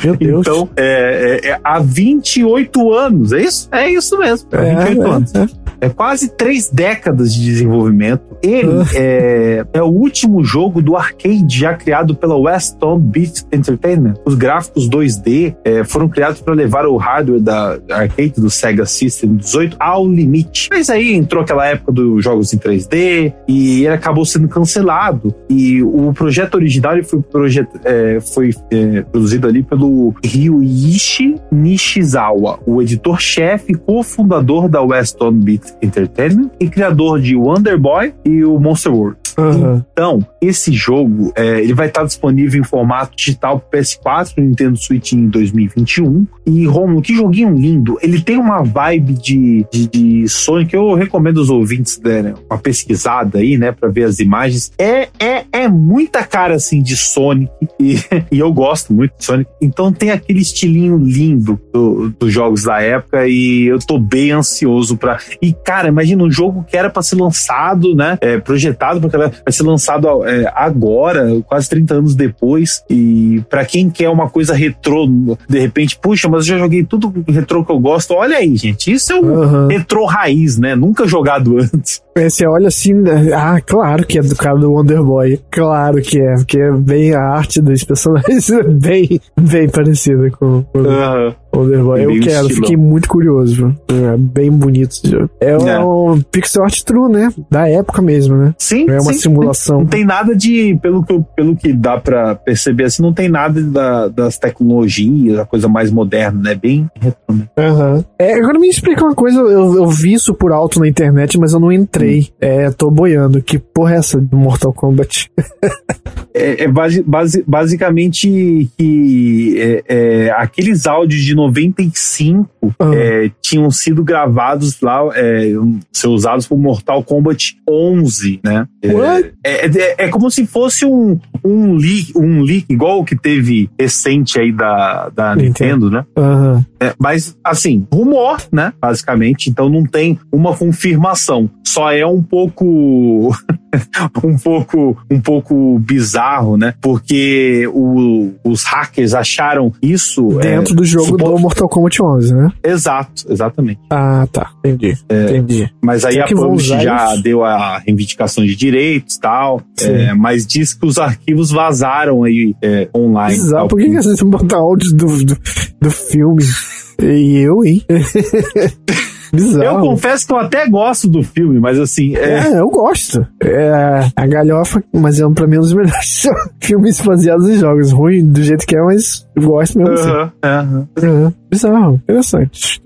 Meu 0.04 0.16
Deus. 0.18 0.42
Então, 0.42 0.70
é, 0.76 1.40
é, 1.44 1.50
é, 1.50 1.60
há 1.64 1.80
28 1.80 2.94
anos, 2.94 3.34
é 3.34 3.42
isso? 3.42 3.70
É 3.72 3.90
isso 3.90 4.18
mesmo. 4.18 4.48
É, 4.52 4.86
28 4.86 5.02
é, 5.02 5.10
anos. 5.10 5.34
É. 5.80 5.90
quase 5.90 6.30
três 6.30 6.70
décadas 6.70 7.34
de 7.34 7.44
desenvolvimento. 7.44 8.24
Ele 8.42 8.68
uh. 8.68 8.86
é, 8.96 9.66
é 9.74 9.82
o 9.82 9.88
último 9.88 10.44
jogo 10.44 10.82
do 10.82 10.96
arcade 10.96 11.58
já 11.58 11.74
criado 11.74 12.16
pela 12.16 12.36
Weston 12.36 13.00
Beat 13.00 13.44
Entertainment. 13.52 14.16
Os 14.26 14.36
gráficos 14.36 14.90
2D 14.90 15.56
é, 15.64 15.84
foram 15.84 16.10
criados 16.10 16.42
para 16.42 16.54
levar 16.54 16.86
o 16.86 16.98
hardware 16.98 17.40
da 17.40 17.80
arcade 17.90 18.34
do 18.38 18.50
Sega 18.50 18.86
System 18.86 19.36
18 19.36 19.78
ao 19.80 20.08
limite. 20.08 20.70
Mas 20.72 20.90
aí 20.90 21.14
entrou 21.14 21.44
aquela 21.44 21.66
época 21.66 21.92
dos 21.92 22.24
jogos 22.24 22.54
em 22.54 22.58
3D 22.58 23.34
e 23.48 23.86
ele 23.86 23.94
acabou 23.94 24.26
sendo 24.26 24.48
cancelado. 24.48 25.34
E 25.50 25.82
o 25.84 26.12
projeto 26.14 26.56
original 26.56 27.02
foi, 27.04 27.22
projet, 27.22 27.68
é, 27.84 28.20
foi 28.20 28.52
é, 28.72 29.02
produzido 29.02 29.48
ali 29.48 29.64
pelo 29.64 30.14
Ryuichi 30.24 31.36
Nishizawa, 31.52 32.60
o 32.66 32.82
editor-chefe 32.82 33.74
e 33.74 33.76
cofundador 33.76 34.68
da 34.68 34.82
Weston 34.82 35.32
Beat 35.32 35.63
Entertainment 35.82 36.50
e 36.60 36.68
criador 36.68 37.20
de 37.20 37.36
Wonder 37.36 37.78
Boy 37.78 38.14
e 38.26 38.44
o 38.44 38.60
Monster 38.60 38.94
World. 38.94 39.24
Uhum. 39.38 39.84
Então, 39.92 40.26
esse 40.42 40.72
jogo, 40.72 41.32
é, 41.36 41.60
ele 41.60 41.74
vai 41.74 41.88
estar 41.88 42.04
disponível 42.04 42.60
em 42.60 42.64
formato 42.64 43.16
digital 43.16 43.60
pro 43.60 43.80
PS4 43.80 44.34
no 44.38 44.44
Nintendo 44.44 44.78
Switch 44.78 45.14
em 45.14 45.28
2021. 45.28 46.26
E, 46.46 46.66
Romulo, 46.66 47.02
que 47.02 47.16
joguinho 47.16 47.56
lindo. 47.56 47.98
Ele 48.02 48.22
tem 48.22 48.38
uma 48.38 48.62
vibe 48.64 49.14
de, 49.14 49.66
de, 49.72 49.88
de 49.88 50.30
Sonic. 50.30 50.74
Eu 50.74 50.94
recomendo 50.94 51.38
os 51.38 51.50
ouvintes 51.50 51.98
derem 51.98 52.34
uma 52.50 52.58
pesquisada 52.58 53.40
aí, 53.40 53.58
né, 53.58 53.72
pra 53.72 53.90
ver 53.90 54.04
as 54.04 54.20
imagens. 54.20 54.72
É, 54.78 55.10
é, 55.20 55.46
é 55.52 55.68
muita 55.68 56.24
cara, 56.24 56.56
assim, 56.56 56.82
de 56.82 56.96
Sonic. 56.96 57.52
E, 57.80 57.96
e 58.32 58.40
eu 58.40 58.52
gosto 58.52 58.94
muito 58.94 59.14
de 59.18 59.26
Sonic. 59.26 59.50
Então 59.62 59.92
tem 59.92 60.12
aquele 60.12 60.42
estilinho 60.42 60.98
lindo 60.98 61.60
do, 61.74 62.10
dos 62.20 62.32
jogos 62.32 62.64
da 62.64 62.82
época 62.82 63.28
e 63.28 63.66
eu 63.66 63.80
tô 63.80 63.98
bem 63.98 64.32
ansioso 64.32 64.98
pra... 64.98 65.20
E, 65.42 65.53
cara, 65.54 65.88
imagina 65.88 66.24
um 66.24 66.32
jogo 66.32 66.66
que 66.68 66.78
era 66.78 66.90
pra 66.90 67.02
ser 67.02 67.16
lançado, 67.16 67.96
né, 67.96 68.18
é, 68.22 68.38
projetado 68.38 69.00
porque 69.02 69.18
vai 69.18 69.32
ser 69.50 69.64
lançado 69.64 70.26
é, 70.26 70.52
agora, 70.56 71.30
quase 71.48 71.70
30 71.70 71.94
anos 71.96 72.16
depois. 72.16 72.84
E 72.90 73.42
para 73.50 73.66
quem 73.66 73.90
quer 73.90 74.10
uma 74.10 74.30
coisa 74.30 74.54
retrô, 74.54 75.08
de 75.50 75.60
repente, 75.60 75.98
puxa, 76.00 76.30
mas 76.30 76.42
eu 76.42 76.56
já 76.56 76.58
joguei 76.58 76.84
tudo 76.84 77.14
retrô 77.28 77.64
que 77.64 77.72
eu 77.72 77.80
gosto. 77.80 78.14
Olha 78.14 78.38
aí, 78.38 78.56
gente, 78.56 78.92
isso 78.92 79.14
é 79.14 79.16
um 79.16 79.26
uhum. 79.26 79.68
retrô 79.68 80.06
raiz, 80.06 80.58
né? 80.58 80.76
Nunca 80.76 81.08
jogado 81.08 81.58
antes. 81.74 82.02
É, 82.16 82.30
você 82.30 82.48
olha 82.48 82.68
assim, 82.68 82.94
né? 82.94 83.32
ah, 83.34 83.60
claro 83.62 84.06
que 84.06 84.20
é 84.20 84.22
do 84.22 84.36
cara 84.36 84.58
do 84.58 84.72
Wonder 84.72 85.04
Boy. 85.04 85.40
Claro 85.50 86.02
que 86.02 86.20
é, 86.20 86.36
porque 86.36 86.60
é 86.60 86.72
bem 86.72 87.14
a 87.14 87.22
arte 87.22 87.62
dos 87.62 87.84
personagens 87.84 88.50
é 88.52 88.64
bem, 88.64 89.20
bem 89.40 89.70
parecida 89.70 90.30
com, 90.32 90.64
com 90.64 90.80
uhum. 90.80 91.34
Wonder 91.56 91.84
Boy. 91.84 92.04
Eu 92.04 92.20
quero, 92.22 92.50
fiquei 92.50 92.76
muito 92.76 93.08
curioso. 93.08 93.76
É 93.90 94.18
bem 94.18 94.52
bonito. 94.52 95.30
É, 95.40 95.52
é. 95.52 95.80
um 95.80 96.22
pixel 96.22 96.64
art 96.64 96.82
true, 96.84 97.12
né? 97.12 97.32
Da 97.50 97.68
época 97.70 98.02
mesmo, 98.02 98.36
né? 98.36 98.56
Sim. 98.58 98.90
É 98.90 99.00
uma 99.00 99.14
sim. 99.14 99.20
simulação. 99.20 99.80
Não 99.80 99.86
tem 99.86 100.04
nada 100.04 100.36
de, 100.36 100.78
pelo 100.82 101.04
que, 101.04 101.22
pelo 101.36 101.56
que 101.56 101.74
dá 101.74 101.98
pra 101.98 102.36
perceber 102.36 102.86
assim, 102.86 103.02
não 103.02 103.14
tem 103.14 103.30
nada 103.30 103.62
da, 103.62 104.08
das 104.08 104.38
tecnologias, 104.38 105.40
a 105.40 105.46
coisa 105.46 105.68
mais 105.68 105.92
moderna, 105.92 106.42
né? 106.42 106.56
Bem 106.56 106.90
retro, 107.00 107.20
né? 107.30 107.48
Uhum. 107.58 108.04
É, 108.18 108.34
agora 108.34 108.60
me 108.60 108.68
explica 108.68 109.04
uma 109.04 109.16
coisa, 109.16 109.40
eu, 109.40 109.76
eu 109.76 109.88
vi 109.88 110.14
isso 110.14 110.34
por 110.34 110.52
alto 110.52 110.80
na 110.80 110.88
internet, 110.88 111.38
mas 111.40 111.54
eu 111.54 111.60
não 111.60 111.72
entrei. 111.72 112.22
Hum. 112.22 112.36
É, 112.42 112.72
tô 112.72 112.90
boiando. 112.90 113.42
Que 113.42 113.60
porra 113.60 113.96
é 113.96 113.98
essa 113.98 114.20
do 114.20 114.38
Mortal 114.38 114.74
Kombat? 114.74 115.30
é, 116.34 116.64
é 116.64 116.68
base, 116.68 117.04
base, 117.04 117.44
basicamente 117.48 118.70
que 118.78 119.56
é, 119.60 119.84
é, 119.88 120.32
aqueles 120.32 120.88
áudios 120.88 121.22
de 121.22 121.36
95 121.44 122.50
uhum. 122.62 122.94
é, 122.94 123.32
tinham 123.42 123.70
sido 123.72 124.04
gravados 124.04 124.80
lá, 124.82 125.02
é, 125.16 125.54
ser 125.92 126.08
usados 126.08 126.48
por 126.48 126.58
Mortal 126.58 127.04
Kombat 127.04 127.58
11, 127.70 128.40
né? 128.44 128.68
É, 128.82 129.66
é, 129.66 130.06
é, 130.06 130.10
como 130.10 130.30
se 130.30 130.46
fosse 130.46 130.86
um, 130.86 131.20
um 131.44 131.76
leak, 131.76 132.14
um 132.16 132.42
leak 132.42 132.66
igual 132.70 133.00
o 133.00 133.06
que 133.06 133.16
teve 133.16 133.70
recente 133.80 134.40
aí 134.40 134.52
da, 134.52 135.10
da 135.10 135.36
Nintendo, 135.36 135.90
né? 135.90 136.06
Uhum. 136.18 136.64
mas, 137.00 137.38
assim, 137.44 137.86
rumor, 137.92 138.38
né? 138.52 138.74
Basicamente, 138.82 139.50
então 139.50 139.70
não 139.70 139.84
tem 139.84 140.20
uma 140.32 140.56
confirmação. 140.56 141.50
Só 141.66 141.92
é 141.92 142.06
um 142.06 142.22
pouco 142.22 143.34
um 144.24 144.38
pouco 144.38 144.98
um 145.10 145.20
pouco 145.20 145.80
bizarro, 145.80 146.58
né? 146.58 146.74
Porque 146.82 147.68
o, 147.74 148.32
os 148.44 148.64
hackers 148.64 149.14
acharam 149.14 149.72
isso 149.82 150.40
dentro 150.40 150.74
é, 150.74 150.76
do 150.76 150.86
jogo 150.86 151.06
suposto... 151.06 151.36
do 151.36 151.40
Mortal 151.40 151.70
Kombat 151.70 152.02
11, 152.02 152.34
né? 152.34 152.50
Exato, 152.64 153.26
exatamente. 153.30 153.80
Ah, 153.90 154.28
tá. 154.32 154.52
Entendi. 154.64 154.98
É, 155.10 155.24
entendi. 155.38 155.74
Mas 155.82 156.06
aí 156.06 156.20
a 156.20 156.26
Publish 156.28 156.68
já 156.68 157.14
isso? 157.14 157.24
deu 157.24 157.44
a 157.44 157.80
reivindicação 157.80 158.46
de 158.46 158.56
direitos 158.56 159.18
tal, 159.18 159.62
é, 159.82 160.14
mas 160.14 160.46
diz 160.46 160.74
que 160.74 160.86
os 160.86 160.98
arquivos 160.98 161.52
vazaram 161.52 162.24
aí 162.24 162.56
é, 162.62 162.90
online. 162.96 163.36
Exato. 163.36 163.68
Por 163.68 163.80
que, 163.80 163.90
que 163.90 163.96
vocês 163.96 164.22
botar 164.22 164.58
áudio 164.58 164.94
do, 164.94 165.26
do, 165.26 165.38
do 165.82 165.92
filme? 165.92 166.44
E 167.02 167.44
eu, 167.44 167.66
hein? 167.66 167.84
Bizarro. 169.34 169.78
Eu 169.78 169.82
confesso 169.82 170.28
que 170.28 170.34
eu 170.34 170.38
até 170.38 170.68
gosto 170.68 171.10
do 171.10 171.24
filme, 171.24 171.60
mas 171.60 171.80
assim. 171.80 172.16
É, 172.16 172.50
é 172.50 172.60
eu 172.60 172.70
gosto. 172.70 173.26
É, 173.42 174.12
a 174.16 174.28
galhofa, 174.28 174.84
mas 174.94 175.20
é 175.20 175.28
pra 175.30 175.48
mim 175.48 175.58
um 175.58 175.62
dos 175.62 175.74
melhores 175.74 176.28
filmes 176.62 177.02
baseados 177.02 177.50
em 177.50 177.58
jogos. 177.58 177.92
Ruim 177.92 178.24
do 178.24 178.44
jeito 178.44 178.66
que 178.68 178.76
é, 178.76 178.82
mas 178.82 179.23
eu 179.36 179.44
gosto 179.44 179.78
mesmo. 179.78 179.94
Assim. 179.94 180.12
uhum. 180.12 180.88
Uhum. 181.02 181.34
Bizarro, 181.50 181.96
interessante. 181.96 182.82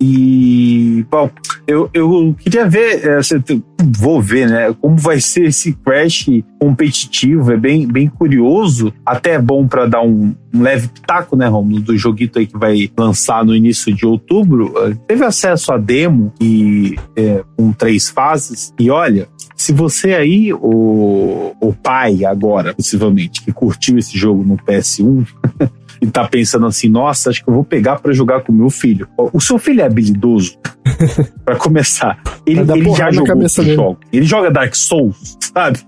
E, 0.00 1.04
bom, 1.10 1.30
eu, 1.66 1.90
eu 1.92 2.34
queria 2.38 2.68
ver, 2.68 3.04
é, 3.04 3.18
vou 3.98 4.20
ver, 4.20 4.48
né, 4.48 4.74
como 4.80 4.96
vai 4.96 5.20
ser 5.20 5.46
esse 5.46 5.72
Crash 5.72 6.28
competitivo, 6.60 7.52
é 7.52 7.56
bem, 7.56 7.86
bem 7.86 8.08
curioso, 8.08 8.92
até 9.04 9.32
é 9.32 9.38
bom 9.40 9.66
para 9.66 9.86
dar 9.86 10.02
um, 10.02 10.34
um, 10.54 10.62
leve 10.62 10.88
pitaco, 10.88 11.36
né, 11.36 11.46
Romulo, 11.46 11.80
do 11.80 11.96
joguito 11.96 12.38
aí 12.38 12.46
que 12.46 12.56
vai 12.56 12.90
lançar 12.96 13.44
no 13.44 13.54
início 13.54 13.92
de 13.92 14.06
outubro. 14.06 14.72
Teve 15.06 15.24
acesso 15.24 15.72
a 15.72 15.78
demo 15.78 16.32
e 16.40 16.96
é, 17.16 17.42
com 17.56 17.72
três 17.72 18.08
fases, 18.08 18.72
e 18.78 18.90
olha, 18.90 19.28
se 19.60 19.74
você 19.74 20.14
aí, 20.14 20.54
o, 20.54 21.54
o 21.60 21.74
pai 21.74 22.24
agora, 22.24 22.72
possivelmente, 22.72 23.42
que 23.42 23.52
curtiu 23.52 23.98
esse 23.98 24.16
jogo 24.16 24.42
no 24.42 24.56
PS1, 24.56 25.26
e 26.00 26.06
tá 26.06 26.26
pensando 26.26 26.66
assim, 26.66 26.88
nossa, 26.88 27.30
acho 27.30 27.44
que 27.44 27.50
eu 27.50 27.54
vou 27.54 27.64
pegar 27.64 28.00
para 28.00 28.12
jogar 28.12 28.40
com 28.40 28.52
meu 28.52 28.70
filho. 28.70 29.06
O 29.16 29.40
seu 29.40 29.58
filho 29.58 29.82
é 29.82 29.84
habilidoso? 29.84 30.58
para 31.44 31.56
começar. 31.56 32.18
Ele, 32.46 32.60
ele 32.60 32.94
já 32.94 33.10
jogou 33.10 33.48
jogo. 33.48 33.98
Ele 34.12 34.26
joga 34.26 34.50
Dark 34.50 34.74
Souls, 34.74 35.36
sabe? 35.54 35.80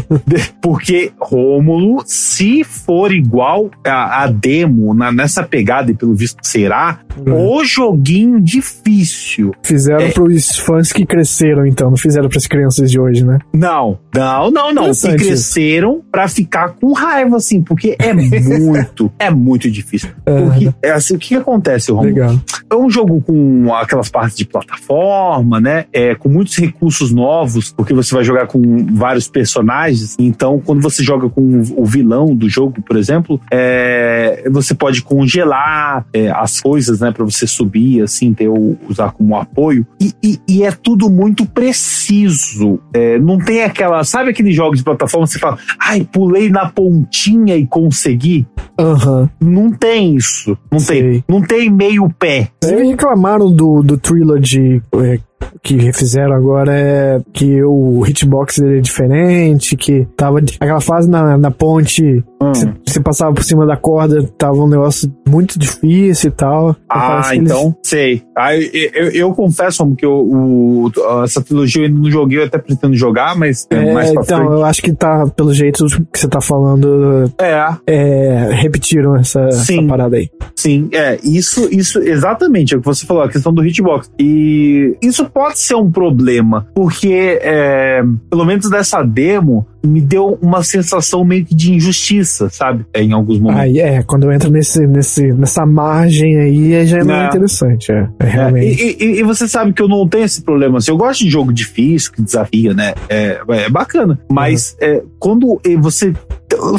Porque 0.62 1.12
Rômulo, 1.18 2.02
se 2.06 2.64
for 2.64 3.12
igual 3.12 3.70
a, 3.84 4.24
a 4.24 4.26
demo, 4.28 4.94
na, 4.94 5.10
nessa 5.10 5.42
pegada, 5.42 5.90
e 5.90 5.94
pelo 5.94 6.14
visto 6.14 6.38
será, 6.42 7.00
uhum. 7.26 7.56
o 7.56 7.64
joguinho 7.64 8.40
difícil. 8.40 9.52
Fizeram 9.62 10.06
é... 10.06 10.10
pros 10.10 10.58
fãs 10.58 10.92
que 10.92 11.04
cresceram, 11.04 11.66
então, 11.66 11.90
não 11.90 11.96
fizeram 11.96 12.28
pras 12.28 12.46
crianças 12.46 12.90
de 12.90 13.00
hoje, 13.00 13.24
né? 13.24 13.38
Não, 13.52 13.98
não, 14.14 14.50
não, 14.50 14.72
não. 14.72 14.92
Que 14.92 15.16
cresceram 15.16 16.02
para 16.10 16.28
ficar 16.28 16.70
com 16.70 16.92
raiva, 16.92 17.36
assim, 17.36 17.62
porque 17.62 17.96
é 17.98 18.12
muito, 18.12 19.12
é 19.18 19.30
muito 19.30 19.55
difícil. 19.58 20.10
Porque, 20.24 20.72
é 20.82 20.90
assim, 20.90 21.14
o 21.14 21.18
que, 21.18 21.34
acontece, 21.34 21.90
Rômulo? 21.90 22.08
Legal. 22.08 22.40
É 22.70 22.74
um 22.74 22.90
jogo 22.90 23.20
com 23.20 23.72
aquelas 23.74 24.08
partes 24.08 24.36
de 24.36 24.44
plataforma, 24.44 25.60
né? 25.60 25.86
É, 25.92 26.14
com 26.14 26.28
muitos 26.28 26.56
recursos 26.56 27.12
novos, 27.12 27.72
porque 27.72 27.94
você 27.94 28.14
vai 28.14 28.24
jogar 28.24 28.46
com 28.46 28.60
vários 28.94 29.28
personagens. 29.28 30.16
Então, 30.18 30.60
quando 30.64 30.82
você 30.82 31.02
joga 31.02 31.28
com 31.28 31.62
o 31.76 31.84
vilão 31.84 32.34
do 32.34 32.48
jogo, 32.48 32.82
por 32.82 32.96
exemplo, 32.96 33.40
é, 33.50 34.48
você 34.50 34.74
pode 34.74 35.02
congelar 35.02 36.04
é, 36.12 36.30
as 36.30 36.60
coisas, 36.60 37.00
né? 37.00 37.12
Para 37.12 37.24
você 37.24 37.46
subir, 37.46 38.02
assim, 38.02 38.34
ter 38.34 38.48
usar 38.88 39.12
como 39.12 39.36
apoio. 39.36 39.86
E, 40.00 40.12
e, 40.22 40.40
e 40.48 40.62
é 40.62 40.70
tudo 40.70 41.10
muito 41.10 41.46
preciso. 41.46 42.80
É, 42.92 43.18
não 43.18 43.38
tem 43.38 43.62
aquela. 43.62 44.02
Sabe 44.04 44.30
aquele 44.30 44.52
jogo 44.52 44.76
de 44.76 44.82
plataforma 44.82 45.26
que 45.26 45.34
você 45.34 45.38
fala, 45.38 45.58
ai, 45.78 46.06
pulei 46.10 46.48
na 46.50 46.68
pontinha 46.68 47.56
e 47.56 47.66
consegui? 47.66 48.46
Uhum. 48.78 49.28
Não 49.46 49.70
tem 49.70 50.16
isso. 50.16 50.58
Não 50.70 50.78
tem. 50.78 51.24
Não 51.28 51.40
tem 51.40 51.70
meio 51.70 52.10
pé. 52.18 52.48
Vocês 52.62 52.88
reclamaram 52.88 53.50
do, 53.50 53.82
do 53.82 53.96
Trilogy 53.96 54.82
é, 54.94 55.20
que 55.62 55.76
refizeram 55.76 56.34
agora 56.34 56.72
é 56.72 57.20
que 57.32 57.62
o 57.62 58.04
hitbox 58.06 58.58
é 58.60 58.78
diferente, 58.80 59.76
que 59.76 60.06
tava 60.16 60.38
aquela 60.60 60.80
fase 60.80 61.08
na, 61.08 61.36
na 61.36 61.50
ponte, 61.50 62.24
hum. 62.40 62.52
você, 62.86 63.00
passava 63.00 63.34
por 63.34 63.44
cima 63.44 63.66
da 63.66 63.76
corda, 63.76 64.22
tava 64.38 64.56
um 64.56 64.68
negócio 64.68 65.12
muito 65.28 65.58
difícil 65.58 66.28
e 66.28 66.32
tal. 66.32 66.76
Ah, 66.88 67.30
então, 67.34 67.62
eles... 67.62 67.74
sei. 67.82 68.22
Ah, 68.36 68.56
eu, 68.56 68.90
eu, 68.94 69.10
eu, 69.10 69.32
confesso 69.32 69.86
que 69.96 70.04
eu, 70.04 70.12
o, 70.12 70.90
essa 71.24 71.42
trilogia 71.42 71.82
eu 71.82 71.86
ainda 71.86 72.00
não 72.00 72.10
joguei, 72.10 72.38
eu 72.38 72.44
até 72.44 72.58
pretendo 72.58 72.94
jogar, 72.94 73.36
mas 73.36 73.66
é, 73.70 73.92
mais 73.92 74.12
pra 74.12 74.22
Então, 74.22 74.38
frente. 74.38 74.52
eu 74.52 74.64
acho 74.64 74.82
que 74.82 74.92
tá, 74.92 75.26
pelo 75.28 75.52
jeito 75.52 75.86
que 76.12 76.18
você 76.18 76.28
tá 76.28 76.40
falando, 76.40 77.32
é. 77.40 77.76
é 77.86 78.50
repetiram 78.52 79.16
essa, 79.16 79.40
essa, 79.40 79.82
parada 79.82 80.16
aí. 80.16 80.30
Sim, 80.54 80.88
é, 80.92 81.18
isso, 81.22 81.68
isso, 81.72 81.98
exatamente, 81.98 82.74
é 82.74 82.76
o 82.76 82.80
que 82.80 82.86
você 82.86 83.06
falou, 83.06 83.22
a 83.22 83.28
questão 83.28 83.52
do 83.52 83.64
hitbox. 83.64 84.10
E 84.18 84.96
isso 85.02 85.25
pode 85.26 85.58
ser 85.58 85.74
um 85.74 85.90
problema, 85.90 86.66
porque 86.74 87.38
é, 87.42 88.02
pelo 88.30 88.44
menos 88.44 88.68
dessa 88.70 89.02
demo 89.02 89.66
me 89.86 90.00
deu 90.00 90.38
uma 90.42 90.62
sensação 90.62 91.24
meio 91.24 91.44
que 91.44 91.54
de 91.54 91.72
injustiça, 91.72 92.48
sabe? 92.50 92.84
É, 92.92 93.02
em 93.02 93.12
alguns 93.12 93.38
momentos. 93.38 93.62
Aí 93.62 93.78
é, 93.78 94.02
quando 94.02 94.30
entra 94.32 94.50
nesse, 94.50 94.86
nesse, 94.86 95.32
nessa 95.32 95.64
margem 95.64 96.38
aí, 96.38 96.86
já 96.86 96.98
é 96.98 97.04
mais 97.04 97.24
é. 97.24 97.26
interessante, 97.28 97.92
é, 97.92 98.08
é 98.18 98.26
realmente. 98.26 98.82
E, 98.82 99.04
e, 99.04 99.20
e, 99.20 99.22
você 99.22 99.46
sabe 99.46 99.72
que 99.72 99.80
eu 99.80 99.88
não 99.88 100.06
tenho 100.08 100.24
esse 100.24 100.42
problema, 100.42 100.78
assim, 100.78 100.90
eu 100.90 100.96
gosto 100.96 101.24
de 101.24 101.30
jogo 101.30 101.52
difícil, 101.52 102.12
que 102.12 102.22
desafia, 102.22 102.74
né? 102.74 102.94
É, 103.08 103.40
é 103.48 103.70
bacana, 103.70 104.18
mas 104.30 104.76
uhum. 104.82 105.00
quando 105.18 105.60
você 105.78 106.12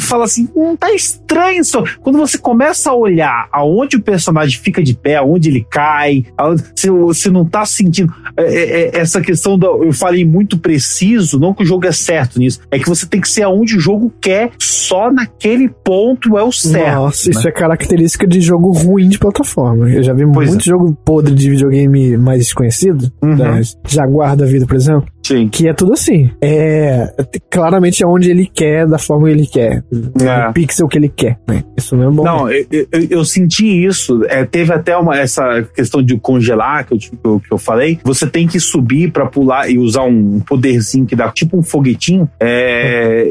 fala 0.00 0.24
assim, 0.24 0.48
hum, 0.54 0.76
tá 0.76 0.92
estranho 0.92 1.60
isso. 1.60 1.82
Quando 2.00 2.18
você 2.18 2.38
começa 2.38 2.90
a 2.90 2.94
olhar 2.94 3.48
aonde 3.52 3.96
o 3.96 4.02
personagem 4.02 4.58
fica 4.60 4.82
de 4.82 4.94
pé, 4.94 5.16
aonde 5.16 5.48
ele 5.48 5.66
cai, 5.68 6.24
aonde, 6.36 6.64
se 6.74 6.90
você 6.90 7.30
não 7.30 7.44
tá 7.44 7.64
sentindo 7.64 8.12
é, 8.36 8.42
é, 8.42 8.80
é, 8.96 8.98
essa 8.98 9.20
questão 9.20 9.58
da, 9.58 9.66
eu 9.66 9.92
falei 9.92 10.24
muito 10.24 10.58
preciso, 10.58 11.38
não 11.38 11.54
que 11.54 11.62
o 11.62 11.66
jogo 11.66 11.86
é 11.86 11.92
certo 11.92 12.38
nisso, 12.38 12.60
é 12.70 12.78
que 12.78 12.88
você 12.88 13.06
tem 13.06 13.20
que 13.20 13.28
ser 13.28 13.42
aonde 13.42 13.76
o 13.76 13.80
jogo 13.80 14.12
quer, 14.20 14.50
só 14.58 15.10
naquele 15.10 15.68
ponto 15.68 16.38
é 16.38 16.42
o 16.42 16.52
certo. 16.52 16.94
Nossa, 16.94 17.28
né? 17.28 17.36
isso 17.36 17.48
é 17.48 17.52
característica 17.52 18.26
de 18.26 18.40
jogo 18.40 18.72
ruim 18.72 19.08
de 19.08 19.18
plataforma. 19.18 19.90
Eu 19.90 20.02
já 20.02 20.12
vi 20.12 20.24
pois 20.32 20.48
muito 20.48 20.62
é. 20.62 20.64
jogo 20.64 20.96
podre 21.04 21.34
de 21.34 21.50
videogame 21.50 22.16
mais 22.16 22.40
desconhecido, 22.40 23.10
uhum. 23.22 23.36
né? 23.36 23.60
Jaguar 23.86 24.36
da 24.36 24.46
vida, 24.46 24.66
por 24.66 24.76
exemplo. 24.76 25.06
Sim. 25.28 25.48
Que 25.48 25.68
é 25.68 25.74
tudo 25.74 25.92
assim. 25.92 26.30
É 26.40 27.12
claramente 27.50 28.04
aonde 28.04 28.30
ele 28.30 28.46
quer, 28.46 28.86
da 28.86 28.98
forma 28.98 29.26
que 29.26 29.32
ele 29.32 29.46
quer. 29.46 29.84
É. 30.20 30.48
O 30.48 30.52
pixel 30.52 30.88
que 30.88 30.98
ele 30.98 31.08
quer. 31.08 31.38
Né? 31.46 31.64
Isso 31.76 31.96
não 31.96 32.08
é 32.08 32.10
bom. 32.10 32.24
Não, 32.24 32.50
eu, 32.50 32.66
eu, 32.70 33.06
eu, 33.10 33.24
senti 33.24 33.84
isso. 33.84 34.24
É, 34.26 34.44
teve 34.44 34.72
até 34.72 34.96
uma, 34.96 35.18
essa 35.18 35.62
questão 35.74 36.02
de 36.02 36.18
congelar 36.18 36.86
que 36.86 36.94
eu, 36.94 36.98
que 36.98 37.18
eu, 37.24 37.40
que 37.40 37.52
eu 37.52 37.58
falei. 37.58 37.98
Você 38.04 38.26
tem 38.26 38.46
que 38.46 38.58
subir 38.58 39.12
para 39.12 39.26
pular 39.26 39.70
e 39.70 39.78
usar 39.78 40.04
um 40.04 40.40
poderzinho 40.40 41.06
que 41.06 41.16
dá 41.16 41.30
tipo 41.30 41.58
um 41.58 41.62
foguetinho. 41.62 42.28
É, 42.40 43.28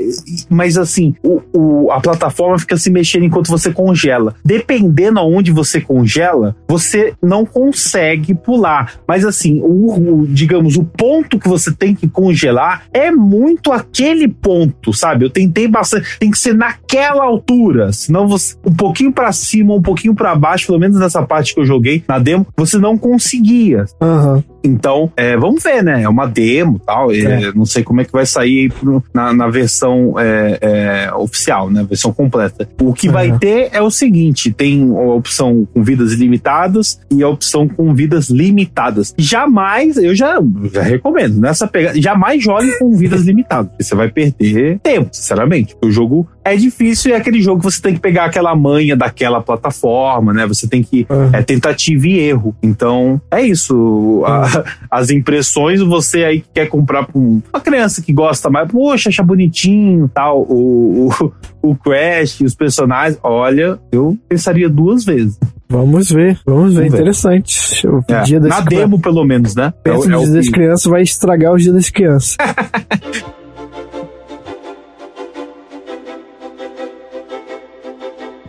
mas 0.50 0.78
assim, 0.78 1.16
o, 1.24 1.42
o, 1.54 1.92
a 1.92 2.00
plataforma 2.00 2.60
fica 2.60 2.78
se 2.78 2.90
mexendo 2.90 3.24
enquanto 3.24 3.48
você 3.48 3.72
congela. 3.72 4.36
Dependendo 4.44 5.20
aonde 5.20 5.52
você 5.52 5.82
congela, 5.82 6.56
você 6.68 7.14
não 7.22 7.46
consegue 7.46 8.34
pular. 8.34 8.96
Mas 9.08 9.26
assim, 9.26 9.60
o, 9.62 10.22
o 10.22 10.28
digamos, 10.28 10.76
o 10.76 10.84
ponto 10.84 11.40
que 11.40 11.48
você 11.48 11.74
tem 11.74 11.87
que 11.96 12.08
congelar 12.08 12.84
é 12.94 13.12
muito 13.12 13.72
aquele 13.72 14.28
ponto, 14.28 14.94
sabe? 14.94 15.26
Eu 15.26 15.30
tentei 15.30 15.68
bastante, 15.68 16.20
tem 16.20 16.32
que 16.32 16.40
ser 16.40 16.54
naquela 16.54 17.24
altura, 17.24 17.92
senão 17.92 18.28
você 18.28 18.56
um 18.66 18.74
pouquinho 18.74 19.12
para 19.12 19.32
cima, 19.32 19.74
um 19.74 19.82
pouquinho 19.82 20.14
para 20.14 20.36
baixo, 20.36 20.68
pelo 20.68 20.80
menos 20.80 21.00
nessa 21.00 21.22
parte 21.24 21.54
que 21.54 21.60
eu 21.60 21.66
joguei 21.66 22.04
na 22.08 22.20
demo, 22.20 22.48
você 22.56 22.78
não 22.78 22.98
conseguia. 22.98 23.86
Uhum. 24.02 24.44
Então, 24.64 25.12
é, 25.16 25.38
vamos 25.38 25.64
ver, 25.64 25.84
né? 25.84 26.04
É 26.04 26.10
uma 26.10 26.26
demo 26.26 26.80
tal. 26.86 27.12
É. 27.12 27.52
não 27.54 27.66
sei 27.66 27.84
como 27.84 28.02
é 28.02 28.06
que 28.06 28.12
vai 28.12 28.26
sair 28.26 28.72
pro, 28.72 29.04
na, 29.14 29.34
na, 29.34 29.48
versão 29.48 30.16
é, 30.18 30.58
é, 30.62 31.14
oficial, 31.14 31.70
né? 31.70 31.86
Versão 31.88 32.12
completa. 32.12 32.68
O 32.82 32.94
que 32.94 33.10
vai 33.10 33.38
ter 33.38 33.70
é 33.72 33.82
o 33.82 33.90
seguinte: 33.90 34.52
tem 34.52 34.90
a 34.92 35.14
opção 35.14 35.68
com 35.74 35.84
vidas 35.84 36.14
ilimitadas 36.14 37.00
e 37.10 37.24
a 37.24 37.30
opção 37.30 37.68
com 37.68 37.94
vidas 37.94 38.30
limitadas. 38.30 39.14
Jamais, 39.18 39.98
eu 39.98 40.16
já, 40.16 40.40
já 40.74 40.82
recomendo, 40.82 41.40
nessa 41.40 41.68
pegada, 41.68 42.00
jamais 42.02 42.44
jogue 42.44 42.78
com 42.80 42.92
vidas 42.96 43.22
limitadas. 43.24 43.72
Você 43.80 43.96
vai 43.96 44.10
perder 44.10 44.80
tempo, 44.80 45.10
sinceramente. 45.12 45.76
O 45.84 45.92
jogo 45.92 46.28
é 46.44 46.56
difícil 46.56 47.12
e 47.12 47.14
é 47.14 47.18
aquele 47.18 47.42
jogo 47.42 47.60
que 47.60 47.66
você 47.66 47.82
tem 47.82 47.94
que 47.94 48.00
pegar 48.00 48.26
aquela 48.26 48.56
manha 48.56 48.96
daquela 48.96 49.42
plataforma, 49.42 50.34
né? 50.34 50.48
Você 50.48 50.68
tem 50.68 50.82
que. 50.82 51.06
É 51.34 51.42
tentativa 51.42 52.08
e 52.08 52.20
erro. 52.20 52.56
Então, 52.64 53.22
é 53.30 53.42
isso. 53.42 53.76
Uhum. 53.76 54.47
A, 54.48 54.64
as 55.00 55.10
impressões, 55.10 55.82
você 55.82 56.24
aí 56.24 56.42
que 56.42 56.50
quer 56.54 56.68
comprar 56.68 57.06
pra 57.06 57.20
uma 57.20 57.62
criança 57.64 58.02
que 58.02 58.14
gosta 58.14 58.50
mais, 58.50 58.70
poxa, 58.72 59.10
acha 59.10 59.24
bonitinho 59.24 60.10
tal, 60.14 60.42
o, 60.42 61.10
o, 61.10 61.72
o 61.72 61.76
Crash, 61.76 62.42
os 62.42 62.56
personagens, 62.56 63.20
olha, 63.24 63.80
eu 63.92 64.18
pensaria 64.28 64.70
duas 64.70 65.04
vezes. 65.04 65.38
Vamos 65.70 66.10
ver, 66.10 66.40
vamos 66.46 66.74
ver, 66.76 66.84
vamos 66.84 66.94
interessante. 66.94 67.86
O 67.86 68.02
é, 68.08 68.22
dia 68.22 68.40
das 68.40 68.50
na 68.50 68.62
demo, 68.62 69.00
pelo 69.00 69.24
menos, 69.26 69.54
né? 69.54 69.74
Pensa 69.84 70.10
é, 70.10 70.16
o, 70.16 70.22
é 70.22 70.24
dia 70.24 70.34
das 70.34 70.50
crianças 70.50 70.86
vai 70.86 71.02
estragar 71.02 71.54
o 71.54 71.58
dia 71.58 71.74
das 71.74 71.90
crianças. 71.90 72.38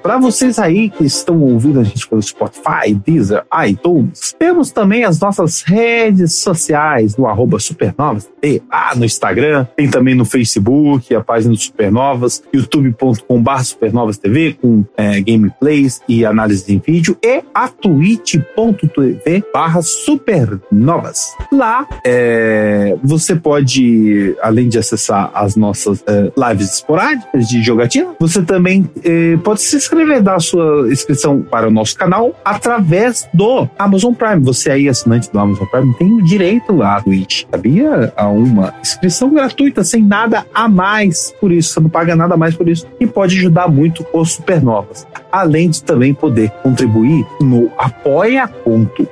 Para 0.08 0.16
vocês 0.16 0.58
aí 0.58 0.88
que 0.88 1.04
estão 1.04 1.38
ouvindo 1.38 1.80
a 1.80 1.84
gente 1.84 2.08
pelo 2.08 2.22
Spotify, 2.22 2.94
Deezer, 2.94 3.44
iTunes, 3.66 4.34
temos 4.38 4.70
também 4.70 5.04
as 5.04 5.20
nossas 5.20 5.60
redes 5.60 6.32
sociais 6.32 7.14
no 7.18 7.26
arroba 7.26 7.58
Supernovas, 7.58 8.26
ah, 8.70 8.94
no 8.96 9.04
Instagram, 9.04 9.66
tem 9.76 9.90
também 9.90 10.14
no 10.14 10.24
Facebook, 10.24 11.14
a 11.14 11.20
página 11.20 11.52
do 11.52 11.60
Supernovas, 11.60 12.42
youtube.com.br 12.54 13.62
Supernovas 13.62 14.16
TV, 14.16 14.54
com 14.54 14.82
é, 14.96 15.20
gameplays 15.20 16.00
e 16.08 16.24
análise 16.24 16.72
em 16.72 16.78
vídeo, 16.78 17.14
e 17.22 17.42
a 17.52 17.68
twitch.tv 17.68 19.44
barra 19.52 19.82
Supernovas. 19.82 21.36
Lá 21.52 21.86
é, 22.02 22.96
você 23.04 23.36
pode, 23.36 24.34
além 24.40 24.70
de 24.70 24.78
acessar 24.78 25.30
as 25.34 25.54
nossas 25.54 26.02
é, 26.06 26.32
lives 26.48 26.76
esporádicas 26.76 27.46
de 27.46 27.62
jogatina, 27.62 28.14
você 28.18 28.40
também 28.40 28.88
é, 29.04 29.36
pode 29.36 29.60
se 29.60 29.76
inscrever 29.76 29.97
inscrever, 29.98 30.22
dar 30.22 30.36
a 30.36 30.40
sua 30.40 30.88
inscrição 30.90 31.42
para 31.42 31.66
o 31.66 31.70
nosso 31.70 31.96
canal 31.96 32.34
através 32.44 33.28
do 33.34 33.68
Amazon 33.78 34.14
Prime. 34.14 34.40
Você 34.44 34.70
aí, 34.70 34.88
assinante 34.88 35.30
do 35.30 35.38
Amazon 35.38 35.66
Prime, 35.66 35.94
tem 35.94 36.16
direito 36.18 36.82
à 36.82 37.00
Twitch, 37.00 37.44
sabia? 37.50 38.12
A 38.16 38.28
uma 38.28 38.74
inscrição 38.80 39.30
gratuita, 39.30 39.82
sem 39.82 40.02
nada 40.02 40.46
a 40.54 40.68
mais 40.68 41.34
por 41.40 41.50
isso. 41.50 41.74
Você 41.74 41.80
não 41.80 41.90
paga 41.90 42.14
nada 42.14 42.34
a 42.34 42.36
mais 42.36 42.54
por 42.54 42.68
isso. 42.68 42.86
E 43.00 43.06
pode 43.06 43.36
ajudar 43.38 43.68
muito 43.68 44.06
os 44.12 44.32
Supernovas. 44.32 45.06
Além 45.32 45.70
de 45.70 45.82
também 45.82 46.14
poder 46.14 46.50
contribuir 46.62 47.26
no 47.40 47.70
apoia.se 47.76 49.08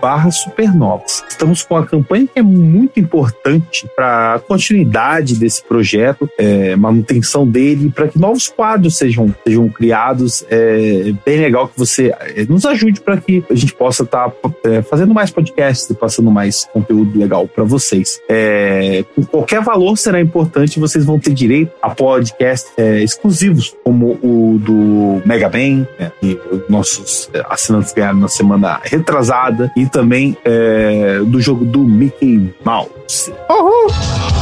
barra 0.00 0.30
supernovas. 0.30 1.22
Estamos 1.28 1.62
com 1.62 1.76
a 1.76 1.86
campanha 1.86 2.26
que 2.26 2.38
é 2.38 2.42
muito 2.42 2.98
importante 2.98 3.86
para 3.94 4.34
a 4.34 4.38
continuidade 4.38 5.36
desse 5.36 5.62
projeto, 5.62 6.28
é, 6.38 6.74
manutenção 6.76 7.46
dele, 7.46 7.90
para 7.90 8.08
que 8.08 8.18
novos 8.18 8.48
quadros 8.48 8.96
sejam, 8.96 9.34
sejam 9.46 9.68
criados. 9.80 10.44
É 10.50 11.12
bem 11.24 11.40
legal 11.40 11.66
que 11.66 11.78
você 11.78 12.14
é, 12.20 12.44
nos 12.44 12.66
ajude 12.66 13.00
para 13.00 13.16
que 13.16 13.42
a 13.50 13.54
gente 13.54 13.72
possa 13.72 14.02
estar 14.02 14.28
tá, 14.28 14.50
é, 14.64 14.82
fazendo 14.82 15.14
mais 15.14 15.30
podcasts 15.30 15.88
e 15.88 15.94
passando 15.94 16.30
mais 16.30 16.68
conteúdo 16.70 17.18
legal 17.18 17.48
para 17.48 17.64
vocês. 17.64 18.20
É, 18.28 19.02
com 19.16 19.24
qualquer 19.24 19.62
valor 19.62 19.96
será 19.96 20.20
importante, 20.20 20.78
vocês 20.78 21.02
vão 21.02 21.18
ter 21.18 21.32
direito 21.32 21.72
a 21.80 21.88
podcasts 21.88 22.70
é, 22.76 23.02
exclusivos, 23.02 23.74
como 23.82 24.18
o 24.22 24.58
do 24.58 25.26
Mega 25.26 25.48
Man, 25.48 25.86
né, 25.98 26.12
que 26.20 26.38
nossos 26.68 27.30
assinantes 27.48 27.94
ganharam 27.94 28.18
na 28.18 28.28
semana 28.28 28.80
retrasada, 28.82 29.72
e 29.74 29.86
também 29.86 30.36
é, 30.44 31.20
do 31.20 31.40
jogo 31.40 31.64
do 31.64 31.80
Mickey 31.80 32.52
Mouse. 32.62 33.32
Uhum. 33.48 34.39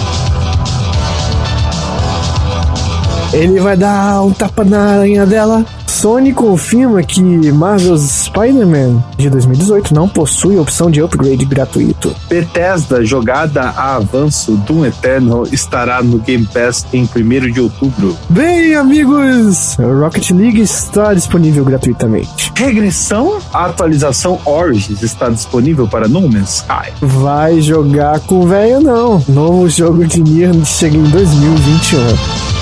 Ele 3.32 3.60
vai 3.60 3.76
dar 3.76 4.22
um 4.22 4.32
tapa 4.32 4.64
na 4.64 4.94
aranha 4.94 5.26
dela. 5.26 5.64
Sony 5.86 6.32
confirma 6.32 7.02
que 7.02 7.20
Marvel's 7.20 8.02
Spider-Man 8.26 9.02
de 9.16 9.28
2018 9.28 9.92
não 9.92 10.08
possui 10.08 10.56
opção 10.56 10.90
de 10.90 11.02
upgrade 11.02 11.44
gratuito. 11.44 12.14
Bethesda, 12.28 13.04
jogada 13.04 13.62
a 13.62 13.96
avanço 13.96 14.52
Doom 14.58 14.86
Eternal, 14.86 15.44
estará 15.50 16.02
no 16.02 16.18
Game 16.18 16.46
Pass 16.46 16.86
em 16.92 17.02
1 17.02 17.52
de 17.52 17.60
outubro. 17.60 18.16
Bem, 18.30 18.76
amigos, 18.76 19.76
Rocket 19.76 20.30
League 20.30 20.60
está 20.60 21.14
disponível 21.14 21.64
gratuitamente. 21.64 22.52
Regressão? 22.54 23.38
A 23.52 23.66
atualização 23.66 24.38
Origins 24.44 25.02
está 25.02 25.28
disponível 25.28 25.88
para 25.88 26.06
No 26.06 26.28
Man's 26.28 26.58
Sky. 26.58 26.92
Vai 27.00 27.60
jogar 27.60 28.20
com 28.20 28.46
velho 28.46 28.80
não. 28.80 29.22
Novo 29.28 29.68
jogo 29.68 30.06
de 30.06 30.22
Nier 30.22 30.54
chega 30.64 30.96
em 30.96 31.02
2021. 31.02 32.57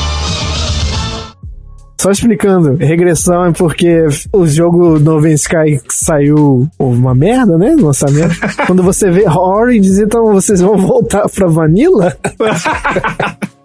Só 2.07 2.13
explicando, 2.13 2.77
regressão 2.77 3.47
é 3.47 3.51
porque 3.51 4.07
o 4.33 4.47
jogo 4.47 4.97
No 5.01 5.21
Man's 5.21 5.41
Sky 5.41 5.81
saiu 5.89 6.69
uma 6.79 7.13
merda, 7.17 7.59
né? 7.59 7.75
No 7.75 7.87
lançamento. 7.87 8.37
Quando 8.65 8.81
você 8.85 9.11
vê 9.11 9.29
Origins, 9.29 9.99
então 9.99 10.33
vocês 10.33 10.61
vão 10.61 10.77
voltar 10.77 11.29
pra 11.29 11.49
Vanilla? 11.49 12.17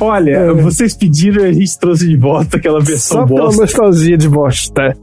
Olha, 0.00 0.30
é. 0.30 0.52
vocês 0.54 0.96
pediram 0.96 1.44
e 1.44 1.48
a 1.48 1.52
gente 1.52 1.78
trouxe 1.78 2.08
de 2.08 2.16
volta 2.16 2.56
aquela 2.56 2.80
versão 2.80 3.18
Só 3.18 3.26
bosta. 3.26 3.44
Só 3.44 3.50
pela 3.50 3.60
nostalgia 3.66 4.16
de 4.16 4.28
bosta. 4.28 4.82
É. 4.82 4.94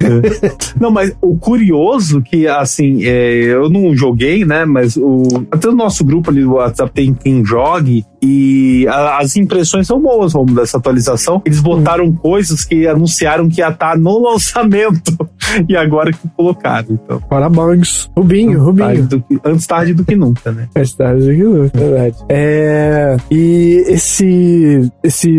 Não, 0.80 0.90
mas 0.90 1.16
o 1.22 1.38
curioso 1.38 2.22
que, 2.22 2.48
assim, 2.48 3.04
é, 3.04 3.44
eu 3.44 3.70
não 3.70 3.96
joguei, 3.96 4.46
né? 4.46 4.66
Mas 4.66 4.96
o, 4.96 5.24
até 5.52 5.68
o 5.68 5.76
nosso 5.76 6.06
grupo 6.06 6.30
ali 6.30 6.42
do 6.42 6.54
WhatsApp 6.54 6.92
tem 6.94 7.14
quem 7.14 7.44
jogue 7.44 8.06
e 8.22 8.88
a, 8.88 9.20
as 9.20 9.36
impressões 9.36 9.88
são 9.88 10.02
boas, 10.02 10.34
vamos, 10.34 10.54
dessa 10.54 10.78
atualização. 10.78 11.42
Eles 11.46 11.60
botaram 11.60 12.12
coisas 12.12 12.64
que 12.66 12.88
anunciaram 12.88 13.48
que 13.50 13.62
ia 13.62 13.70
estar 13.70 13.98
no 13.98 14.18
lançamento. 14.32 15.16
e 15.70 15.76
agora 15.76 16.12
que 16.12 16.28
colocaram. 16.36 16.88
Então. 16.92 17.22
Parabéns. 17.30 18.10
Rubinho, 18.18 18.60
Antes 18.62 18.78
tarde 18.78 19.02
Rubinho. 19.02 19.08
do 19.08 19.22
que- 19.22 19.40
antes 19.46 19.68
tarde 19.68 19.94
do 19.94 20.06
que 20.06 20.16
nunca, 20.16 20.52
né? 20.52 20.68
Mais 20.76 20.94
tarde 20.94 21.26
do 21.26 21.32
que 21.32 21.44
nunca, 21.44 21.78
verdade. 21.80 22.16
É, 22.30 23.18
e 23.32 23.84
esse, 23.88 24.92
esse, 25.04 25.30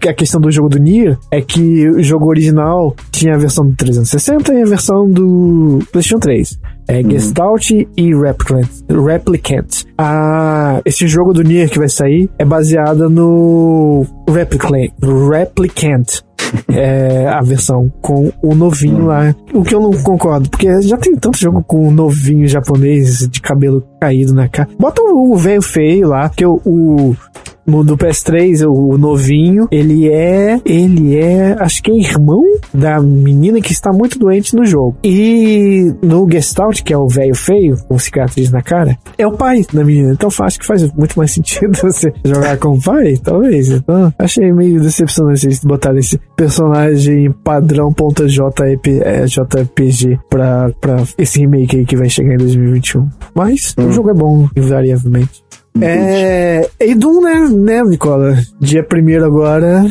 que 0.00 0.08
a 0.08 0.14
questão 0.14 0.40
do 0.40 0.50
jogo 0.50 0.68
do 0.68 0.78
Nier 0.78 1.18
é 1.30 1.40
que 1.40 1.88
o 1.88 2.02
jogo 2.02 2.28
original 2.28 2.94
tinha 3.10 3.34
a 3.34 3.38
versão 3.38 3.66
do 3.66 3.74
360 3.76 4.52
e 4.54 4.62
a 4.62 4.66
versão 4.66 5.08
do 5.08 5.78
PlayStation 5.92 6.18
3. 6.18 6.58
É 6.88 7.02
Gestalt 7.02 7.70
e 7.70 8.14
Replicant. 8.14 8.68
Replicant. 8.88 9.84
Ah, 9.96 10.80
esse 10.84 11.06
jogo 11.06 11.32
do 11.32 11.42
Nier 11.42 11.70
que 11.70 11.78
vai 11.78 11.88
sair 11.88 12.28
é 12.38 12.44
baseado 12.44 13.08
no 13.08 14.04
Replicant. 14.28 14.92
Replicant. 15.30 16.22
É 16.68 17.28
a 17.28 17.40
versão 17.40 17.90
com 18.02 18.30
o 18.42 18.54
novinho 18.54 19.06
lá. 19.06 19.34
O 19.54 19.62
que 19.62 19.74
eu 19.74 19.80
não 19.80 19.90
concordo, 19.92 20.50
porque 20.50 20.82
já 20.82 20.98
tem 20.98 21.16
tanto 21.16 21.38
jogo 21.38 21.62
com 21.62 21.88
o 21.88 21.90
novinho 21.90 22.46
japonês 22.46 23.26
de 23.26 23.40
cabelo 23.40 23.82
caído 23.98 24.34
na 24.34 24.48
cara. 24.48 24.68
Bota 24.78 25.00
o 25.02 25.34
velho 25.36 25.62
feio 25.62 26.08
lá, 26.08 26.28
que 26.28 26.44
o, 26.44 26.60
o 26.66 27.16
no 27.66 27.84
do 27.84 27.96
PS3, 27.96 28.66
o 28.68 28.98
novinho, 28.98 29.68
ele 29.70 30.08
é. 30.08 30.60
Ele 30.64 31.16
é. 31.16 31.56
Acho 31.58 31.82
que 31.82 31.90
é 31.90 31.94
irmão 31.94 32.42
da 32.72 33.00
menina 33.00 33.60
que 33.60 33.72
está 33.72 33.92
muito 33.92 34.18
doente 34.18 34.54
no 34.54 34.64
jogo. 34.64 34.96
E 35.04 35.92
no 36.02 36.28
Gestalt, 36.30 36.82
que 36.82 36.92
é 36.92 36.98
o 36.98 37.08
velho 37.08 37.34
feio, 37.34 37.76
com 37.88 37.98
cicatriz 37.98 38.50
na 38.50 38.62
cara, 38.62 38.98
é 39.16 39.26
o 39.26 39.32
pai 39.32 39.64
da 39.72 39.84
menina. 39.84 40.12
Então 40.12 40.28
acho 40.40 40.58
que 40.58 40.66
faz 40.66 40.90
muito 40.92 41.16
mais 41.16 41.30
sentido 41.32 41.78
você 41.80 42.12
jogar 42.24 42.56
com 42.58 42.70
o 42.70 42.80
pai, 42.80 43.16
talvez. 43.22 43.70
Então, 43.70 44.12
achei 44.18 44.52
meio 44.52 44.80
decepcionante 44.80 45.46
eles 45.46 45.60
botarem 45.60 46.00
esse 46.00 46.18
personagem 46.36 47.30
padrão 47.44 47.92
ponta 47.92 48.26
JP, 48.26 49.00
é, 49.02 49.24
JPG 49.26 50.18
pra, 50.28 50.70
pra 50.80 51.02
esse 51.18 51.40
remake 51.40 51.78
aí 51.78 51.86
que 51.86 51.96
vai 51.96 52.08
chegar 52.08 52.34
em 52.34 52.38
2021. 52.38 53.08
Mas 53.34 53.74
o 53.78 53.90
jogo 53.90 54.10
é 54.10 54.14
bom, 54.14 54.48
invariavelmente. 54.56 55.42
É. 55.80 56.68
E 56.80 56.94
Doom, 56.94 57.22
né, 57.22 57.48
né, 57.48 57.82
Nicola? 57.82 58.36
Dia 58.60 58.84
primeiro 58.84 59.24
agora, 59.24 59.84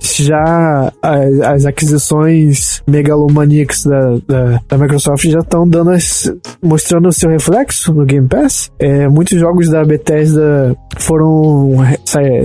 já 0.00 0.92
as, 1.00 1.40
as 1.40 1.66
aquisições 1.66 2.82
megalomaníacas 2.86 3.84
da, 3.84 4.16
da, 4.26 4.60
da 4.68 4.78
Microsoft 4.78 5.24
já 5.24 5.40
estão 5.40 5.66
dando 5.66 5.90
as, 5.90 6.32
mostrando 6.62 7.08
o 7.08 7.12
seu 7.12 7.30
reflexo 7.30 7.92
no 7.94 8.04
Game 8.04 8.28
Pass. 8.28 8.70
É, 8.78 9.08
muitos 9.08 9.38
jogos 9.38 9.68
da 9.68 9.84
Bethesda 9.84 10.76
foram 10.98 11.76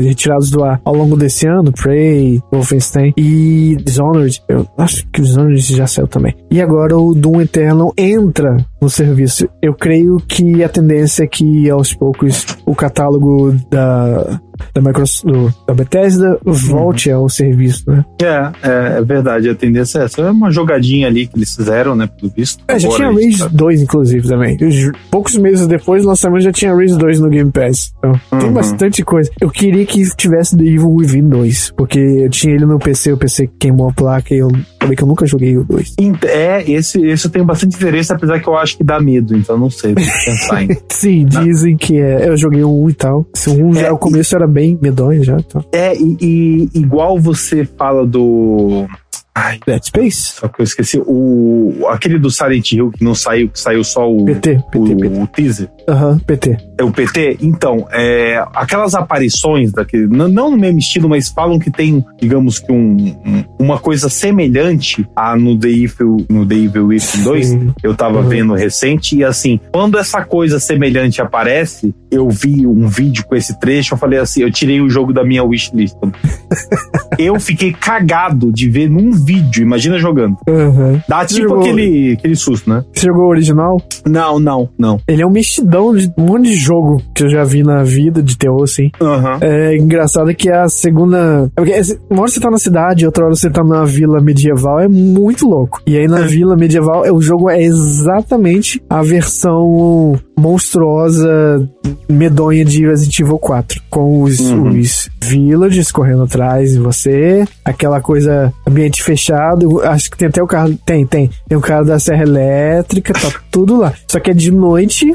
retirados 0.02 0.50
do 0.50 0.64
ar 0.64 0.80
ao 0.86 0.96
longo 0.96 1.18
desse 1.18 1.48
ano, 1.48 1.72
Prey, 1.72 2.42
Wolfenstein 2.52 3.14
e 3.18 3.76
Dishonored. 3.84 4.42
Eu 4.48 4.68
acho 4.78 5.08
que 5.10 5.22
o 5.22 5.24
Dishonored 5.24 5.76
já 5.76 5.88
saiu 5.88 6.08
também. 6.08 6.36
E 6.50 6.62
agora 6.62 6.98
o 6.98 7.14
Doom 7.14 7.42
Eternal 7.42 7.94
entra 7.98 8.66
no 8.80 8.90
serviço. 8.90 9.50
Eu 9.62 9.74
creio 9.74 10.18
que 10.18 10.64
a 10.64 10.70
tendência 10.70 11.24
é 11.24 11.28
que 11.28 11.70
aos 11.70 11.94
poucos 11.94 12.46
o 12.66 12.76
catálogo 12.76 13.54
da 13.70 14.40
da 14.74 14.82
Microsoft, 14.82 15.56
da 15.68 15.74
Bethesda 15.74 16.38
volte 16.44 17.10
ao 17.12 17.28
serviço, 17.30 17.84
né? 17.90 18.06
É, 18.22 18.26
é, 18.68 18.98
é 18.98 19.02
verdade, 19.02 19.50
a 19.50 19.56
tendência 19.56 20.00
é 20.00 20.04
essa. 20.06 20.22
É 20.22 20.32
uma 20.32 20.52
jogadinha 20.52 21.08
ali 21.08 21.28
que 21.28 21.38
eles 21.38 21.56
fizeram, 21.56 21.96
né, 21.96 22.08
pelo 22.08 22.32
visto. 22.36 22.64
É, 22.68 22.78
já 22.80 22.90
tinha 22.90 23.12
Rage 23.12 23.40
tá- 23.40 23.50
2, 23.52 23.82
inclusive, 23.82 24.28
também. 24.28 24.58
Os- 24.62 24.92
Poucos 25.12 25.36
meses 25.38 25.68
depois 25.68 26.04
do 26.04 26.08
lançamento 26.10 26.44
já 26.44 26.52
tinha 26.52 26.74
Rage 26.76 26.98
2 26.98 27.20
no 27.20 27.30
Game 27.30 27.52
Pass. 27.52 27.92
Então, 27.98 28.20
tem 28.40 28.50
Uhum. 28.50 28.54
bastante 28.54 29.04
coisa. 29.04 29.30
Eu 29.42 29.50
queria 29.50 29.86
que 29.86 30.04
tivesse 30.16 30.56
The 30.58 30.64
Evil 30.64 30.92
Within 30.92 31.28
2, 31.30 31.72
porque 31.76 32.00
eu 32.00 32.30
tinha 32.30 32.54
ele 32.54 32.66
no 32.66 32.80
PC, 32.80 33.12
o 33.14 33.18
PC 33.18 33.50
queimou 33.60 33.90
a 33.90 33.94
placa 33.94 34.34
e 34.34 34.38
eu 34.40 34.50
falei 34.80 34.96
que 34.96 35.04
eu 35.04 35.08
nunca 35.08 35.26
joguei 35.26 35.58
o 35.58 35.64
2. 35.64 35.94
Int- 36.00 36.24
É, 36.26 36.64
esse, 36.70 37.00
esse 37.06 37.26
eu 37.28 37.32
tenho 37.32 37.46
bastante 37.46 37.76
interesse, 37.76 38.12
apesar 38.14 38.40
que 38.40 38.48
eu 38.48 38.56
acho 38.58 38.78
que 38.78 38.84
dá 38.84 39.00
medo, 39.00 39.36
então 39.36 39.58
não 39.58 39.70
sei, 39.70 39.94
tem 39.94 40.06
pensar 40.26 40.64
em. 40.64 40.78
Sim, 40.90 41.26
dizem 41.26 41.76
que 41.78 42.00
é. 42.00 42.28
Eu 42.30 42.38
joguei 42.38 42.64
o 42.64 42.84
1 42.84 42.90
e 42.90 42.94
tal. 42.94 43.26
Se 43.34 43.50
o 43.50 43.66
1 43.68 43.74
já, 43.74 43.88
É, 43.88 43.92
o 43.92 43.98
começo 43.98 44.36
era 44.36 44.47
bem 44.48 44.78
medonho 44.82 45.24
já. 45.24 45.38
Então. 45.38 45.64
É, 45.72 45.96
e, 45.96 46.18
e 46.22 46.70
igual 46.74 47.20
você 47.20 47.66
fala 47.66 48.06
do. 48.06 48.88
Ai, 49.36 49.60
Dead 49.68 49.84
Space? 49.84 50.34
só 50.40 50.48
que 50.48 50.62
eu 50.62 50.64
esqueci. 50.64 51.02
O, 51.06 51.86
aquele 51.90 52.18
do 52.18 52.32
Silent 52.32 52.72
Hill 52.72 52.92
que 52.92 53.04
não 53.04 53.14
saiu, 53.14 53.50
que 53.50 53.60
saiu 53.60 53.84
só 53.84 54.12
o, 54.12 54.26
PT, 54.26 54.64
PT, 54.72 54.78
o, 54.78 54.98
PT. 54.98 55.20
o 55.20 55.28
teaser. 55.28 55.70
Aham, 55.88 56.18
PT. 56.20 56.58
É 56.80 56.84
o 56.84 56.92
PT? 56.92 57.38
Então, 57.42 57.88
é, 57.92 58.44
aquelas 58.54 58.94
aparições 58.94 59.72
daquele. 59.72 60.08
Não, 60.08 60.28
não 60.28 60.52
no 60.52 60.58
mesmo 60.58 60.78
estilo, 60.80 61.10
mas 61.10 61.28
falam 61.30 61.58
que 61.58 61.72
tem, 61.72 62.06
digamos 62.22 62.60
que 62.60 62.72
um, 62.72 62.96
um- 63.26 63.44
uma 63.60 63.80
coisa 63.80 64.10
semelhante 64.10 65.08
a 65.16 65.36
no 65.36 65.58
The 65.58 65.70
Evil, 65.70 66.18
no 66.30 66.46
The 66.46 66.56
Evil 66.56 66.88
Within 66.88 67.24
2. 67.24 67.48
Sim. 67.48 67.74
Eu 67.82 67.96
tava 67.96 68.20
Uhum. 68.20 68.30
vendo 68.30 68.54
recente, 68.54 69.16
e 69.18 69.24
assim, 69.24 69.60
quando 69.74 69.98
essa 69.98 70.24
coisa 70.24 70.60
semelhante 70.60 71.22
aparece, 71.22 71.94
eu 72.12 72.30
vi 72.30 72.68
um 72.68 72.88
vídeo 72.88 73.26
com 73.26 73.36
esse 73.36 73.60
trecho, 73.60 73.94
eu 73.96 73.98
falei 73.98 74.20
assim, 74.20 74.42
eu 74.44 74.52
tirei 74.52 74.80
o 74.80 74.90
jogo 74.90 75.12
da 75.12 75.24
minha 75.24 75.44
wishlist. 75.44 75.96
eu 77.18 77.40
fiquei 77.40 77.74
cagado 77.74 78.52
de 78.52 78.70
ver 78.70 78.90
num 78.90 79.12
vídeo, 79.12 79.64
imagina 79.64 79.98
jogando. 79.98 80.38
Aham. 80.48 81.02
Dá 81.08 81.26
tipo 81.26 81.42
Jogou- 81.50 81.60
aquele, 81.62 82.14
aquele 82.14 82.36
susto, 82.36 82.70
né? 82.70 82.84
Você 82.94 83.08
jogou 83.08 83.26
o 83.26 83.30
original? 83.30 83.82
Não, 84.06 84.40
não, 84.40 84.70
não. 84.78 85.00
Ele 85.08 85.22
é 85.22 85.26
um 85.28 85.32
mexidão 85.32 85.96
de 85.96 86.12
um 86.18 86.24
monte 86.26 86.44
de 86.50 86.58
jogo 86.68 87.02
que 87.16 87.24
eu 87.24 87.30
já 87.30 87.44
vi 87.44 87.64
na 87.64 87.84
vida 87.84 88.22
de 88.22 88.38
terror, 88.38 88.64
assim. 88.64 88.90
Aham. 89.02 89.38
É 89.42 89.76
engraçado 89.78 90.34
que 90.36 90.50
a 90.50 90.68
segunda. 90.68 91.50
é 91.56 91.62
porque 91.62 91.74
Uma 92.10 92.22
hora 92.22 92.32
você 92.32 92.40
tá 92.40 92.52
na 92.52 92.58
cidade, 92.58 93.06
outra 93.06 93.26
hora 93.26 93.36
você 93.36 93.50
tá 93.50 93.64
na 93.64 93.84
vila 93.86 94.20
medieval, 94.22 94.80
é 94.80 94.88
muito 94.88 95.48
louco. 95.48 95.82
E 95.88 95.98
aí 95.98 96.08
na 96.08 96.22
vila 96.22 96.56
medieval, 96.56 97.06
é- 97.06 97.12
o 97.12 97.22
jogo 97.22 97.50
é 97.50 97.62
exatamente 97.62 98.82
a 98.90 99.02
versão 99.02 100.14
monstruosa, 100.38 101.68
medonha 102.10 102.64
de 102.64 102.86
Resident 102.86 103.20
Evil 103.20 103.40
4. 103.40 103.82
Com 103.90 104.22
os, 104.24 104.40
Uhum. 104.40 104.70
os 104.80 105.10
villagers 105.22 105.92
correndo 105.92 106.24
atrás 106.24 106.72
de 106.74 106.80
você, 106.80 107.46
aquela 107.66 108.00
coisa, 108.02 108.54
ambiente 108.68 109.04
fechado. 109.04 109.82
Acho 109.82 110.10
que 110.12 110.18
tem 110.18 110.28
até 110.28 110.42
o 110.42 110.48
carro. 110.48 110.78
Tem, 110.86 111.06
tem. 111.06 111.30
Tem 111.48 111.58
o 111.58 111.62
carro 111.62 111.86
da 111.86 112.00
Serra 112.00 112.24
Elétrica, 112.24 113.14
tá 113.14 113.32
tudo 113.52 113.78
lá. 113.78 113.94
Só 114.08 114.20
que 114.20 114.32
é 114.32 114.34
de 114.34 114.52
noite, 114.52 115.14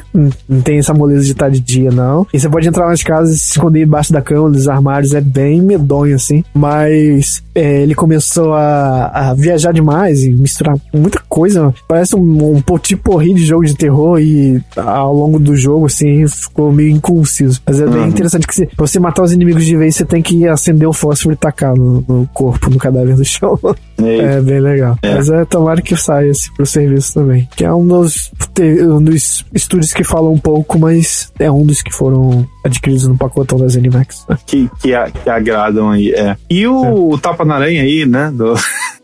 não 0.48 0.60
tem 0.60 0.78
essa 0.78 0.92
moleza 0.92 1.24
de 1.24 1.32
estar 1.32 1.48
de 1.48 1.60
dia, 1.60 1.90
não. 1.90 2.26
E 2.32 2.38
você 2.40 2.48
pode 2.48 2.68
entrar 2.68 2.88
nas 2.88 3.02
casas 3.02 3.36
e 3.36 3.38
se 3.38 3.50
esconder 3.52 3.82
embaixo 3.82 4.12
da 4.12 4.20
cama, 4.20 4.48
nos 4.48 4.68
armários, 4.68 5.14
é 5.14 5.20
bem 5.20 5.60
medonho, 5.62 6.14
assim. 6.16 6.44
Mas 6.54 7.42
é, 7.54 7.82
ele 7.82 7.94
começou 7.94 8.54
a, 8.54 9.06
a 9.30 9.34
viajar 9.34 9.72
demais 9.72 10.22
e 10.24 10.30
misturar 10.30 10.76
muita 10.92 11.20
coisa. 11.28 11.72
Parece 11.88 12.16
um, 12.16 12.56
um 12.56 12.60
potiporri 12.62 13.34
de 13.34 13.44
jogo 13.44 13.64
de 13.64 13.74
terror 13.74 14.18
e 14.20 14.62
ao 14.76 15.14
longo 15.14 15.38
do 15.38 15.54
jogo, 15.56 15.86
assim, 15.86 16.26
ficou 16.26 16.72
meio 16.72 16.90
inconciso. 16.90 17.60
Mas 17.66 17.80
é 17.80 17.86
bem 17.86 18.02
Uhum. 18.02 18.08
interessante 18.08 18.46
que 18.46 18.54
você, 18.54 18.66
pra 18.66 18.86
você 18.86 18.98
matar 18.98 19.22
os 19.22 19.32
inimigos 19.32 19.64
de 19.64 19.76
vez, 19.76 19.94
você 19.96 20.04
tem 20.04 20.22
que 20.22 20.46
acender 20.48 20.88
o 20.88 20.92
fósforo 20.92 21.34
e 21.34 21.36
tacar 21.36 21.74
no, 21.76 22.04
no 22.08 22.28
corpo, 22.32 22.68
no 22.70 22.78
cadáver 22.78 23.16
do 23.16 23.24
chão. 23.24 23.58
É, 24.04 24.40
bem 24.40 24.58
legal. 24.58 24.98
É. 25.00 25.14
Mas 25.14 25.28
é 25.30 25.44
tomara 25.44 25.80
que 25.80 25.94
saia 25.94 26.28
esse 26.28 26.52
pro 26.54 26.66
serviço 26.66 27.14
também. 27.14 27.48
Que 27.54 27.64
é 27.64 27.72
um 27.72 27.86
dos, 27.86 28.32
um 28.60 29.00
dos 29.00 29.44
estúdios 29.54 29.92
que 29.92 30.02
falam 30.02 30.32
um 30.32 30.38
pouco, 30.38 30.76
mas 30.76 31.30
é 31.38 31.48
um 31.52 31.64
dos 31.64 31.82
que 31.82 31.92
foram 31.94 32.44
adquiridos 32.64 33.06
no 33.08 33.16
pacotão 33.16 33.58
da 33.58 33.68
ZeniMax. 33.68 34.24
né? 34.28 34.36
que, 34.46 34.70
que, 34.80 34.94
a- 34.94 35.10
que 35.10 35.28
agradam 35.28 35.90
aí, 35.90 36.10
é. 36.12 36.36
E 36.50 36.66
o, 36.66 37.18
Tapa 37.18 37.44
na 37.44 37.56
Aranha 37.56 37.82
aí, 37.82 38.06
né? 38.06 38.30
do- 38.32 38.54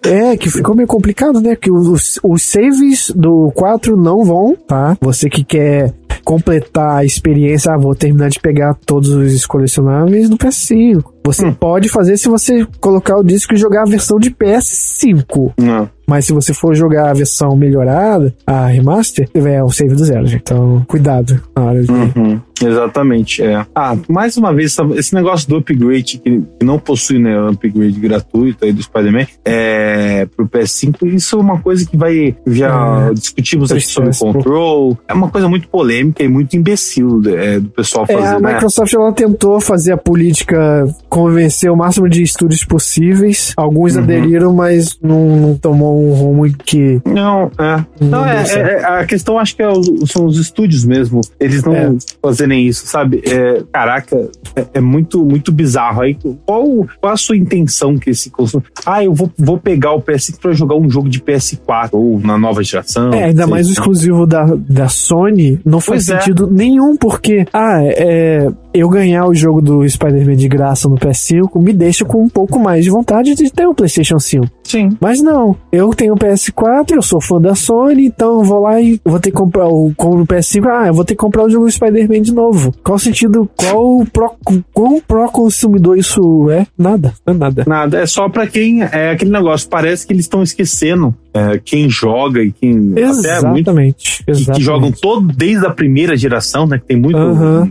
É, 0.03 0.37
que 0.37 0.49
ficou 0.51 0.75
meio 0.75 0.87
complicado, 0.89 1.41
né? 1.41 1.57
Que 1.57 1.71
os, 1.71 2.19
os 2.23 2.43
saves 2.43 3.11
do 3.15 3.51
4 3.55 3.97
não 3.97 4.25
vão, 4.25 4.57
tá? 4.67 4.97
Você 5.01 5.29
que 5.29 5.45
quer 5.45 5.93
completar 6.25 6.99
a 6.99 7.05
experiência, 7.05 7.73
ah, 7.73 7.79
vou 7.79 7.95
terminar 7.95 8.29
de 8.29 8.39
pegar 8.41 8.75
todos 8.87 9.09
os 9.11 9.47
colecionáveis 9.47 10.29
no 10.29 10.37
PS5. 10.37 11.03
Você 11.25 11.47
Hum. 11.47 11.53
pode 11.53 11.89
fazer 11.91 12.17
se 12.17 12.29
você 12.29 12.67
colocar 12.81 13.17
o 13.19 13.23
disco 13.23 13.53
e 13.55 13.57
jogar 13.57 13.83
a 13.83 13.87
versão 13.91 14.19
de 14.19 14.31
PS5. 14.31 15.53
Não. 15.59 15.89
Mas 16.07 16.25
se 16.25 16.33
você 16.33 16.55
for 16.55 16.75
jogar 16.75 17.11
a 17.11 17.13
versão 17.13 17.55
melhorada, 17.55 18.35
a 18.47 18.67
remaster, 18.67 19.29
é 19.35 19.63
o 19.63 19.69
save 19.69 19.95
do 19.95 20.05
zero, 20.07 20.27
gente. 20.27 20.41
Então, 20.41 20.83
cuidado 20.89 21.39
na 21.55 21.63
hora 21.65 21.83
de. 21.83 21.91
Uhum, 21.93 22.41
exatamente, 22.65 23.43
é. 23.43 23.67
Ah, 23.75 23.95
mais 24.09 24.39
uma 24.39 24.55
vez, 24.55 24.73
essa- 24.73 24.89
esse 24.99 25.15
negócio 25.15 25.47
do 25.47 25.57
upgrade, 25.57 26.19
que 26.25 26.43
não 26.63 26.79
possui 26.79 27.19
né, 27.19 27.39
um 27.39 27.49
upgrade 27.49 28.01
gratuito 28.01 28.65
aí 28.65 28.73
do 28.73 28.83
Spider-Man, 28.83 29.27
é, 29.45 30.27
pro 30.35 30.49
PS5, 30.49 31.07
isso 31.15 31.37
é 31.37 31.41
uma 31.41 31.59
coisa 31.61 31.85
que 31.87 31.95
vai, 31.95 32.35
já 32.47 33.09
É. 33.11 33.13
discutimos 33.13 33.71
aqui 33.71 33.83
sobre 33.87 34.11
pô. 34.19 34.33
control, 34.33 34.99
é 35.07 35.13
uma 35.13 35.29
coisa 35.29 35.47
muito 35.47 35.69
polêmica 35.69 35.98
e 36.21 36.29
muito 36.29 36.57
imbecil 36.57 37.21
é, 37.27 37.61
do 37.61 37.69
pessoal 37.71 38.05
É, 38.09 38.13
fazer, 38.15 38.27
a 38.37 38.41
né? 38.41 38.53
Microsoft 38.55 38.93
ela 38.95 39.13
tentou 39.13 39.61
fazer 39.61 39.93
a 39.93 39.97
política 39.97 40.87
convencer 41.09 41.71
o 41.71 41.77
máximo 41.77 42.09
de 42.09 42.23
estúdios 42.23 42.65
possíveis. 42.65 43.53
Alguns 43.57 43.97
Uhum. 43.97 44.03
aderiram, 44.03 44.55
mas 44.55 44.99
não, 45.03 45.37
não 45.37 45.57
tomou 45.57 46.03
um 46.05 46.13
rumo 46.13 46.51
que. 46.65 47.01
Não, 47.05 47.51
é. 47.59 47.85
Não 48.01 48.09
Não, 48.19 48.27
é, 48.27 48.45
certo. 48.45 48.69
é- 48.71 49.01
a 49.01 49.05
questão 49.07 49.39
acho 49.39 49.55
que 49.57 49.63
é 49.63 49.69
os- 49.69 50.11
são 50.11 50.27
os 50.27 50.39
estúdios 50.39 50.85
mesmo. 50.85 51.21
Eles 51.41 51.63
não 51.63 51.75
É. 51.75 51.93
fazerem 52.23 52.67
isso, 52.67 52.87
sabe? 52.87 53.23
É, 53.27 53.63
caraca, 53.73 54.29
é, 54.57 54.67
é 54.75 54.81
muito, 54.81 55.25
muito 55.25 55.51
bizarro. 55.53 56.03
Aí, 56.03 56.17
qual, 56.47 56.87
qual 57.01 57.13
a 57.13 57.17
sua 57.17 57.37
intenção 57.37 57.97
que 57.99 58.11
esse 58.11 58.31
console. 58.31 58.65
Ah, 58.87 59.03
eu 59.05 59.13
vou, 59.15 59.31
vou 59.39 59.59
pegar 59.59 59.93
o 59.93 60.01
PS5 60.03 60.39
pra 60.41 60.53
jogar 60.53 60.77
um 60.77 60.89
jogo 60.91 61.09
de 61.09 61.21
PS4 61.21 61.91
ou 61.95 62.21
na 62.21 62.39
nova 62.39 62.63
geração. 62.63 63.13
É, 63.13 63.25
ainda 63.25 63.47
mais 63.47 63.69
o 63.69 63.73
exclusivo 63.73 64.27
da, 64.27 64.45
da 64.69 64.89
Sony 64.89 65.61
não 65.65 65.81
faz 65.89 66.07
Pois 66.07 66.09
é. 66.09 66.21
sentido 66.21 66.49
nenhum, 66.51 66.97
porque, 66.97 67.45
ah, 67.53 67.81
é, 67.83 68.47
eu 68.79 68.89
ganhar 68.89 69.27
o 69.27 69.35
jogo 69.35 69.61
do 69.61 69.89
Spider-Man 69.89 70.37
de 70.37 70.49
graça 70.49 70.89
no 70.89 70.97
PS5 70.97 71.61
me 71.61 71.73
deixa 71.73 72.05
com 72.05 72.23
um 72.23 72.29
pouco 72.29 72.59
mais 72.59 72.85
de 72.85 72.91
vontade 72.91 73.35
de 73.35 73.51
ter 73.51 73.67
o 73.67 73.75
PlayStation 73.75 74.19
5. 74.19 74.47
Sim. 74.65 74.91
Mas 75.01 75.21
não, 75.21 75.57
eu 75.73 75.91
tenho 75.91 76.15
o 76.15 76.17
PS4, 76.17 76.93
eu 76.93 77.03
sou 77.03 77.21
fã 77.21 77.41
da 77.41 77.55
Sony, 77.55 78.07
então 78.07 78.39
eu 78.39 78.45
vou 78.45 78.61
lá 78.61 78.81
e 78.81 79.01
vou 79.05 79.19
ter 79.19 79.31
que 79.31 79.37
comprar 79.37 79.67
o, 79.67 79.93
compro 79.97 80.23
o 80.23 80.27
PS5, 80.27 80.67
ah, 80.69 80.87
eu 80.89 80.95
vou 80.95 81.05
ter 81.05 81.15
que 81.15 81.19
comprar 81.19 81.45
o 81.45 81.51
jogo 81.51 81.65
do 81.65 81.71
Spider-Man 81.71 82.23
de 82.23 82.33
novo. 82.33 82.73
Qual 82.83 82.97
o 82.97 82.99
sentido, 82.99 83.49
qual 83.57 84.01
o 84.01 84.07
pró, 84.07 84.35
quão 84.73 85.01
pró-consumidor 85.01 85.99
isso 85.99 86.51
é? 86.51 86.67
Nada, 86.77 87.15
não 87.27 87.35
é 87.35 87.37
nada. 87.37 87.65
Nada, 87.67 87.99
é 87.99 88.07
só 88.07 88.29
pra 88.29 88.47
quem. 88.47 88.83
É 88.83 89.11
aquele 89.11 89.31
negócio, 89.31 89.69
parece 89.69 90.07
que 90.07 90.13
eles 90.13 90.25
estão 90.25 90.43
esquecendo 90.43 91.15
é, 91.33 91.61
quem 91.63 91.89
joga 91.89 92.43
e 92.43 92.53
quem. 92.53 92.93
Até 92.93 93.47
muito 93.47 93.71
Exatamente, 93.71 94.19
que, 94.19 94.25
que 94.25 94.31
exatamente. 94.31 94.65
jogam 94.65 94.93
todo 94.93 95.27
desde 95.29 95.67
a 95.67 95.71
primeira 95.71 96.17
geração, 96.17 96.67
né? 96.67 96.79
Que 96.79 96.87
tem 96.87 96.97
muito, 96.97 97.19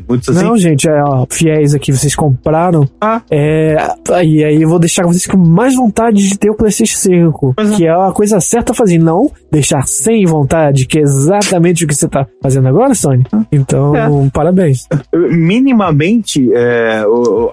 muitos 0.07 0.29
assim. 0.29 0.43
Não, 0.43 0.57
gente, 0.57 0.87
é, 0.87 0.96
ó, 1.03 1.25
fiéis 1.29 1.73
aqui, 1.73 1.91
vocês 1.91 2.15
compraram. 2.15 2.87
Ah. 3.01 3.21
É, 3.31 3.75
e 4.23 4.43
aí 4.43 4.61
eu 4.61 4.69
vou 4.69 4.79
deixar 4.79 5.05
vocês 5.05 5.25
com 5.25 5.37
mais 5.37 5.75
vontade 5.75 6.17
de 6.27 6.37
ter 6.37 6.49
o 6.49 6.55
PlayStation 6.55 6.97
5. 6.97 7.53
Pois 7.55 7.71
é. 7.71 7.75
Que 7.75 7.85
é 7.87 7.91
a 7.91 8.11
coisa 8.11 8.39
certa 8.39 8.71
a 8.71 8.75
fazer. 8.75 8.97
Não 8.97 9.31
deixar 9.51 9.85
sem 9.87 10.25
vontade, 10.25 10.85
que 10.85 10.97
é 10.99 11.01
exatamente 11.01 11.85
o 11.85 11.87
que 11.87 11.93
você 11.95 12.07
tá 12.07 12.25
fazendo 12.41 12.67
agora, 12.67 12.93
Sony. 12.95 13.23
Então, 13.51 13.95
É. 13.95 14.07
parabéns. 14.33 14.87
minimamente 15.47 16.49
é, 16.53 17.03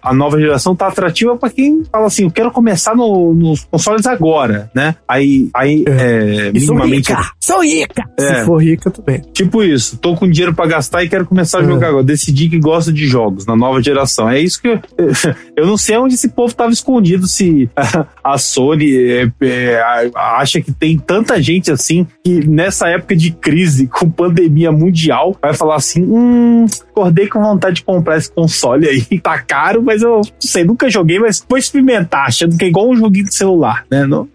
a 0.02 0.14
nova 0.14 0.38
geração 0.40 0.74
tá 0.74 0.88
atrativa 0.88 1.36
pra 1.36 1.50
quem 1.50 1.82
fala 1.90 2.06
assim, 2.06 2.24
eu 2.24 2.30
quero 2.30 2.50
começar 2.50 2.94
no- 2.94 3.32
nos 3.34 3.64
consoles 3.64 4.06
agora, 4.06 4.70
né? 4.74 4.96
Aí, 5.08 5.48
aí 5.54 5.84
é, 5.86 6.50
sou 6.60 6.74
minimamente 6.74 7.10
rica! 7.12 7.30
Sou 7.40 7.62
rica! 7.62 8.04
É. 8.18 8.34
Se 8.40 8.44
for 8.44 8.62
rica, 8.62 8.92
bem. 9.06 9.22
tipo 9.32 9.62
isso, 9.62 9.96
tô 9.98 10.14
com 10.14 10.28
dinheiro 10.28 10.54
pra 10.54 10.66
gastar 10.66 11.04
e 11.04 11.08
quero 11.08 11.26
começar 11.26 11.58
a 11.60 11.62
É. 11.62 11.66
jogar 11.66 11.88
agora. 11.88 12.04
Decidi 12.04 12.48
que 12.48 12.58
gosta 12.58 12.92
de 12.92 13.06
jogos 13.06 13.23
na 13.46 13.56
nova 13.56 13.82
geração. 13.82 14.28
É 14.28 14.40
isso 14.40 14.60
que 14.60 14.68
eu, 14.68 14.80
eu 15.56 15.66
não 15.66 15.76
sei 15.76 15.96
onde 15.96 16.14
esse 16.14 16.28
povo 16.28 16.54
tava 16.54 16.72
escondido 16.72 17.26
se 17.26 17.68
a 18.22 18.38
Sony 18.38 18.96
é, 18.96 19.30
é, 19.40 19.82
acha 20.14 20.60
que 20.60 20.72
tem 20.72 20.98
tanta 20.98 21.40
gente 21.42 21.70
assim 21.70 22.06
que 22.24 22.46
nessa 22.46 22.88
época 22.88 23.14
de 23.16 23.30
crise 23.30 23.86
com 23.92 24.10
pandemia 24.10 24.72
mundial 24.72 25.36
vai 25.40 25.54
falar 25.54 25.76
assim, 25.76 26.02
hum, 26.02 26.66
acordei 26.90 27.26
com 27.26 27.40
vontade 27.40 27.76
de 27.76 27.84
comprar 27.84 28.16
esse 28.16 28.32
console 28.32 28.88
aí. 28.88 29.04
Tá 29.20 29.38
caro, 29.38 29.82
mas 29.82 30.02
eu 30.02 30.16
não 30.16 30.22
sei, 30.40 30.64
nunca 30.64 30.88
joguei, 30.90 31.18
mas 31.18 31.44
vou 31.48 31.58
experimentar, 31.58 32.26
achando 32.26 32.56
que 32.56 32.64
é 32.64 32.68
igual 32.68 32.90
um 32.90 32.96
joguinho 32.96 33.24
de 33.24 33.34
celular, 33.34 33.84
né? 33.90 34.06
Não, 34.06 34.28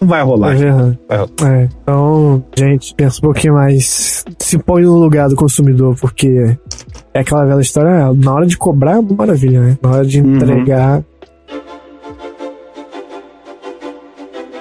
não 0.00 0.08
vai 0.08 0.22
rolar. 0.22 0.52
É 0.52 0.56
verdade. 0.56 0.98
Vai 1.08 1.18
rolar. 1.18 1.30
É, 1.42 1.68
então, 1.82 2.44
gente, 2.56 2.94
pensa 2.94 3.18
um 3.18 3.22
pouquinho 3.22 3.54
mais. 3.54 4.24
Se 4.38 4.58
põe 4.58 4.82
no 4.82 4.96
lugar 4.96 5.28
do 5.28 5.36
consumidor, 5.36 5.96
porque 6.00 6.56
é 7.14 7.20
aquela 7.20 7.44
velha 7.44 7.60
história, 7.60 8.12
na 8.14 8.34
hora 8.34 8.46
de 8.46 8.56
cobrar 8.56 8.98
é 8.98 9.02
maravilha, 9.14 9.60
né? 9.60 9.78
Na 9.82 9.90
hora 9.90 10.04
de 10.06 10.20
Uhum. 10.20 10.36
entregar. 10.36 11.02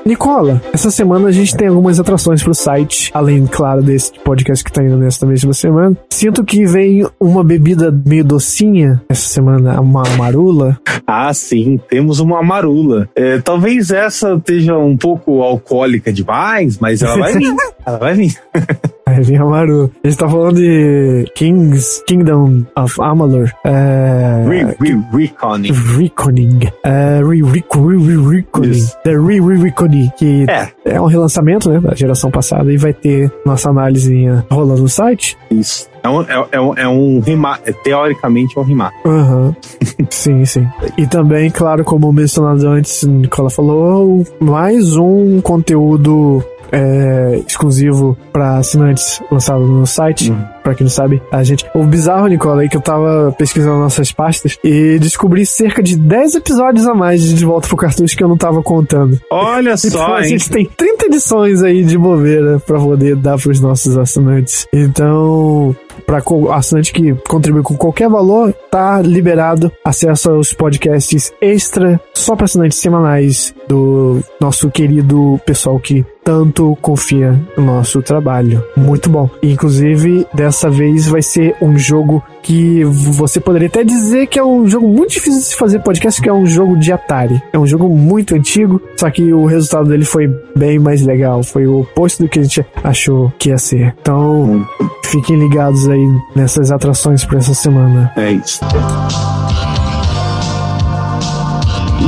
Nicola, 0.03 0.59
essa 0.73 0.89
semana 0.89 1.27
a 1.27 1.31
gente 1.31 1.55
tem 1.55 1.67
algumas 1.67 1.99
atrações 1.99 2.41
pro 2.41 2.55
site, 2.55 3.11
além, 3.13 3.45
claro, 3.45 3.83
desse 3.83 4.11
podcast 4.25 4.63
que 4.65 4.71
tá 4.71 4.83
indo 4.83 4.97
nessa 4.97 5.27
mesma 5.27 5.53
semana. 5.53 5.95
Sinto 6.09 6.43
que 6.43 6.65
vem 6.65 7.05
uma 7.19 7.43
bebida 7.43 7.91
meio 8.05 8.25
docinha 8.25 8.99
essa 9.07 9.27
semana, 9.29 9.79
uma 9.79 10.01
marula. 10.17 10.75
Ah, 11.05 11.31
sim, 11.35 11.79
temos 11.87 12.19
uma 12.19 12.41
marula. 12.41 13.07
É, 13.15 13.37
talvez 13.39 13.91
essa 13.91 14.33
esteja 14.33 14.75
um 14.75 14.97
pouco 14.97 15.43
alcoólica 15.43 16.11
demais, 16.11 16.79
mas 16.79 17.03
ela 17.03 17.17
vai 17.17 17.33
vir. 17.37 17.53
ela 17.85 17.97
vai 17.99 18.13
vir. 18.15 18.35
Aí 19.11 19.23
vem 19.23 19.37
a 19.37 19.45
marula. 19.45 19.89
A 20.03 20.07
gente 20.07 20.17
tá 20.17 20.29
falando 20.29 20.55
de 20.55 21.25
Kings, 21.35 22.03
Kingdom 22.07 22.63
of 22.75 23.01
Amalur. 23.01 23.51
É... 23.65 24.45
Re, 24.47 24.63
re, 24.79 25.01
Reconning. 25.13 25.71
Reconing. 25.97 26.59
É, 26.83 27.19
re, 27.19 27.41
re, 27.43 27.63
re, 27.73 27.97
re, 27.97 28.29
Reconing. 28.35 28.69
Isso. 28.71 28.97
The 29.03 29.11
Re, 29.11 29.39
Re, 29.41 29.57
Reconing. 29.63 30.11
Que 30.17 30.45
É, 30.49 30.69
é 30.85 31.01
um 31.01 31.05
relançamento, 31.05 31.69
né? 31.69 31.79
Da 31.79 31.93
geração 31.95 32.31
passada. 32.31 32.71
E 32.71 32.77
vai 32.77 32.93
ter 32.93 33.31
nossa 33.45 33.69
análise 33.69 34.25
rolando 34.49 34.81
no 34.83 34.89
site. 34.89 35.37
isso. 35.49 35.89
É 36.03 36.09
um, 36.09 36.21
é, 36.23 36.47
é 36.53 36.59
um, 36.59 36.73
é 36.77 36.87
um 36.87 37.19
rima, 37.19 37.59
é, 37.63 37.71
teoricamente 37.71 38.57
é 38.57 38.61
um 38.61 38.63
rimar. 38.63 38.91
Aham. 39.05 39.55
sim, 40.09 40.43
sim. 40.45 40.67
E 40.97 41.05
também, 41.05 41.51
claro, 41.51 41.83
como 41.83 42.11
mencionado 42.11 42.67
antes, 42.67 43.03
Nicola 43.03 43.51
falou, 43.51 44.25
mais 44.39 44.95
um 44.97 45.39
conteúdo 45.41 46.43
é, 46.71 47.41
exclusivo 47.47 48.17
para 48.31 48.57
assinantes 48.57 49.21
lançado 49.31 49.61
no 49.65 49.85
site. 49.85 50.31
Uhum. 50.31 50.51
Pra 50.63 50.75
quem 50.75 50.85
não 50.85 50.91
sabe, 50.91 51.19
a 51.31 51.43
gente. 51.43 51.65
O 51.73 51.83
bizarro, 51.83 52.27
Nicola, 52.27 52.63
é 52.63 52.67
que 52.67 52.77
eu 52.77 52.81
tava 52.81 53.33
pesquisando 53.35 53.79
nossas 53.79 54.11
pastas 54.11 54.59
e 54.63 54.99
descobri 54.99 55.43
cerca 55.43 55.81
de 55.81 55.97
10 55.97 56.35
episódios 56.35 56.85
a 56.85 56.93
mais 56.93 57.23
de 57.23 57.33
De 57.33 57.43
Volta 57.43 57.67
pro 57.67 57.75
Cartucho 57.75 58.15
que 58.15 58.23
eu 58.23 58.27
não 58.27 58.37
tava 58.37 58.61
contando. 58.61 59.19
Olha 59.31 59.71
Então 59.83 59.89
só, 60.01 60.13
a 60.15 60.23
gente 60.23 60.47
tem 60.51 60.65
30 60.65 61.07
edições 61.07 61.63
aí 61.63 61.83
de 61.83 61.97
bobeira 61.97 62.59
pra 62.59 62.79
poder 62.79 63.15
dar 63.15 63.39
pros 63.39 63.59
nossos 63.59 63.97
assinantes. 63.97 64.67
Então, 64.71 65.75
pra 66.05 66.21
co- 66.21 66.51
assinante 66.51 66.93
que 66.93 67.13
contribui 67.27 67.63
com 67.63 67.75
qualquer 67.75 68.07
valor, 68.07 68.53
tá 68.69 69.01
liberado 69.01 69.71
acesso 69.83 70.29
aos 70.29 70.53
podcasts 70.53 71.33
extra 71.41 71.99
só 72.13 72.35
pra 72.35 72.45
assinantes 72.45 72.77
semanais 72.77 73.53
do 73.67 74.19
nosso 74.39 74.69
querido 74.69 75.39
pessoal 75.43 75.79
que 75.79 76.05
tanto 76.23 76.77
confia 76.81 77.39
no 77.57 77.65
nosso 77.65 78.01
trabalho. 78.01 78.63
Muito 78.75 79.09
bom. 79.09 79.29
Inclusive, 79.41 80.25
dessa 80.33 80.69
vez 80.69 81.07
vai 81.07 81.21
ser 81.21 81.55
um 81.61 81.77
jogo 81.77 82.23
que 82.41 82.83
você 82.83 83.39
poderia 83.39 83.67
até 83.67 83.83
dizer 83.83 84.27
que 84.27 84.39
é 84.39 84.43
um 84.43 84.67
jogo 84.67 84.87
muito 84.87 85.11
difícil 85.11 85.39
de 85.39 85.45
se 85.45 85.55
fazer 85.55 85.79
podcast, 85.79 86.21
que 86.21 86.29
é 86.29 86.33
um 86.33 86.45
jogo 86.45 86.77
de 86.77 86.91
Atari. 86.91 87.41
É 87.53 87.59
um 87.59 87.67
jogo 87.67 87.87
muito 87.89 88.35
antigo, 88.35 88.81
só 88.97 89.09
que 89.09 89.31
o 89.33 89.45
resultado 89.45 89.89
dele 89.89 90.05
foi 90.05 90.27
bem 90.55 90.79
mais 90.79 91.01
legal. 91.01 91.43
Foi 91.43 91.67
o 91.67 91.81
oposto 91.81 92.23
do 92.23 92.29
que 92.29 92.39
a 92.39 92.43
gente 92.43 92.65
achou 92.83 93.31
que 93.37 93.49
ia 93.49 93.57
ser. 93.57 93.95
Então, 94.01 94.65
fiquem 95.05 95.37
ligados 95.37 95.87
aí 95.87 96.07
nessas 96.35 96.71
atrações 96.71 97.23
para 97.25 97.37
essa 97.37 97.53
semana. 97.53 98.11
É 98.15 98.31
isso. 98.31 98.59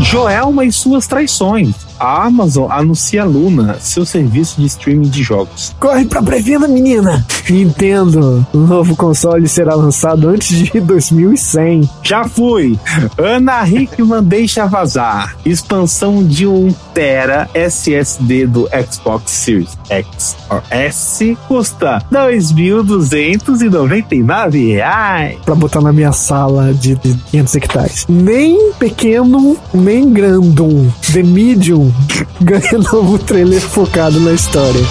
Joelma 0.02 0.66
e 0.66 0.72
suas 0.72 1.06
traições. 1.08 1.74
A 2.00 2.26
Amazon 2.26 2.70
anuncia 2.72 3.24
Luna, 3.24 3.78
seu 3.80 4.04
serviço 4.06 4.60
de 4.60 4.66
streaming 4.68 5.08
de 5.10 5.24
jogos. 5.24 5.74
Corre 5.80 6.04
pra 6.06 6.22
pré-venda, 6.22 6.68
menina! 6.68 7.26
Nintendo, 7.50 8.46
o 8.54 8.58
novo 8.58 8.94
console 8.96 9.48
será 9.48 9.74
lançado 9.76 10.28
antes 10.28 10.58
de 10.58 10.80
2100. 10.82 11.90
Já 12.04 12.26
fui! 12.26 12.78
Ana 13.18 13.66
Hickman 13.68 14.24
deixa 14.24 14.66
vazar. 14.66 15.36
Expansão 15.46 16.24
de 16.24 16.46
1 16.48 16.74
Tera 16.94 17.50
SSD 17.54 18.48
do 18.48 18.68
Xbox 18.92 19.32
Series 19.32 19.78
X 19.90 20.36
ou 20.50 20.62
S 20.70 21.38
custa 21.48 22.04
2.299 22.12 24.74
reais. 24.74 25.38
Pra 25.46 25.56
botar 25.56 25.80
na 25.82 25.94
minha 25.94 26.12
sala 26.12 26.74
de, 26.74 26.96
de 26.96 27.14
500 27.32 27.56
hectares. 27.56 28.06
Nem 28.10 28.74
pequeno, 28.74 29.56
nem 29.84 30.12
grandum. 30.12 30.90
The 31.12 31.24
Medium 31.24 31.92
ganha 32.42 32.80
novo 32.92 33.20
trailer 33.20 33.62
focado 33.62 34.20
na 34.22 34.32
história. 34.32 34.82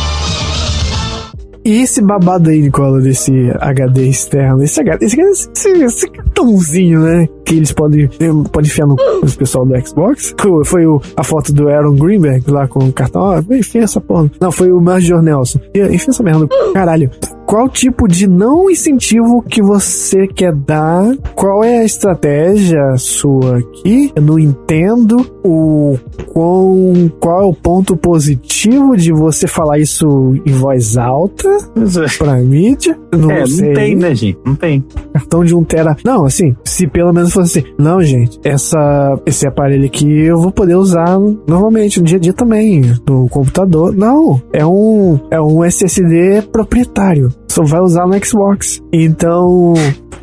E 1.65 1.83
esse 1.83 2.03
babado 2.03 2.51
aí, 2.51 2.61
Nicola, 2.61 3.01
desse 3.01 3.33
HD 3.61 4.09
externo, 4.09 4.65
esse 4.65 4.81
HD, 4.81 5.07
esse, 5.07 5.21
esse, 5.21 5.69
esse 5.69 6.11
cartãozinho, 6.11 7.01
né? 7.01 7.29
Que 7.45 7.55
eles 7.55 7.73
podem, 7.73 8.09
podem 8.51 8.69
enfiar 8.69 8.87
no 8.87 8.97
pessoal 9.39 9.65
do 9.65 9.87
Xbox. 9.87 10.35
Foi, 10.65 10.87
o, 10.87 11.01
a 11.17 11.23
foto 11.23 11.53
do 11.53 11.69
Aaron 11.69 11.95
Greenberg 11.95 12.51
lá 12.51 12.67
com 12.67 12.81
o 12.81 12.93
cartão. 12.93 13.23
Ó, 13.23 13.55
enfia 13.55 13.83
essa 13.83 14.01
porra. 14.01 14.29
Não, 14.41 14.51
foi 14.51 14.73
o 14.73 14.81
Major 14.81 15.23
Nelson. 15.23 15.61
Enfia 15.73 16.11
essa 16.11 16.23
merda. 16.23 16.49
Caralho. 16.75 17.11
Qual 17.53 17.69
tipo 17.69 18.09
de 18.09 18.27
não 18.27 18.71
incentivo 18.71 19.43
que 19.43 19.63
você 19.63 20.27
quer 20.27 20.55
dar, 20.55 21.15
qual 21.35 21.63
é 21.63 21.81
a 21.81 21.85
estratégia 21.85 22.97
sua 22.97 23.59
aqui. 23.59 24.11
Eu 24.17 24.23
não 24.23 24.39
entendo 24.39 25.19
o 25.45 25.99
qual, 26.33 26.75
qual 27.21 27.43
é 27.43 27.45
o 27.45 27.53
ponto 27.53 27.95
positivo 27.95 28.97
de 28.97 29.13
você 29.13 29.47
falar 29.47 29.79
isso 29.79 30.07
em 30.47 30.53
voz 30.53 30.97
alta 30.97 31.47
é. 31.47 32.17
pra 32.17 32.37
mídia. 32.37 32.99
Não 33.15 33.31
é, 33.31 33.45
sei. 33.45 33.67
não 33.67 33.75
tem, 33.75 33.97
né, 33.97 34.15
gente? 34.15 34.39
Não 34.47 34.55
tem. 34.55 34.83
Cartão 35.13 35.45
de 35.45 35.55
um 35.55 35.63
tera. 35.63 35.95
Não, 36.03 36.25
assim, 36.25 36.57
se 36.65 36.87
pelo 36.87 37.13
menos 37.13 37.35
fosse 37.35 37.59
assim. 37.59 37.69
Não, 37.79 38.01
gente, 38.03 38.41
essa, 38.43 39.21
esse 39.27 39.47
aparelho 39.47 39.85
aqui 39.85 40.09
eu 40.25 40.39
vou 40.41 40.53
poder 40.53 40.77
usar 40.77 41.19
normalmente 41.47 42.01
no 42.01 42.07
dia 42.07 42.17
a 42.17 42.21
dia 42.21 42.33
também, 42.33 42.81
no 43.07 43.29
computador. 43.29 43.95
Não, 43.95 44.41
é 44.55 44.65
um, 44.65 45.21
é 45.31 45.39
um 45.39 45.63
SSD 45.63 46.41
proprietário. 46.51 47.29
Só 47.49 47.65
vai 47.65 47.81
usar 47.81 48.07
no 48.07 48.25
Xbox. 48.25 48.83
Então, 48.93 49.75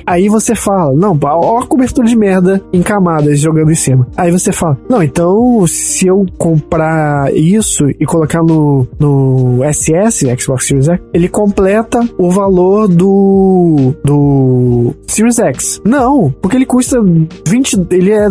Aí 0.09 0.27
você 0.27 0.55
fala, 0.55 0.91
não, 0.95 1.15
ó 1.21 1.59
a 1.59 1.67
cobertura 1.67 2.07
de 2.07 2.17
merda 2.17 2.59
em 2.73 2.81
camadas 2.81 3.39
jogando 3.39 3.71
em 3.71 3.75
cima. 3.75 4.07
Aí 4.17 4.31
você 4.31 4.51
fala, 4.51 4.75
não, 4.89 5.03
então 5.03 5.67
se 5.67 6.07
eu 6.07 6.25
comprar 6.35 7.31
isso 7.31 7.87
e 7.99 8.05
colocar 8.07 8.41
no, 8.41 8.87
no 8.99 9.59
SS, 9.71 10.25
Xbox 10.39 10.65
Series 10.65 10.87
X, 10.89 10.99
ele 11.13 11.29
completa 11.29 11.99
o 12.17 12.31
valor 12.31 12.87
do, 12.87 13.93
do 14.03 14.95
Series 15.05 15.37
X. 15.37 15.79
Não, 15.85 16.33
porque 16.41 16.57
ele 16.57 16.65
custa 16.65 16.97
20, 17.47 17.87
ele 17.91 18.11
é, 18.11 18.25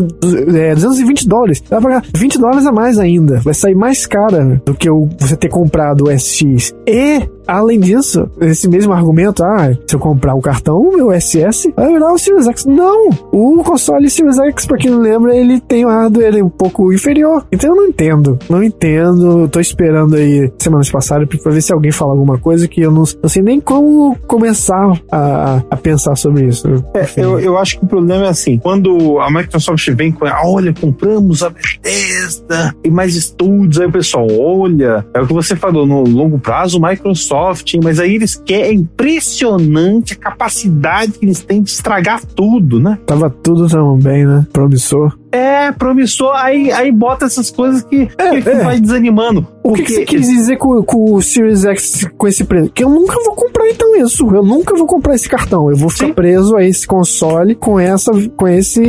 é 0.71 0.75
220 0.75 1.29
dólares. 1.29 1.63
Vai 1.71 1.81
pagar 1.81 2.03
20 2.13 2.39
dólares 2.41 2.67
a 2.67 2.73
mais 2.73 2.99
ainda. 2.99 3.39
Vai 3.45 3.55
sair 3.55 3.77
mais 3.77 4.05
cara 4.05 4.61
do 4.67 4.75
que 4.75 4.91
o, 4.91 5.09
você 5.17 5.37
ter 5.37 5.49
comprado 5.49 6.09
o 6.09 6.11
SX. 6.11 6.75
E 6.85 7.23
Além 7.49 7.81
disso, 7.81 8.29
esse 8.43 8.69
mesmo 8.69 8.93
argumento, 8.93 9.43
ah, 9.43 9.75
se 9.87 9.97
eu 9.97 9.99
comprar 9.99 10.35
o 10.35 10.41
cartão, 10.43 10.79
o 10.79 10.95
meu 10.95 11.19
SS 11.19 11.73
vai 11.75 11.91
virar 11.91 12.13
o 12.13 12.19
Series 12.19 12.47
X. 12.47 12.67
Não! 12.67 13.09
O 13.33 13.63
console 13.65 14.11
Series 14.11 14.39
X, 14.39 14.67
pra 14.67 14.77
quem 14.77 14.91
não 14.91 14.99
lembra, 14.99 15.35
ele 15.35 15.59
tem 15.59 15.87
o 15.87 15.89
hardware 15.89 16.45
um 16.45 16.51
pouco 16.51 16.93
inferior. 16.93 17.47
Então 17.51 17.71
eu 17.71 17.77
não 17.77 17.87
entendo. 17.87 18.39
Não 18.51 18.63
entendo. 18.63 19.49
Tô 19.49 19.61
esperando 19.61 20.17
aí 20.17 20.53
semanas 20.59 20.91
passadas 20.91 21.27
pra 21.27 21.51
ver 21.51 21.63
se 21.63 21.73
alguém 21.73 21.91
fala 21.91 22.13
alguma 22.13 22.37
coisa 22.37 22.69
que 22.69 22.83
eu 22.83 22.91
não, 22.91 23.05
não 23.23 23.29
sei 23.31 23.41
nem 23.41 23.61
como 23.61 24.15
começar 24.27 25.01
a, 25.11 25.63
a 25.71 25.77
pensar 25.77 26.17
sobre 26.17 26.49
isso. 26.49 26.69
É, 26.93 27.07
eu, 27.17 27.41
eu 27.41 27.57
acho 27.57 27.79
que 27.79 27.85
o 27.87 27.89
problema 27.89 28.27
é 28.27 28.29
assim, 28.29 28.59
quando 28.59 29.19
a 29.21 29.31
Microsoft 29.31 29.89
vem 29.93 30.13
com, 30.13 30.27
ah, 30.27 30.43
olha, 30.45 30.75
compramos 30.79 31.43
a 31.43 31.49
Bethesda 31.49 32.75
e 32.85 32.91
mais 32.91 33.17
estúdios, 33.17 33.81
aí 33.81 33.87
o 33.87 33.93
pessoal, 33.93 34.27
olha, 34.39 35.07
é 35.15 35.21
o 35.21 35.27
que 35.27 35.33
você 35.33 35.57
falou, 35.57 35.87
no 35.87 36.03
longo 36.03 36.39
prazo, 36.39 36.79
Microsoft 36.79 37.38
Microsoft, 37.39 37.75
mas 37.83 38.01
aí 38.01 38.17
eles 38.17 38.35
querem. 38.35 38.69
É 38.69 38.73
impressionante 38.73 40.15
a 40.15 40.17
capacidade 40.17 41.13
que 41.13 41.25
eles 41.25 41.43
têm 41.43 41.63
de 41.63 41.71
estragar 41.71 42.25
tudo, 42.25 42.81
né? 42.81 42.99
Tava 43.07 43.31
tudo 43.31 43.69
tão 43.69 43.97
bem, 43.97 44.27
né? 44.27 44.47
Promissor. 44.53 45.17
É, 45.31 45.73
promissor, 45.73 46.33
aí, 46.35 46.73
aí 46.73 46.91
bota 46.91 47.27
essas 47.27 47.51
coisas 47.51 47.83
que, 47.83 48.09
é, 48.17 48.41
que, 48.41 48.49
é. 48.49 48.65
vai 48.65 48.81
desanimando. 48.81 49.47
O 49.63 49.75
que, 49.75 49.83
que 49.83 49.93
você 49.93 50.05
quis 50.05 50.27
dizer 50.27 50.57
com, 50.57 50.83
com, 50.83 51.13
o 51.13 51.21
Series 51.21 51.65
X 51.65 52.09
com 52.17 52.27
esse 52.27 52.43
preço? 52.45 52.71
Que 52.71 52.83
eu 52.83 52.89
nunca 52.89 53.23
vou 53.23 53.35
comprar 53.35 53.69
então 53.69 53.95
isso. 53.97 54.27
Eu 54.35 54.43
nunca 54.43 54.75
vou 54.75 54.87
comprar 54.87 55.15
esse 55.15 55.29
cartão. 55.29 55.71
Eu 55.71 55.77
vou 55.77 55.91
ficar 55.91 56.07
Sim. 56.07 56.15
preso 56.15 56.57
a 56.57 56.65
esse 56.65 56.87
console 56.87 57.55
com 57.55 57.79
essa 57.79 58.11
com 58.35 58.49
esse 58.49 58.81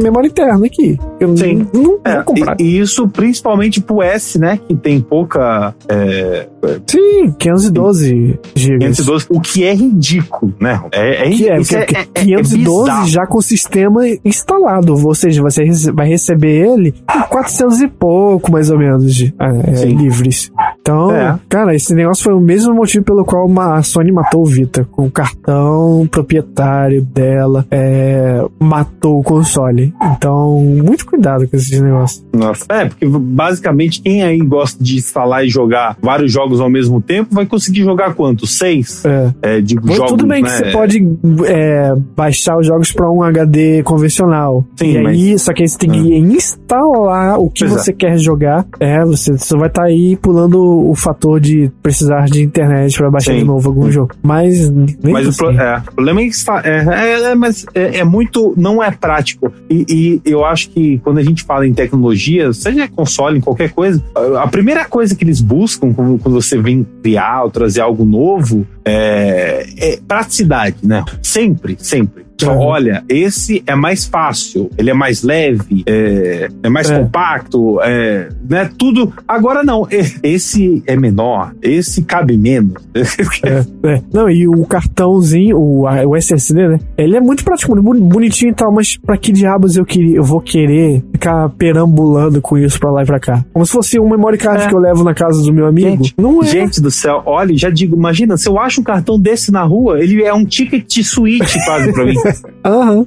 memória 0.00 0.28
interna 0.28 0.66
aqui. 0.66 0.96
Eu 1.18 1.36
Sim. 1.36 1.66
não, 1.72 1.82
não 1.82 2.00
é, 2.04 2.14
vou 2.14 2.24
comprar. 2.24 2.56
E, 2.60 2.78
isso 2.78 3.08
principalmente 3.08 3.80
pro 3.80 4.02
S, 4.02 4.38
né? 4.38 4.60
Que 4.68 4.76
tem 4.76 5.00
pouca. 5.00 5.74
É... 5.88 6.46
Sim, 6.86 7.34
512 7.36 8.38
GB. 8.54 8.78
512, 8.78 9.26
o 9.30 9.40
que 9.40 9.64
é 9.64 9.74
ridículo, 9.74 10.54
né? 10.60 10.80
É, 10.92 11.28
é, 11.28 11.30
que 11.30 11.48
é, 11.48 11.54
é, 11.54 12.00
é 12.14 12.22
512 12.24 13.10
já 13.10 13.26
com 13.26 13.38
o 13.38 13.42
sistema 13.42 14.02
instalado. 14.24 14.94
Ou 14.94 15.14
seja, 15.14 15.42
você 15.42 15.64
vai 15.86 16.08
receber 16.08 16.66
ele 16.66 16.92
por 17.06 17.28
400 17.28 17.80
e 17.80 17.88
pouco, 17.88 18.50
mais 18.50 18.70
ou 18.70 18.78
menos, 18.78 19.14
de, 19.14 19.34
é, 19.38 19.84
livres. 19.84 20.50
Então, 20.80 21.14
é. 21.14 21.38
cara, 21.48 21.74
esse 21.74 21.94
negócio 21.94 22.24
foi 22.24 22.32
o 22.32 22.40
mesmo 22.40 22.74
motivo 22.74 23.04
pelo 23.04 23.24
qual 23.24 23.48
a 23.60 23.82
Sony 23.82 24.10
matou 24.10 24.42
o 24.42 24.46
Vita. 24.46 24.86
Com 24.90 25.06
o 25.06 25.10
cartão 25.10 26.08
proprietário 26.10 27.02
dela, 27.02 27.66
é, 27.70 28.42
matou 28.58 29.20
o 29.20 29.22
console. 29.22 29.94
Então, 30.02 30.58
muito 30.60 31.06
cuidado 31.06 31.46
com 31.46 31.56
esses 31.56 31.80
negócios. 31.80 32.24
Nossa, 32.32 32.64
é, 32.68 32.86
porque 32.86 33.06
basicamente 33.06 34.00
quem 34.00 34.22
aí 34.22 34.38
gosta 34.38 34.82
de 34.82 34.96
instalar 34.96 35.44
e 35.44 35.48
jogar 35.48 35.96
vários 36.00 36.32
jogos 36.32 36.60
ao 36.60 36.70
mesmo 36.70 37.00
tempo 37.00 37.34
vai 37.34 37.44
conseguir 37.44 37.82
jogar 37.82 38.14
quanto? 38.14 38.46
Seis? 38.46 39.04
É. 39.04 39.34
é 39.42 39.60
de 39.60 39.76
Mas 39.76 39.96
jogos, 39.96 40.12
tudo 40.12 40.26
bem 40.26 40.42
né? 40.42 40.48
que 40.48 40.56
você 40.56 40.72
pode 40.72 41.18
é, 41.46 41.94
baixar 42.16 42.58
os 42.58 42.66
jogos 42.66 42.92
para 42.92 43.10
um 43.10 43.22
HD 43.22 43.82
convencional. 43.82 44.64
Sim, 44.76 44.96
e 44.96 45.02
mas... 45.02 45.12
aí, 45.12 45.38
só 45.38 45.52
que 45.52 45.62
aí 45.62 45.68
você 45.68 45.78
tem 45.78 45.90
que 45.90 46.14
ah. 46.14 46.18
instalar 46.18 47.38
o 47.38 47.50
que 47.50 47.66
pois 47.66 47.72
você 47.72 47.90
é. 47.90 47.94
quer 47.94 48.18
jogar. 48.18 48.66
É, 48.78 49.04
você 49.04 49.36
só 49.36 49.58
vai 49.58 49.68
estar 49.68 49.82
tá 49.82 49.88
aí 49.88 50.16
pulando 50.16 50.69
o 50.70 50.94
fator 50.94 51.40
de 51.40 51.70
precisar 51.82 52.26
de 52.26 52.42
internet 52.42 52.96
para 52.96 53.10
baixar 53.10 53.32
Sim. 53.32 53.38
de 53.38 53.44
novo 53.44 53.68
algum 53.68 53.90
jogo. 53.90 54.14
Mas. 54.22 54.70
Mas 55.02 55.28
assim. 55.28 55.34
o, 55.34 55.36
pro, 55.36 55.50
é, 55.50 55.78
o, 55.78 55.94
problema 55.94 56.20
é 56.20 56.24
que 56.24 56.30
está. 56.30 56.62
É, 56.64 56.84
é, 56.88 57.22
é 57.30 57.34
mas 57.34 57.66
é, 57.74 57.98
é, 57.98 58.04
muito. 58.04 58.54
Não 58.56 58.82
é 58.82 58.90
prático. 58.90 59.52
E, 59.68 60.20
e, 60.24 60.30
eu 60.30 60.44
acho 60.44 60.70
que 60.70 60.98
quando 60.98 61.18
a 61.18 61.22
gente 61.22 61.44
fala 61.44 61.66
em 61.66 61.72
tecnologia, 61.72 62.52
seja 62.52 62.88
console, 62.88 63.38
em 63.38 63.40
qualquer 63.40 63.72
coisa, 63.72 64.02
a 64.40 64.46
primeira 64.46 64.84
coisa 64.84 65.14
que 65.14 65.24
eles 65.24 65.40
buscam 65.40 65.92
quando, 65.92 66.18
quando 66.18 66.34
você 66.34 66.60
vem 66.60 66.86
criar 67.02 67.44
ou 67.44 67.50
trazer 67.50 67.80
algo 67.80 68.04
novo 68.04 68.66
é, 68.84 69.66
é 69.76 69.98
praticidade, 70.06 70.76
né? 70.82 71.04
Sempre, 71.22 71.76
sempre. 71.78 72.30
Uhum. 72.46 72.58
Olha, 72.58 73.04
esse 73.08 73.62
é 73.66 73.74
mais 73.74 74.06
fácil, 74.06 74.70
ele 74.78 74.90
é 74.90 74.94
mais 74.94 75.22
leve, 75.22 75.82
é, 75.86 76.48
é 76.62 76.68
mais 76.68 76.90
é. 76.90 76.98
compacto, 76.98 77.80
é, 77.82 78.28
né? 78.48 78.70
Tudo. 78.78 79.12
Agora 79.26 79.62
não, 79.62 79.86
esse 80.22 80.82
é 80.86 80.96
menor, 80.96 81.52
esse 81.60 82.02
cabe 82.02 82.36
menos. 82.36 82.74
é, 82.94 83.88
é. 83.88 84.02
Não, 84.12 84.30
e 84.30 84.48
o 84.48 84.64
cartãozinho, 84.64 85.58
o, 85.58 85.82
o 85.82 86.16
SSD, 86.16 86.68
né? 86.68 86.78
Ele 86.96 87.16
é 87.16 87.20
muito 87.20 87.44
prático, 87.44 87.74
bonitinho 87.80 88.52
e 88.52 88.54
tal, 88.54 88.72
mas 88.72 88.96
pra 88.96 89.16
que 89.16 89.32
diabos 89.32 89.76
eu, 89.76 89.84
queria, 89.84 90.16
eu 90.16 90.24
vou 90.24 90.40
querer 90.40 91.02
ficar 91.12 91.48
perambulando 91.50 92.40
com 92.40 92.56
isso 92.56 92.78
pra 92.78 92.90
lá 92.90 93.02
e 93.02 93.06
pra 93.06 93.20
cá? 93.20 93.44
Como 93.52 93.66
se 93.66 93.72
fosse 93.72 94.00
um 94.00 94.08
memory 94.08 94.38
card 94.38 94.64
é. 94.64 94.68
que 94.68 94.74
eu 94.74 94.78
levo 94.78 95.04
na 95.04 95.14
casa 95.14 95.42
do 95.42 95.52
meu 95.52 95.66
amigo. 95.66 96.04
Gente, 96.04 96.14
não 96.16 96.42
é. 96.42 96.46
Gente 96.46 96.80
do 96.80 96.90
céu, 96.90 97.22
olha, 97.26 97.56
já 97.56 97.70
digo, 97.70 97.96
imagina, 97.96 98.36
se 98.36 98.48
eu 98.48 98.58
acho 98.58 98.69
um 98.78 98.82
cartão 98.84 99.18
desse 99.18 99.50
na 99.50 99.62
rua, 99.62 100.00
ele 100.00 100.22
é 100.22 100.32
um 100.32 100.44
ticket 100.44 100.86
de 100.86 101.02
suíte 101.02 101.58
quase 101.64 101.92
pra 101.92 102.04
mim. 102.04 102.14
Aham. 102.64 103.06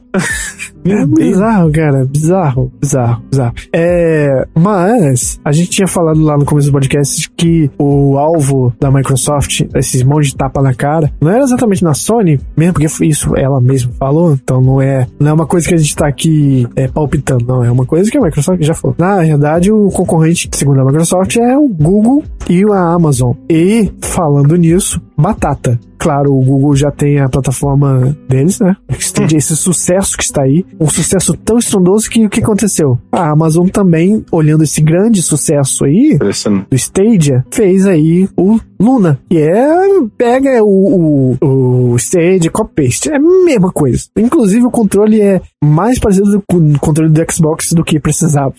É 0.85 1.05
bizarro, 1.05 1.71
cara. 1.71 2.05
Bizarro, 2.05 2.71
bizarro, 2.81 3.23
bizarro. 3.29 3.53
É, 3.71 4.45
mas 4.53 5.39
a 5.45 5.51
gente 5.51 5.69
tinha 5.69 5.87
falado 5.87 6.21
lá 6.21 6.37
no 6.37 6.45
começo 6.45 6.67
do 6.67 6.73
podcast 6.73 7.29
que 7.37 7.69
o 7.79 8.17
alvo 8.17 8.73
da 8.79 8.91
Microsoft, 8.91 9.61
esses 9.75 10.03
monte 10.03 10.27
de 10.27 10.35
tapa 10.35 10.61
na 10.61 10.73
cara, 10.73 11.11
não 11.21 11.31
era 11.31 11.43
exatamente 11.43 11.83
na 11.83 11.93
Sony, 11.93 12.39
mesmo 12.57 12.73
porque 12.73 13.05
isso 13.05 13.35
ela 13.37 13.61
mesma 13.61 13.93
falou, 13.97 14.33
então 14.33 14.61
não 14.61 14.81
é, 14.81 15.07
não 15.19 15.29
é 15.29 15.33
uma 15.33 15.45
coisa 15.45 15.67
que 15.67 15.73
a 15.73 15.77
gente 15.77 15.95
tá 15.95 16.07
aqui 16.07 16.67
é, 16.75 16.87
palpitando, 16.87 17.45
não. 17.45 17.63
É 17.63 17.71
uma 17.71 17.85
coisa 17.85 18.11
que 18.11 18.17
a 18.17 18.21
Microsoft 18.21 18.61
já 18.61 18.73
falou. 18.73 18.95
Na 18.97 19.17
verdade, 19.21 19.71
o 19.71 19.87
concorrente, 19.89 20.49
segundo 20.51 20.81
a 20.81 20.85
Microsoft, 20.85 21.37
é 21.37 21.57
o 21.57 21.67
Google 21.67 22.23
e 22.49 22.63
a 22.71 22.93
Amazon. 22.93 23.33
E, 23.49 23.91
falando 24.01 24.55
nisso, 24.55 25.01
batata 25.17 25.52
prata. 25.55 25.92
Claro, 26.03 26.33
o 26.33 26.43
Google 26.43 26.75
já 26.75 26.91
tem 26.91 27.19
a 27.19 27.29
plataforma 27.29 28.13
deles, 28.27 28.59
né? 28.59 28.75
Esse 29.33 29.55
sucesso 29.55 30.17
que 30.17 30.23
está 30.23 30.43
aí, 30.43 30.65
um 30.77 30.89
sucesso 30.89 31.33
tão 31.33 31.57
estrondoso 31.57 32.09
que 32.09 32.25
o 32.25 32.29
que 32.29 32.41
aconteceu? 32.41 32.99
A 33.09 33.29
Amazon 33.29 33.69
também, 33.69 34.25
olhando 34.29 34.65
esse 34.65 34.81
grande 34.81 35.21
sucesso 35.21 35.85
aí 35.85 36.17
do 36.17 36.75
Stadia, 36.75 37.45
fez 37.49 37.87
aí 37.87 38.27
o 38.35 38.59
Luna, 38.83 39.17
que 39.29 39.37
é 39.37 39.63
pega 40.17 40.61
o, 40.61 41.37
o, 41.41 41.91
o 41.91 41.95
Stadia, 41.95 42.51
copy-paste, 42.51 43.09
é 43.09 43.15
a 43.15 43.19
mesma 43.19 43.71
coisa. 43.71 44.03
Inclusive 44.17 44.65
o 44.65 44.71
controle 44.71 45.21
é 45.21 45.41
mais 45.63 45.99
parecido 45.99 46.43
com 46.45 46.57
o 46.57 46.79
controle 46.79 47.09
do 47.09 47.31
Xbox 47.31 47.71
do 47.71 47.83
que 47.83 47.99
precisava. 47.99 48.53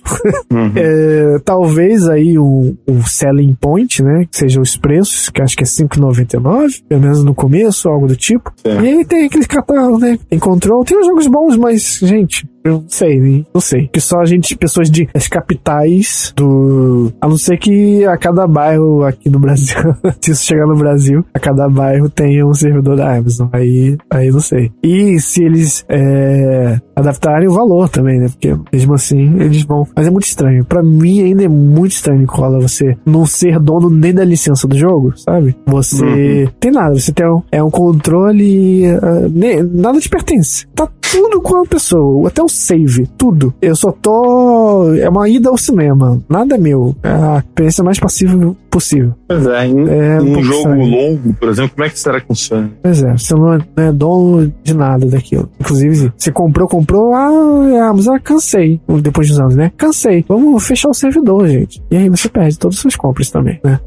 Uhum. 0.51 0.73
é, 0.77 1.39
talvez 1.45 2.09
aí 2.09 2.39
o, 2.39 2.75
o 2.87 3.03
selling 3.07 3.55
point, 3.55 4.03
né, 4.03 4.25
que 4.31 4.39
seja 4.39 4.61
os 4.63 4.79
preços, 4.79 5.29
que 5.29 5.43
acho 5.43 5.57
que 5.57 5.63
é 5.63 5.67
5,99, 5.67 6.83
pelo 6.89 7.03
menos 7.03 7.23
no 7.23 7.34
começo, 7.35 7.89
algo 7.89 8.07
do 8.07 8.17
tipo. 8.17 8.53
É. 8.65 8.75
E 8.75 8.89
aí 8.89 9.05
tem 9.05 9.27
aqueles 9.27 9.47
catálogo, 9.47 9.99
né? 9.99 10.19
Tem 10.29 10.39
control, 10.39 10.85
tem 10.85 10.99
uns 10.99 11.07
jogos 11.07 11.27
bons, 11.27 11.57
mas, 11.57 11.99
gente, 12.03 12.47
não 12.65 12.85
sei? 12.89 13.45
Não 13.53 13.61
sei. 13.61 13.89
Que 13.89 14.01
só 14.01 14.21
a 14.21 14.25
gente, 14.25 14.57
pessoas 14.57 14.91
de 14.91 15.09
as 15.15 15.29
capitais 15.29 16.33
do. 16.35 17.13
A 17.21 17.29
não 17.29 17.37
ser 17.37 17.59
que 17.59 18.05
a 18.05 18.17
cada 18.17 18.47
bairro 18.47 19.05
aqui 19.05 19.29
no 19.29 19.39
Brasil, 19.39 19.77
se 20.21 20.31
isso 20.31 20.45
chegar 20.45 20.67
no 20.67 20.77
Brasil, 20.77 21.25
a 21.35 21.39
cada 21.39 21.69
bairro 21.69 22.09
tenha 22.09 22.47
um 22.47 22.55
servidor 22.55 22.97
da 22.97 23.17
Amazon. 23.17 23.49
Aí, 23.53 23.97
aí 24.11 24.31
não 24.31 24.41
sei. 24.41 24.73
E 24.83 25.19
se 25.21 25.45
eles 25.45 25.85
é, 25.89 26.81
adaptarem 26.97 27.49
o 27.49 27.53
valor 27.53 27.89
também, 27.89 28.19
né? 28.19 28.29
Porque 28.29 28.57
mesmo 28.73 28.95
assim 28.95 29.41
eles 29.41 29.63
vão. 29.65 29.87
Mas 29.95 30.07
é 30.07 30.11
muito 30.11 30.27
estranho. 30.27 30.65
Pra 30.65 30.83
mim 30.83 31.23
ainda 31.23 31.45
é 31.45 31.49
muito 31.49 31.93
estranho, 31.93 32.21
Nicola, 32.21 32.61
você 32.61 32.97
não 33.05 33.27
ser 33.27 33.59
dono 33.59 33.91
nem 33.91 34.15
da 34.15 34.25
licença 34.25 34.67
do 34.67 34.77
jogo, 34.77 35.13
sabe? 35.17 35.57
Você 35.67 36.05
uhum. 36.05 36.51
tem 36.59 36.71
nada, 36.71 36.95
você 36.95 37.13
tem 37.13 37.27
um, 37.27 37.43
é 37.53 37.63
um 37.63 37.71
controle. 37.71 38.87
Uh, 38.87 39.29
nem, 39.31 39.63
nada 39.63 40.01
te 40.01 40.09
pertence. 40.09 40.67
Tá 40.75 40.89
tudo 41.01 41.41
com 41.41 41.63
a 41.63 41.67
pessoa, 41.67 42.29
até 42.29 42.43
o 42.43 42.49
save, 42.55 43.07
tudo. 43.19 43.53
Eu 43.61 43.77
só 43.77 43.93
tô. 43.93 44.95
É 44.95 45.09
uma 45.09 45.29
ida 45.29 45.51
ao 45.51 45.57
cinema. 45.57 46.21
Nada 46.29 46.55
é 46.55 46.59
meu. 46.59 46.95
É 47.03 47.09
a 47.09 47.39
experiência 47.39 47.85
mais 47.85 47.99
passiva 47.99 48.57
possível. 48.75 49.15
Pois 49.29 49.47
é, 49.47 49.67
em, 49.69 49.89
é 49.89 50.21
um, 50.21 50.39
um 50.39 50.43
jogo 50.43 50.59
estranho. 50.59 50.91
longo, 50.91 51.35
por 51.35 51.49
exemplo, 51.49 51.71
como 51.77 51.87
é 51.87 51.91
que 51.91 52.01
será 52.01 52.21
que 52.21 52.27
funciona? 52.27 52.73
Pois 52.83 53.03
é, 53.05 53.13
você 53.13 53.35
não 53.35 53.53
é, 53.55 53.59
não 53.77 53.85
é 53.85 53.93
dono 53.93 54.53
de 54.65 54.75
nada 54.75 55.07
daquilo. 55.07 55.49
Inclusive, 55.61 56.13
você 56.17 56.33
comprou, 56.33 56.67
comprou, 56.67 57.15
ah, 57.15 57.93
mas 57.95 58.07
eu 58.07 58.21
cansei. 58.21 58.81
Depois 59.01 59.29
dos 59.29 59.39
anos, 59.39 59.55
né? 59.55 59.71
Cansei. 59.77 60.25
Vamos 60.29 60.67
fechar 60.67 60.89
o 60.89 60.95
servidor, 60.95 61.47
gente. 61.47 61.81
E 61.89 61.97
aí 61.97 62.09
você 62.09 62.29
perde 62.29 62.59
todas 62.59 62.77
as 62.77 62.83
suas 62.83 62.97
compras 62.97 63.31
também, 63.31 63.61
né? 63.63 63.79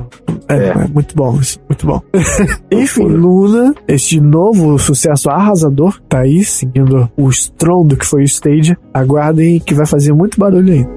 É, 0.47 0.55
é. 0.55 0.68
é 0.69 0.88
muito 0.88 1.14
bom 1.14 1.38
isso, 1.38 1.59
muito 1.68 1.85
bom. 1.85 2.01
Enfim, 2.72 3.07
Luna, 3.07 3.76
este 3.89 4.22
novo 4.22 4.80
sucesso 4.80 5.30
arrasador, 5.30 5.99
tá 6.07 6.19
aí, 6.19 6.45
seguindo 6.45 7.09
o 7.18 7.30
estrondo 7.30 7.97
que 7.97 8.05
foi 8.05 8.22
o 8.22 8.26
Stage. 8.26 8.77
Aguardem 8.93 9.59
que 9.59 9.73
vai 9.73 9.85
fazer 9.85 10.14
muito 10.14 10.39
barulho 10.39 10.72
ainda. 10.72 10.97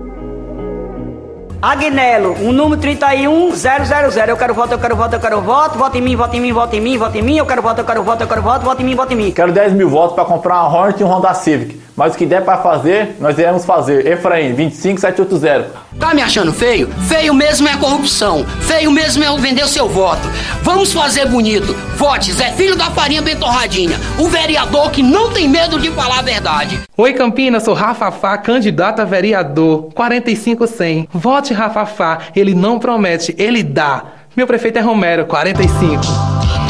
Agnello, 1.62 2.36
um 2.40 2.52
número 2.52 2.80
31000. 2.80 4.26
Eu 4.26 4.36
quero 4.36 4.54
voto, 4.54 4.72
eu 4.72 4.78
quero 4.78 4.96
voto, 4.96 5.12
eu 5.12 5.20
quero 5.20 5.40
voto. 5.42 5.78
Voto 5.78 5.98
em 5.98 6.00
mim, 6.00 6.16
voto 6.16 6.34
em 6.34 6.40
mim, 6.40 6.52
voto 6.52 6.74
em 6.74 6.80
mim, 6.80 6.96
voto 6.96 7.18
em 7.18 7.22
mim. 7.22 7.36
Eu 7.36 7.44
quero 7.44 7.60
voto, 7.60 7.80
eu 7.80 7.84
quero 7.84 8.02
voto, 8.02 8.22
eu 8.22 8.28
quero 8.28 8.40
voto. 8.40 8.64
Voto 8.64 8.80
em 8.80 8.84
mim, 8.86 8.94
voto 8.94 9.12
em 9.12 9.16
mim. 9.16 9.30
Quero 9.30 9.52
10 9.52 9.74
mil 9.74 9.90
votos 9.90 10.14
para 10.14 10.24
comprar 10.24 10.60
uma 10.60 10.74
Hornet 10.74 10.98
e 11.02 11.04
um 11.04 11.08
Honda 11.08 11.34
Civic. 11.34 11.78
Mas 11.96 12.14
o 12.14 12.18
que 12.18 12.26
der 12.26 12.44
para 12.44 12.58
fazer, 12.58 13.16
nós 13.20 13.38
iremos 13.38 13.64
fazer. 13.64 14.06
Efraim, 14.06 14.54
25780. 14.54 15.70
Tá 15.98 16.14
me 16.14 16.22
achando 16.22 16.52
feio? 16.52 16.88
Feio 17.08 17.34
mesmo 17.34 17.68
é 17.68 17.72
a 17.72 17.76
corrupção. 17.76 18.44
Feio 18.60 18.90
mesmo 18.90 19.22
é 19.22 19.30
o 19.30 19.38
vender 19.38 19.64
o 19.64 19.68
seu 19.68 19.88
voto. 19.88 20.28
Vamos 20.62 20.92
fazer 20.92 21.26
bonito. 21.26 21.74
Vote 21.96 22.32
Zé 22.32 22.52
Filho 22.52 22.76
da 22.76 22.86
Farinha 22.86 23.22
bem 23.22 23.36
torradinha. 23.36 23.98
O 24.18 24.28
vereador 24.28 24.90
que 24.90 25.02
não 25.02 25.30
tem 25.30 25.48
medo 25.48 25.78
de 25.78 25.90
falar 25.90 26.20
a 26.20 26.22
verdade. 26.22 26.80
Oi 26.96 27.12
Campinas, 27.12 27.64
sou 27.64 27.74
Rafa 27.74 28.10
Fá, 28.10 28.38
candidato 28.38 29.00
a 29.00 29.04
vereador. 29.04 29.90
45100. 29.94 31.08
Vote 31.12 31.52
Rafa 31.52 31.86
Fá. 31.86 32.18
Ele 32.34 32.54
não 32.54 32.78
promete, 32.78 33.34
ele 33.38 33.62
dá. 33.62 34.04
Meu 34.36 34.46
prefeito 34.46 34.78
é 34.78 34.80
Romero, 34.80 35.26
45. 35.26 36.69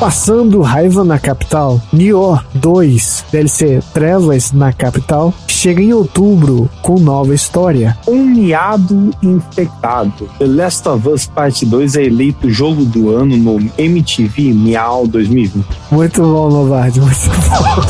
Passando 0.00 0.62
raiva 0.62 1.04
na 1.04 1.18
capital, 1.18 1.78
Nioh 1.92 2.40
2 2.54 3.26
DLC 3.30 3.82
Trevas 3.92 4.50
na 4.50 4.72
capital 4.72 5.34
chega 5.46 5.82
em 5.82 5.92
outubro 5.92 6.70
com 6.80 6.98
nova 6.98 7.34
história. 7.34 7.98
Um 8.08 8.24
miado 8.24 9.10
infectado. 9.22 10.26
The 10.38 10.46
Last 10.46 10.88
of 10.88 11.06
Us 11.06 11.26
Part 11.26 11.66
2 11.66 11.96
é 11.96 12.04
eleito 12.04 12.48
jogo 12.50 12.86
do 12.86 13.14
ano 13.14 13.36
no 13.36 13.70
MTV 13.76 14.54
Miau 14.54 15.06
2020. 15.06 15.66
Muito 15.90 16.22
bom, 16.22 16.48
Lovardi, 16.48 16.98
muito 16.98 17.20
bom. 17.28 17.82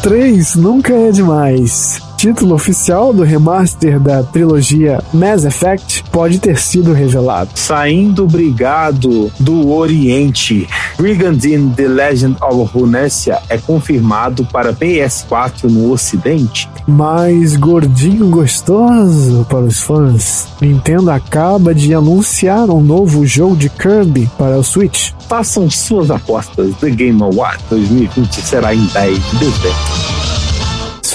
3 0.00 0.54
nunca 0.54 0.94
é 0.94 1.10
demais 1.10 2.05
título 2.16 2.54
oficial 2.54 3.12
do 3.12 3.22
remaster 3.22 4.00
da 4.00 4.22
trilogia 4.22 5.02
Mass 5.12 5.44
Effect 5.44 6.02
pode 6.10 6.38
ter 6.38 6.58
sido 6.58 6.92
revelado. 6.92 7.50
Saindo 7.54 8.26
brigado 8.26 9.30
do 9.38 9.70
Oriente, 9.70 10.66
Brigandine 10.96 11.72
The 11.74 11.86
Legend 11.86 12.36
of 12.42 12.72
Runecia 12.72 13.38
é 13.48 13.58
confirmado 13.58 14.46
para 14.46 14.72
PS4 14.72 15.64
no 15.64 15.92
Ocidente. 15.92 16.68
Mais 16.86 17.56
gordinho 17.56 18.28
gostoso 18.28 19.46
para 19.48 19.60
os 19.60 19.80
fãs. 19.80 20.48
Nintendo 20.60 21.10
acaba 21.10 21.74
de 21.74 21.92
anunciar 21.94 22.70
um 22.70 22.80
novo 22.80 23.26
jogo 23.26 23.56
de 23.56 23.68
Kirby 23.68 24.30
para 24.38 24.58
o 24.58 24.64
Switch. 24.64 25.12
Façam 25.28 25.68
suas 25.68 26.10
apostas. 26.10 26.74
The 26.76 26.90
Game 26.90 27.22
Awards 27.22 27.64
2020 27.68 28.40
será 28.40 28.74
em 28.74 28.86
10 28.86 29.30
de 29.30 29.38
dezembro. 29.38 30.25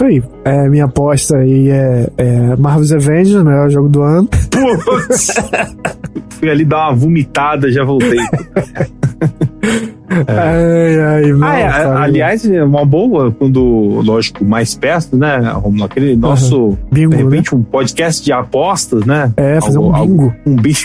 Isso 0.01 0.05
aí. 0.05 0.23
É, 0.45 0.69
minha 0.69 0.85
aposta 0.85 1.37
aí 1.37 1.69
é, 1.69 2.09
é 2.17 2.55
Marvel's 2.55 2.91
Avengers, 2.91 3.43
melhor 3.43 3.69
jogo 3.69 3.87
do 3.87 4.01
ano. 4.01 4.27
Fui 6.39 6.49
ali 6.49 6.65
dar 6.65 6.89
uma 6.89 6.95
vomitada, 6.95 7.71
já 7.71 7.83
voltei. 7.83 8.19
É. 8.19 8.87
Ai, 10.27 10.99
ai, 10.99 11.31
ah, 11.41 11.57
é, 11.57 11.67
aliás, 12.03 12.45
é 12.45 12.61
uma 12.61 12.83
boa, 12.83 13.31
quando, 13.31 14.01
lógico, 14.03 14.43
mais 14.43 14.75
perto, 14.75 15.15
né, 15.15 15.37
Romulo? 15.53 15.85
Aquele 15.85 16.17
nosso, 16.17 16.61
uhum. 16.61 16.77
bingo, 16.91 17.15
de 17.15 17.23
repente, 17.23 17.55
né? 17.55 17.61
um 17.61 17.63
podcast 17.63 18.21
de 18.21 18.33
apostas, 18.33 19.05
né? 19.05 19.31
É, 19.37 19.61
fazer 19.61 19.77
algo, 19.77 19.89
um 19.89 19.93
bingo. 19.93 20.23
Algo, 20.23 20.35
um 20.45 20.55
bingo. 20.57 20.79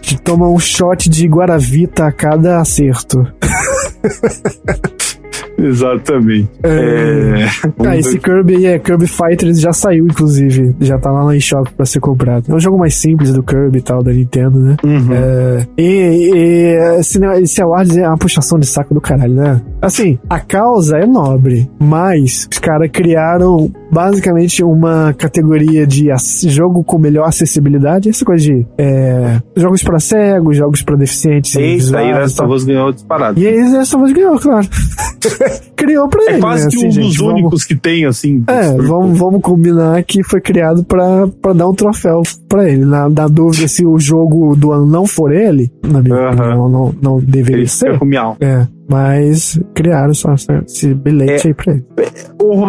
De 0.00 0.18
tomar 0.22 0.48
um 0.48 0.58
shot 0.58 1.10
de 1.10 1.28
Guaravita 1.28 2.06
a 2.06 2.12
cada 2.12 2.62
acerto. 2.62 3.26
Exatamente. 5.58 6.50
É... 6.62 7.42
É... 7.42 7.46
Ah, 7.86 7.96
esse 7.96 8.18
Kirby 8.18 8.66
é 8.66 8.78
Kirby 8.78 9.06
Fighters 9.06 9.60
já 9.60 9.72
saiu, 9.72 10.06
inclusive. 10.06 10.74
Já 10.80 10.98
tá 10.98 11.10
lá 11.10 11.24
na 11.24 11.36
eShop 11.36 11.72
pra 11.74 11.86
ser 11.86 12.00
comprado. 12.00 12.50
É 12.50 12.54
um 12.54 12.60
jogo 12.60 12.78
mais 12.78 12.94
simples 12.94 13.32
do 13.32 13.42
Kirby 13.42 13.78
e 13.78 13.82
tal, 13.82 14.02
da 14.02 14.12
Nintendo, 14.12 14.58
né? 14.58 14.76
Uhum. 14.84 15.12
É... 15.12 15.66
E, 15.76 15.82
e 15.82 16.98
esse, 16.98 17.18
esse 17.42 17.62
Awards 17.62 17.96
é 17.96 18.06
uma 18.06 18.18
puxação 18.18 18.58
de 18.58 18.66
saco 18.66 18.94
do 18.94 19.00
caralho, 19.00 19.34
né? 19.34 19.60
Assim, 19.80 20.18
a 20.28 20.38
causa 20.38 20.98
é 20.98 21.06
nobre, 21.06 21.68
mas 21.80 22.48
os 22.50 22.58
caras 22.58 22.88
criaram 22.92 23.70
basicamente 23.90 24.62
uma 24.62 25.12
categoria 25.12 25.86
de 25.86 26.08
jogo 26.46 26.84
com 26.84 26.98
melhor 26.98 27.26
acessibilidade, 27.26 28.08
essa 28.08 28.24
coisa 28.24 28.44
de 28.44 28.66
é, 28.78 29.40
jogos 29.56 29.82
para 29.82 29.98
cegos, 29.98 30.56
jogos 30.56 30.82
para 30.82 30.96
deficientes. 30.96 31.54
Isso 31.54 31.96
aí, 31.96 32.12
Last 32.12 32.40
of 32.40 32.52
Us 32.52 32.64
ganhou 32.64 32.92
disparado. 32.92 33.38
E 33.38 33.46
aí, 33.46 33.72
Last 33.72 33.96
of 33.96 34.04
Us 34.04 34.12
ganhou, 34.12 34.38
claro. 34.38 34.68
Criou 35.76 36.08
pra 36.08 36.22
é 36.22 36.26
ele. 36.26 36.36
É 36.36 36.40
quase 36.40 36.64
né? 36.64 36.70
que 36.70 36.76
assim, 36.76 36.86
um 36.86 36.90
gente, 36.90 37.06
dos 37.06 37.16
vamos... 37.16 37.32
únicos 37.32 37.64
que 37.64 37.74
tem, 37.74 38.04
assim. 38.04 38.44
É, 38.46 38.72
vamos, 38.76 39.18
vamos 39.18 39.40
combinar 39.42 40.02
que 40.04 40.22
foi 40.22 40.40
criado 40.40 40.84
pra, 40.84 41.26
pra 41.40 41.52
dar 41.52 41.68
um 41.68 41.74
troféu 41.74 42.22
pra 42.48 42.68
ele. 42.68 42.84
Na, 42.84 43.08
na 43.08 43.28
dúvida 43.28 43.68
se 43.68 43.84
o 43.86 43.98
jogo 43.98 44.54
do 44.56 44.72
ano 44.72 44.86
não 44.86 45.06
for 45.06 45.32
ele, 45.32 45.70
na 45.82 46.00
minha 46.00 46.14
uh 46.14 46.18
-huh. 46.18 46.34
opinião, 46.34 46.68
não, 46.68 46.94
não 47.00 47.20
deveria 47.20 47.62
ele 47.62 47.68
ser. 47.68 47.98
É. 48.40 48.66
Mas 48.88 49.58
criaram 49.74 50.12
só 50.12 50.34
esse 50.66 50.94
bilhete 50.94 51.46
é, 51.46 51.50
aí 51.50 51.54
pra 51.54 51.72
ele. 51.72 51.84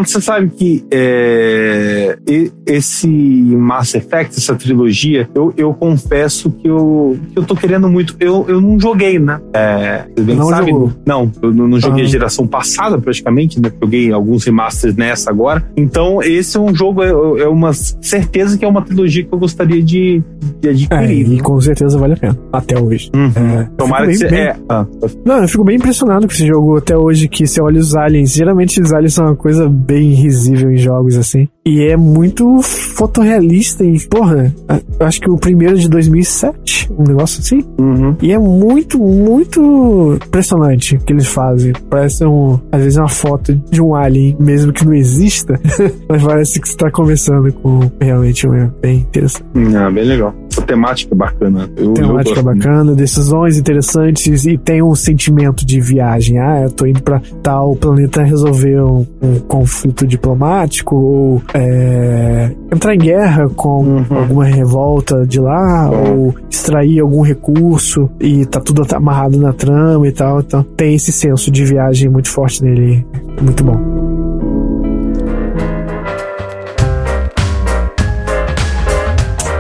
Você 0.06 0.22
sabe 0.22 0.50
que 0.50 0.86
é, 0.92 2.18
esse 2.66 3.08
Mass 3.08 3.96
Effect, 3.96 4.38
essa 4.38 4.56
trilogia, 4.56 5.28
eu, 5.34 5.54
eu 5.58 5.74
confesso 5.74 6.52
que 6.52 6.68
eu, 6.68 7.18
que 7.32 7.40
eu 7.40 7.44
tô 7.44 7.56
querendo 7.56 7.90
muito. 7.90 8.16
Eu, 8.20 8.46
eu 8.48 8.62
não 8.62 8.80
joguei, 8.80 9.20
né? 9.20 9.42
É, 9.54 10.06
não 10.18 10.48
sabe? 10.48 10.72
Jogou. 10.72 10.94
Não, 11.06 11.32
eu 11.42 11.54
não 11.54 11.80
joguei 11.80 12.04
ah. 12.04 12.08
a 12.08 12.10
geração 12.10 12.48
passada 12.48 12.98
praticamente, 12.98 13.60
né? 13.60 13.72
Joguei 13.82 14.12
alguns 14.12 14.46
remasters 14.46 14.96
nessa 14.96 15.30
agora. 15.30 15.66
Então, 15.76 16.22
esse 16.22 16.56
é 16.56 16.60
um 16.60 16.74
jogo, 16.74 17.04
é, 17.04 17.10
é 17.42 17.48
uma 17.48 17.74
certeza 17.74 18.58
que 18.58 18.64
é 18.64 18.68
uma 18.68 18.82
trilogia 18.82 19.24
que 19.24 19.34
eu 19.34 19.40
gostaria 19.40 19.82
de, 19.82 20.24
de 20.62 20.70
adquirir. 20.70 21.32
É, 21.32 21.36
e 21.36 21.40
com 21.40 21.60
certeza 21.60 21.98
vale 21.98 22.14
a 22.14 22.18
pena, 22.18 22.38
até 22.52 22.80
hoje. 22.80 23.12
Uhum. 23.14 23.32
É, 23.36 23.70
Tomara 23.78 24.08
que 24.08 24.16
você. 24.16 24.28
Bem... 24.30 24.40
É, 24.40 24.56
ah. 24.70 24.86
Não, 25.26 25.42
eu 25.42 25.48
fico 25.48 25.64
bem 25.64 25.76
impressionado 25.76 26.03
impressionado 26.04 26.28
com 26.28 26.34
esse 26.34 26.46
jogo 26.46 26.78
até 26.78 26.98
hoje, 26.98 27.28
que 27.28 27.48
você 27.48 27.62
olha 27.62 27.80
os 27.80 27.96
aliens. 27.96 28.34
Geralmente 28.34 28.82
os 28.82 28.94
aliens 28.94 29.14
são 29.14 29.26
uma 29.26 29.36
coisa 29.36 29.68
bem 29.70 30.14
risível 30.14 30.72
em 30.72 30.78
jogos, 30.78 31.18
assim. 31.18 31.48
E 31.66 31.82
é 31.84 31.96
muito 31.96 32.62
fotorrealista 32.62 33.86
e, 33.86 33.98
porra, 34.08 34.54
eu 35.00 35.08
acho 35.08 35.22
que 35.22 35.30
o 35.30 35.38
primeiro 35.38 35.76
é 35.76 35.80
de 35.80 35.90
2007, 35.90 36.92
um 36.98 37.04
negócio 37.04 37.40
assim. 37.40 37.64
Uhum. 37.80 38.16
E 38.22 38.32
é 38.34 38.38
muito, 38.38 39.00
muito 39.00 40.20
impressionante 40.26 40.96
o 40.96 41.00
que 41.00 41.14
eles 41.14 41.28
fazem. 41.28 41.72
Parece, 41.90 42.26
um, 42.26 42.60
às 42.72 42.82
vezes, 42.82 42.98
uma 42.98 43.08
foto 43.08 43.56
de 43.72 43.82
um 43.82 43.96
alien, 43.96 44.36
mesmo 44.40 44.74
que 44.74 44.86
não 44.86 44.94
exista, 44.94 45.60
mas 46.10 46.22
parece 46.22 46.60
que 46.60 46.68
você 46.68 46.76
tá 46.76 46.92
conversando 46.92 47.52
com 47.54 47.90
realmente 48.00 48.48
um 48.48 48.70
bem 48.82 48.98
interessante. 49.00 49.46
Ah, 49.78 49.90
bem 49.90 50.04
legal. 50.04 50.36
Essa 50.52 50.62
temática 50.64 51.16
bacana. 51.16 51.70
Eu, 51.78 51.94
temática 51.94 52.40
eu 52.40 52.44
bacana, 52.44 52.94
decisões 52.94 53.58
interessantes 53.58 54.46
e 54.46 54.58
tem 54.58 54.84
um 54.84 54.94
sentimento 54.94 55.66
de 55.66 55.80
vida 55.80 55.93
viagem. 55.94 56.40
Ah, 56.40 56.62
eu 56.64 56.72
tô 56.72 56.86
indo 56.86 57.02
pra 57.02 57.22
tal 57.42 57.76
planeta 57.76 58.24
resolver 58.24 58.82
um, 58.82 59.06
um 59.22 59.40
conflito 59.48 60.06
diplomático 60.08 60.96
ou 60.96 61.42
é, 61.54 62.52
entrar 62.72 62.96
em 62.96 63.00
guerra 63.00 63.48
com 63.56 63.84
Uhum. 63.84 64.06
alguma 64.18 64.46
revolta 64.46 65.26
de 65.26 65.40
lá 65.40 65.90
ou 65.90 66.34
extrair 66.50 67.00
algum 67.00 67.22
recurso 67.22 68.10
e 68.20 68.46
tá 68.46 68.60
tudo 68.60 68.84
amarrado 68.96 69.40
na 69.40 69.54
trama 69.54 70.08
e 70.08 70.12
tal. 70.12 70.40
Então 70.40 70.64
tem 70.76 70.96
esse 70.96 71.12
senso 71.12 71.52
de 71.52 71.64
viagem 71.66 72.10
muito 72.10 72.30
forte 72.30 72.64
nele. 72.64 73.06
Muito 73.42 73.64
bom. 73.64 73.74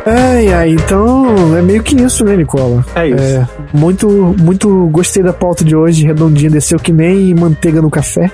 Ai, 0.06 0.52
ai, 0.52 0.70
então 0.72 1.58
é 1.58 1.62
meio 1.62 1.82
que 1.82 1.96
isso, 1.96 2.26
né, 2.26 2.36
Nicola? 2.36 2.84
É 2.96 3.08
isso. 3.08 3.24
É, 3.24 3.48
muito, 3.74 4.08
muito 4.40 4.88
gostei 4.92 5.24
da 5.24 5.34
pauta 5.34 5.64
de 5.64 5.76
hoje, 5.76 6.06
redondinha, 6.06 6.50
desceu 6.50 6.80
que 6.80 6.94
nem 6.94 7.34
manteiga 7.34 7.82
no 7.82 7.90
café. 7.90 8.32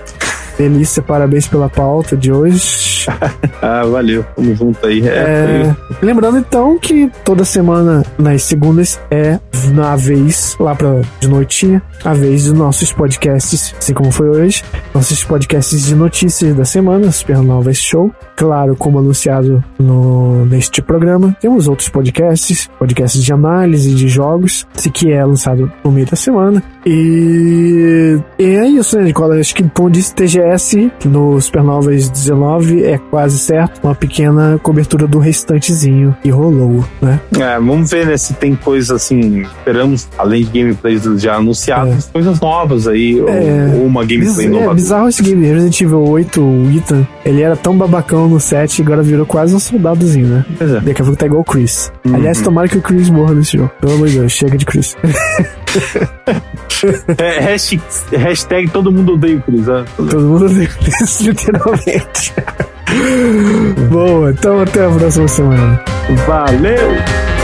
Delícia, 0.59 1.01
parabéns 1.01 1.47
pela 1.47 1.69
pauta 1.69 2.17
de 2.17 2.31
hoje. 2.33 3.07
Ah, 3.61 3.83
valeu. 3.85 4.23
Tamo 4.35 4.55
junto 4.55 4.87
aí. 4.87 5.05
É, 5.05 5.11
É, 5.11 5.75
lembrando 6.01 6.37
então 6.37 6.77
que 6.79 7.11
toda 7.25 7.43
semana, 7.43 8.05
nas 8.17 8.43
segundas, 8.43 8.99
é 9.11 9.37
na 9.73 9.95
vez, 9.97 10.55
lá 10.59 10.73
pra 10.73 11.01
de 11.19 11.27
noitinha, 11.27 11.81
a 12.05 12.13
vez 12.13 12.45
dos 12.45 12.53
nossos 12.53 12.93
podcasts, 12.93 13.75
assim 13.77 13.93
como 13.93 14.11
foi 14.11 14.29
hoje, 14.29 14.63
nossos 14.93 15.23
podcasts 15.25 15.87
de 15.87 15.95
notícias 15.95 16.55
da 16.55 16.63
semana, 16.63 17.11
Supernovas 17.11 17.77
Show. 17.77 18.13
Claro, 18.37 18.75
como 18.77 18.99
anunciado 18.99 19.61
no, 19.77 20.45
neste 20.45 20.81
programa, 20.81 21.35
temos 21.41 21.67
outros 21.67 21.89
podcasts, 21.89 22.69
podcasts 22.79 23.21
de 23.21 23.33
análise 23.33 23.93
de 23.93 24.07
jogos, 24.07 24.65
esse 24.77 24.89
que 24.89 25.11
é 25.11 25.23
lançado 25.25 25.69
no 25.83 25.91
meio 25.91 26.07
da 26.07 26.15
semana. 26.15 26.63
E, 26.85 28.17
e 28.37 28.45
é 28.45 28.67
isso, 28.67 28.97
né, 28.97 29.03
Nicola? 29.03 29.37
Acho 29.37 29.53
que, 29.53 29.63
como 29.69 29.89
disse 29.89 30.15
TGS, 30.53 30.91
no 31.05 31.39
Supernovas 31.39 32.09
19 32.09 32.83
é 32.83 32.97
quase 32.97 33.37
certo, 33.39 33.79
uma 33.83 33.93
pequena 33.93 34.59
cobertura 34.61 35.07
do 35.07 35.19
restantezinho 35.19 36.15
e 36.23 36.29
rolou, 36.29 36.83
né? 37.01 37.19
É, 37.39 37.55
vamos 37.59 37.91
ver, 37.91 38.05
né, 38.07 38.17
se 38.17 38.33
tem 38.33 38.55
coisas 38.55 38.89
assim, 38.91 39.41
esperamos, 39.41 40.07
além 40.17 40.43
de 40.43 40.59
gameplays 40.59 41.03
já 41.21 41.35
anunciadas, 41.35 42.09
coisas 42.11 42.39
novas 42.39 42.87
aí, 42.87 43.19
ou- 43.21 43.29
É. 43.29 43.71
ou, 43.75 43.85
uma 43.85 44.01
gameplay 44.03 44.19
Biz- 44.29 44.39
é 44.39 44.47
nova. 44.49 44.73
bizarro 44.73 45.07
esse 45.09 45.21
game. 45.21 45.45
Resident 45.45 45.81
Evil 45.81 46.03
8, 46.03 46.41
o 46.41 46.69
Ethan, 46.71 47.07
ele 47.25 47.41
era 47.41 47.55
tão 47.55 47.77
babacão 47.77 48.27
no 48.27 48.39
set 48.39 48.79
e 48.79 48.81
agora 48.81 49.01
virou 49.03 49.25
quase 49.25 49.53
um 49.55 49.59
soldadozinho, 49.59 50.27
né? 50.27 50.45
Pois 50.57 50.71
é. 50.71 50.79
Daqui 50.79 51.01
a 51.01 51.05
pouco 51.05 51.19
tá 51.19 51.25
igual 51.25 51.41
o 51.41 51.45
Chris. 51.45 51.91
Uhum. 52.05 52.15
Aliás, 52.15 52.41
tomara 52.41 52.67
que 52.67 52.77
o 52.77 52.81
Chris 52.81 53.09
morra 53.09 53.33
nesse 53.33 53.57
jogo. 53.57 53.71
Pelo 53.79 53.93
amor 53.93 54.07
de 54.07 54.19
Deus, 54.19 54.31
chega 54.31 54.57
de 54.57 54.65
Chris. 54.65 54.95
É, 57.17 57.39
hashtag, 57.41 57.81
hashtag 58.13 58.69
todo 58.69 58.89
mundo 58.89 59.15
odeia 59.15 59.37
o 59.37 59.41
Chris, 59.41 59.67
né? 59.67 59.83
Todo 59.97 60.21
mundo 60.21 60.45
odeia 60.45 60.69
o 60.69 60.83
Chris, 60.83 61.19
literalmente. 61.27 62.33
Boa, 63.89 64.31
então 64.31 64.61
até 64.61 64.85
a 64.85 64.89
próxima 64.89 65.27
semana. 65.27 65.83
Valeu! 66.25 67.38